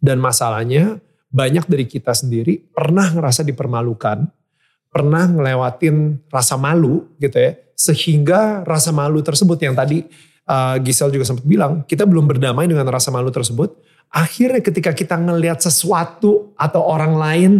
Dan 0.03 0.19
masalahnya 0.19 0.99
banyak 1.31 1.65
dari 1.65 1.87
kita 1.87 2.11
sendiri 2.11 2.59
pernah 2.75 3.07
ngerasa 3.09 3.47
dipermalukan, 3.47 4.27
pernah 4.91 5.23
ngelewatin 5.31 6.27
rasa 6.27 6.59
malu 6.59 7.15
gitu 7.17 7.39
ya, 7.39 7.55
sehingga 7.79 8.67
rasa 8.67 8.91
malu 8.91 9.23
tersebut 9.23 9.57
yang 9.63 9.73
tadi 9.73 10.03
uh, 10.47 10.75
Gisel 10.79 11.11
juga 11.13 11.25
sempat 11.27 11.45
bilang, 11.45 11.83
kita 11.87 12.03
belum 12.07 12.27
berdamai 12.27 12.67
dengan 12.67 12.87
rasa 12.89 13.11
malu 13.11 13.29
tersebut. 13.29 13.75
Akhirnya 14.13 14.61
ketika 14.61 14.93
kita 14.93 15.17
ngelihat 15.17 15.57
sesuatu 15.57 16.53
atau 16.53 16.85
orang 16.85 17.17
lain 17.17 17.51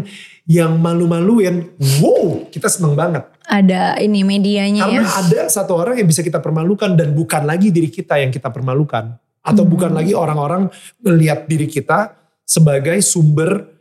yang 0.45 0.77
malu-maluin, 0.77 1.65
wow, 1.97 2.45
kita 2.53 2.69
seneng 2.69 2.93
banget. 2.93 3.25
Ada 3.49 3.97
ini 3.99 4.21
medianya 4.21 4.85
Karena 4.85 5.01
ya. 5.01 5.09
ada 5.19 5.41
satu 5.49 5.73
orang 5.75 5.97
yang 5.97 6.07
bisa 6.07 6.21
kita 6.21 6.37
permalukan 6.39 6.93
dan 6.93 7.11
bukan 7.11 7.43
lagi 7.43 7.73
diri 7.73 7.89
kita 7.89 8.21
yang 8.21 8.29
kita 8.29 8.53
permalukan. 8.53 9.17
Atau 9.43 9.67
bukan 9.67 9.91
lagi 9.91 10.15
orang-orang 10.15 10.71
melihat 11.03 11.43
diri 11.49 11.67
kita 11.67 12.15
sebagai 12.47 12.95
sumber 13.03 13.73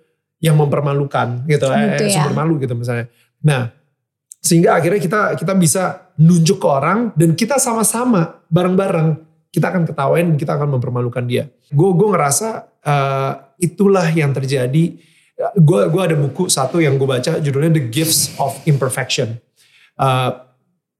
yang 0.42 0.58
mempermalukan 0.58 1.46
gitu. 1.46 1.70
Eh, 1.70 1.94
Gitu 1.94 2.04
ya. 2.10 2.24
Sumber 2.24 2.34
malu 2.34 2.58
gitu 2.58 2.74
misalnya. 2.74 3.06
Nah 3.46 3.81
sehingga 4.42 4.74
akhirnya 4.74 4.98
kita 4.98 5.20
kita 5.38 5.54
bisa 5.54 6.12
nunjuk 6.18 6.58
ke 6.58 6.66
orang 6.66 7.14
dan 7.14 7.38
kita 7.38 7.62
sama-sama 7.62 8.42
bareng-bareng 8.50 9.22
kita 9.54 9.70
akan 9.70 9.86
ketawain 9.86 10.34
dan 10.34 10.36
kita 10.36 10.52
akan 10.58 10.76
mempermalukan 10.76 11.22
dia. 11.22 11.46
Gue 11.70 11.94
gue 11.94 12.08
ngerasa 12.10 12.66
eh, 12.82 13.32
itulah 13.62 14.10
yang 14.10 14.34
terjadi. 14.34 14.98
Gue 15.56 15.80
gue 15.86 16.02
ada 16.02 16.16
buku 16.18 16.50
satu 16.50 16.82
yang 16.82 16.98
gue 16.98 17.06
baca 17.06 17.38
judulnya 17.38 17.70
The 17.70 17.84
Gifts 17.86 18.34
of 18.42 18.58
Imperfection. 18.66 19.38
Eh, 19.96 20.30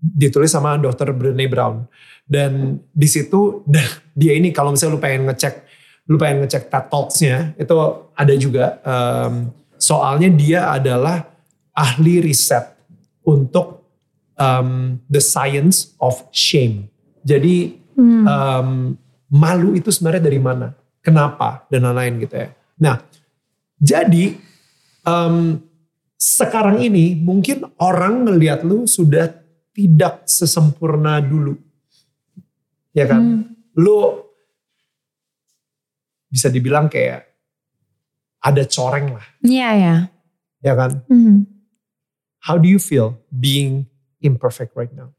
ditulis 0.03 0.51
sama 0.51 0.79
Dr. 0.79 1.15
Brené 1.15 1.47
Brown 1.47 1.87
dan 2.27 2.83
di 2.91 3.07
situ 3.07 3.63
dia 4.19 4.33
ini 4.35 4.51
kalau 4.51 4.75
misalnya 4.75 4.99
lu 4.99 5.03
pengen 5.03 5.23
ngecek 5.31 5.55
lu 6.11 6.19
pengen 6.19 6.43
ngecek 6.43 6.67
TED 6.67 6.85
Talks-nya 6.91 7.55
itu 7.55 7.75
ada 8.19 8.35
juga 8.35 8.83
em, 8.83 9.55
soalnya 9.79 10.29
dia 10.35 10.61
adalah 10.75 11.23
ahli 11.71 12.19
riset 12.19 12.72
untuk 13.27 13.87
em, 14.37 14.99
the 15.07 15.23
science 15.23 15.95
of 16.03 16.19
shame. 16.35 16.91
Jadi 17.23 17.79
em, 18.27 18.69
malu 19.31 19.73
itu 19.79 19.89
sebenarnya 19.95 20.23
dari 20.27 20.41
mana, 20.43 20.75
kenapa 21.01 21.65
dan 21.71 21.87
lain-lain 21.87 22.15
gitu 22.23 22.35
ya. 22.37 22.49
Nah, 22.83 22.97
jadi 23.79 24.37
em, 25.07 25.37
sekarang 26.19 26.83
ini 26.83 27.19
mungkin 27.19 27.67
orang 27.83 28.27
ngelihat 28.27 28.63
lu 28.63 28.87
sudah 28.87 29.31
tidak 29.73 30.27
sesempurna 30.29 31.19
dulu, 31.19 31.57
ya 32.93 33.09
kan? 33.09 33.49
Lu 33.75 34.21
bisa 36.29 36.49
dibilang 36.49 36.89
kayak 36.89 37.29
ada 38.43 38.63
coreng 38.67 39.15
lah, 39.15 39.27
Iya 39.45 39.69
ya. 39.79 39.97
ya 40.65 40.73
kan? 40.75 40.91
Hmm. 41.07 41.47
How 42.43 42.59
do 42.59 42.67
you 42.67 42.83
feel 42.83 43.23
being 43.31 43.87
imperfect 44.19 44.75
right 44.75 44.91
now? 44.91 45.15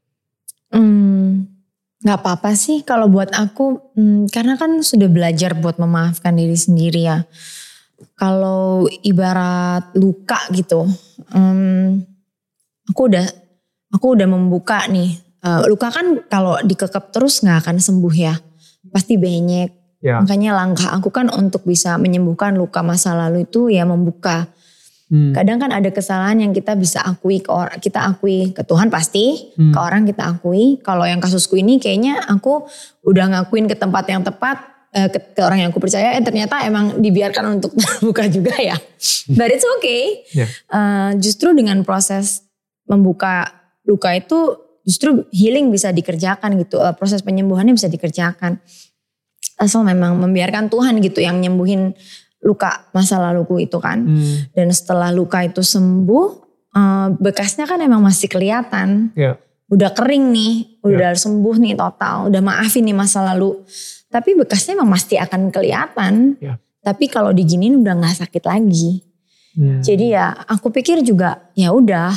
Hmm, 0.68 1.48
nggak 2.04 2.20
apa-apa 2.20 2.52
sih 2.52 2.84
kalau 2.84 3.08
buat 3.08 3.32
aku, 3.32 3.96
hmm, 3.96 4.28
karena 4.28 4.60
kan 4.60 4.84
sudah 4.84 5.08
belajar 5.08 5.56
buat 5.56 5.80
memaafkan 5.80 6.36
diri 6.36 6.52
sendiri 6.52 7.00
ya. 7.08 7.24
Kalau 8.20 8.84
ibarat 9.00 9.96
luka 9.96 10.36
gitu, 10.52 10.84
hmm, 11.32 12.04
aku 12.92 13.00
udah 13.08 13.24
aku 13.88 14.06
udah 14.20 14.28
membuka 14.28 14.84
nih. 14.92 15.16
Eh, 15.44 15.62
luka 15.68 15.88
kan 15.88 16.28
kalau 16.28 16.60
dikekep 16.60 17.08
terus 17.08 17.40
nggak 17.40 17.64
akan 17.64 17.76
sembuh 17.80 18.14
ya, 18.16 18.34
pasti 18.92 19.16
banyak. 19.16 19.68
Ya. 20.04 20.20
Makanya 20.20 20.52
langkah 20.52 20.92
aku 20.92 21.08
kan 21.08 21.32
untuk 21.32 21.64
bisa 21.64 21.96
menyembuhkan 21.96 22.52
luka 22.60 22.84
masa 22.84 23.16
lalu 23.16 23.48
itu 23.48 23.72
ya 23.72 23.88
membuka. 23.88 24.52
Hmm. 25.14 25.30
Kadang 25.30 25.62
kan 25.62 25.70
ada 25.70 25.94
kesalahan 25.94 26.42
yang 26.42 26.50
kita 26.50 26.74
bisa 26.74 26.98
akui 27.06 27.38
ke 27.38 27.46
orang, 27.46 27.78
kita 27.78 28.02
akui 28.02 28.50
ke 28.50 28.66
Tuhan 28.66 28.90
pasti, 28.90 29.54
Hmm. 29.54 29.70
ke 29.70 29.78
orang 29.78 30.02
kita 30.10 30.26
akui. 30.26 30.82
Kalau 30.82 31.06
yang 31.06 31.22
kasusku 31.22 31.54
ini 31.54 31.78
kayaknya 31.78 32.18
aku 32.26 32.66
udah 33.06 33.30
ngakuin 33.30 33.70
ke 33.70 33.78
tempat 33.78 34.10
yang 34.10 34.26
tepat, 34.26 34.58
eh, 34.90 35.06
ke, 35.06 35.38
ke 35.38 35.40
orang 35.46 35.62
yang 35.62 35.70
aku 35.70 35.78
percaya, 35.78 36.18
eh 36.18 36.22
ternyata 36.26 36.66
emang 36.66 36.98
dibiarkan 36.98 37.62
untuk 37.62 37.78
terbuka 37.78 38.26
juga 38.26 38.58
ya. 38.58 38.74
But 39.30 39.54
it's 39.54 39.62
okay. 39.78 40.26
Ya. 40.34 40.50
Eh, 40.50 41.10
justru 41.22 41.54
dengan 41.54 41.86
proses 41.86 42.42
membuka 42.90 43.54
luka 43.86 44.10
itu 44.18 44.58
justru 44.82 45.30
healing 45.30 45.70
bisa 45.70 45.94
dikerjakan 45.94 46.58
gitu, 46.58 46.82
Eh, 46.82 46.90
proses 46.98 47.22
penyembuhannya 47.22 47.78
bisa 47.78 47.86
dikerjakan. 47.86 48.58
Asal 49.62 49.86
memang 49.86 50.18
membiarkan 50.18 50.66
Tuhan 50.66 50.98
gitu 50.98 51.22
yang 51.22 51.38
nyembuhin 51.38 51.94
luka 52.44 52.92
masa 52.92 53.16
laluku 53.16 53.64
itu 53.64 53.80
kan. 53.80 54.04
Hmm. 54.04 54.52
Dan 54.52 54.68
setelah 54.70 55.08
luka 55.10 55.40
itu 55.40 55.64
sembuh, 55.64 56.26
eh, 56.76 57.08
bekasnya 57.16 57.64
kan 57.64 57.80
emang 57.80 58.04
masih 58.04 58.28
kelihatan. 58.28 59.10
Ya. 59.16 59.40
Udah 59.72 59.90
kering 59.96 60.30
nih, 60.30 60.84
udah 60.84 61.16
sembuh 61.16 61.56
nih 61.56 61.74
total, 61.74 62.28
udah 62.28 62.40
maafin 62.44 62.84
nih 62.84 62.94
masa 62.94 63.24
lalu. 63.24 63.64
Tapi 64.12 64.36
bekasnya 64.36 64.76
emang 64.76 64.92
pasti 64.92 65.16
akan 65.16 65.48
kelihatan. 65.48 66.36
Ya. 66.38 66.60
Tapi 66.84 67.08
kalau 67.08 67.32
diginin 67.32 67.80
udah 67.80 67.96
nggak 67.96 68.28
sakit 68.28 68.44
lagi. 68.44 69.02
Hmm. 69.56 69.80
Jadi 69.80 70.12
ya 70.12 70.36
aku 70.46 70.68
pikir 70.68 71.00
juga 71.00 71.48
ya 71.56 71.72
udah 71.72 72.12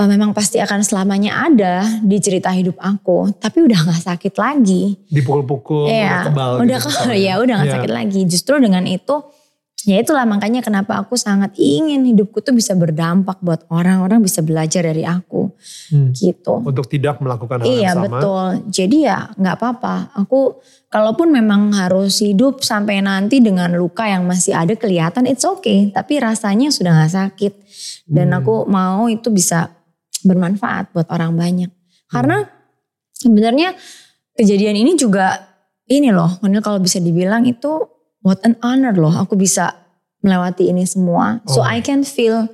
eh, 0.00 0.08
memang 0.08 0.32
pasti 0.32 0.56
akan 0.56 0.80
selamanya 0.80 1.44
ada 1.44 1.84
di 2.00 2.16
cerita 2.16 2.48
hidup 2.48 2.76
aku. 2.76 3.36
Tapi 3.36 3.60
udah 3.60 3.78
nggak 3.82 4.02
sakit 4.02 4.34
lagi. 4.34 4.96
dipukul-pukul, 5.06 5.84
udah 5.84 5.92
Iya, 5.92 6.16
kebal. 6.26 6.50
udah 6.58 6.78
gitu 6.78 6.88
ke- 6.88 7.20
ya 7.28 7.34
udah 7.36 7.54
gak 7.58 7.68
Iya. 7.68 7.74
sakit 7.76 7.92
lagi. 7.92 8.20
Justru 8.24 8.54
dengan 8.56 8.84
itu, 8.84 9.16
ya 9.82 9.96
itulah 9.96 10.24
makanya 10.24 10.60
kenapa 10.60 10.96
aku 10.96 11.16
sangat 11.16 11.52
ingin 11.54 12.04
hidupku 12.04 12.40
tuh 12.40 12.52
bisa 12.52 12.72
berdampak 12.72 13.40
buat 13.40 13.64
orang-orang 13.68 14.20
bisa 14.20 14.40
belajar 14.40 14.80
dari 14.82 15.04
aku, 15.04 15.52
Hmm. 15.88 16.12
gitu. 16.12 16.60
Untuk 16.62 16.84
tidak 16.86 17.16
melakukan 17.18 17.60
hal 17.60 17.66
Iya 17.66 17.80
yang 17.82 17.96
sama. 17.98 18.04
betul. 18.10 18.44
Jadi 18.70 18.96
ya 19.02 19.28
nggak 19.34 19.56
apa-apa. 19.56 19.94
Aku 20.16 20.60
kalaupun 20.88 21.28
memang 21.28 21.72
harus 21.72 22.20
hidup 22.20 22.60
sampai 22.60 23.00
nanti 23.00 23.40
dengan 23.40 23.72
luka 23.72 24.04
yang 24.04 24.24
masih 24.24 24.52
ada 24.52 24.72
kelihatan, 24.74 25.24
it's 25.24 25.44
okay. 25.44 25.88
Tapi 25.88 26.20
rasanya 26.20 26.68
sudah 26.68 26.92
nggak 26.94 27.12
sakit. 27.12 27.52
Dan 28.04 28.30
Hmm. 28.30 28.38
aku 28.38 28.54
mau 28.66 29.06
itu 29.06 29.28
bisa 29.28 29.70
bermanfaat 30.24 30.92
buat 30.92 31.08
orang 31.10 31.36
banyak. 31.36 31.70
Karena 32.10 32.42
sebenarnya 33.14 33.76
kejadian 34.34 34.80
ini 34.80 34.98
juga 34.98 35.50
ini 35.90 36.14
loh, 36.14 36.38
Manil 36.42 36.62
kalau 36.62 36.78
bisa 36.78 37.02
dibilang 37.02 37.46
itu 37.46 37.86
what 38.22 38.38
an 38.46 38.54
honor 38.62 38.94
loh. 38.94 39.12
Aku 39.12 39.34
bisa 39.34 39.74
melewati 40.22 40.70
ini 40.70 40.86
semua. 40.86 41.42
So 41.48 41.60
Oh. 41.60 41.66
I 41.66 41.82
can 41.82 42.06
feel 42.06 42.46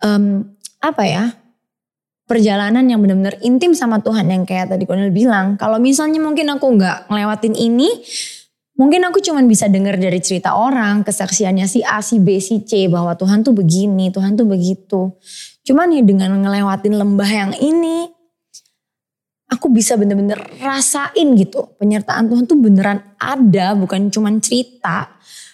um, 0.00 0.56
apa 0.80 1.04
ya? 1.04 1.24
perjalanan 2.32 2.88
yang 2.88 3.04
benar-benar 3.04 3.36
intim 3.44 3.76
sama 3.76 4.00
Tuhan 4.00 4.24
yang 4.32 4.48
kayak 4.48 4.72
tadi 4.72 4.88
Konil 4.88 5.12
bilang. 5.12 5.60
Kalau 5.60 5.76
misalnya 5.76 6.16
mungkin 6.16 6.48
aku 6.48 6.64
nggak 6.80 7.12
ngelewatin 7.12 7.52
ini, 7.52 7.92
mungkin 8.80 9.04
aku 9.04 9.20
cuman 9.20 9.44
bisa 9.44 9.68
dengar 9.68 10.00
dari 10.00 10.16
cerita 10.16 10.56
orang, 10.56 11.04
kesaksiannya 11.04 11.68
si 11.68 11.84
A, 11.84 12.00
si 12.00 12.24
B, 12.24 12.40
si 12.40 12.64
C 12.64 12.88
bahwa 12.88 13.12
Tuhan 13.20 13.44
tuh 13.44 13.52
begini, 13.52 14.08
Tuhan 14.08 14.32
tuh 14.32 14.48
begitu. 14.48 15.12
Cuman 15.62 15.94
ya 15.94 16.02
dengan 16.02 16.34
ngelewatin 16.42 16.94
lembah 16.98 17.30
yang 17.30 17.52
ini, 17.62 18.10
aku 19.46 19.70
bisa 19.70 19.94
bener-bener 19.94 20.40
rasain 20.58 21.28
gitu. 21.38 21.76
Penyertaan 21.78 22.26
Tuhan 22.26 22.44
tuh 22.48 22.58
beneran 22.58 22.98
ada, 23.20 23.76
bukan 23.78 24.10
cuman 24.10 24.42
cerita. 24.42 25.12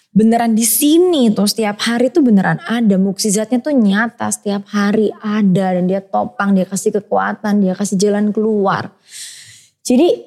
Beneran 0.09 0.57
di 0.57 0.65
sini 0.65 1.29
tuh 1.29 1.45
setiap 1.45 1.77
hari 1.85 2.09
tuh 2.09 2.25
beneran 2.25 2.57
ada. 2.65 2.97
Mukjizatnya 2.97 3.61
tuh 3.61 3.77
nyata 3.77 4.33
setiap 4.33 4.65
hari 4.73 5.13
ada. 5.21 5.77
Dan 5.77 5.85
dia 5.85 6.01
topang, 6.01 6.57
dia 6.57 6.65
kasih 6.65 6.97
kekuatan, 6.97 7.61
dia 7.61 7.77
kasih 7.77 8.01
jalan 8.01 8.33
keluar. 8.33 8.89
Jadi 9.85 10.25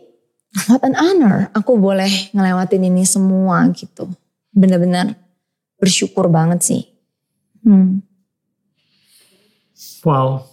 what 0.71 0.87
an 0.87 0.95
honor 0.95 1.51
aku 1.51 1.75
boleh 1.75 2.31
ngelewatin 2.31 2.87
ini 2.87 3.03
semua 3.03 3.67
gitu. 3.75 4.07
Bener-bener 4.55 5.19
bersyukur 5.83 6.31
banget 6.31 6.63
sih. 6.63 6.83
Hmm. 7.67 8.07
Wow, 10.03 10.47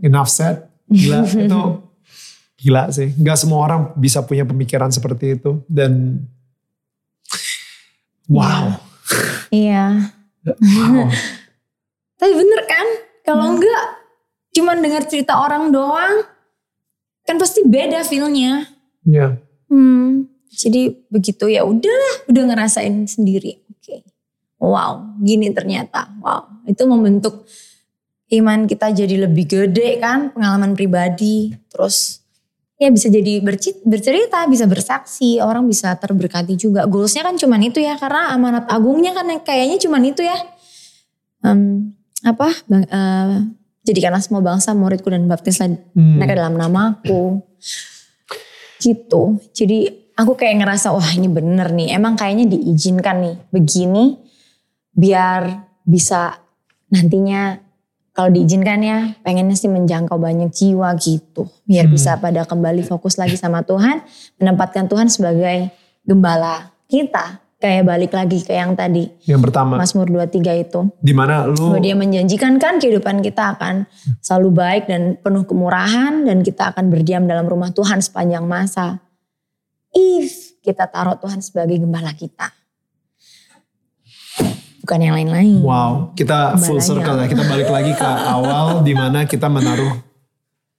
enough 0.00 0.28
said. 0.28 0.68
Gila, 0.86 1.26
itu 1.46 1.60
gila 2.56 2.82
sih. 2.90 3.12
Gak 3.16 3.38
semua 3.38 3.60
orang 3.64 3.80
bisa 3.96 4.22
punya 4.22 4.44
pemikiran 4.44 4.88
seperti 4.88 5.36
itu. 5.36 5.60
Dan 5.66 6.24
wow, 8.28 8.76
Iya. 9.50 10.12
wow. 10.46 11.06
Tapi 12.20 12.32
bener 12.32 12.60
kan? 12.64 12.86
Kalau 13.22 13.58
enggak 13.58 13.84
cuman 14.56 14.80
dengar 14.80 15.04
cerita 15.04 15.36
orang 15.36 15.68
doang, 15.68 16.24
kan 17.22 17.36
pasti 17.36 17.60
beda 17.66 18.00
feelnya. 18.02 18.64
Ya, 19.04 19.36
Hmm. 19.66 20.30
Jadi 20.46 20.94
begitu 21.10 21.50
ya 21.50 21.66
udah, 21.66 22.30
udah 22.30 22.42
ngerasain 22.48 23.04
sendiri. 23.04 23.66
Oke. 23.66 24.06
Wow, 24.56 25.18
gini 25.20 25.50
ternyata. 25.52 26.06
Wow, 26.22 26.64
itu 26.64 26.86
membentuk 26.86 27.44
iman 28.26 28.66
kita 28.66 28.90
jadi 28.90 29.28
lebih 29.28 29.46
gede 29.46 30.02
kan, 30.02 30.34
pengalaman 30.34 30.74
pribadi. 30.74 31.54
Terus 31.70 32.20
ya 32.76 32.90
bisa 32.90 33.08
jadi 33.08 33.40
bercerita, 33.86 34.44
bisa 34.50 34.66
bersaksi, 34.66 35.38
orang 35.40 35.64
bisa 35.64 35.94
terberkati 35.96 36.58
juga. 36.58 36.84
Goalsnya 36.84 37.22
kan 37.24 37.38
cuman 37.38 37.60
itu 37.62 37.78
ya, 37.80 37.94
karena 37.96 38.34
amanat 38.34 38.66
agungnya 38.68 39.14
kan 39.14 39.26
yang 39.30 39.42
kayaknya 39.42 39.78
cuman 39.78 40.02
itu 40.04 40.22
ya. 40.26 40.36
Em, 41.46 41.94
apa? 42.26 42.50
Bang, 42.66 42.84
eh, 42.84 43.36
jadikanlah 43.86 44.18
semua 44.18 44.42
bangsa 44.42 44.74
muridku 44.74 45.06
dan 45.06 45.30
baptislah 45.30 45.70
Hmm. 45.94 46.18
mereka 46.18 46.34
dalam 46.34 46.58
namaku. 46.58 47.38
Gitu. 48.82 49.22
Jadi 49.54 50.10
aku 50.18 50.34
kayak 50.34 50.66
ngerasa 50.66 50.90
wah 50.90 51.10
ini 51.14 51.30
bener 51.30 51.70
nih. 51.70 51.94
Emang 51.94 52.18
kayaknya 52.18 52.50
diizinkan 52.50 53.16
nih 53.22 53.36
begini 53.54 54.18
biar 54.90 55.62
bisa 55.86 56.34
nantinya 56.90 57.65
kalau 58.16 58.32
diizinkan 58.32 58.80
ya 58.80 59.12
pengennya 59.20 59.52
sih 59.52 59.68
menjangkau 59.68 60.16
banyak 60.16 60.48
jiwa 60.48 60.96
gitu. 60.96 61.52
Biar 61.68 61.84
Hmm. 61.84 61.92
bisa 61.92 62.16
pada 62.16 62.48
kembali 62.48 62.80
fokus 62.80 63.20
lagi 63.20 63.36
sama 63.36 63.60
Tuhan. 63.60 64.00
Menempatkan 64.40 64.88
Tuhan 64.88 65.12
sebagai 65.12 65.68
gembala 66.00 66.72
kita. 66.88 67.44
Kayak 67.56 67.88
balik 67.88 68.12
lagi 68.12 68.40
ke 68.40 68.52
yang 68.52 68.76
tadi. 68.76 69.08
Yang 69.24 69.48
pertama, 69.48 69.80
Mazmur 69.80 70.08
23 70.08 70.52
itu. 70.56 70.92
di 71.00 71.12
mana 71.12 71.44
lu 71.44 71.56
Bahwa 71.72 71.80
dia 71.80 71.96
menjanjikan 71.96 72.56
kan 72.56 72.76
kehidupan 72.76 73.20
kita 73.20 73.56
akan 73.56 73.88
selalu 74.20 74.48
baik 74.52 74.82
dan 74.88 75.16
penuh 75.16 75.44
kemurahan 75.44 76.24
dan 76.24 76.40
kita 76.40 76.72
akan 76.72 76.88
berdiam 76.88 77.24
dalam 77.24 77.44
rumah 77.44 77.72
Tuhan 77.72 78.00
sepanjang 78.00 78.44
masa. 78.44 79.00
If 79.92 80.56
kita 80.60 80.84
taruh 80.88 81.16
Tuhan 81.16 81.40
sebagai 81.40 81.80
gembala 81.80 82.12
kita. 82.12 82.52
Bukan 84.86 85.02
yang 85.02 85.18
lain-lain. 85.18 85.58
Wow, 85.60 86.14
kita 86.14 86.54
full 86.56 86.78
Gembalanya. 86.78 86.86
circle 86.86 87.16
ya. 87.18 87.26
Kita 87.26 87.42
balik 87.44 87.68
lagi 87.68 87.92
ke 87.92 88.06
awal 88.38 88.86
di 88.86 88.94
mana 88.94 89.26
kita 89.26 89.50
menaruh 89.50 89.98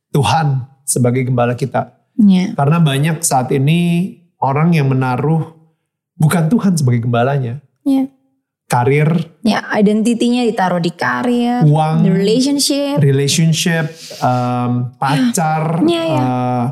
Tuhan 0.09 0.63
sebagai 0.81 1.27
gembala 1.27 1.53
kita. 1.53 1.91
Ya. 2.17 2.55
Karena 2.55 2.79
banyak 2.79 3.19
saat 3.19 3.51
ini 3.51 4.15
orang 4.39 4.71
yang 4.71 4.87
menaruh 4.87 5.51
bukan 6.15 6.47
Tuhan 6.47 6.73
sebagai 6.73 7.03
gembalanya. 7.03 7.59
Ya. 7.83 8.07
Karir, 8.67 9.31
Ya, 9.43 9.63
identitinya 9.79 10.43
ditaruh 10.43 10.83
di 10.83 10.91
karir, 10.91 11.63
Uang. 11.63 12.03
di 12.03 12.11
relationship. 12.11 12.99
relationship, 12.99 13.87
um, 14.19 14.91
pacar, 14.99 15.79
Iya, 15.87 16.03
iya. 16.03 16.19
uh, 16.19 16.65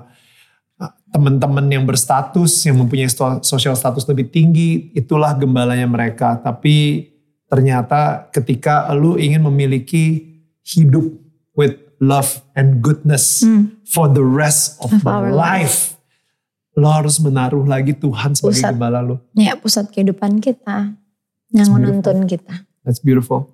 teman-teman 1.07 1.63
yang 1.71 1.87
berstatus, 1.87 2.67
yang 2.67 2.83
mempunyai 2.83 3.07
social 3.39 3.79
status 3.79 4.03
lebih 4.11 4.27
tinggi, 4.27 4.91
itulah 4.91 5.31
gembalanya 5.39 5.87
mereka. 5.87 6.35
Tapi 6.35 7.07
ternyata 7.55 8.27
ketika 8.35 8.91
lu 8.91 9.15
ingin 9.15 9.39
memiliki 9.39 10.27
hidup 10.67 11.07
with 11.55 11.79
love 12.03 12.43
and 12.51 12.83
goodness 12.83 13.39
for 13.87 14.11
the 14.11 14.19
rest 14.19 14.75
of, 14.83 14.91
Hmm. 14.91 14.99
Of 14.99 15.07
my 15.07 15.31
life, 15.31 15.95
lo 16.75 16.91
harus 16.91 17.15
menaruh 17.23 17.63
lagi 17.63 17.95
Tuhan 17.95 18.35
sebagai 18.35 18.59
Pusat. 18.59 18.71
gembala 18.75 18.99
lu. 18.99 19.15
Ya, 19.31 19.55
pusat 19.55 19.87
kehidupan 19.87 20.43
kita. 20.43 20.91
Yang 21.55 21.69
menuntun 21.71 22.27
kita. 22.27 22.67
That's 22.83 22.99
beautiful. 22.99 23.47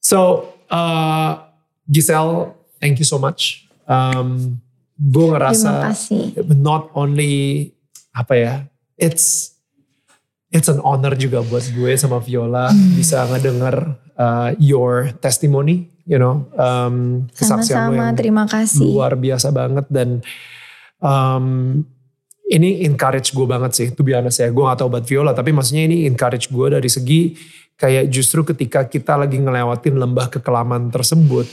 So, 0.00 0.48
uh, 0.72 1.44
Giselle, 1.84 2.56
thank 2.80 2.96
you 2.96 3.04
so 3.04 3.20
much. 3.20 3.68
Um, 3.84 4.56
gue 4.96 5.28
ngerasa 5.28 5.92
not 6.56 6.88
only 6.96 7.68
apa 8.16 8.32
ya, 8.32 8.54
it's 8.96 9.59
it's 10.50 10.66
an 10.66 10.82
honor 10.82 11.14
juga 11.14 11.42
buat 11.46 11.62
gue 11.70 11.94
sama 11.94 12.18
Viola 12.18 12.70
Hmm. 12.70 12.98
bisa 12.98 13.22
ngedenger 13.26 13.76
uh, 14.18 14.50
your 14.58 15.14
testimony, 15.22 15.88
you 16.04 16.18
know, 16.18 16.50
um, 16.58 17.26
kesaksian 17.32 17.94
Sama-sama, 17.94 18.12
terima 18.18 18.44
kasih. 18.50 18.82
luar 18.82 19.14
biasa 19.14 19.54
banget 19.54 19.86
dan 19.88 20.20
um, 20.98 21.80
ini 22.50 22.82
encourage 22.82 23.30
gue 23.30 23.46
banget 23.46 23.72
sih, 23.78 23.86
to 23.94 24.02
be 24.02 24.10
honest 24.10 24.42
ya. 24.42 24.50
Gue 24.50 24.66
gak 24.66 24.82
tau 24.82 24.90
buat 24.90 25.06
Viola, 25.06 25.30
tapi 25.30 25.54
maksudnya 25.54 25.86
ini 25.86 26.02
encourage 26.10 26.50
gue 26.50 26.66
dari 26.66 26.90
segi 26.90 27.38
kayak 27.78 28.10
justru 28.10 28.42
ketika 28.42 28.90
kita 28.90 29.14
lagi 29.14 29.38
ngelewatin 29.38 29.96
lembah 29.96 30.28
kekelaman 30.34 30.90
tersebut 30.90 31.46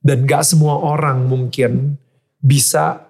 dan 0.00 0.24
gak 0.24 0.48
semua 0.48 0.80
orang 0.80 1.28
mungkin 1.28 2.00
bisa 2.40 3.04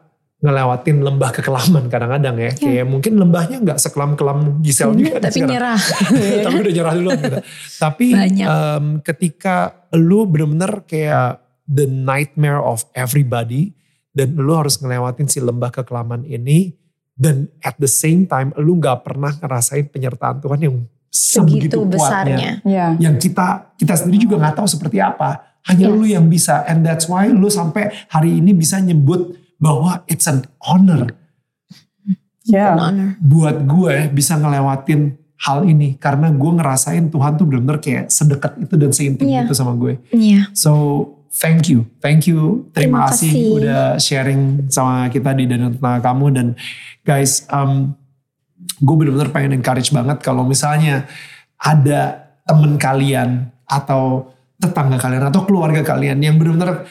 ngelewatin 0.44 1.00
lembah 1.00 1.30
kekelaman 1.32 1.88
kadang-kadang 1.88 2.36
ya. 2.36 2.50
Kayak 2.52 2.84
mungkin 2.84 3.16
lembahnya 3.16 3.64
gak 3.64 3.80
sekelam-kelam 3.80 4.60
Giselle 4.60 4.92
juga. 4.92 5.00
nih 5.00 5.08
Iya, 5.08 5.18
Tapi 5.18 5.32
sekarang. 5.32 5.50
nyerah. 5.50 5.80
tapi 6.44 6.56
udah 6.60 6.72
nyerah 6.74 6.94
dulu 6.94 7.10
gitu. 7.16 7.38
Tapi 7.80 8.06
Banyak. 8.12 8.46
em, 8.46 8.84
ketika 9.00 9.56
lu 9.90 10.28
bener-bener 10.28 10.84
kayak 10.84 11.40
the 11.64 11.88
nightmare 11.88 12.60
of 12.60 12.84
everybody 12.92 13.72
dan 14.12 14.36
lu 14.36 14.52
harus 14.52 14.76
ngelewatin 14.76 15.26
si 15.26 15.40
lembah 15.40 15.72
kekelaman 15.72 16.22
ini 16.22 16.76
dan 17.14 17.48
at 17.60 17.78
the 17.78 17.88
same 17.88 18.26
time 18.26 18.52
lu 18.54 18.76
nggak 18.76 19.00
pernah 19.00 19.32
ngerasain 19.32 19.88
penyertaan 19.88 20.38
Tuhan 20.38 20.60
yang 20.60 20.76
sebegitu 21.08 21.78
kuatnya 21.78 21.88
besarnya. 21.88 22.50
Yeah. 22.62 22.90
yang 22.98 23.16
kita 23.16 23.72
kita 23.74 23.94
sendiri 23.96 24.18
juga 24.20 24.36
nggak 24.36 24.58
tahu 24.58 24.66
seperti 24.68 24.98
apa 24.98 25.56
hanya 25.64 25.88
Yes. 25.88 25.94
lu 25.94 26.04
yang 26.04 26.26
bisa 26.26 26.66
and 26.66 26.82
that's 26.82 27.06
why 27.06 27.24
lu 27.24 27.46
sampai 27.46 27.88
hari 28.08 28.42
ini 28.42 28.50
bisa 28.50 28.76
nyebut 28.76 29.32
bahwa 29.64 30.04
it's 30.04 30.28
an 30.28 30.44
honor 30.60 31.08
An 31.08 32.20
Yeah. 32.44 32.76
honor. 32.76 33.16
buat 33.24 33.64
gue 33.64 34.12
bisa 34.12 34.36
ngelewatin 34.36 35.16
hal 35.40 35.64
ini 35.64 35.96
karena 35.96 36.28
gue 36.28 36.52
ngerasain 36.52 37.08
Tuhan 37.08 37.32
tuh 37.34 37.48
benar-benar 37.48 37.80
kayak 37.80 38.12
sedekat 38.12 38.60
itu 38.60 38.74
dan 38.76 38.92
seintim 38.92 39.24
Iya. 39.24 39.48
itu 39.48 39.56
sama 39.56 39.72
gue. 39.72 39.96
Iya. 40.12 40.52
So 40.52 40.72
thank 41.32 41.72
you, 41.72 41.88
thank 41.98 42.28
you, 42.28 42.68
terima, 42.70 43.08
Terima 43.08 43.08
kasih, 43.08 43.30
kasih. 43.32 43.48
udah 43.56 43.84
sharing 43.96 44.42
sama 44.68 45.08
kita 45.08 45.32
di 45.32 45.48
dan 45.48 45.72
tentang 45.72 46.04
kamu 46.04 46.26
dan 46.30 46.46
guys, 47.00 47.48
um, 47.48 47.96
gue 48.76 48.94
benar-benar 48.94 49.32
pengen 49.32 49.56
encourage 49.56 49.88
banget 49.88 50.20
kalau 50.20 50.44
misalnya 50.44 51.08
ada 51.56 52.28
temen 52.44 52.76
kalian 52.76 53.48
atau 53.64 54.28
tetangga 54.60 55.00
kalian 55.00 55.24
atau 55.24 55.48
keluarga 55.48 55.80
kalian 55.80 56.20
yang 56.20 56.36
benar-benar 56.36 56.84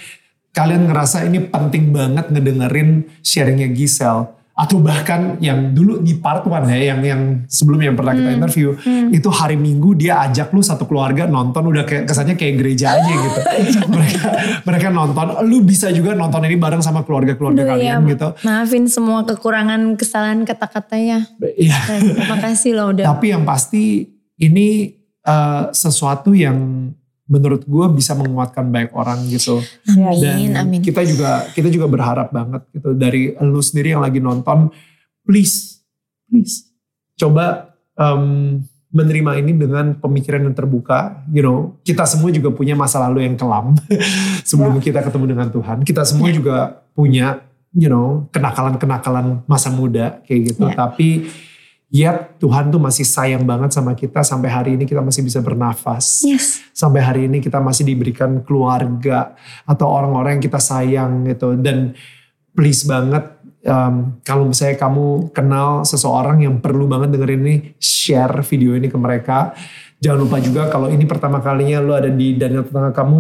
kalian 0.54 0.86
ngerasa 0.86 1.26
ini 1.26 1.50
penting 1.50 1.90
banget 1.90 2.30
ngedengerin 2.30 3.10
sharingnya 3.26 3.74
Giselle. 3.74 4.40
Atau 4.54 4.86
bahkan 4.86 5.42
yang 5.42 5.74
dulu 5.74 5.98
di 6.06 6.14
part 6.14 6.46
one 6.46 6.70
ya 6.70 6.94
yang 6.94 7.02
yang 7.02 7.22
sebelumnya 7.50 7.90
yang 7.90 7.98
pernah 7.98 8.14
kita 8.14 8.30
interview 8.38 8.70
itu 9.10 9.26
hari 9.34 9.58
Minggu 9.58 9.98
dia 9.98 10.22
ajak 10.30 10.54
lu 10.54 10.62
satu 10.62 10.86
keluarga 10.86 11.26
nonton 11.26 11.74
udah 11.74 11.82
kayak 11.82 12.06
kesannya 12.06 12.38
kayak 12.38 12.62
gereja 12.62 13.02
aja 13.02 13.14
gitu. 13.18 13.40
Mereka 13.98 14.28
mereka 14.62 14.88
nonton. 14.94 15.42
Lu 15.50 15.66
bisa 15.66 15.90
juga 15.90 16.14
nonton 16.14 16.46
ini 16.46 16.54
bareng 16.54 16.86
sama 16.86 17.02
keluarga-keluarga 17.02 17.66
Aduh, 17.66 17.72
kalian 17.74 18.00
ya, 18.06 18.12
gitu. 18.14 18.28
Maafin 18.46 18.86
semua 18.86 19.26
kekurangan 19.26 19.98
kesalahan 19.98 20.46
kata-kata 20.46 21.02
ya. 21.02 21.26
Iya. 21.42 21.78
Terima 22.14 22.38
kasih 22.38 22.78
loh 22.78 22.94
udah. 22.94 23.10
Tapi 23.10 23.34
yang 23.34 23.50
pasti 23.50 24.06
ini 24.38 24.94
eh, 25.26 25.64
sesuatu 25.74 26.38
yang 26.38 26.94
menurut 27.34 27.66
gue 27.66 27.86
bisa 27.98 28.14
menguatkan 28.14 28.70
banyak 28.70 28.94
orang 28.94 29.26
gitu. 29.26 29.58
Dan 29.90 30.14
Amin, 30.14 30.54
amin. 30.54 30.82
kita 30.86 31.02
juga 31.02 31.50
kita 31.50 31.74
juga 31.74 31.90
berharap 31.90 32.30
banget 32.30 32.62
gitu 32.70 32.94
dari 32.94 33.34
lu 33.42 33.58
sendiri 33.58 33.98
yang 33.98 34.06
lagi 34.06 34.22
nonton, 34.22 34.70
please, 35.26 35.82
please 36.30 36.70
coba 37.18 37.74
em, 37.98 38.62
menerima 38.94 39.42
ini 39.42 39.58
dengan 39.58 39.98
pemikiran 39.98 40.46
yang 40.46 40.54
terbuka. 40.54 41.26
You 41.34 41.42
know, 41.42 41.58
kita 41.82 42.06
semua 42.06 42.30
juga 42.30 42.54
punya 42.54 42.78
masa 42.78 43.02
lalu 43.10 43.26
yang 43.26 43.34
kelam 43.34 43.74
sebelum 44.50 44.78
kita 44.78 45.02
ketemu 45.02 45.26
dengan 45.34 45.50
Tuhan. 45.50 45.82
Kita 45.82 46.06
semua 46.06 46.30
juga 46.30 46.86
punya, 46.94 47.42
you 47.74 47.90
know, 47.90 48.30
kenakalan-kenakalan 48.30 49.42
masa 49.50 49.74
muda 49.74 50.22
kayak 50.30 50.54
gitu. 50.54 50.70
Ya. 50.70 50.78
Tapi 50.78 51.26
yet 51.94 52.42
Tuhan 52.42 52.74
tuh 52.74 52.82
masih 52.82 53.06
sayang 53.06 53.46
banget 53.46 53.70
sama 53.70 53.94
kita 53.94 54.26
sampai 54.26 54.50
hari 54.50 54.74
ini 54.74 54.90
kita 54.90 55.06
masih 55.06 55.22
bisa 55.22 55.40
bernafas. 55.46 56.26
Yes. 56.26 56.66
sampai 56.74 57.06
hari 57.06 57.22
ini 57.30 57.38
kita 57.38 57.62
masih 57.62 57.86
diberikan 57.86 58.42
keluarga 58.42 59.38
atau 59.64 59.86
orang-orang 59.94 60.42
yang 60.42 60.44
kita 60.50 60.58
sayang 60.58 61.22
gitu. 61.30 61.54
Dan 61.54 61.94
please 62.58 62.82
banget 62.90 63.30
um, 63.70 64.18
kalau 64.26 64.50
misalnya 64.50 64.82
kamu 64.82 65.30
kenal 65.38 65.86
seseorang 65.86 66.42
yang 66.42 66.58
perlu 66.58 66.90
banget 66.90 67.14
dengerin 67.14 67.42
ini 67.46 67.56
share 67.78 68.42
video 68.42 68.74
ini 68.74 68.90
ke 68.90 68.98
mereka. 68.98 69.54
Jangan 70.02 70.18
lupa 70.18 70.42
juga 70.42 70.68
kalau 70.74 70.90
ini 70.90 71.06
pertama 71.06 71.40
kalinya 71.46 71.78
lo 71.80 71.94
ada 71.94 72.10
di 72.10 72.36
Daniel 72.36 72.66
Tetangga 72.66 72.92
Kamu 72.92 73.20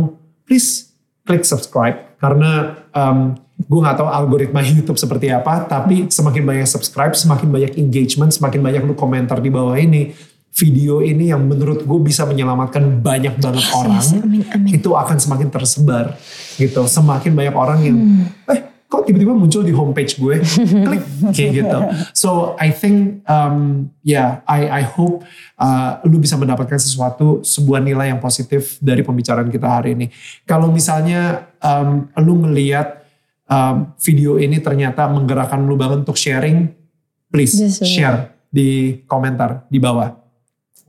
please 0.50 0.90
klik 1.30 1.46
subscribe. 1.46 2.18
Karena 2.18 2.74
um, 2.90 3.38
gue 3.64 3.80
gak 3.82 3.96
tahu 3.96 4.08
algoritma 4.08 4.60
YouTube 4.68 4.96
seperti 4.96 5.28
apa 5.28 5.64
tapi 5.64 6.08
semakin 6.08 6.44
banyak 6.44 6.68
subscribe 6.68 7.14
semakin 7.14 7.48
banyak 7.48 7.72
engagement 7.76 8.30
semakin 8.30 8.60
banyak 8.60 8.82
lu 8.82 8.94
komentar 8.94 9.38
di 9.38 9.48
bawah 9.48 9.76
ini 9.76 10.12
video 10.54 11.02
ini 11.02 11.34
yang 11.34 11.42
menurut 11.44 11.82
gue 11.82 12.00
bisa 12.00 12.24
menyelamatkan 12.24 13.02
banyak 13.02 13.42
banget 13.42 13.66
orang 13.74 13.98
Yes, 13.98 14.14
amin, 14.14 14.46
amin. 14.48 14.70
itu 14.70 14.94
akan 14.94 15.18
semakin 15.18 15.50
tersebar 15.50 16.14
gitu 16.56 16.86
semakin 16.86 17.34
banyak 17.34 17.56
orang 17.56 17.80
yang 17.82 17.98
Hmm. 17.98 18.30
eh 18.48 18.62
kok 18.86 19.10
tiba-tiba 19.10 19.34
muncul 19.34 19.66
di 19.66 19.74
homepage 19.74 20.14
gue 20.16 20.38
klik 20.86 21.02
kayak 21.34 21.52
gitu 21.58 21.78
so 22.14 22.30
I 22.56 22.70
think 22.70 23.26
um, 23.26 23.90
yeah 24.06 24.46
I 24.46 24.70
I 24.70 24.84
hope 24.86 25.26
uh, 25.58 25.98
lu 26.06 26.22
bisa 26.22 26.38
mendapatkan 26.38 26.78
sesuatu 26.78 27.42
sebuah 27.42 27.82
nilai 27.82 28.14
yang 28.14 28.22
positif 28.22 28.78
dari 28.78 29.02
pembicaraan 29.02 29.50
kita 29.50 29.66
hari 29.66 29.98
ini 29.98 30.14
kalau 30.46 30.70
misalnya 30.70 31.50
um, 31.58 32.06
lu 32.22 32.46
ngelihat 32.46 33.03
um, 33.48 33.96
video 34.00 34.40
ini 34.40 34.60
ternyata 34.60 35.08
menggerakkan 35.10 35.64
lu 35.64 35.76
banget 35.76 36.04
untuk 36.08 36.20
sharing, 36.20 36.70
please 37.32 37.56
share 37.84 38.36
di 38.48 39.02
komentar 39.10 39.66
di 39.68 39.82
bawah. 39.82 40.14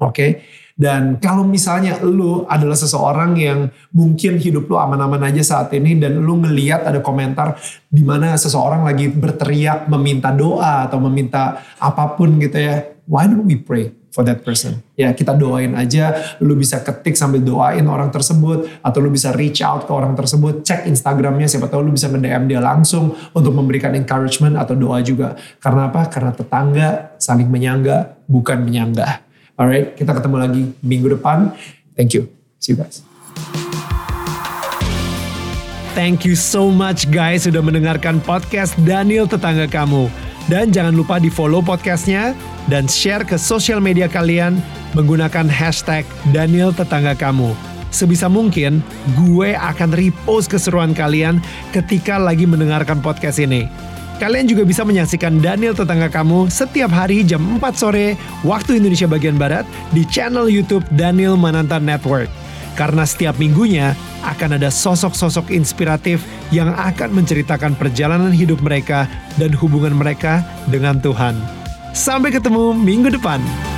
Oke. 0.02 0.44
Dan 0.74 1.22
kalau 1.22 1.47
misalnya 1.47 2.02
lu 2.02 2.43
adalah 2.51 2.74
seseorang 2.74 3.39
yang 3.39 3.70
mungkin 3.94 4.43
hidup 4.43 4.66
lu 4.66 4.74
aman-aman 4.74 5.31
aja 5.31 5.39
saat 5.55 5.70
ini 5.70 5.94
dan 5.94 6.18
lu 6.18 6.43
ngeliat 6.43 6.82
ada 6.82 6.98
komentar 6.98 7.55
di 7.86 8.02
mana 8.02 8.35
seseorang 8.35 8.82
lagi 8.82 9.06
berteriak 9.06 9.86
meminta 9.86 10.35
doa 10.35 10.90
atau 10.90 10.98
meminta 10.98 11.62
apa 11.78 12.18
pun 12.18 12.43
gitu 12.43 12.59
ya. 12.59 12.90
Why 13.06 13.31
don't 13.31 13.47
we 13.47 13.55
pray 13.55 14.03
for 14.15 14.23
that 14.23 14.47
person? 14.47 14.78
Ya 14.95 15.11
kita 15.11 15.35
doain 15.35 15.74
aja, 15.74 16.39
lu 16.39 16.55
bisa 16.55 16.78
ketik 16.86 17.19
sambil 17.19 17.43
doain 17.43 17.82
orang 17.91 18.15
tersebut 18.15 18.70
atau 18.78 18.99
lu 19.03 19.11
bisa 19.11 19.35
reach 19.35 19.59
out 19.59 19.91
ke 19.91 19.91
orang 19.91 20.15
tersebut, 20.15 20.62
cek 20.62 20.86
Instagramnya 20.86 21.51
siapa 21.51 21.66
tahu 21.66 21.91
lu 21.91 21.93
bisa 21.93 22.07
nge-DM 22.07 22.47
dia 22.47 22.62
langsung 22.62 23.11
untuk 23.35 23.51
memberikan 23.51 23.91
encouragement 23.99 24.55
atau 24.55 24.78
doa 24.78 25.03
juga. 25.03 25.35
Karena 25.59 25.91
apa? 25.91 26.07
Karena 26.07 26.31
tetangga 26.31 27.19
saling 27.19 27.51
menyangga 27.51 28.23
bukan 28.31 28.62
menyanggah. 28.62 29.27
Alright, 29.59 29.99
kita 29.99 30.15
ketemu 30.15 30.36
lagi 30.39 30.62
minggu 30.78 31.11
depan. 31.19 31.51
Thank 31.99 32.15
you. 32.15 32.31
See 32.62 32.74
you 32.74 32.78
guys. 32.78 33.03
Thank 35.95 36.27
you 36.27 36.35
so 36.35 36.74
much 36.74 37.07
guys 37.07 37.47
sudah 37.47 37.62
mendengarkan 37.62 38.19
podcast 38.19 38.74
Daniel 38.82 39.31
Tetangga 39.31 39.70
Kamu. 39.70 40.23
Dan 40.45 40.77
jangan 40.77 40.93
lupa 40.93 41.16
di 41.16 41.33
follow 41.33 41.65
podcastnya 41.65 42.37
dan 42.69 42.85
share 42.85 43.25
ke 43.25 43.41
sosial 43.41 43.81
media 43.81 44.05
kalian 44.05 44.61
menggunakan 44.93 45.49
hashtag 45.49 46.05
Daniel 46.37 46.69
Tetangga 46.69 47.16
Kamu. 47.16 47.57
Sebisa 47.89 48.29
mungkin 48.29 48.85
gue 49.16 49.57
akan 49.57 49.97
repost 49.97 50.53
keseruan 50.53 50.93
kalian 50.93 51.41
ketika 51.73 52.21
lagi 52.21 52.45
mendengarkan 52.45 53.01
podcast 53.01 53.41
ini. 53.41 53.71
Kalian 54.21 54.45
juga 54.45 54.69
bisa 54.69 54.85
menyaksikan 54.85 55.41
Daniel 55.41 55.73
Tetangga 55.73 56.12
Kamu 56.12 56.53
setiap 56.53 56.93
hari 56.93 57.25
jam 57.25 57.41
4 57.57 57.65
sore 57.75 58.15
waktu 58.45 58.79
Indonesia 58.85 59.09
bagian 59.09 59.41
Barat 59.41 59.65
di 59.97 60.05
channel 60.05 60.47
YouTube 60.53 60.85
Daniel 60.93 61.41
Mananta 61.41 61.81
Network. 61.81 62.44
Karena 62.74 63.06
setiap 63.06 63.38
minggunya 63.38 63.94
akan 64.26 64.59
ada 64.59 64.70
sosok-sosok 64.70 65.55
inspiratif 65.55 66.22
yang 66.51 66.74
akan 66.74 67.14
menceritakan 67.14 67.78
perjalanan 67.78 68.34
hidup 68.34 68.59
mereka 68.62 69.06
dan 69.38 69.55
hubungan 69.55 69.94
mereka 69.94 70.42
dengan 70.66 70.98
Tuhan. 70.98 71.38
Sampai 71.94 72.34
ketemu 72.34 72.74
minggu 72.74 73.14
depan. 73.14 73.73